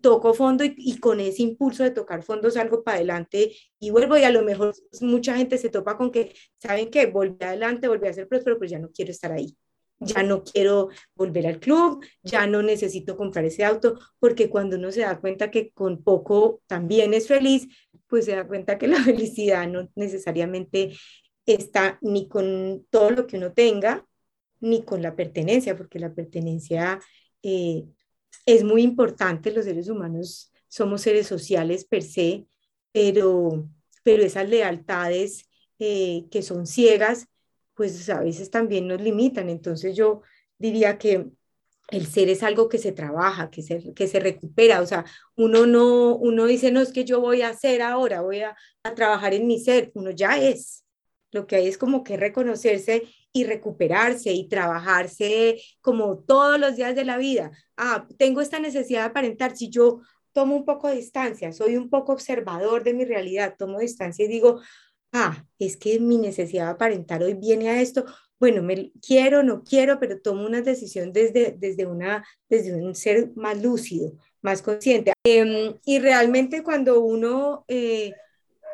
toco 0.00 0.34
fondo 0.34 0.64
y, 0.64 0.98
con 0.98 1.20
ese 1.20 1.42
impulso 1.42 1.82
de 1.82 1.90
tocar 1.90 2.22
fondo 2.22 2.50
salgo 2.50 2.84
para 2.84 2.98
adelante 2.98 3.56
y 3.80 3.90
vuelvo 3.90 4.16
y 4.16 4.22
a 4.22 4.30
lo 4.30 4.42
mejor 4.42 4.74
mucha 5.00 5.36
gente 5.36 5.58
se 5.58 5.68
topa 5.68 5.96
con 5.96 6.10
que, 6.10 6.34
¿saben 6.58 6.90
que 6.90 7.06
Volví 7.06 7.36
adelante, 7.40 7.88
volví 7.88 8.06
a 8.08 8.12
ser 8.12 8.28
próspero, 8.28 8.58
pero 8.58 8.70
ya 8.70 8.78
no 8.78 8.90
quiero 8.92 9.10
estar 9.10 9.32
ahí. 9.32 9.56
Ya 10.00 10.22
no 10.22 10.42
quiero 10.42 10.88
volver 11.14 11.46
al 11.46 11.60
club, 11.60 12.04
ya 12.22 12.46
no 12.46 12.62
necesito 12.62 13.16
comprar 13.16 13.44
ese 13.44 13.64
auto, 13.64 13.98
porque 14.18 14.50
cuando 14.50 14.76
uno 14.76 14.90
se 14.92 15.00
da 15.00 15.20
cuenta 15.20 15.50
que 15.50 15.70
con 15.70 16.02
poco 16.02 16.62
también 16.66 17.14
es 17.14 17.28
feliz, 17.28 17.68
pues 18.08 18.26
se 18.26 18.32
da 18.32 18.46
cuenta 18.46 18.76
que 18.76 18.88
la 18.88 18.96
felicidad 19.02 19.66
no 19.68 19.88
necesariamente 19.94 20.94
está 21.46 21.98
ni 22.02 22.28
con 22.28 22.86
todo 22.90 23.10
lo 23.10 23.26
que 23.26 23.36
uno 23.36 23.52
tenga, 23.52 24.04
ni 24.64 24.82
con 24.82 25.02
la 25.02 25.14
pertenencia, 25.14 25.76
porque 25.76 25.98
la 25.98 26.14
pertenencia 26.14 27.00
eh, 27.42 27.84
es 28.46 28.64
muy 28.64 28.82
importante. 28.82 29.52
Los 29.52 29.66
seres 29.66 29.88
humanos 29.88 30.52
somos 30.68 31.02
seres 31.02 31.26
sociales 31.26 31.84
per 31.84 32.02
se, 32.02 32.46
pero, 32.92 33.68
pero 34.02 34.22
esas 34.22 34.48
lealtades 34.48 35.48
eh, 35.78 36.26
que 36.30 36.42
son 36.42 36.66
ciegas, 36.66 37.28
pues 37.74 38.08
a 38.08 38.20
veces 38.20 38.50
también 38.50 38.88
nos 38.88 39.00
limitan. 39.00 39.48
Entonces 39.50 39.96
yo 39.96 40.22
diría 40.58 40.98
que 40.98 41.30
el 41.90 42.06
ser 42.06 42.30
es 42.30 42.42
algo 42.42 42.68
que 42.68 42.78
se 42.78 42.92
trabaja, 42.92 43.50
que 43.50 43.62
se, 43.62 43.92
que 43.94 44.08
se 44.08 44.20
recupera. 44.20 44.80
O 44.80 44.86
sea, 44.86 45.04
uno 45.36 45.66
no, 45.66 46.16
uno 46.16 46.46
dice, 46.46 46.72
no 46.72 46.80
es 46.80 46.92
que 46.92 47.04
yo 47.04 47.20
voy 47.20 47.42
a 47.42 47.50
hacer 47.50 47.82
ahora, 47.82 48.22
voy 48.22 48.40
a, 48.40 48.56
a 48.82 48.94
trabajar 48.94 49.34
en 49.34 49.46
mi 49.46 49.60
ser. 49.60 49.90
Uno 49.94 50.10
ya 50.10 50.38
es. 50.38 50.83
Lo 51.34 51.48
que 51.48 51.56
hay 51.56 51.66
es 51.66 51.78
como 51.78 52.04
que 52.04 52.16
reconocerse 52.16 53.02
y 53.32 53.42
recuperarse 53.42 54.32
y 54.32 54.48
trabajarse 54.48 55.60
como 55.80 56.18
todos 56.18 56.60
los 56.60 56.76
días 56.76 56.94
de 56.94 57.04
la 57.04 57.18
vida. 57.18 57.50
Ah, 57.76 58.06
tengo 58.18 58.40
esta 58.40 58.60
necesidad 58.60 59.00
de 59.00 59.06
aparentar. 59.06 59.56
Si 59.56 59.68
yo 59.68 60.00
tomo 60.32 60.54
un 60.54 60.64
poco 60.64 60.86
de 60.86 60.94
distancia, 60.94 61.50
soy 61.50 61.76
un 61.76 61.90
poco 61.90 62.12
observador 62.12 62.84
de 62.84 62.94
mi 62.94 63.04
realidad, 63.04 63.56
tomo 63.58 63.80
distancia 63.80 64.24
y 64.24 64.28
digo, 64.28 64.60
ah, 65.12 65.44
es 65.58 65.76
que 65.76 65.98
mi 65.98 66.18
necesidad 66.18 66.66
de 66.66 66.70
aparentar 66.70 67.20
hoy 67.24 67.34
viene 67.34 67.68
a 67.68 67.82
esto. 67.82 68.04
Bueno, 68.38 68.62
me 68.62 68.92
quiero, 69.04 69.42
no 69.42 69.64
quiero, 69.64 69.98
pero 69.98 70.20
tomo 70.20 70.46
una 70.46 70.62
decisión 70.62 71.12
desde, 71.12 71.56
desde, 71.58 71.84
una, 71.84 72.24
desde 72.48 72.76
un 72.76 72.94
ser 72.94 73.32
más 73.34 73.60
lúcido, 73.60 74.12
más 74.40 74.62
consciente. 74.62 75.12
Em, 75.24 75.74
y 75.84 75.98
realmente 75.98 76.62
cuando 76.62 77.00
uno 77.00 77.64
eh, 77.66 78.12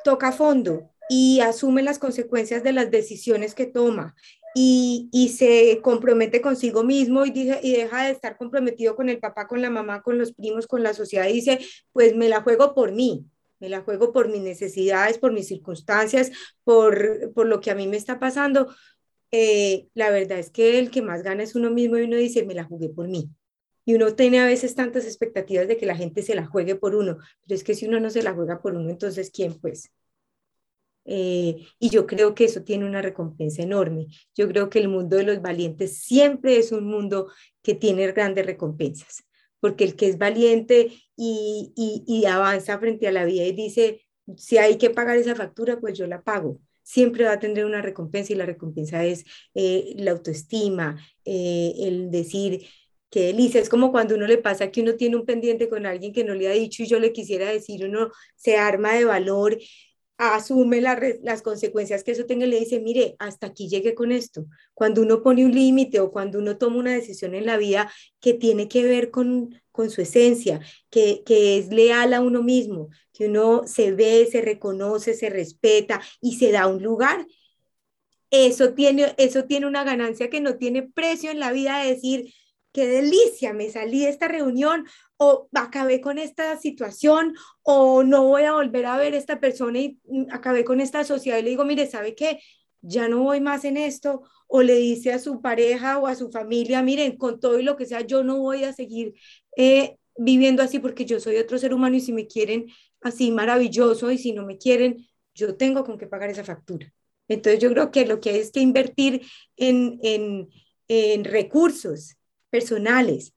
toca 0.04 0.30
fondo 0.30 0.90
y 1.12 1.40
asume 1.40 1.82
las 1.82 1.98
consecuencias 1.98 2.62
de 2.62 2.72
las 2.72 2.92
decisiones 2.92 3.56
que 3.56 3.66
toma 3.66 4.14
y, 4.54 5.34
se 5.36 5.80
compromete 5.82 6.40
consigo 6.40 6.84
mismo 6.84 7.26
y, 7.26 7.32
dice, 7.32 7.58
y 7.64 7.72
deja 7.72 8.04
de 8.04 8.12
estar 8.12 8.36
comprometido 8.36 8.94
con 8.94 9.08
el 9.08 9.18
papá, 9.18 9.48
con 9.48 9.60
la 9.60 9.70
mamá, 9.70 10.02
con 10.02 10.18
los 10.18 10.32
primos, 10.32 10.68
con 10.68 10.84
la 10.84 10.94
sociedad 10.94 11.26
y 11.26 11.32
dice, 11.32 11.58
pues 11.92 12.14
me 12.14 12.28
la 12.28 12.42
juego 12.42 12.74
por 12.74 12.92
mí, 12.92 13.26
me 13.58 13.68
la 13.68 13.80
juego 13.80 14.12
por 14.12 14.28
mis 14.28 14.42
necesidades, 14.42 15.18
por 15.18 15.32
mis 15.32 15.48
circunstancias, 15.48 16.30
por, 16.62 17.32
por 17.34 17.46
lo 17.46 17.60
que 17.60 17.72
a 17.72 17.74
mí 17.74 17.88
me 17.88 17.96
está 17.96 18.20
pasando. 18.20 18.72
Eh, 19.32 19.88
la 19.94 20.10
verdad 20.10 20.38
es 20.38 20.50
que 20.50 20.78
el 20.78 20.92
que 20.92 21.02
más 21.02 21.24
gana 21.24 21.42
es 21.42 21.56
uno 21.56 21.70
mismo 21.70 21.98
y 21.98 22.02
uno 22.02 22.16
dice, 22.16 22.44
me 22.44 22.54
la 22.54 22.64
jugué 22.64 22.88
por 22.88 23.08
mí. 23.08 23.28
Y 23.84 23.94
uno 23.94 24.14
tiene 24.14 24.38
a 24.38 24.46
veces 24.46 24.76
tantas 24.76 25.06
expectativas 25.06 25.66
de 25.66 25.76
que 25.76 25.86
la 25.86 25.96
gente 25.96 26.22
se 26.22 26.36
la 26.36 26.46
juegue 26.46 26.76
por 26.76 26.94
uno, 26.94 27.18
pero 27.42 27.56
es 27.56 27.64
que 27.64 27.74
si 27.74 27.86
uno 27.86 27.98
no 27.98 28.10
se 28.10 28.22
la 28.22 28.32
juega 28.32 28.62
por 28.62 28.74
uno, 28.76 28.90
entonces 28.90 29.32
¿quién 29.32 29.54
pues? 29.54 29.90
Eh, 31.12 31.66
y 31.80 31.90
yo 31.90 32.06
creo 32.06 32.36
que 32.36 32.44
eso 32.44 32.62
tiene 32.62 32.86
una 32.86 33.02
recompensa 33.02 33.62
enorme. 33.62 34.06
Yo 34.36 34.46
creo 34.46 34.70
que 34.70 34.78
el 34.78 34.86
mundo 34.86 35.16
de 35.16 35.24
los 35.24 35.42
valientes 35.42 35.98
siempre 35.98 36.56
es 36.56 36.70
un 36.70 36.84
mundo 36.84 37.26
que 37.62 37.74
tiene 37.74 38.06
grandes 38.12 38.46
recompensas, 38.46 39.24
porque 39.58 39.82
el 39.82 39.96
que 39.96 40.08
es 40.08 40.18
valiente 40.18 40.92
y, 41.16 41.72
y, 42.06 42.24
avanza 42.26 42.78
frente 42.78 43.08
a 43.08 43.12
la 43.12 43.24
vida 43.24 43.44
y 43.44 43.50
dice, 43.50 44.06
si 44.36 44.58
hay 44.58 44.78
que 44.78 44.90
pagar 44.90 45.16
esa 45.16 45.34
factura, 45.34 45.80
pues 45.80 45.98
yo 45.98 46.06
la 46.06 46.22
pago. 46.22 46.60
Siempre 46.84 47.24
va 47.24 47.32
a 47.32 47.38
tener 47.40 47.64
una 47.64 47.82
recompensa 47.82 48.32
y 48.32 48.36
la 48.36 48.46
recompensa 48.46 49.04
es 49.04 49.24
eh, 49.54 49.94
la 49.96 50.12
autoestima, 50.12 50.96
eh, 51.24 51.72
el 51.78 52.12
decir, 52.12 52.68
qué 53.10 53.26
delicia. 53.26 53.60
Es 53.60 53.68
como 53.68 53.90
cuando 53.90 54.14
uno 54.14 54.28
le 54.28 54.38
pasa 54.38 54.70
que 54.70 54.82
uno 54.82 54.94
tiene 54.94 55.16
un 55.16 55.26
pendiente 55.26 55.68
con 55.68 55.86
alguien 55.86 56.12
que 56.12 56.22
no 56.22 56.34
le 56.34 56.46
ha 56.46 56.52
dicho 56.52 56.84
y 56.84 56.86
yo 56.86 57.00
le 57.00 57.12
quisiera 57.12 57.50
decir, 57.50 57.84
uno 57.84 58.10
se 58.36 58.56
arma 58.56 58.94
de 58.94 59.04
valor 59.04 59.58
asume 60.20 60.82
las 60.82 61.42
consecuencias 61.42 62.04
que 62.04 62.10
eso 62.12 62.26
tenga 62.26 62.44
y 62.44 62.50
le 62.50 62.60
dice, 62.60 62.78
mire, 62.78 63.16
hasta 63.18 63.46
aquí 63.46 63.68
llegué 63.68 63.94
con 63.94 64.12
esto. 64.12 64.44
Cuando 64.74 65.00
uno 65.00 65.22
pone 65.22 65.46
un 65.46 65.52
límite 65.52 65.98
o 66.00 66.12
cuando 66.12 66.38
uno 66.38 66.58
toma 66.58 66.76
una 66.76 66.92
decisión 66.92 67.34
en 67.34 67.46
la 67.46 67.56
vida 67.56 67.90
que 68.20 68.34
tiene 68.34 68.68
que 68.68 68.84
ver 68.84 69.10
con, 69.10 69.58
con 69.72 69.88
su 69.88 70.02
esencia, 70.02 70.60
que, 70.90 71.22
que 71.24 71.56
es 71.56 71.68
leal 71.68 72.12
a 72.12 72.20
uno 72.20 72.42
mismo, 72.42 72.90
que 73.14 73.28
uno 73.28 73.62
se 73.66 73.92
ve, 73.92 74.28
se 74.30 74.42
reconoce, 74.42 75.14
se 75.14 75.30
respeta 75.30 76.02
y 76.20 76.36
se 76.36 76.52
da 76.52 76.66
un 76.66 76.82
lugar, 76.82 77.26
eso 78.30 78.74
tiene, 78.74 79.14
eso 79.16 79.44
tiene 79.44 79.66
una 79.66 79.84
ganancia 79.84 80.30
que 80.30 80.40
no 80.40 80.56
tiene 80.56 80.82
precio 80.82 81.30
en 81.30 81.40
la 81.40 81.50
vida 81.50 81.82
de 81.82 81.94
decir, 81.94 82.32
qué 82.72 82.86
delicia, 82.86 83.52
me 83.52 83.70
salí 83.70 84.00
de 84.00 84.10
esta 84.10 84.28
reunión 84.28 84.86
o 85.16 85.48
acabé 85.54 86.00
con 86.00 86.18
esta 86.18 86.56
situación 86.56 87.34
o 87.62 88.02
no 88.02 88.24
voy 88.24 88.44
a 88.44 88.52
volver 88.52 88.86
a 88.86 88.96
ver 88.96 89.14
a 89.14 89.18
esta 89.18 89.40
persona 89.40 89.78
y 89.78 89.98
mm, 90.04 90.26
acabé 90.30 90.64
con 90.64 90.80
esta 90.80 91.04
sociedad 91.04 91.38
y 91.38 91.42
le 91.42 91.50
digo, 91.50 91.64
mire, 91.64 91.86
¿sabe 91.86 92.14
qué? 92.14 92.40
Ya 92.82 93.08
no 93.08 93.22
voy 93.22 93.40
más 93.40 93.64
en 93.64 93.76
esto 93.76 94.22
o 94.46 94.62
le 94.62 94.74
dice 94.76 95.12
a 95.12 95.18
su 95.18 95.40
pareja 95.42 95.98
o 95.98 96.06
a 96.06 96.14
su 96.14 96.30
familia, 96.30 96.82
miren, 96.82 97.16
con 97.16 97.40
todo 97.40 97.58
y 97.58 97.62
lo 97.62 97.76
que 97.76 97.86
sea, 97.86 98.00
yo 98.00 98.24
no 98.24 98.38
voy 98.38 98.64
a 98.64 98.72
seguir 98.72 99.14
eh, 99.56 99.96
viviendo 100.16 100.62
así 100.62 100.78
porque 100.78 101.04
yo 101.04 101.20
soy 101.20 101.36
otro 101.36 101.58
ser 101.58 101.74
humano 101.74 101.96
y 101.96 102.00
si 102.00 102.12
me 102.12 102.26
quieren 102.26 102.66
así 103.00 103.30
maravilloso 103.30 104.10
y 104.10 104.18
si 104.18 104.32
no 104.32 104.44
me 104.44 104.58
quieren, 104.58 105.06
yo 105.34 105.56
tengo 105.56 105.84
con 105.84 105.98
qué 105.98 106.06
pagar 106.06 106.30
esa 106.30 106.44
factura. 106.44 106.92
Entonces 107.28 107.60
yo 107.60 107.70
creo 107.70 107.90
que 107.90 108.06
lo 108.06 108.20
que 108.20 108.30
hay 108.30 108.38
es 108.40 108.50
que 108.50 108.60
invertir 108.60 109.22
en, 109.56 109.98
en, 110.02 110.48
en 110.88 111.24
recursos, 111.24 112.16
personales. 112.50 113.34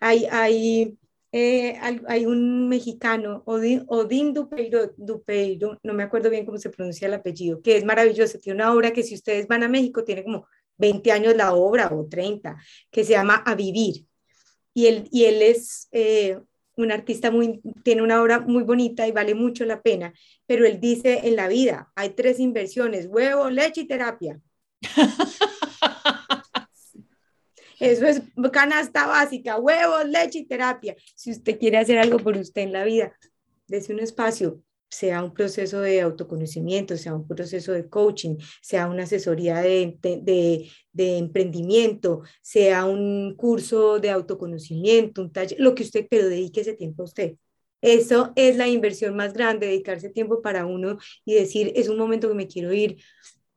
Hay, 0.00 0.26
hay 0.26 0.98
eh, 1.38 1.78
hay 2.08 2.24
un 2.24 2.66
mexicano, 2.66 3.42
Odín, 3.44 3.84
Odín 3.88 4.32
Dupeiro, 4.32 4.94
Dupeiro, 4.96 5.78
no 5.82 5.92
me 5.92 6.02
acuerdo 6.04 6.30
bien 6.30 6.46
cómo 6.46 6.56
se 6.56 6.70
pronuncia 6.70 7.08
el 7.08 7.12
apellido, 7.12 7.60
que 7.60 7.76
es 7.76 7.84
maravilloso, 7.84 8.38
tiene 8.38 8.62
una 8.62 8.72
obra 8.72 8.92
que 8.92 9.02
si 9.02 9.14
ustedes 9.14 9.46
van 9.46 9.62
a 9.62 9.68
México, 9.68 10.02
tiene 10.02 10.24
como 10.24 10.46
20 10.78 11.12
años 11.12 11.36
la 11.36 11.52
obra 11.52 11.90
o 11.92 12.06
30, 12.06 12.56
que 12.90 13.04
se 13.04 13.12
llama 13.12 13.42
A 13.44 13.54
Vivir. 13.54 14.06
Y 14.72 14.86
él, 14.86 15.08
y 15.12 15.24
él 15.24 15.42
es 15.42 15.88
eh, 15.92 16.38
un 16.76 16.90
artista 16.90 17.30
muy, 17.30 17.60
tiene 17.82 18.00
una 18.00 18.22
obra 18.22 18.40
muy 18.40 18.62
bonita 18.62 19.06
y 19.06 19.12
vale 19.12 19.34
mucho 19.34 19.66
la 19.66 19.82
pena, 19.82 20.14
pero 20.46 20.64
él 20.64 20.80
dice 20.80 21.20
en 21.24 21.36
la 21.36 21.48
vida 21.48 21.92
hay 21.96 22.10
tres 22.10 22.40
inversiones, 22.40 23.08
huevo, 23.08 23.50
leche 23.50 23.82
y 23.82 23.86
terapia. 23.86 24.40
Eso 27.78 28.06
es 28.06 28.22
canasta 28.52 29.06
básica, 29.06 29.58
huevos, 29.58 30.06
leche 30.08 30.40
y 30.40 30.46
terapia. 30.46 30.96
Si 31.14 31.30
usted 31.30 31.58
quiere 31.58 31.78
hacer 31.78 31.98
algo 31.98 32.18
por 32.18 32.36
usted 32.36 32.62
en 32.62 32.72
la 32.72 32.84
vida, 32.84 33.12
dése 33.66 33.92
un 33.92 34.00
espacio, 34.00 34.62
sea 34.88 35.22
un 35.22 35.34
proceso 35.34 35.80
de 35.80 36.00
autoconocimiento, 36.00 36.96
sea 36.96 37.14
un 37.14 37.26
proceso 37.26 37.72
de 37.72 37.88
coaching, 37.88 38.36
sea 38.62 38.88
una 38.88 39.02
asesoría 39.02 39.58
de, 39.60 39.98
de, 40.00 41.18
emprendimiento, 41.18 42.22
sea 42.40 42.84
un 42.84 43.34
curso 43.36 43.98
de 43.98 44.10
autoconocimiento, 44.10 45.22
un 45.22 45.32
taller, 45.32 45.60
lo 45.60 45.74
que 45.74 45.82
usted, 45.82 46.06
pero 46.08 46.28
dedique 46.28 46.60
ese 46.60 46.74
tiempo 46.74 47.02
a 47.02 47.06
usted. 47.06 47.36
Eso 47.82 48.32
es 48.36 48.56
la 48.56 48.68
inversión 48.68 49.14
más 49.16 49.34
grande, 49.34 49.66
dedicarse 49.66 50.08
tiempo 50.08 50.40
para 50.40 50.66
uno 50.66 50.98
y 51.24 51.34
decir, 51.34 51.72
es 51.76 51.88
un 51.88 51.98
momento 51.98 52.28
que 52.28 52.34
me 52.34 52.48
quiero 52.48 52.72
ir 52.72 52.96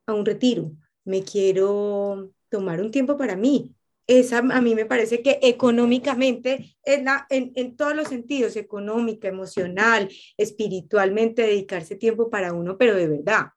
a 0.05 0.13
un 0.13 0.25
retiro, 0.25 0.71
me 1.05 1.23
quiero 1.23 2.31
tomar 2.49 2.81
un 2.81 2.91
tiempo 2.91 3.17
para 3.17 3.35
mí, 3.35 3.75
esa 4.09 4.39
a 4.39 4.61
mí 4.61 4.73
me 4.73 4.85
parece 4.85 5.21
que 5.21 5.39
económicamente, 5.43 6.75
en, 6.83 7.05
la, 7.05 7.27
en, 7.29 7.51
en, 7.55 7.75
todos 7.75 7.95
los 7.95 8.07
sentidos, 8.07 8.55
económica, 8.55 9.27
emocional, 9.27 10.09
espiritualmente, 10.35 11.43
dedicarse 11.43 11.95
tiempo 11.95 12.29
para 12.29 12.53
uno, 12.53 12.75
pero 12.75 12.95
de 12.95 13.07
verdad. 13.07 13.49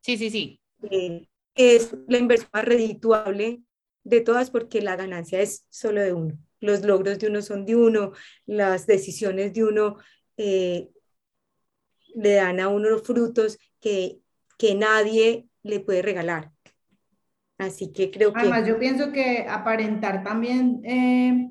Sí, 0.00 0.16
sí, 0.16 0.30
sí. 0.30 0.60
Eh, 0.88 1.26
es 1.56 1.92
la 2.06 2.18
inversión 2.18 2.48
más 2.52 2.64
redituable 2.64 3.62
de 4.04 4.20
todas 4.20 4.50
porque 4.50 4.82
la 4.82 4.94
ganancia 4.94 5.40
es 5.40 5.66
solo 5.68 6.00
de 6.00 6.12
uno. 6.12 6.38
Los 6.60 6.84
logros 6.84 7.18
de 7.18 7.26
uno 7.26 7.42
son 7.42 7.66
de 7.66 7.74
uno, 7.74 8.12
las 8.46 8.86
decisiones 8.86 9.52
de 9.52 9.64
uno 9.64 9.96
eh, 10.36 10.90
le 12.14 12.34
dan 12.34 12.60
a 12.60 12.68
uno 12.68 12.98
frutos 12.98 13.58
que, 13.80 14.20
que 14.58 14.76
nadie 14.76 15.48
le 15.64 15.80
puede 15.80 16.02
regalar. 16.02 16.52
Así 17.58 17.92
que 17.92 18.10
creo 18.10 18.32
que... 18.32 18.40
Además, 18.40 18.66
yo 18.66 18.78
pienso 18.78 19.12
que 19.12 19.46
aparentar 19.48 20.22
también 20.22 20.80
eh, 20.84 21.50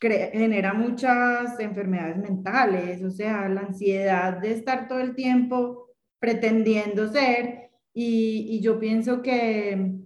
genera 0.00 0.72
muchas 0.74 1.58
enfermedades 1.60 2.16
mentales, 2.16 3.02
o 3.02 3.10
sea, 3.10 3.48
la 3.48 3.62
ansiedad 3.62 4.38
de 4.38 4.52
estar 4.52 4.88
todo 4.88 5.00
el 5.00 5.14
tiempo 5.14 5.88
pretendiendo 6.18 7.08
ser, 7.08 7.68
y, 8.00 8.60
yo 8.60 8.78
pienso 8.78 9.22
que, 9.22 9.96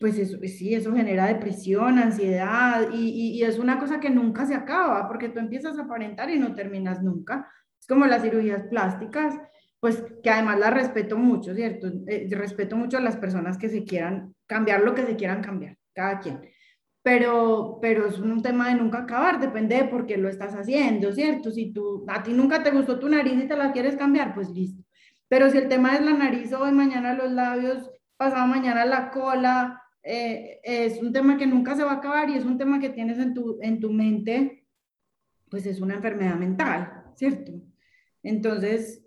pues 0.00 0.18
eso, 0.18 0.38
sí, 0.42 0.74
eso 0.74 0.92
genera 0.92 1.26
depresión, 1.26 1.98
ansiedad, 1.98 2.88
y, 2.92 3.38
y, 3.38 3.42
es 3.44 3.58
una 3.60 3.78
cosa 3.78 4.00
que 4.00 4.10
nunca 4.10 4.44
se 4.44 4.54
acaba, 4.54 5.06
porque 5.06 5.28
tú 5.28 5.38
empiezas 5.38 5.78
a 5.78 5.82
aparentar 5.82 6.30
y 6.30 6.38
no 6.38 6.54
terminas 6.54 7.02
nunca. 7.02 7.48
Es 7.78 7.86
como 7.86 8.06
las 8.06 8.22
cirugías 8.22 8.64
plásticas, 8.64 9.36
pues 9.86 10.02
que 10.20 10.30
además 10.30 10.58
la 10.58 10.70
respeto 10.70 11.16
mucho, 11.16 11.54
¿cierto? 11.54 11.86
Eh, 12.08 12.26
respeto 12.32 12.74
mucho 12.76 12.96
a 12.96 13.00
las 13.00 13.16
personas 13.16 13.56
que 13.56 13.68
se 13.68 13.84
quieran 13.84 14.34
cambiar 14.48 14.80
lo 14.80 14.96
que 14.96 15.06
se 15.06 15.14
quieran 15.14 15.42
cambiar, 15.42 15.76
cada 15.94 16.18
quien. 16.18 16.40
Pero, 17.04 17.78
pero 17.80 18.08
es 18.08 18.18
un 18.18 18.42
tema 18.42 18.68
de 18.68 18.74
nunca 18.74 19.02
acabar, 19.02 19.38
depende 19.38 19.76
de 19.76 19.84
por 19.84 20.04
qué 20.04 20.16
lo 20.16 20.28
estás 20.28 20.54
haciendo, 20.54 21.12
¿cierto? 21.12 21.52
Si 21.52 21.72
tú, 21.72 22.04
a 22.08 22.20
ti 22.20 22.32
nunca 22.32 22.64
te 22.64 22.72
gustó 22.72 22.98
tu 22.98 23.08
nariz 23.08 23.40
y 23.40 23.46
te 23.46 23.56
la 23.56 23.70
quieres 23.70 23.94
cambiar, 23.94 24.34
pues 24.34 24.50
listo. 24.50 24.82
Pero 25.28 25.48
si 25.50 25.58
el 25.58 25.68
tema 25.68 25.94
es 25.94 26.04
la 26.04 26.14
nariz, 26.14 26.52
hoy, 26.52 26.72
mañana 26.72 27.14
los 27.14 27.30
labios, 27.30 27.88
pasado 28.16 28.48
mañana 28.48 28.84
la 28.84 29.12
cola, 29.12 29.80
eh, 30.02 30.58
es 30.64 31.00
un 31.00 31.12
tema 31.12 31.36
que 31.36 31.46
nunca 31.46 31.76
se 31.76 31.84
va 31.84 31.92
a 31.92 31.96
acabar 31.98 32.28
y 32.28 32.34
es 32.34 32.44
un 32.44 32.58
tema 32.58 32.80
que 32.80 32.90
tienes 32.90 33.20
en 33.20 33.34
tu, 33.34 33.56
en 33.62 33.78
tu 33.78 33.92
mente, 33.92 34.66
pues 35.48 35.64
es 35.64 35.80
una 35.80 35.94
enfermedad 35.94 36.34
mental, 36.34 37.04
¿cierto? 37.14 37.52
Entonces, 38.24 39.05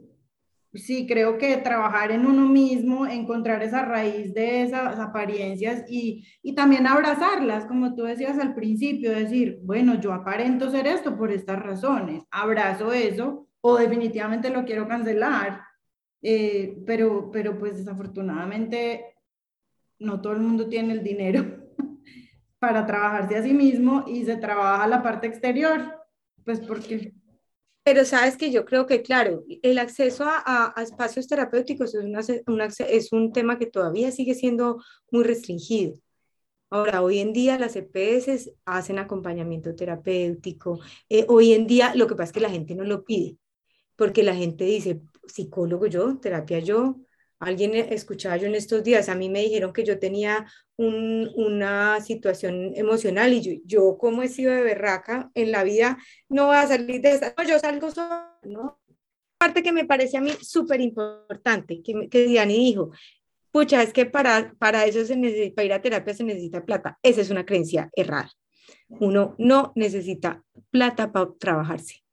sí, 0.73 1.07
creo 1.07 1.37
que 1.37 1.57
trabajar 1.57 2.11
en 2.11 2.25
uno 2.25 2.47
mismo, 2.47 3.05
encontrar 3.07 3.63
esa 3.63 3.83
raíz 3.83 4.33
de 4.33 4.63
esas 4.63 4.99
apariencias 4.99 5.83
y, 5.89 6.27
y, 6.41 6.53
también 6.53 6.85
abrazarlas, 6.87 7.65
como 7.65 7.95
tú 7.95 8.03
decías 8.03 8.37
al 8.39 8.53
principio, 8.53 9.11
decir, 9.11 9.59
bueno, 9.63 9.99
yo 9.99 10.13
aparento 10.13 10.69
ser 10.69 10.87
esto 10.87 11.17
por 11.17 11.31
estas 11.31 11.59
razones, 11.59 12.23
abrazo 12.31 12.93
eso 12.93 13.47
o 13.61 13.77
definitivamente 13.77 14.49
lo 14.49 14.65
quiero 14.65 14.87
cancelar, 14.87 15.61
eh, 16.21 16.77
pero, 16.85 17.29
pero 17.31 17.57
pues 17.57 17.77
desafortunadamente 17.77 19.15
no 19.99 20.21
todo 20.21 20.33
el 20.33 20.39
mundo 20.39 20.67
tiene 20.69 20.93
el 20.93 21.03
dinero 21.03 21.45
para 22.59 22.85
trabajarse 22.85 23.37
a 23.37 23.43
sí 23.43 23.53
mismo 23.53 24.05
y 24.07 24.23
se 24.25 24.37
trabaja 24.37 24.87
la 24.87 25.01
parte 25.01 25.27
exterior, 25.27 25.95
pues 26.45 26.59
porque 26.59 27.13
pero 27.83 28.05
sabes 28.05 28.37
que 28.37 28.51
yo 28.51 28.65
creo 28.65 28.85
que, 28.85 29.01
claro, 29.01 29.43
el 29.63 29.79
acceso 29.79 30.25
a, 30.27 30.73
espacios 30.81 31.27
terapéuticos 31.27 31.95
es, 31.95 33.11
un 33.11 33.33
tema 33.33 33.57
que 33.57 33.65
todavía 33.65 34.11
sigue 34.11 34.35
siendo 34.35 34.83
muy 35.11 35.23
restringido. 35.23 35.95
Ahora, 36.69 37.01
hoy 37.01 37.19
en 37.19 37.33
día 37.33 37.57
las 37.57 37.75
EPS 37.75 38.51
hacen 38.65 38.99
acompañamiento 38.99 39.75
terapéutico. 39.75 40.79
Eh, 41.09 41.25
hoy 41.27 41.53
en 41.53 41.65
día 41.65 41.95
lo 41.95 42.05
que 42.07 42.15
pasa 42.15 42.25
es 42.25 42.31
que 42.33 42.39
la 42.41 42.49
gente 42.51 42.75
no 42.75 42.83
lo 42.83 43.03
pide, 43.03 43.37
porque 43.95 44.23
la 44.23 44.35
gente 44.35 44.65
dice, 44.65 45.01
psicólogo 45.27 45.87
yo, 45.87 46.19
terapia 46.19 46.59
yo, 46.59 46.97
Alguien 47.39 47.73
escuchaba 47.75 48.35
yo 48.35 48.47
en 48.47 48.55
estos 48.55 48.83
días, 48.83 49.07
a 49.07 49.15
mí 49.15 49.29
me 49.29 49.41
dijeron 49.41 49.71
que 49.71 49.85
yo 49.85 49.97
tenía 49.97 50.45
una 50.75 51.99
situación 52.01 52.73
emocional 52.75 53.33
y 53.33 53.41
yo, 53.41 53.61
yo 53.65 53.97
como 53.97 54.23
he 54.23 54.27
sido 54.27 54.53
de 54.53 54.61
berraca 54.61 55.31
en 55.33 55.51
la 55.51 55.63
vida, 55.63 55.97
no 56.27 56.47
voy 56.47 56.57
a 56.57 56.67
salir 56.67 57.01
de 57.01 57.11
esta, 57.11 57.33
no, 57.37 57.43
yo 57.43 57.59
salgo 57.59 57.91
solo, 57.91 58.25
¿no? 58.43 58.79
Parte 59.37 59.63
que 59.63 59.71
me 59.71 59.85
parece 59.85 60.17
a 60.17 60.21
mí 60.21 60.31
súper 60.41 60.81
importante, 60.81 61.81
que, 61.81 62.09
que 62.09 62.25
Diani 62.25 62.57
dijo, 62.57 62.91
pucha, 63.51 63.83
es 63.83 63.93
que 63.93 64.05
para, 64.05 64.53
para 64.59 64.85
eso 64.85 65.05
se 65.05 65.15
necesita, 65.15 65.55
para 65.55 65.65
ir 65.65 65.73
a 65.73 65.81
terapia 65.81 66.13
se 66.13 66.23
necesita 66.23 66.65
plata. 66.65 66.97
Esa 67.01 67.21
es 67.21 67.29
una 67.29 67.45
creencia 67.45 67.89
errada. 67.95 68.31
Uno 68.89 69.35
no 69.37 69.71
necesita 69.75 70.43
plata 70.71 71.11
para 71.11 71.31
trabajarse. 71.39 72.03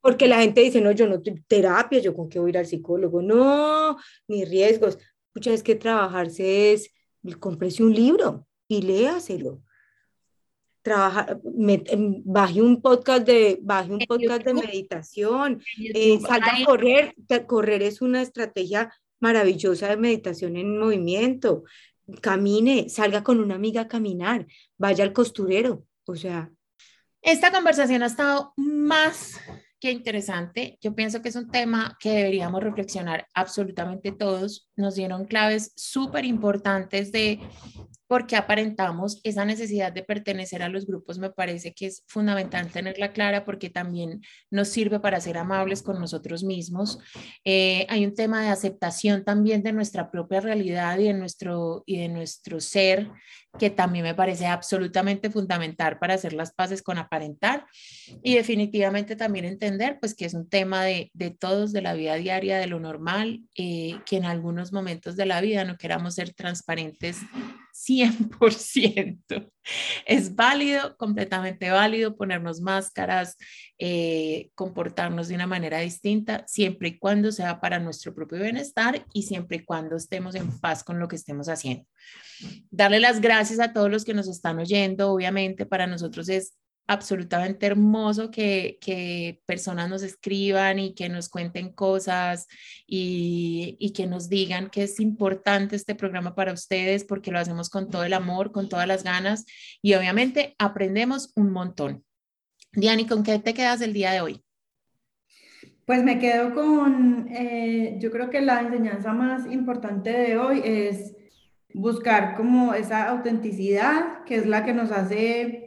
Porque 0.00 0.28
la 0.28 0.40
gente 0.40 0.60
dice, 0.60 0.80
no, 0.80 0.92
yo 0.92 1.06
no 1.06 1.20
terapia, 1.46 2.00
yo 2.00 2.14
con 2.14 2.28
qué 2.28 2.38
voy 2.38 2.48
a 2.48 2.50
ir 2.50 2.58
al 2.58 2.66
psicólogo. 2.66 3.22
No, 3.22 3.96
ni 4.28 4.44
riesgos. 4.44 4.98
Muchas 5.34 5.52
veces 5.52 5.62
que 5.62 5.74
trabajarse 5.74 6.72
es, 6.72 6.90
cómprese 7.38 7.82
un 7.82 7.94
libro 7.94 8.46
y 8.68 8.82
léaselo. 8.82 9.62
Trabaja, 10.82 11.38
em, 11.86 12.22
baje 12.24 12.60
un 12.60 12.82
podcast 12.82 13.24
de, 13.24 13.58
baje 13.62 13.92
un 13.92 14.00
podcast 14.00 14.44
de 14.44 14.54
meditación, 14.54 15.62
eh, 15.94 16.18
salga 16.20 16.56
a 16.56 16.64
correr. 16.64 17.14
Correr 17.46 17.82
es 17.82 18.02
una 18.02 18.20
estrategia 18.20 18.92
maravillosa 19.20 19.88
de 19.88 19.96
meditación 19.96 20.56
en 20.56 20.78
movimiento. 20.78 21.62
Camine, 22.20 22.88
salga 22.88 23.22
con 23.22 23.38
una 23.38 23.54
amiga 23.54 23.82
a 23.82 23.88
caminar, 23.88 24.46
vaya 24.76 25.04
al 25.04 25.12
costurero. 25.12 25.84
O 26.04 26.16
sea, 26.16 26.50
esta 27.22 27.52
conversación 27.52 28.02
ha 28.02 28.06
estado 28.06 28.52
más 28.56 29.40
que 29.80 29.90
interesante. 29.90 30.78
Yo 30.80 30.94
pienso 30.94 31.22
que 31.22 31.28
es 31.28 31.36
un 31.36 31.50
tema 31.50 31.96
que 31.98 32.10
deberíamos 32.10 32.62
reflexionar 32.62 33.26
absolutamente 33.34 34.12
todos. 34.12 34.68
Nos 34.76 34.94
dieron 34.94 35.24
claves 35.24 35.72
súper 35.76 36.24
importantes 36.24 37.10
de 37.10 37.40
porque 38.12 38.36
aparentamos 38.36 39.22
esa 39.24 39.46
necesidad 39.46 39.90
de 39.90 40.02
pertenecer 40.02 40.62
a 40.62 40.68
los 40.68 40.84
grupos, 40.84 41.18
me 41.18 41.30
parece 41.30 41.72
que 41.72 41.86
es 41.86 42.04
fundamental 42.06 42.68
tenerla 42.70 43.14
clara 43.14 43.42
porque 43.42 43.70
también 43.70 44.20
nos 44.50 44.68
sirve 44.68 45.00
para 45.00 45.18
ser 45.18 45.38
amables 45.38 45.80
con 45.80 45.98
nosotros 45.98 46.44
mismos. 46.44 46.98
Eh, 47.42 47.86
hay 47.88 48.04
un 48.04 48.14
tema 48.14 48.42
de 48.42 48.48
aceptación 48.48 49.24
también 49.24 49.62
de 49.62 49.72
nuestra 49.72 50.10
propia 50.10 50.42
realidad 50.42 50.98
y 50.98 51.04
de 51.04 51.14
nuestro, 51.14 51.84
y 51.86 52.00
de 52.00 52.10
nuestro 52.10 52.60
ser 52.60 53.08
que 53.58 53.70
también 53.70 54.04
me 54.04 54.14
parece 54.14 54.46
absolutamente 54.46 55.30
fundamental 55.30 55.98
para 55.98 56.12
hacer 56.12 56.34
las 56.34 56.52
paces 56.52 56.82
con 56.82 56.98
aparentar 56.98 57.64
y 58.22 58.34
definitivamente 58.34 59.16
también 59.16 59.46
entender 59.46 59.98
pues 60.00 60.14
que 60.14 60.26
es 60.26 60.34
un 60.34 60.50
tema 60.50 60.84
de, 60.84 61.10
de 61.14 61.30
todos, 61.30 61.72
de 61.72 61.80
la 61.80 61.94
vida 61.94 62.16
diaria, 62.16 62.58
de 62.58 62.66
lo 62.66 62.78
normal, 62.78 63.40
eh, 63.56 63.98
que 64.04 64.16
en 64.16 64.26
algunos 64.26 64.70
momentos 64.70 65.16
de 65.16 65.24
la 65.24 65.40
vida 65.40 65.64
no 65.64 65.78
queramos 65.78 66.14
ser 66.14 66.34
transparentes 66.34 67.18
100%. 67.72 69.50
Es 70.06 70.34
válido, 70.34 70.96
completamente 70.96 71.70
válido 71.70 72.16
ponernos 72.16 72.60
máscaras, 72.60 73.36
eh, 73.78 74.50
comportarnos 74.54 75.28
de 75.28 75.34
una 75.34 75.46
manera 75.46 75.80
distinta, 75.80 76.44
siempre 76.46 76.88
y 76.88 76.98
cuando 76.98 77.32
sea 77.32 77.60
para 77.60 77.78
nuestro 77.78 78.14
propio 78.14 78.40
bienestar 78.40 79.06
y 79.12 79.22
siempre 79.22 79.58
y 79.58 79.64
cuando 79.64 79.96
estemos 79.96 80.34
en 80.34 80.58
paz 80.60 80.84
con 80.84 80.98
lo 80.98 81.08
que 81.08 81.16
estemos 81.16 81.48
haciendo. 81.48 81.86
Darle 82.70 83.00
las 83.00 83.20
gracias 83.20 83.60
a 83.60 83.72
todos 83.72 83.90
los 83.90 84.04
que 84.04 84.14
nos 84.14 84.28
están 84.28 84.58
oyendo, 84.58 85.12
obviamente 85.12 85.66
para 85.66 85.86
nosotros 85.86 86.28
es 86.28 86.54
absolutamente 86.86 87.66
hermoso 87.66 88.30
que, 88.30 88.78
que, 88.80 89.40
personas 89.46 89.88
nos 89.88 90.02
escriban 90.02 90.78
y 90.78 90.94
que 90.94 91.08
nos 91.08 91.28
cuenten 91.28 91.72
cosas 91.72 92.46
y, 92.86 93.76
y, 93.78 93.92
que 93.92 94.06
nos 94.06 94.28
digan 94.28 94.68
que 94.68 94.82
es 94.84 95.00
importante 95.00 95.76
este 95.76 95.94
programa 95.94 96.34
para 96.34 96.52
ustedes 96.52 97.04
porque 97.04 97.30
lo 97.30 97.38
hacemos 97.38 97.70
con 97.70 97.88
todo 97.88 98.04
el 98.04 98.12
amor, 98.12 98.52
con 98.52 98.68
todas 98.68 98.86
las 98.86 99.04
ganas 99.04 99.44
y 99.80 99.94
obviamente 99.94 100.54
aprendemos 100.58 101.32
un 101.36 101.50
montón. 101.50 102.04
Diani, 102.72 103.06
¿con 103.06 103.22
qué 103.22 103.38
te 103.38 103.54
quedas 103.54 103.80
el 103.80 103.92
día 103.92 104.12
de 104.12 104.20
hoy? 104.20 104.42
Pues 105.84 106.02
me 106.04 106.18
quedo 106.18 106.54
con, 106.54 107.28
eh, 107.28 107.96
yo 107.98 108.10
creo 108.10 108.30
que 108.30 108.40
la 108.40 108.60
enseñanza 108.60 109.12
más 109.12 109.50
importante 109.50 110.10
de 110.10 110.38
hoy 110.38 110.62
es 110.64 111.14
buscar 111.74 112.34
como 112.34 112.72
esa 112.74 113.08
autenticidad, 113.08 114.24
que 114.24 114.36
es 114.36 114.46
la 114.46 114.64
que 114.64 114.72
nos 114.72 114.90
hace 114.92 115.61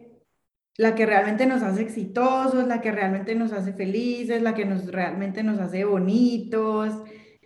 la 0.78 0.96
que 0.96 1.06
realmente 1.06 1.46
nos 1.46 1.64
hace 1.64 1.82
exitosos, 1.82 2.68
la 2.68 2.82
que 2.82 2.92
realmente 2.92 3.36
nos 3.36 3.54
hace 3.54 3.74
felices, 3.74 4.42
la 4.42 4.54
que 4.54 4.66
nos 4.66 4.92
realmente 4.92 5.44
nos 5.44 5.60
hace 5.60 5.86
bonitos, 5.86 6.94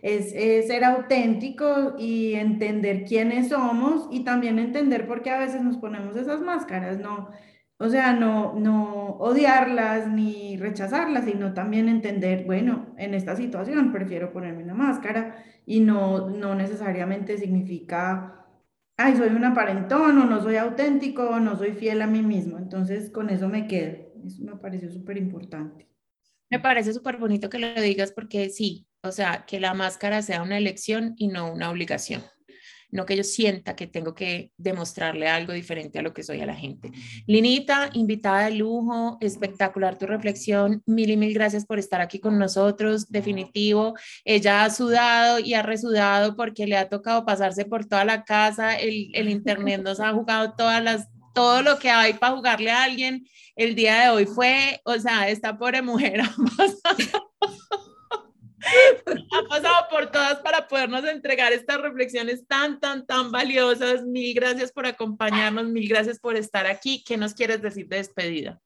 es, 0.02 0.30
ser 0.66 0.84
auténtico 0.84 1.94
y 1.98 2.34
entender 2.34 3.04
quiénes 3.04 3.48
somos 3.50 4.08
y 4.10 4.24
también 4.24 4.58
entender 4.58 5.06
por 5.06 5.22
qué 5.22 5.30
a 5.30 5.38
veces 5.38 5.62
nos 5.62 5.76
ponemos 5.76 6.16
esas 6.16 6.40
máscaras, 6.40 6.98
no, 6.98 7.30
o 7.78 7.88
sea, 7.88 8.12
no, 8.14 8.54
no 8.54 9.16
odiarlas 9.18 10.08
ni 10.08 10.56
rechazarlas, 10.56 11.24
sino 11.24 11.54
también 11.54 11.88
entender, 11.88 12.44
bueno, 12.44 12.94
en 12.98 13.14
esta 13.14 13.36
situación 13.36 13.92
prefiero 13.92 14.32
ponerme 14.32 14.64
una 14.64 14.74
máscara 14.74 15.44
y 15.66 15.80
no, 15.80 16.28
no 16.30 16.54
necesariamente 16.54 17.38
significa 17.38 18.39
ay, 19.00 19.16
soy 19.16 19.30
un 19.30 19.44
aparentón 19.44 20.18
o 20.18 20.24
no 20.24 20.42
soy 20.42 20.56
auténtico 20.56 21.28
o 21.28 21.40
no 21.40 21.56
soy 21.56 21.72
fiel 21.72 22.02
a 22.02 22.06
mí 22.06 22.22
mismo. 22.22 22.58
Entonces, 22.58 23.10
con 23.10 23.30
eso 23.30 23.48
me 23.48 23.66
quedo. 23.66 23.96
Eso 24.24 24.42
me 24.44 24.56
pareció 24.56 24.90
súper 24.90 25.16
importante. 25.16 25.88
Me 26.50 26.60
parece 26.60 26.92
súper 26.92 27.16
bonito 27.16 27.48
que 27.48 27.58
lo 27.58 27.80
digas 27.80 28.12
porque 28.12 28.50
sí, 28.50 28.86
o 29.02 29.12
sea, 29.12 29.44
que 29.46 29.60
la 29.60 29.72
máscara 29.72 30.20
sea 30.20 30.42
una 30.42 30.58
elección 30.58 31.14
y 31.16 31.28
no 31.28 31.52
una 31.52 31.70
obligación 31.70 32.22
no 32.90 33.06
que 33.06 33.16
yo 33.16 33.24
sienta 33.24 33.76
que 33.76 33.86
tengo 33.86 34.14
que 34.14 34.50
demostrarle 34.56 35.28
algo 35.28 35.52
diferente 35.52 35.98
a 35.98 36.02
lo 36.02 36.12
que 36.12 36.22
soy 36.22 36.40
a 36.40 36.46
la 36.46 36.54
gente. 36.54 36.90
Linita, 37.26 37.90
invitada 37.92 38.46
de 38.46 38.56
lujo, 38.56 39.18
espectacular 39.20 39.98
tu 39.98 40.06
reflexión, 40.06 40.82
mil 40.86 41.10
y 41.10 41.16
mil 41.16 41.34
gracias 41.34 41.64
por 41.66 41.78
estar 41.78 42.00
aquí 42.00 42.18
con 42.18 42.38
nosotros, 42.38 43.08
definitivo, 43.10 43.94
ella 44.24 44.64
ha 44.64 44.70
sudado 44.70 45.38
y 45.38 45.54
ha 45.54 45.62
resudado 45.62 46.36
porque 46.36 46.66
le 46.66 46.76
ha 46.76 46.88
tocado 46.88 47.24
pasarse 47.24 47.64
por 47.64 47.86
toda 47.86 48.04
la 48.04 48.24
casa, 48.24 48.74
el, 48.76 49.10
el 49.14 49.28
internet 49.28 49.82
nos 49.82 50.00
ha 50.00 50.12
jugado 50.12 50.54
todas 50.56 50.82
las 50.82 51.08
todo 51.32 51.62
lo 51.62 51.78
que 51.78 51.90
hay 51.90 52.14
para 52.14 52.34
jugarle 52.34 52.70
a 52.70 52.82
alguien. 52.82 53.24
El 53.56 53.74
día 53.74 54.02
de 54.02 54.10
hoy 54.10 54.26
fue, 54.26 54.80
o 54.84 54.98
sea, 54.98 55.28
esta 55.28 55.56
pobre 55.58 55.82
mujer 55.82 56.20
ha 56.20 56.34
ha 58.64 59.48
pasado 59.48 59.86
por 59.90 60.10
todas 60.10 60.38
para 60.40 60.68
podernos 60.68 61.04
entregar 61.04 61.52
estas 61.52 61.80
reflexiones 61.80 62.46
tan, 62.46 62.80
tan, 62.80 63.06
tan 63.06 63.30
valiosas. 63.30 64.04
Mil 64.04 64.34
gracias 64.34 64.72
por 64.72 64.86
acompañarnos, 64.86 65.68
mil 65.68 65.88
gracias 65.88 66.18
por 66.18 66.36
estar 66.36 66.66
aquí. 66.66 67.02
¿Qué 67.04 67.16
nos 67.16 67.34
quieres 67.34 67.62
decir 67.62 67.88
de 67.88 67.96
despedida? 67.96 68.60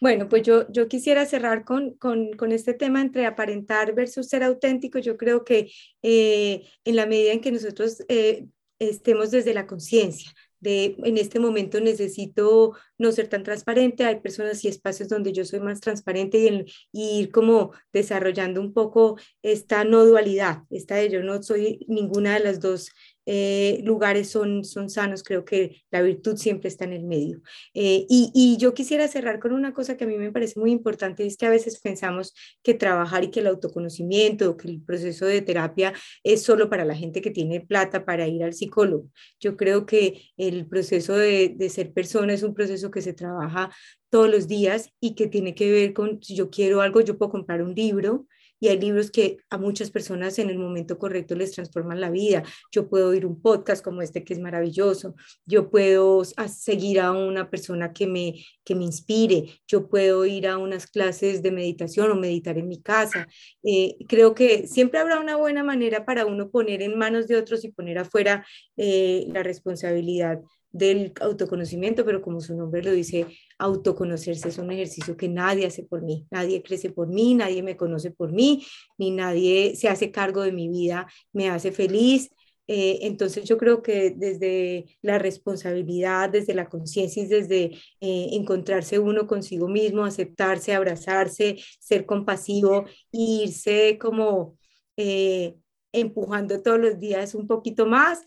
Bueno, 0.00 0.28
pues 0.28 0.42
yo, 0.42 0.70
yo 0.72 0.88
quisiera 0.88 1.24
cerrar 1.26 1.64
con, 1.64 1.94
con, 1.94 2.32
con 2.32 2.50
este 2.50 2.74
tema 2.74 3.00
entre 3.00 3.24
aparentar 3.24 3.94
versus 3.94 4.28
ser 4.28 4.42
auténtico. 4.42 4.98
Yo 4.98 5.16
creo 5.16 5.44
que 5.44 5.70
eh, 6.02 6.68
en 6.84 6.96
la 6.96 7.06
medida 7.06 7.32
en 7.32 7.40
que 7.40 7.52
nosotros 7.52 8.02
eh, 8.08 8.46
estemos 8.80 9.30
desde 9.30 9.54
la 9.54 9.66
conciencia, 9.66 10.32
de 10.62 10.96
en 11.04 11.18
este 11.18 11.40
momento 11.40 11.80
necesito 11.80 12.72
no 12.96 13.12
ser 13.12 13.28
tan 13.28 13.42
transparente, 13.42 14.04
hay 14.04 14.20
personas 14.20 14.64
y 14.64 14.68
espacios 14.68 15.08
donde 15.08 15.32
yo 15.32 15.44
soy 15.44 15.60
más 15.60 15.80
transparente 15.80 16.38
y, 16.38 16.64
y, 16.92 17.20
ir 17.20 17.32
como 17.32 17.72
desarrollando 17.92 18.60
un 18.60 18.72
poco 18.72 19.18
esta 19.42 19.84
no 19.84 20.04
dualidad, 20.06 20.62
esta 20.70 20.94
de 20.96 21.10
yo 21.10 21.22
no 21.22 21.42
soy 21.42 21.84
ninguna 21.88 22.34
de 22.34 22.44
las 22.44 22.60
dos 22.60 22.90
eh, 23.26 23.80
lugares 23.84 24.28
son, 24.28 24.64
son 24.64 24.90
sanos, 24.90 25.22
creo 25.22 25.44
que 25.44 25.82
la 25.90 26.02
virtud 26.02 26.36
siempre 26.36 26.68
está 26.68 26.84
en 26.84 26.92
el 26.92 27.04
medio. 27.04 27.42
Eh, 27.74 28.06
y, 28.08 28.56
yo 28.58 28.74
quisiera 28.74 29.08
cerrar 29.08 29.38
con 29.40 29.52
una 29.52 29.72
cosa 29.72 29.96
que 29.96 30.04
a 30.04 30.06
mí 30.06 30.16
me 30.16 30.30
parece 30.30 30.60
muy 30.60 30.70
importante, 30.70 31.26
es 31.26 31.36
que 31.36 31.46
a 31.46 31.50
veces 31.50 31.80
pensamos 31.80 32.34
que 32.62 32.74
trabajar 32.74 33.24
y 33.24 33.30
que 33.30 33.40
el 33.40 33.46
autoconocimiento 33.46 34.56
que 34.56 34.68
el 34.68 34.82
proceso 34.82 35.26
de 35.26 35.42
terapia 35.42 35.92
es 36.22 36.42
solo 36.42 36.68
para 36.68 36.84
la 36.84 36.94
gente 36.94 37.22
que 37.22 37.30
tiene 37.30 37.60
plata 37.60 38.04
para 38.04 38.28
ir 38.28 38.44
al 38.44 38.52
psicólogo. 38.52 39.08
Yo 39.40 39.56
creo 39.56 39.86
que 39.86 40.22
el 40.36 40.66
proceso 40.66 41.16
de 41.16 41.56
ser 41.70 41.92
persona 41.92 42.34
es 42.34 42.42
un 42.42 42.54
proceso 42.54 42.90
que 42.90 43.00
se 43.00 43.12
trabaja 43.12 43.70
todos 44.12 44.28
los 44.28 44.46
días 44.46 44.90
y 45.00 45.14
que 45.14 45.26
tiene 45.26 45.54
que 45.54 45.70
ver 45.70 45.94
con, 45.94 46.22
si 46.22 46.36
yo 46.36 46.50
quiero 46.50 46.82
algo, 46.82 47.00
yo 47.00 47.16
puedo 47.16 47.32
comprar 47.32 47.62
un 47.62 47.74
libro, 47.74 48.26
y 48.62 48.68
hay 48.68 48.78
libros 48.78 49.10
que 49.10 49.38
a 49.50 49.58
muchas 49.58 49.90
personas 49.90 50.38
en 50.38 50.48
el 50.48 50.56
momento 50.56 50.96
correcto 50.96 51.34
les 51.34 51.50
transforman 51.50 52.00
la 52.00 52.10
vida. 52.10 52.44
Yo 52.70 52.88
puedo 52.88 53.08
oír 53.08 53.26
un 53.26 53.42
podcast 53.42 53.84
como 53.84 54.02
este 54.02 54.22
que 54.22 54.34
es 54.34 54.38
maravilloso, 54.38 55.16
yo 55.44 55.68
puedo 55.68 56.22
seguir 56.24 57.00
a 57.00 57.10
una 57.10 57.50
persona 57.50 57.92
que 57.92 58.06
me, 58.06 58.34
que 58.62 58.76
me 58.76 58.84
inspire, 58.84 59.60
yo 59.66 59.88
puedo 59.88 60.24
ir 60.26 60.46
a 60.46 60.58
unas 60.58 60.86
clases 60.86 61.42
de 61.42 61.50
meditación 61.50 62.12
o 62.12 62.14
meditar 62.14 62.56
en 62.56 62.68
mi 62.68 62.80
casa. 62.80 63.26
Eh, 63.64 63.96
creo 64.06 64.32
que 64.32 64.68
siempre 64.68 65.00
habrá 65.00 65.18
una 65.18 65.34
buena 65.34 65.64
manera 65.64 66.04
para 66.04 66.24
uno 66.24 66.48
poner 66.48 66.82
en 66.82 66.96
manos 66.96 67.26
de 67.26 67.38
otros 67.38 67.64
y 67.64 67.72
poner 67.72 67.98
afuera 67.98 68.46
eh, 68.76 69.26
la 69.32 69.42
responsabilidad 69.42 70.40
del 70.72 71.12
autoconocimiento, 71.20 72.04
pero 72.04 72.22
como 72.22 72.40
su 72.40 72.56
nombre 72.56 72.82
lo 72.82 72.92
dice, 72.92 73.26
autoconocerse 73.58 74.48
es 74.48 74.58
un 74.58 74.72
ejercicio 74.72 75.16
que 75.16 75.28
nadie 75.28 75.66
hace 75.66 75.84
por 75.84 76.02
mí, 76.02 76.26
nadie 76.30 76.62
crece 76.62 76.90
por 76.90 77.08
mí, 77.08 77.34
nadie 77.34 77.62
me 77.62 77.76
conoce 77.76 78.10
por 78.10 78.32
mí, 78.32 78.64
ni 78.98 79.10
nadie 79.10 79.76
se 79.76 79.88
hace 79.88 80.10
cargo 80.10 80.42
de 80.42 80.52
mi 80.52 80.68
vida, 80.68 81.06
me 81.32 81.50
hace 81.50 81.72
feliz. 81.72 82.30
Eh, 82.68 83.00
entonces 83.02 83.44
yo 83.44 83.58
creo 83.58 83.82
que 83.82 84.14
desde 84.16 84.86
la 85.02 85.18
responsabilidad, 85.18 86.30
desde 86.30 86.54
la 86.54 86.68
conciencia 86.68 87.22
y 87.22 87.26
desde 87.26 87.64
eh, 88.00 88.28
encontrarse 88.32 88.98
uno 88.98 89.26
consigo 89.26 89.68
mismo, 89.68 90.04
aceptarse, 90.04 90.72
abrazarse, 90.72 91.56
ser 91.80 92.06
compasivo, 92.06 92.86
irse 93.10 93.98
como 94.00 94.56
eh, 94.96 95.56
empujando 95.92 96.62
todos 96.62 96.78
los 96.78 96.98
días 96.98 97.34
un 97.34 97.46
poquito 97.46 97.84
más 97.84 98.20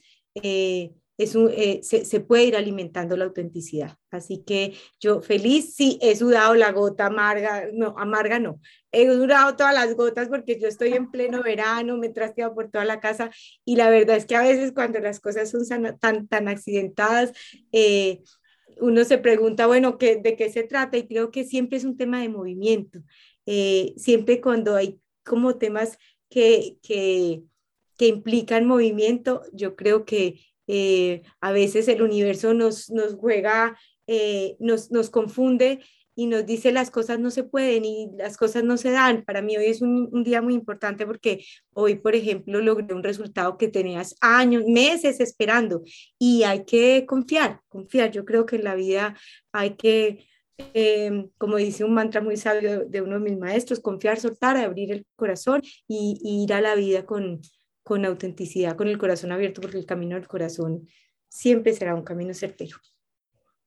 es 1.18 1.36
un, 1.36 1.50
eh, 1.54 1.82
se, 1.84 2.20
puede 2.20 2.46
ir 2.46 2.56
alimentando 2.56 3.16
la 3.16 3.26
autenticidad. 3.26 3.98
Así 4.12 4.44
que 4.46 4.74
yo 5.00 5.22
feliz, 5.22 5.76
sí, 5.76 5.98
he 6.02 6.16
sudado 6.16 6.56
la 6.56 6.72
gota 6.72 7.08
amarga, 7.08 7.68
no, 7.74 7.96
amarga 7.98 8.40
no, 8.40 8.60
he 8.92 9.06
sudado 9.12 9.56
todas 9.56 9.74
las 9.74 9.96
gotas 9.96 10.28
porque 10.28 10.60
yo 10.60 10.68
estoy 10.68 10.94
en 10.94 11.12
pleno 11.12 11.42
verano, 11.42 11.98
me 11.98 12.08
he 12.08 12.10
trasteado 12.12 12.54
por 12.54 12.70
toda 12.70 12.86
la 12.86 13.00
casa 13.00 13.32
y 13.64 13.76
la 13.76 13.90
verdad 13.90 14.18
es 14.18 14.26
que 14.26 14.36
a 14.36 14.44
veces 14.44 14.72
cuando 14.74 15.00
las 15.00 15.20
cosas 15.20 15.50
son 15.50 15.64
tan, 16.00 16.28
tan 16.28 16.48
accidentadas, 16.48 17.32
eh, 17.72 18.22
uno 18.82 19.06
se 19.06 19.18
pregunta, 19.18 19.68
bueno, 19.68 19.98
¿qué, 19.98 20.18
¿de 20.18 20.36
qué 20.36 20.50
se 20.52 20.64
trata? 20.64 20.98
Y 20.98 21.08
creo 21.08 21.32
que 21.32 21.46
siempre 21.46 21.78
es 21.78 21.86
un 21.86 21.96
tema 21.98 22.22
de 22.22 22.30
movimiento. 22.30 23.00
Eh, 23.46 23.94
siempre 23.98 24.42
cuando 24.42 24.76
hay 24.76 25.00
como 25.24 25.58
temas 25.58 25.98
que, 26.30 26.78
que, 26.82 27.44
que 27.98 28.08
implican 28.08 28.66
movimiento, 28.66 29.44
yo 29.54 29.76
creo 29.76 30.04
que 30.04 30.42
eh, 30.68 31.22
a 31.42 31.52
veces 31.52 31.88
el 31.88 32.02
universo 32.02 32.54
nos, 32.54 32.90
nos 32.90 33.16
juega, 33.16 33.78
eh, 34.08 34.56
nos, 34.60 34.92
nos 34.92 35.10
confunde 35.10 35.80
y 36.16 36.28
nos 36.28 36.46
dice 36.46 36.72
las 36.72 36.92
cosas 36.92 37.20
no 37.20 37.30
se 37.30 37.44
pueden 37.44 37.84
y 37.84 38.10
las 38.18 38.38
cosas 38.38 38.64
no 38.64 38.78
se 38.78 38.92
dan. 38.92 39.24
Para 39.26 39.42
mí 39.42 39.58
hoy 39.58 39.66
es 39.66 39.82
un, 39.82 40.10
un, 40.12 40.24
día 40.24 40.42
muy 40.42 40.54
importante 40.54 41.06
porque 41.06 41.46
hoy, 41.74 41.96
por 41.96 42.16
ejemplo, 42.16 42.62
logré 42.62 42.94
un 42.96 43.04
resultado 43.04 43.58
que 43.58 43.68
tenías 43.68 44.16
años, 44.22 44.64
meses 44.66 45.20
esperando 45.20 45.84
y 46.18 46.44
hay 46.44 46.64
que 46.64 47.06
confiar, 47.06 47.60
confiar. 47.68 48.12
Yo 48.12 48.24
creo 48.24 48.46
que 48.46 48.56
en 48.56 48.64
la 48.64 48.76
vida 48.76 49.16
hay 49.52 49.76
que, 49.76 50.26
eh, 50.74 51.28
como 51.38 51.58
dice 51.58 51.84
un 51.84 51.94
mantra 51.94 52.22
muy 52.22 52.38
sabio 52.38 52.86
de 52.86 53.02
uno 53.02 53.16
de 53.20 53.30
mis 53.30 53.38
maestros, 53.38 53.82
confiar, 53.82 54.18
soltar, 54.20 54.56
abrir 54.56 54.94
el 54.94 55.06
corazón 55.18 55.62
y, 55.88 56.18
y 56.24 56.44
ir 56.44 56.54
a 56.54 56.62
la 56.62 56.76
vida 56.76 57.06
con, 57.06 57.42
con 57.86 58.04
autenticidad, 58.04 58.76
con 58.76 58.88
el 58.88 58.98
corazón 58.98 59.32
abierto, 59.32 59.62
porque 59.62 59.78
el 59.78 59.86
camino 59.86 60.16
del 60.16 60.28
corazón 60.28 60.90
siempre 61.30 61.72
será 61.72 61.94
un 61.94 62.04
camino 62.04 62.34
certero. 62.34 62.78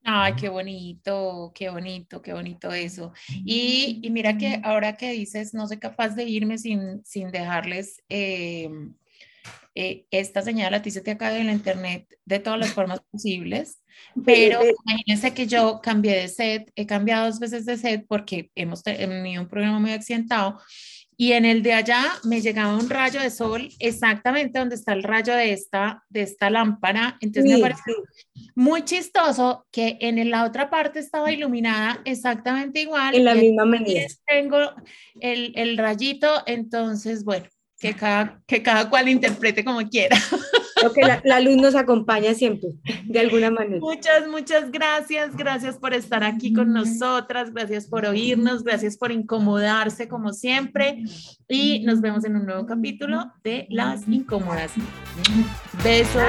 Ay, 0.03 0.33
qué 0.35 0.49
bonito, 0.49 1.53
qué 1.55 1.71
bonito, 1.71 2.21
qué 2.21 2.33
bonito 2.33 2.73
eso. 2.73 3.13
Y, 3.29 4.01
y 4.03 4.11
mira 4.11 4.37
que 4.37 4.61
ahora 4.65 4.97
que 4.97 5.13
dices, 5.13 5.55
no 5.55 5.69
soy 5.69 5.79
capaz 5.79 6.17
de 6.17 6.25
irme 6.25 6.59
sin, 6.59 7.05
sin 7.05 7.31
dejarles 7.31 8.03
eh, 8.09 8.69
eh, 9.77 10.07
esta 10.11 10.43
señal 10.43 10.75
a 10.75 10.83
ti 10.83 10.91
se 10.91 11.03
te 11.03 11.13
acaba 11.13 11.39
en 11.39 11.47
la 11.47 11.53
internet 11.53 12.13
de 12.25 12.41
todas 12.41 12.59
las 12.59 12.73
formas 12.73 13.01
posibles, 13.13 13.81
pero 14.25 14.59
imagínense 14.85 15.33
que 15.33 15.47
yo 15.47 15.81
cambié 15.81 16.17
de 16.17 16.27
set, 16.27 16.73
he 16.75 16.87
cambiado 16.87 17.27
dos 17.27 17.39
veces 17.39 17.65
de 17.67 17.77
set 17.77 18.05
porque 18.09 18.51
hemos 18.57 18.83
tenido 18.83 19.41
un 19.41 19.49
programa 19.49 19.79
muy 19.79 19.93
accidentado 19.93 20.59
y 21.21 21.33
en 21.33 21.45
el 21.45 21.65
de 21.65 21.73
allá 21.73 22.05
me 22.23 22.41
llegaba 22.41 22.77
un 22.77 22.89
rayo 22.89 23.21
de 23.21 23.31
sol 23.31 23.69
exactamente 23.81 24.61
donde 24.61 24.77
está 24.77 24.93
el 24.93 25.03
rayo 25.03 25.35
de 25.35 25.53
esta, 25.53 26.05
de 26.09 26.23
esta 26.23 26.49
lámpara. 26.49 27.19
Entonces 27.21 27.53
me 27.53 27.59
pareció 27.59 27.93
muy 28.55 28.85
chistoso 28.85 29.67
que 29.73 29.99
en 30.01 30.31
la 30.31 30.45
otra 30.45 30.71
parte 30.71 31.01
estaba 31.01 31.33
iluminada 31.33 32.01
exactamente 32.05 32.83
igual. 32.83 33.17
En 33.17 33.25
la 33.25 33.35
misma 33.35 33.65
manera. 33.65 34.07
Tengo 34.29 34.59
el, 35.21 35.53
el 35.57 35.77
rayito, 35.77 36.45
entonces, 36.47 37.25
bueno, 37.25 37.49
que 37.81 37.95
cada, 37.95 38.41
que 38.47 38.63
cada 38.63 38.89
cual 38.89 39.09
interprete 39.09 39.65
como 39.65 39.81
quiera. 39.89 40.17
Creo 40.79 40.93
que 40.93 41.29
la, 41.29 41.41
luz 41.41 41.57
nos 41.57 41.75
acompaña 41.75 42.35
siempre, 42.35 42.71
de 43.05 43.21
alguna 43.21 43.51
manera. 43.51 43.81
Muchas, 43.81 44.29
muchas 44.29 44.71
gracias. 44.71 45.37
Gracias 45.37 45.77
por 45.79 45.95
estar 45.95 46.25
aquí 46.25 46.53
con 46.53 46.73
nosotras. 46.73 47.53
Gracias 47.53 47.87
por 47.87 48.07
oírnos. 48.07 48.63
Gracias 48.65 48.97
por 48.97 49.13
incomodarse 49.13 50.09
como 50.09 50.33
siempre. 50.33 51.03
Y 51.49 51.81
nos 51.85 52.01
vemos 52.01 52.25
en 52.25 52.37
un 52.37 52.47
nuevo 52.47 52.67
capítulo 52.67 53.33
de 53.43 53.67
Las 53.71 54.07
Incómodas. 54.09 54.73
Besos. 55.83 56.23